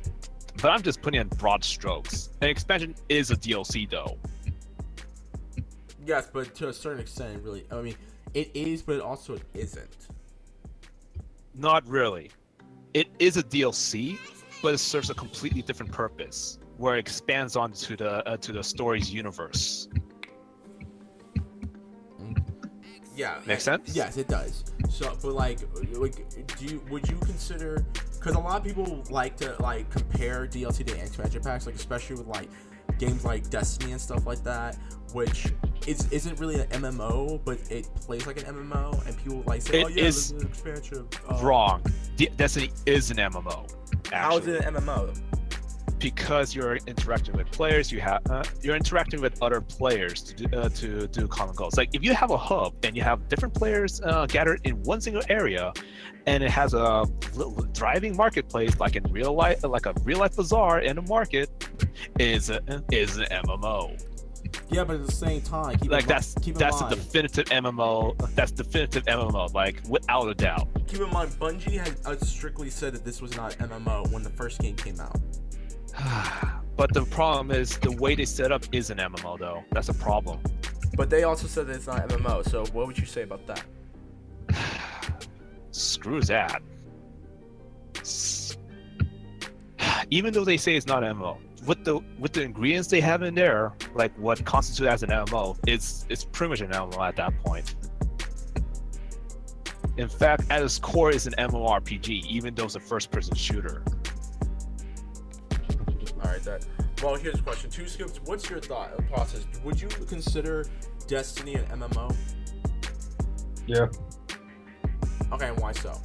but 0.60 0.70
I'm 0.70 0.82
just 0.82 1.02
putting 1.02 1.20
in 1.20 1.28
broad 1.28 1.64
strokes. 1.64 2.30
An 2.40 2.48
expansion 2.48 2.94
is 3.08 3.30
a 3.30 3.36
DLC 3.36 3.88
though. 3.88 4.16
Yes, 6.06 6.28
but 6.32 6.54
to 6.56 6.68
a 6.68 6.72
certain 6.72 7.00
extent, 7.00 7.42
really. 7.42 7.66
I 7.70 7.80
mean, 7.80 7.96
it 8.34 8.50
is, 8.54 8.82
but 8.82 8.96
it 8.96 9.02
also 9.02 9.38
isn't. 9.54 10.08
Not 11.54 11.86
really. 11.88 12.30
It 12.92 13.08
is 13.18 13.36
a 13.36 13.42
DLC, 13.42 14.18
but 14.62 14.74
it 14.74 14.78
serves 14.78 15.10
a 15.10 15.14
completely 15.14 15.62
different 15.62 15.92
purpose, 15.92 16.58
where 16.76 16.96
it 16.96 17.00
expands 17.00 17.56
onto 17.56 17.76
to 17.86 17.96
the 17.96 18.28
uh, 18.28 18.36
to 18.38 18.52
the 18.52 18.62
story's 18.62 19.12
universe. 19.12 19.88
Yeah. 23.16 23.40
Make 23.46 23.60
sense? 23.60 23.94
Yes, 23.94 24.16
it 24.16 24.28
does. 24.28 24.64
So, 24.90 25.16
but 25.22 25.32
like, 25.34 25.60
like, 25.92 26.14
do 26.58 26.64
you 26.66 26.82
would 26.90 27.08
you 27.08 27.16
consider? 27.18 27.84
Because 28.12 28.34
a 28.34 28.40
lot 28.40 28.58
of 28.58 28.64
people 28.64 29.04
like 29.10 29.36
to 29.36 29.54
like 29.60 29.88
compare 29.90 30.46
DLC 30.46 30.84
to 30.86 31.00
expansion 31.00 31.42
packs, 31.42 31.66
like 31.66 31.74
especially 31.74 32.16
with 32.16 32.26
like 32.26 32.48
games 32.98 33.24
like 33.24 33.48
Destiny 33.50 33.92
and 33.92 34.00
stuff 34.00 34.26
like 34.26 34.42
that, 34.44 34.76
which 35.12 35.52
is 35.86 36.10
isn't 36.10 36.40
really 36.40 36.60
an 36.60 36.66
MMO, 36.68 37.40
but 37.44 37.58
it 37.70 37.88
plays 37.94 38.26
like 38.26 38.38
an 38.38 38.54
MMO, 38.54 39.06
and 39.06 39.16
people 39.16 39.42
like 39.46 39.62
say, 39.62 39.80
It 39.80 39.84
"Oh 39.84 39.88
yeah, 39.88 40.04
is 40.04 40.32
this 40.32 40.32
is 40.32 40.42
an 40.42 40.48
expansion." 40.48 41.08
Uh, 41.28 41.38
Wrong. 41.42 41.84
D- 42.16 42.30
Destiny 42.36 42.70
is 42.86 43.10
an 43.10 43.18
MMO. 43.18 43.68
Actually. 44.12 44.16
How 44.16 44.38
is 44.38 44.46
it 44.48 44.64
an 44.64 44.74
MMO? 44.74 45.16
Because 46.04 46.54
you're 46.54 46.76
interacting 46.86 47.34
with 47.34 47.50
players 47.50 47.90
you 47.90 47.98
have 47.98 48.20
uh, 48.28 48.44
you're 48.60 48.76
interacting 48.76 49.22
with 49.22 49.42
other 49.42 49.62
players 49.62 50.20
to 50.20 50.34
do, 50.34 50.56
uh, 50.58 50.68
to 50.68 51.06
do 51.08 51.26
common 51.26 51.54
goals. 51.54 51.78
Like 51.78 51.94
if 51.94 52.04
you 52.04 52.12
have 52.12 52.30
a 52.30 52.36
hub 52.36 52.74
and 52.84 52.94
you 52.94 53.02
have 53.02 53.26
different 53.30 53.54
players 53.54 54.02
uh, 54.04 54.26
gathered 54.26 54.60
in 54.64 54.82
one 54.82 55.00
single 55.00 55.22
area 55.30 55.72
and 56.26 56.44
it 56.44 56.50
has 56.50 56.74
a 56.74 57.06
little 57.34 57.66
thriving 57.72 58.14
marketplace 58.14 58.78
like 58.78 58.96
in 58.96 59.04
real 59.04 59.32
life 59.32 59.64
like 59.64 59.86
a 59.86 59.94
real 60.02 60.18
life 60.18 60.36
bazaar 60.36 60.80
in 60.80 60.98
a 60.98 61.02
market 61.02 61.48
is 62.18 62.50
a, 62.50 62.60
is 62.92 63.16
an 63.16 63.26
mmo 63.46 63.98
Yeah, 64.70 64.84
but 64.84 64.96
at 64.96 65.06
the 65.06 65.12
same 65.12 65.40
time, 65.40 65.78
keep 65.78 65.90
like 65.90 66.06
that's 66.06 66.34
in 66.46 66.52
that's 66.52 66.82
a 66.82 66.88
definitive 66.90 67.46
mmo 67.46 68.14
that's 68.34 68.52
definitive 68.52 69.04
mmo 69.06 69.52
like 69.54 69.80
without 69.88 70.28
a 70.28 70.34
doubt. 70.34 70.68
Keep 70.86 71.00
in 71.00 71.10
mind, 71.10 71.30
Bungie 71.40 71.78
has 71.78 71.96
uh, 72.04 72.16
strictly 72.24 72.68
said 72.68 72.92
that 72.92 73.04
this 73.04 73.22
was 73.22 73.34
not 73.36 73.52
MMO 73.54 74.12
when 74.12 74.22
the 74.22 74.30
first 74.30 74.60
game 74.60 74.76
came 74.76 75.00
out. 75.00 75.18
but 76.76 76.92
the 76.92 77.04
problem 77.10 77.50
is 77.50 77.78
the 77.78 77.92
way 77.92 78.14
they 78.14 78.24
set 78.24 78.50
up 78.50 78.64
is 78.72 78.90
an 78.90 78.98
mmo 78.98 79.38
though 79.38 79.62
that's 79.70 79.88
a 79.88 79.94
problem 79.94 80.40
But 80.96 81.10
they 81.10 81.24
also 81.24 81.46
said 81.46 81.66
that 81.66 81.76
it's 81.76 81.86
not 81.86 82.08
MMO. 82.08 82.48
So 82.48 82.64
what 82.66 82.86
would 82.86 82.98
you 82.98 83.06
say 83.06 83.22
about 83.22 83.46
that? 83.46 83.64
Screw 85.70 86.20
that. 86.22 86.62
Even 90.10 90.32
though 90.32 90.44
they 90.44 90.56
say 90.56 90.76
it's 90.76 90.86
not 90.86 91.02
MMO, 91.02 91.38
with 91.66 91.84
the 91.84 92.00
with 92.18 92.32
the 92.32 92.42
ingredients 92.42 92.88
they 92.88 93.00
have 93.00 93.22
in 93.22 93.34
there, 93.34 93.72
like 93.94 94.16
what 94.18 94.44
constitutes 94.44 94.88
as 94.88 95.02
an 95.02 95.10
MMO, 95.10 95.56
it's 95.66 96.06
it's 96.08 96.24
pretty 96.24 96.50
much 96.50 96.60
an 96.60 96.70
MMO 96.70 97.00
at 97.00 97.16
that 97.16 97.32
point. 97.44 97.74
In 99.96 100.08
fact, 100.08 100.44
at 100.50 100.62
its 100.62 100.78
core, 100.78 101.10
it's 101.10 101.26
an 101.26 101.34
MMORPG, 101.38 102.26
even 102.26 102.54
though 102.56 102.64
it's 102.64 102.74
a 102.74 102.80
first-person 102.80 103.36
shooter. 103.36 103.84
All 106.24 106.30
right, 106.30 106.42
that. 106.44 106.64
Well, 107.02 107.16
here's 107.16 107.38
a 107.38 107.42
question. 107.42 107.70
Two 107.70 107.86
scoops. 107.86 108.18
What's 108.24 108.48
your 108.48 108.60
thought 108.60 108.96
process? 109.08 109.44
Would 109.62 109.80
you 109.80 109.88
consider 109.88 110.64
Destiny 111.06 111.54
an 111.54 111.66
MMO? 111.66 112.16
Yeah. 113.66 113.88
Okay, 115.32 115.48
and 115.48 115.58
why 115.60 115.72
so? 115.72 116.00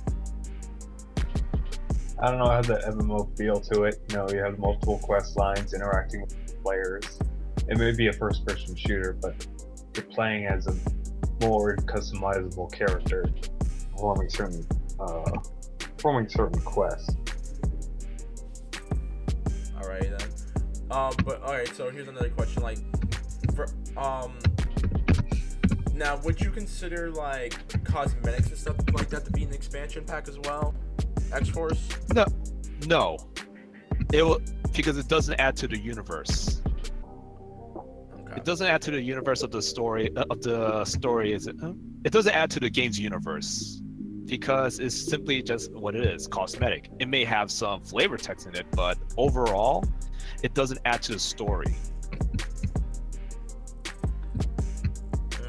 I 2.21 2.29
don't 2.29 2.39
know, 2.39 2.51
it 2.51 2.55
has 2.55 2.67
that 2.67 2.81
MMO 2.83 3.37
feel 3.37 3.61
to 3.61 3.83
it. 3.83 4.01
You 4.09 4.17
know, 4.17 4.29
you 4.29 4.39
have 4.39 4.59
multiple 4.59 4.99
quest 5.01 5.37
lines 5.37 5.73
interacting 5.73 6.21
with 6.21 6.61
players. 6.63 7.19
It 7.69 7.77
may 7.77 7.91
be 7.91 8.07
a 8.07 8.13
first 8.13 8.45
person 8.45 8.75
shooter, 8.75 9.17
but 9.21 9.47
you're 9.95 10.05
playing 10.05 10.47
as 10.47 10.67
a 10.67 10.75
more 11.45 11.77
customizable 11.77 12.71
character, 12.73 13.25
performing 13.91 14.29
certain 14.29 14.65
uh, 14.99 15.31
performing 15.77 16.27
certain 16.27 16.59
quests. 16.61 17.15
All 19.81 19.87
right 19.87 20.01
then. 20.01 20.29
Um, 20.91 21.13
but 21.23 21.41
all 21.41 21.53
right. 21.53 21.67
So 21.75 21.89
here's 21.89 22.07
another 22.07 22.29
question. 22.29 22.63
Like, 22.63 22.79
for 23.55 23.67
um, 23.97 24.33
now 25.93 26.17
would 26.17 26.39
you 26.41 26.49
consider 26.49 27.11
like 27.11 27.83
cosmetics 27.83 28.47
and 28.47 28.57
stuff 28.57 28.75
like 28.93 29.09
that 29.09 29.25
to 29.25 29.31
be 29.31 29.43
an 29.43 29.53
expansion 29.53 30.03
pack 30.05 30.27
as 30.27 30.39
well? 30.39 30.73
X 31.31 31.49
Force. 31.49 31.87
No, 32.13 32.25
no, 32.87 33.17
it 34.11 34.23
will 34.23 34.41
because 34.73 34.97
it 34.97 35.07
doesn't 35.07 35.39
add 35.39 35.55
to 35.57 35.67
the 35.67 35.77
universe. 35.77 36.61
Okay. 37.75 38.37
It 38.37 38.45
doesn't 38.45 38.67
add 38.67 38.81
to 38.83 38.91
the 38.91 39.01
universe 39.01 39.43
of 39.43 39.51
the 39.51 39.61
story 39.61 40.11
of 40.15 40.41
the 40.41 40.85
story. 40.85 41.33
Is 41.33 41.47
it? 41.47 41.55
It 42.05 42.11
doesn't 42.11 42.33
add 42.33 42.49
to 42.51 42.59
the 42.59 42.69
game's 42.69 42.99
universe 42.99 43.78
because 44.29 44.79
it's 44.79 44.95
simply 44.95 45.41
just 45.41 45.73
what 45.73 45.95
it 45.95 46.05
is, 46.05 46.27
cosmetic. 46.27 46.89
It 46.99 47.07
may 47.07 47.25
have 47.25 47.49
some 47.51 47.81
flavor 47.81 48.17
text 48.17 48.47
in 48.47 48.55
it, 48.55 48.65
but 48.71 48.97
overall, 49.17 49.83
it 50.43 50.53
doesn't 50.53 50.79
add 50.85 51.01
to 51.03 51.13
the 51.13 51.19
story. 51.19 51.75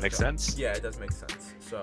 Make 0.01 0.15
sense? 0.15 0.57
Yeah, 0.57 0.73
it 0.73 0.82
does 0.82 0.98
make 0.98 1.12
sense. 1.12 1.55
So, 1.61 1.82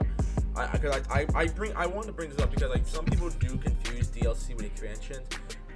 I, 0.56 0.64
I, 0.64 0.78
cause 0.78 1.02
I, 1.10 1.22
I, 1.22 1.28
I 1.36 1.48
bring, 1.48 1.76
I 1.76 1.86
want 1.86 2.08
to 2.08 2.14
bring 2.14 2.30
this 2.32 2.40
up 2.40 2.50
because 2.52 2.72
like 2.72 2.88
some 2.88 3.06
people 3.06 3.30
do 3.30 3.58
confuse 3.58 4.08
DLC 4.08 4.56
with 4.56 4.66
expansions. 4.66 5.28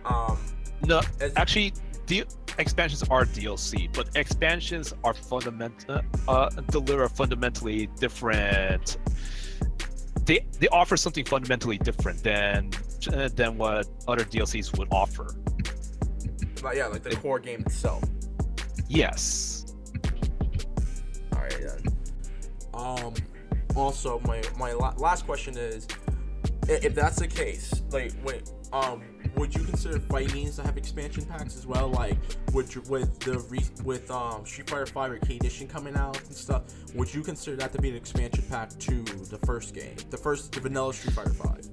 Um, 0.05 0.39
No, 0.83 1.01
actually, 1.35 1.73
the 2.07 2.25
expansions 2.57 3.03
are 3.09 3.25
DLC, 3.25 3.93
but 3.93 4.09
expansions 4.15 4.93
are 5.03 5.13
fundamental. 5.13 6.01
Uh, 6.27 6.49
deliver 6.69 7.07
fundamentally 7.07 7.87
different. 7.99 8.97
They 10.25 10.45
they 10.59 10.67
offer 10.67 10.97
something 10.97 11.25
fundamentally 11.25 11.77
different 11.77 12.23
than 12.23 12.71
uh, 13.13 13.29
than 13.33 13.57
what 13.57 13.87
other 14.07 14.23
DLCs 14.23 14.77
would 14.77 14.87
offer. 14.91 15.35
like, 16.63 16.77
yeah, 16.77 16.87
like 16.87 17.03
the 17.03 17.15
core 17.15 17.39
game 17.39 17.61
itself. 17.61 18.03
Yes. 18.87 19.73
All 21.33 21.39
right 21.39 21.59
then. 21.59 21.97
Um, 22.73 23.13
also 23.75 24.19
my 24.25 24.41
my 24.57 24.73
la- 24.73 24.93
last 24.97 25.25
question 25.25 25.57
is, 25.57 25.87
if 26.67 26.93
that's 26.93 27.17
the 27.17 27.27
case, 27.27 27.81
like 27.91 28.13
wait, 28.23 28.51
um, 28.73 29.01
would 29.35 29.53
you 29.55 29.63
consider 29.63 29.99
fighting 29.99 30.51
to 30.51 30.61
have 30.61 30.77
expansion 30.77 31.25
packs 31.25 31.55
as 31.55 31.65
well? 31.65 31.89
Like, 31.89 32.17
would 32.53 32.73
you, 32.73 32.81
with 32.89 33.19
the 33.19 33.39
re- 33.49 33.83
with 33.83 34.09
um 34.11 34.45
Street 34.45 34.69
Fighter 34.69 34.85
Five 34.85 35.11
Arcade 35.11 35.41
Edition 35.41 35.67
coming 35.67 35.95
out 35.95 36.21
and 36.21 36.35
stuff, 36.35 36.63
would 36.95 37.13
you 37.13 37.21
consider 37.21 37.57
that 37.57 37.71
to 37.73 37.81
be 37.81 37.89
an 37.89 37.95
expansion 37.95 38.43
pack 38.49 38.69
to 38.69 39.03
the 39.03 39.39
first 39.45 39.73
game, 39.73 39.95
the 40.09 40.17
first 40.17 40.51
the 40.51 40.59
vanilla 40.59 40.93
Street 40.93 41.13
Fighter 41.13 41.33
Five? 41.33 41.67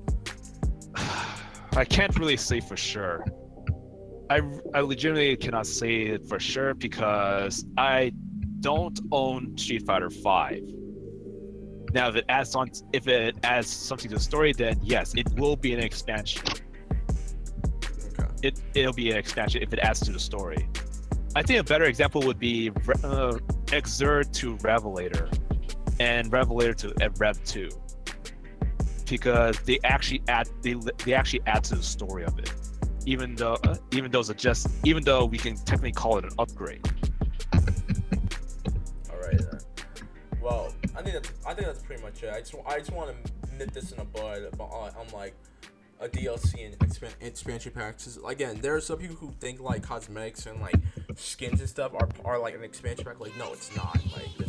I 1.76 1.84
can't 1.84 2.16
really 2.18 2.36
say 2.36 2.60
for 2.60 2.76
sure. 2.76 3.24
I, 4.30 4.42
I 4.74 4.80
legitimately 4.80 5.36
cannot 5.36 5.66
say 5.66 6.02
it 6.02 6.28
for 6.28 6.38
sure 6.38 6.74
because 6.74 7.64
I 7.78 8.12
don't 8.60 8.98
own 9.10 9.56
Street 9.56 9.86
Fighter 9.86 10.10
Five. 10.10 10.62
Now, 11.94 12.08
if 12.08 12.16
it 12.16 12.24
adds 12.28 12.54
on, 12.54 12.68
if 12.92 13.08
it 13.08 13.36
adds 13.42 13.68
something 13.68 14.10
to 14.10 14.16
the 14.16 14.20
story, 14.20 14.52
then 14.52 14.78
yes, 14.82 15.14
it 15.16 15.26
will 15.38 15.56
be 15.56 15.72
an 15.72 15.80
expansion. 15.80 16.42
It 18.42 18.60
it'll 18.74 18.92
be 18.92 19.10
an 19.10 19.16
expansion 19.16 19.62
if 19.62 19.72
it 19.72 19.78
adds 19.80 20.00
to 20.00 20.12
the 20.12 20.20
story. 20.20 20.68
I 21.34 21.42
think 21.42 21.60
a 21.60 21.64
better 21.64 21.84
example 21.84 22.22
would 22.22 22.38
be 22.38 22.70
uh, 22.70 23.38
Xrd 23.66 24.32
to 24.32 24.56
Revelator, 24.56 25.30
and 26.00 26.32
Revelator 26.32 26.74
to 26.74 27.04
uh, 27.04 27.10
Rev 27.18 27.42
Two, 27.44 27.68
because 29.08 29.58
they 29.60 29.78
actually 29.84 30.22
add 30.28 30.48
they 30.62 30.74
they 31.04 31.14
actually 31.14 31.42
add 31.46 31.64
to 31.64 31.76
the 31.76 31.82
story 31.82 32.24
of 32.24 32.38
it, 32.38 32.52
even 33.06 33.34
though 33.34 33.58
uh, 33.64 33.76
even 33.92 34.10
though 34.10 34.20
it's 34.20 34.32
just 34.34 34.68
even 34.84 35.04
though 35.04 35.24
we 35.24 35.38
can 35.38 35.56
technically 35.56 35.92
call 35.92 36.18
it 36.18 36.24
an 36.24 36.30
upgrade. 36.38 36.86
All 37.54 39.20
right 39.20 39.38
then. 39.38 39.60
Well, 40.40 40.72
I 40.96 41.02
think 41.02 41.14
that's 41.14 41.32
I 41.46 41.54
think 41.54 41.66
that's 41.66 41.82
pretty 41.82 42.02
much 42.02 42.22
it. 42.22 42.32
I 42.32 42.40
just 42.40 42.54
I 42.66 42.78
just 42.78 42.92
want 42.92 43.10
to 43.10 43.54
nip 43.56 43.72
this 43.72 43.92
in 43.92 43.98
the 43.98 44.04
bud 44.04 44.44
about 44.52 44.70
on, 44.70 44.90
on 44.96 45.08
like 45.12 45.34
a 46.00 46.08
DLC 46.08 46.66
and 46.66 46.78
expan- 46.78 47.14
expansion 47.20 47.72
packs. 47.72 48.18
Again, 48.26 48.60
there 48.60 48.74
are 48.74 48.80
some 48.80 48.98
people 48.98 49.16
who 49.16 49.32
think 49.40 49.60
like 49.60 49.82
cosmetics 49.82 50.46
and 50.46 50.60
like 50.60 50.76
skins 51.16 51.60
and 51.60 51.68
stuff 51.68 51.92
are 51.94 52.08
are 52.24 52.38
like 52.38 52.54
an 52.54 52.62
expansion 52.62 53.04
pack. 53.04 53.20
Like, 53.20 53.36
no, 53.36 53.52
it's 53.52 53.74
not. 53.76 53.98
Like, 54.14 54.48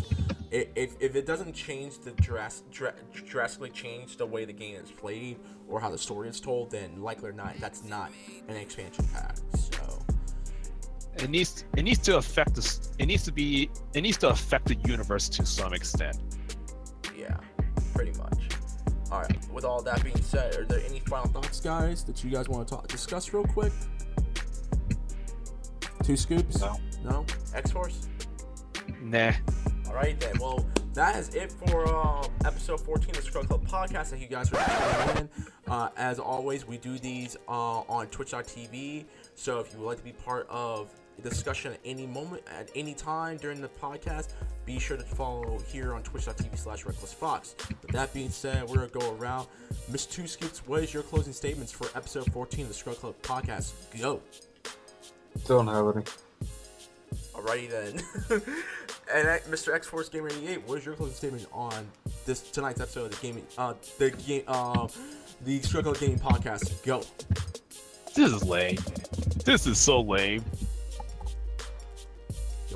if 0.52 0.96
if 1.00 1.16
it 1.16 1.26
doesn't 1.26 1.54
change 1.54 2.00
the 2.00 2.12
dras- 2.12 2.64
dra- 2.72 2.96
drastically 3.14 3.70
change 3.70 4.18
the 4.18 4.26
way 4.26 4.46
the 4.46 4.54
game 4.54 4.76
is 4.76 4.92
played 4.92 5.38
or 5.68 5.80
how 5.80 5.90
the 5.90 5.98
story 5.98 6.30
is 6.30 6.40
told, 6.40 6.72
then 6.72 7.02
likely 7.02 7.30
or 7.30 7.34
not, 7.34 7.56
that's 7.60 7.84
not 7.84 8.12
an 8.48 8.56
expansion 8.56 9.06
pack. 9.14 9.38
So. 9.56 10.06
It 11.18 11.30
needs 11.30 11.66
it 11.76 11.84
needs 11.84 12.00
to 12.00 12.18
affect 12.18 12.56
this. 12.56 12.92
It 12.98 13.08
needs 13.08 13.24
to 13.24 13.32
be 13.32 13.70
it 13.94 14.02
needs 14.02 14.18
to 14.20 14.30
affect 14.30 14.68
the 14.68 14.76
universe 14.86 15.28
to 15.30 15.46
some 15.46 15.74
extent. 15.74 16.18
Yeah, 17.18 17.38
pretty 17.94 18.18
much. 18.18 18.39
All 19.12 19.22
right. 19.22 19.52
With 19.52 19.66
all 19.66 19.82
that 19.82 20.04
being 20.04 20.22
said, 20.22 20.56
are 20.56 20.66
there 20.66 20.82
any 20.88 21.00
final 21.00 21.28
thoughts, 21.30 21.60
guys, 21.60 22.04
that 22.04 22.24
you 22.24 22.30
guys 22.30 22.48
want 22.48 22.68
to 22.68 22.76
talk 22.76 22.88
discuss 22.88 23.34
real 23.34 23.46
quick? 23.46 23.74
Two 26.04 26.16
scoops? 26.16 26.62
No. 26.62 26.80
No. 27.04 27.26
X 27.54 27.72
Force. 27.72 28.08
Nah. 29.02 29.32
All 29.88 29.94
right 29.94 30.20
then. 30.20 30.38
Well, 30.40 30.66
that 30.94 31.16
is 31.16 31.34
it 31.34 31.52
for 31.52 31.88
um, 31.88 32.26
episode 32.46 32.82
14 32.82 33.10
of 33.12 33.16
the 33.16 33.22
Scrub 33.22 33.48
Club 33.48 33.66
podcast. 33.68 34.08
Thank 34.08 34.22
you 34.22 34.28
guys 34.28 34.50
for 34.50 34.58
tuning 34.58 35.18
in. 35.18 35.30
Uh, 35.72 35.90
as 35.98 36.20
always, 36.20 36.68
we 36.68 36.78
do 36.78 36.98
these 37.00 37.38
uh, 37.48 37.82
on 37.82 38.08
Twitch.tv. 38.08 39.06
So 39.36 39.60
if 39.60 39.72
you 39.74 39.80
would 39.80 39.86
like 39.88 39.98
to 39.98 40.04
be 40.04 40.12
part 40.12 40.48
of 40.50 40.90
the 40.90 41.00
discussion 41.20 41.74
at 41.74 41.80
any 41.84 42.06
moment, 42.06 42.44
at 42.48 42.70
any 42.76 42.94
time 42.94 43.38
during 43.38 43.62
the 43.62 43.68
podcast, 43.68 44.30
be 44.66 44.80
sure 44.80 44.98
to 44.98 45.04
follow 45.04 45.60
here 45.68 45.94
on 45.94 46.04
Twitch.tv 46.04 46.58
slash 46.58 46.86
Reckless 46.86 47.14
Fox. 47.14 47.56
With 47.82 47.92
that 47.92 48.14
being 48.14 48.30
said, 48.30 48.68
we're 48.70 48.88
gonna 48.88 49.00
go 49.00 49.16
around. 49.16 49.48
Miss 49.92 50.06
Two 50.06 50.28
Scoops, 50.28 50.66
what 50.68 50.84
is 50.84 50.94
your 50.94 51.04
closing 51.04 51.34
statements 51.34 51.72
for 51.72 51.88
episode 51.96 52.32
14 52.32 52.62
of 52.62 52.68
the 52.68 52.74
Scrub 52.74 52.96
Club 52.98 53.16
podcast? 53.22 53.72
Go. 54.00 54.22
Don't 55.48 55.68
have 55.68 55.96
any. 55.96 56.06
Alrighty 57.34 57.70
then. 57.70 57.94
and 59.14 59.28
uh, 59.28 59.40
Mr. 59.50 59.74
X 59.74 59.88
Force 59.88 60.10
Gamer 60.10 60.28
88, 60.30 60.68
what 60.68 60.78
is 60.78 60.86
your 60.86 60.96
closing 60.96 61.16
statement 61.16 61.48
on 61.52 61.88
this 62.26 62.42
tonight's 62.42 62.82
episode 62.82 63.06
of 63.06 63.12
the 63.20 63.28
gaming 63.28 63.46
uh 63.58 63.74
the 63.98 64.12
game 64.12 64.44
uh 64.48 64.88
the 65.46 65.62
Struggle 65.62 65.94
Gaming 65.94 66.20
Podcast? 66.20 66.84
Go. 66.86 67.02
This 68.14 68.34
is 68.34 68.44
lame. 68.44 68.78
This 69.46 69.66
is 69.66 69.78
so 69.78 70.02
lame. 70.02 70.44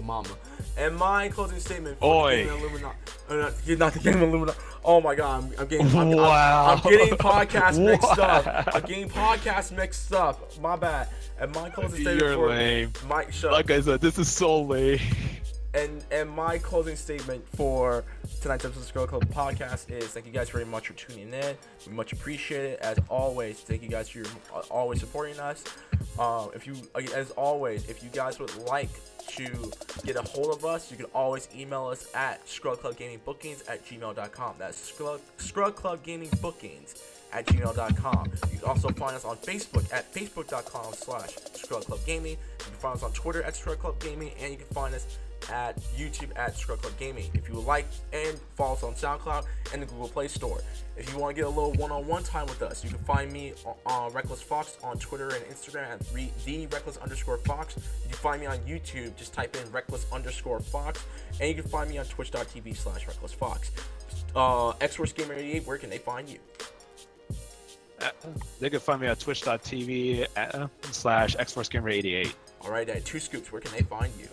Mama. 0.04 0.30
And 0.78 0.96
my 0.96 1.30
closing 1.30 1.60
statement 1.60 2.00
for 2.00 2.26
Oi. 2.26 2.46
the 2.46 2.54
Illuminati. 2.56 2.98
Uh, 3.30 3.36
not, 3.36 3.54
not 3.80 3.94
the 3.94 4.00
Gaming 4.00 4.24
Illuminati. 4.30 4.58
Oh 4.86 5.00
my 5.02 5.16
god, 5.16 5.44
I'm, 5.44 5.60
I'm 5.60 5.68
getting 5.68 5.88
I'm, 5.88 5.98
I'm- 5.98 6.18
Wow. 6.18 6.66
I'm, 6.84 6.92
getting 6.92 7.16
podcast 7.16 7.84
mixed 7.86 8.20
up. 8.20 8.76
I'm 8.76 8.82
getting 8.82 9.10
podcast 9.10 9.72
mixed 9.76 10.14
up. 10.14 10.60
My 10.60 10.76
bad. 10.76 11.08
And 11.40 11.54
my 11.56 11.70
closing 11.70 12.02
statement 12.02 12.20
You're 12.22 12.36
for 12.36 12.50
lame. 12.50 12.92
my 13.08 13.30
shut 13.32 13.52
Like 13.52 13.72
I 13.72 13.82
said, 13.82 14.02
this 14.02 14.18
is 14.20 14.32
so 14.32 14.62
lame. 14.62 15.00
and 15.74 16.04
and 16.12 16.30
my 16.30 16.58
closing 16.60 16.96
statement 16.96 17.44
for 17.56 18.04
tonight's 18.42 18.66
episode 18.66 18.82
of 18.82 18.86
Scrub 18.88 19.10
Club 19.10 19.26
podcast 19.30 19.90
is 19.90 20.08
thank 20.10 20.26
you 20.28 20.32
guys 20.32 20.50
very 20.50 20.66
much 20.66 20.88
for 20.90 20.94
tuning 20.94 21.34
in. 21.34 21.56
We 21.88 21.94
much 21.94 22.14
appreciate 22.14 22.64
it 22.66 22.80
as 22.82 22.98
always. 23.10 23.60
Thank 23.62 23.82
you 23.84 23.90
guys 23.90 24.10
for 24.10 24.20
your, 24.20 24.28
always 24.70 25.00
supporting 25.00 25.40
us. 25.40 25.64
Um, 26.20 26.50
if 26.54 26.68
you 26.68 26.76
as 27.16 27.32
always, 27.32 27.90
if 27.90 28.04
you 28.04 28.10
guys 28.10 28.38
would 28.40 28.56
like 28.68 28.90
to 29.38 29.72
get 30.06 30.16
a 30.16 30.22
hold 30.22 30.56
of 30.56 30.66
us, 30.66 30.92
you 30.92 30.98
can 30.98 31.08
always 31.14 31.48
email 31.56 31.88
us 31.88 32.08
at 32.14 32.46
scrubclubgamingbookings 32.46 33.70
at 33.70 33.86
gmail.com. 33.86 34.56
That's 34.58 34.78
scrub, 34.78 35.22
at 37.34 37.46
gmail.com. 37.48 38.32
You 38.52 38.60
can 38.60 38.68
also 38.68 38.90
find 38.90 39.16
us 39.16 39.26
on 39.26 39.38
Facebook 39.38 39.92
at 39.92 40.14
facebook.com 40.14 40.94
slash 40.94 41.36
Scrub 41.54 41.84
Club 41.84 42.00
Gaming. 42.06 42.32
You 42.34 42.66
can 42.66 42.74
find 42.76 42.96
us 42.96 43.04
on 43.04 43.12
Twitter 43.12 43.42
at 43.44 43.56
Scrub 43.56 43.80
Club 43.80 44.00
Gaming, 44.00 44.32
and 44.40 44.52
you 44.52 44.58
can 44.58 44.68
find 44.68 44.94
us 44.94 45.18
at 45.52 45.80
YouTube 45.98 46.30
at 46.36 46.56
Scrub 46.56 46.82
Club 46.82 46.94
Gaming. 47.00 47.30
If 47.34 47.48
you 47.48 47.56
would 47.56 47.66
like 47.66 47.86
and 48.12 48.40
follow 48.56 48.74
us 48.74 48.84
on 48.84 48.94
SoundCloud 48.94 49.46
and 49.74 49.82
the 49.82 49.86
Google 49.86 50.08
Play 50.08 50.28
Store. 50.28 50.62
If 50.96 51.12
you 51.12 51.20
want 51.20 51.36
to 51.36 51.42
get 51.42 51.48
a 51.48 51.50
little 51.50 51.74
one-on-one 51.74 52.24
time 52.24 52.46
with 52.46 52.62
us, 52.62 52.84
you 52.84 52.90
can 52.90 53.00
find 53.00 53.32
me 53.32 53.54
on, 53.86 54.14
Reckless 54.14 54.42
Fox 54.42 54.78
on 54.84 54.98
Twitter 55.00 55.30
and 55.30 55.44
Instagram 55.46 55.90
at 55.90 56.00
the 56.46 56.68
Reckless 56.68 56.98
underscore 56.98 57.38
Fox. 57.38 57.76
You 57.78 58.10
can 58.10 58.18
find 58.18 58.42
me 58.42 58.48
on 58.48 58.58
YouTube, 58.60 59.16
just 59.16 59.34
type 59.34 59.56
in 59.56 59.72
Reckless 59.72 60.06
underscore 60.12 60.60
Fox, 60.60 61.04
and 61.40 61.50
you 61.50 61.62
can 61.62 61.70
find 61.70 61.90
me 61.90 61.98
on 61.98 62.06
Twitch.tv 62.06 62.76
slash 62.78 63.08
Reckless 63.08 63.34
Fox. 63.34 63.72
Uh, 64.36 64.72
X-Force 64.82 65.14
Gamer 65.14 65.34
88, 65.34 65.68
where 65.68 65.78
can 65.78 65.90
they 65.90 65.98
find 65.98 66.30
you? 66.30 66.40
Uh, 68.02 68.10
they 68.60 68.70
can 68.70 68.80
find 68.80 69.02
me 69.02 69.08
at 69.08 69.20
twitch.tv 69.20 70.28
uh, 70.36 70.68
slash 70.92 71.36
xforcegamer88. 71.38 72.34
All 72.62 72.72
right, 72.72 72.88
at 72.90 73.06
Two 73.06 73.20
Scoops, 73.20 73.52
where 73.52 73.62
can 73.62 73.72
they 73.72 73.84
find 73.84 74.12
you? 74.20 74.28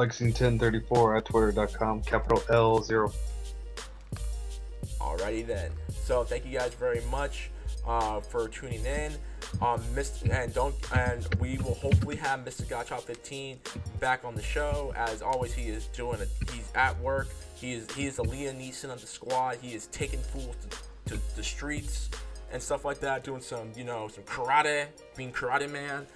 Lexington34 0.00 1.18
at 1.18 1.24
twitter.com, 1.26 2.00
capital 2.02 2.38
L0. 2.48 3.14
Alrighty 4.98 5.46
then. 5.46 5.70
So 6.04 6.24
thank 6.24 6.46
you 6.46 6.58
guys 6.58 6.72
very 6.72 7.02
much 7.10 7.50
uh, 7.86 8.20
for 8.20 8.48
tuning 8.48 8.84
in. 8.86 9.12
Um, 9.60 9.80
Mr. 9.94 10.30
and 10.32 10.54
don't 10.54 10.74
and 10.96 11.26
we 11.38 11.58
will 11.58 11.74
hopefully 11.74 12.16
have 12.16 12.40
Mr. 12.40 12.66
Godchild 12.68 13.02
15 13.04 13.58
back 13.98 14.24
on 14.24 14.34
the 14.34 14.42
show. 14.42 14.94
As 14.96 15.20
always, 15.20 15.52
he 15.52 15.68
is 15.68 15.86
doing 15.88 16.18
a 16.20 16.52
he's 16.52 16.70
at 16.74 16.98
work. 17.00 17.28
He 17.56 17.72
is 17.72 17.90
he 17.92 18.06
is 18.06 18.18
a 18.18 18.22
Liam 18.22 18.58
Neeson 18.58 18.90
of 18.90 19.02
the 19.02 19.06
squad. 19.06 19.58
He 19.60 19.74
is 19.74 19.86
taking 19.88 20.20
fools 20.20 20.56
to, 21.06 21.14
to 21.16 21.36
the 21.36 21.42
streets 21.42 22.08
and 22.52 22.62
stuff 22.62 22.84
like 22.84 23.00
that, 23.00 23.22
doing 23.24 23.42
some 23.42 23.72
you 23.76 23.84
know 23.84 24.08
some 24.08 24.24
karate, 24.24 24.86
being 25.16 25.32
karate 25.32 25.70
man, 25.70 26.06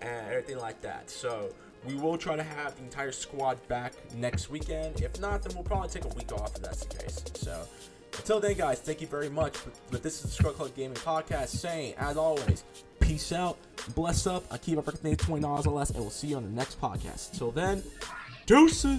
and 0.00 0.26
everything 0.28 0.58
like 0.58 0.80
that. 0.82 1.10
So 1.10 1.52
we 1.86 1.94
will 1.94 2.18
try 2.18 2.36
to 2.36 2.42
have 2.42 2.76
the 2.76 2.82
entire 2.82 3.12
squad 3.12 3.66
back 3.68 3.94
next 4.14 4.50
weekend. 4.50 5.00
If 5.00 5.20
not, 5.20 5.42
then 5.42 5.54
we'll 5.54 5.64
probably 5.64 5.88
take 5.88 6.04
a 6.04 6.14
week 6.14 6.32
off 6.32 6.56
if 6.56 6.62
that's 6.62 6.84
the 6.84 6.96
case. 6.96 7.22
So 7.34 7.66
until 8.18 8.40
then, 8.40 8.54
guys, 8.56 8.80
thank 8.80 9.00
you 9.00 9.06
very 9.06 9.28
much. 9.28 9.56
But, 9.90 10.02
this 10.02 10.16
is 10.16 10.22
the 10.22 10.28
Scrub 10.28 10.54
Club 10.56 10.74
Gaming 10.76 10.96
Podcast 10.96 11.48
saying, 11.48 11.94
as 11.98 12.16
always, 12.16 12.64
peace 12.98 13.32
out, 13.32 13.56
bless 13.94 14.26
up. 14.26 14.44
I 14.50 14.58
keep 14.58 14.78
up 14.78 14.88
everything 14.88 15.16
$20 15.16 15.66
or 15.66 15.70
less, 15.70 15.90
and 15.90 16.00
we'll 16.00 16.10
see 16.10 16.28
you 16.28 16.36
on 16.36 16.42
the 16.44 16.50
next 16.50 16.80
podcast. 16.80 17.32
Until 17.32 17.50
then, 17.50 17.82
deuces. 18.46 18.98